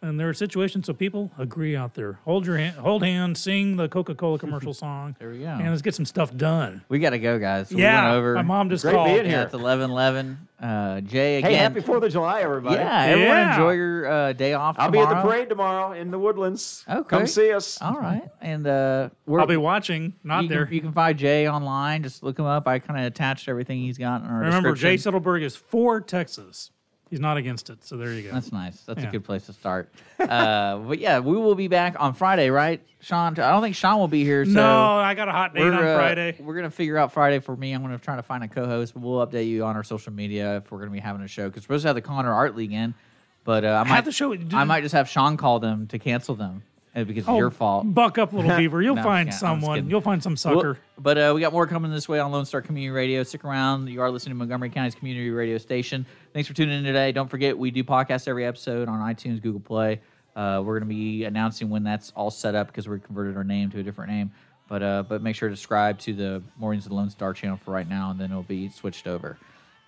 and 0.04 0.20
there 0.20 0.30
are 0.30 0.34
situations. 0.34 0.86
So 0.86 0.94
people 0.94 1.32
agree 1.40 1.76
out 1.76 1.96
there. 1.96 2.20
Hold 2.26 2.46
your 2.46 2.58
hand, 2.58 2.76
hold 2.78 3.04
hands, 3.04 3.42
sing 3.42 3.76
the 3.78 3.88
Coca 3.90 4.14
Cola 4.14 4.38
commercial 4.38 4.74
song. 4.76 5.16
There 5.20 5.30
we 5.32 5.40
go. 5.40 5.46
And 5.48 5.70
let's 5.70 5.82
get 5.82 5.96
some 5.96 6.06
stuff 6.06 6.36
done. 6.38 6.84
We 6.90 7.00
got 7.00 7.12
to 7.12 7.20
go, 7.20 7.40
guys. 7.40 7.70
So 7.70 7.78
yeah, 7.78 8.04
we 8.04 8.08
went 8.10 8.18
over. 8.18 8.34
my 8.36 8.42
mom 8.44 8.70
just 8.70 8.84
Great 8.84 8.94
called. 8.94 9.08
being 9.08 9.26
Yeah, 9.26 9.32
here. 9.32 9.42
it's 9.42 9.54
eleven 9.56 9.90
eleven. 9.90 10.48
Uh, 10.62 11.02
Jay 11.02 11.40
again. 11.40 11.52
Hey, 11.52 11.58
happy 11.58 11.82
Fourth 11.82 12.04
of 12.04 12.12
July, 12.14 12.40
everybody! 12.40 12.76
Yeah, 12.78 13.02
everyone 13.04 13.36
Yeah. 13.36 13.52
enjoy 13.54 13.72
your 13.74 14.08
uh, 14.10 14.32
day 14.34 14.54
off. 14.54 14.78
I'll 14.80 14.90
be 14.90 14.98
at 15.00 15.04
the 15.04 15.16
tomorrow. 15.16 15.28
parade 15.30 15.50
tomorrow 15.50 15.92
in 15.92 16.10
the 16.10 16.18
Woodlands. 16.18 16.86
Okay. 16.90 17.18
Come 17.18 17.28
see 17.28 17.52
us. 17.52 17.82
All 17.82 17.96
right, 17.98 18.24
and 18.40 18.66
uh, 18.66 19.10
we're, 19.26 19.42
I'll 19.42 19.46
be 19.46 19.58
watching, 19.58 20.14
not 20.24 20.44
you 20.44 20.50
there. 20.50 20.66
Can, 20.66 20.76
you 20.76 20.80
can 20.82 20.94
find 20.94 21.18
Jay 21.20 21.50
online. 21.50 22.02
Just 22.04 22.24
look 22.24 22.40
him 22.40 22.46
up. 22.46 22.66
I 22.66 22.80
kind 22.80 22.98
of 22.98 23.06
attached 23.06 23.50
everything 23.50 23.80
he's 23.80 23.98
got 23.98 24.22
in 24.22 24.28
our 24.28 24.40
Remember, 24.40 24.74
Jay 24.74 24.96
description. 24.96 25.22
Stittleburg 25.22 25.42
is 25.42 25.56
for 25.58 26.00
Texas. 26.00 26.72
He's 27.14 27.20
not 27.20 27.38
against 27.38 27.70
it. 27.70 27.86
So 27.86 27.96
there 27.96 28.12
you 28.12 28.24
go. 28.24 28.32
That's 28.32 28.52
nice. 28.52 28.82
That's 28.86 29.04
a 29.04 29.06
good 29.06 29.24
place 29.24 29.46
to 29.46 29.54
start. 29.54 29.94
uh, 30.20 30.80
but 30.80 30.98
yeah, 30.98 31.20
we 31.20 31.38
will 31.38 31.54
be 31.54 31.68
back 31.68 31.96
on 32.00 32.16
Friday, 32.16 32.50
right, 32.50 32.82
Sean? 33.02 33.34
I 33.38 33.52
don't 33.52 33.62
think 33.62 33.76
Sean 33.76 34.00
will 34.00 34.08
be 34.08 34.24
here. 34.24 34.44
So 34.46 34.54
no, 34.54 34.96
I 34.96 35.14
got 35.14 35.28
a 35.28 35.32
hot 35.32 35.54
date 35.54 35.62
on 35.62 35.78
we're, 35.78 35.94
uh, 35.94 35.96
Friday. 35.96 36.36
We're 36.40 36.56
gonna 36.56 36.72
figure 36.72 36.98
out 36.98 37.12
Friday 37.12 37.38
for 37.38 37.56
me. 37.56 37.72
I'm 37.72 37.84
gonna 37.84 38.00
try 38.00 38.16
to 38.16 38.24
find 38.24 38.44
a 38.44 38.48
co-host. 38.48 38.96
But 38.96 39.04
we'll 39.04 39.24
update 39.28 39.48
you 39.48 39.64
on 39.64 39.76
our 39.76 39.84
social 39.84 40.12
media 40.12 40.58
if 40.58 40.72
we're 40.72 40.80
gonna 40.80 40.90
be 40.90 41.00
having 41.00 41.22
a 41.22 41.28
show 41.28 41.50
because 41.50 41.70
we're 41.70 41.76
supposed 41.76 41.84
to 41.84 41.90
have 41.90 41.96
the 41.98 42.02
Connor 42.02 42.34
Art 42.34 42.56
League 42.56 42.74
in, 42.74 42.96
but 43.44 43.64
uh, 43.64 43.84
I 43.86 43.88
might 43.88 43.96
Have 43.98 44.06
the 44.06 44.12
show. 44.12 44.34
I 44.54 44.64
might 44.64 44.82
just 44.82 44.96
have 44.96 45.08
Sean 45.08 45.38
call 45.38 45.60
them 45.60 45.86
to 45.90 46.00
cancel 46.00 46.34
them 46.34 46.64
because 46.94 47.28
Oh, 47.28 47.34
it's 47.34 47.40
your 47.40 47.52
fault. 47.52 47.92
Buck 47.94 48.18
up, 48.18 48.34
little 48.34 48.56
beaver. 48.58 48.82
You'll 48.82 48.96
No, 48.96 49.04
find 49.04 49.28
just 49.30 49.40
kidding. 49.42 49.50
I'm 49.50 49.56
just 49.60 49.66
someone. 49.66 49.90
You'll 49.90 50.02
find 50.02 50.22
some 50.22 50.32
Well, 50.34 50.38
sucker. 50.62 50.78
but 50.98 51.18
uh, 51.18 51.32
we 51.34 51.42
got 51.42 51.52
more 51.54 51.66
coming 51.68 51.92
this 51.92 52.08
way 52.08 52.20
on 52.20 52.32
Lone 52.32 52.46
Star 52.46 52.62
Community 52.62 52.92
Radio. 52.92 53.24
Stick 53.24 53.44
around. 53.44 53.88
You 53.90 54.02
are 54.02 54.12
listening 54.12 54.32
to 54.36 54.38
Montgomery 54.38 54.70
County's 54.70 54.96
community 54.96 55.30
radio 55.32 55.58
station. 55.58 56.06
Thanks 56.34 56.48
for 56.48 56.54
tuning 56.54 56.78
in 56.78 56.84
today. 56.84 57.12
Don't 57.12 57.30
forget, 57.30 57.58
we 57.58 57.72
do 57.72 57.84
podcast 57.84 58.28
every 58.28 58.46
episode 58.46 58.88
on 58.88 59.00
iTunes, 59.00 59.42
Google 59.42 59.60
Play. 59.62 60.02
Uh, 60.36 60.62
we're 60.66 60.80
going 60.80 60.90
to 60.90 60.96
be 60.96 61.26
announcing 61.26 61.70
when 61.70 61.84
that's 61.84 62.12
all 62.16 62.32
set 62.32 62.56
up 62.56 62.68
because 62.68 62.88
we 62.88 63.00
converted 63.00 63.38
our 63.38 63.44
name 63.44 63.70
to 63.72 63.80
a 63.80 63.84
different 63.84 64.12
name. 64.12 64.32
But 64.68 64.82
uh, 64.82 65.04
but 65.04 65.22
make 65.22 65.36
sure 65.36 65.50
to 65.50 65.56
subscribe 65.56 66.00
to 66.00 66.14
the 66.14 66.42
Mornings 66.58 66.86
of 66.86 66.90
the 66.90 66.96
Lone 66.96 67.10
Star 67.10 67.34
channel 67.34 67.58
for 67.64 67.72
right 67.72 67.88
now, 67.88 68.12
and 68.12 68.20
then 68.20 68.32
it'll 68.32 68.44
be 68.44 68.70
switched 68.70 69.08
over. 69.08 69.38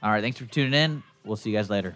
All 0.04 0.12
right, 0.12 0.22
thanks 0.22 0.38
for 0.38 0.46
tuning 0.46 0.74
in. 0.74 1.02
We'll 1.24 1.38
see 1.38 1.50
you 1.50 1.58
guys 1.58 1.70
later. 1.70 1.96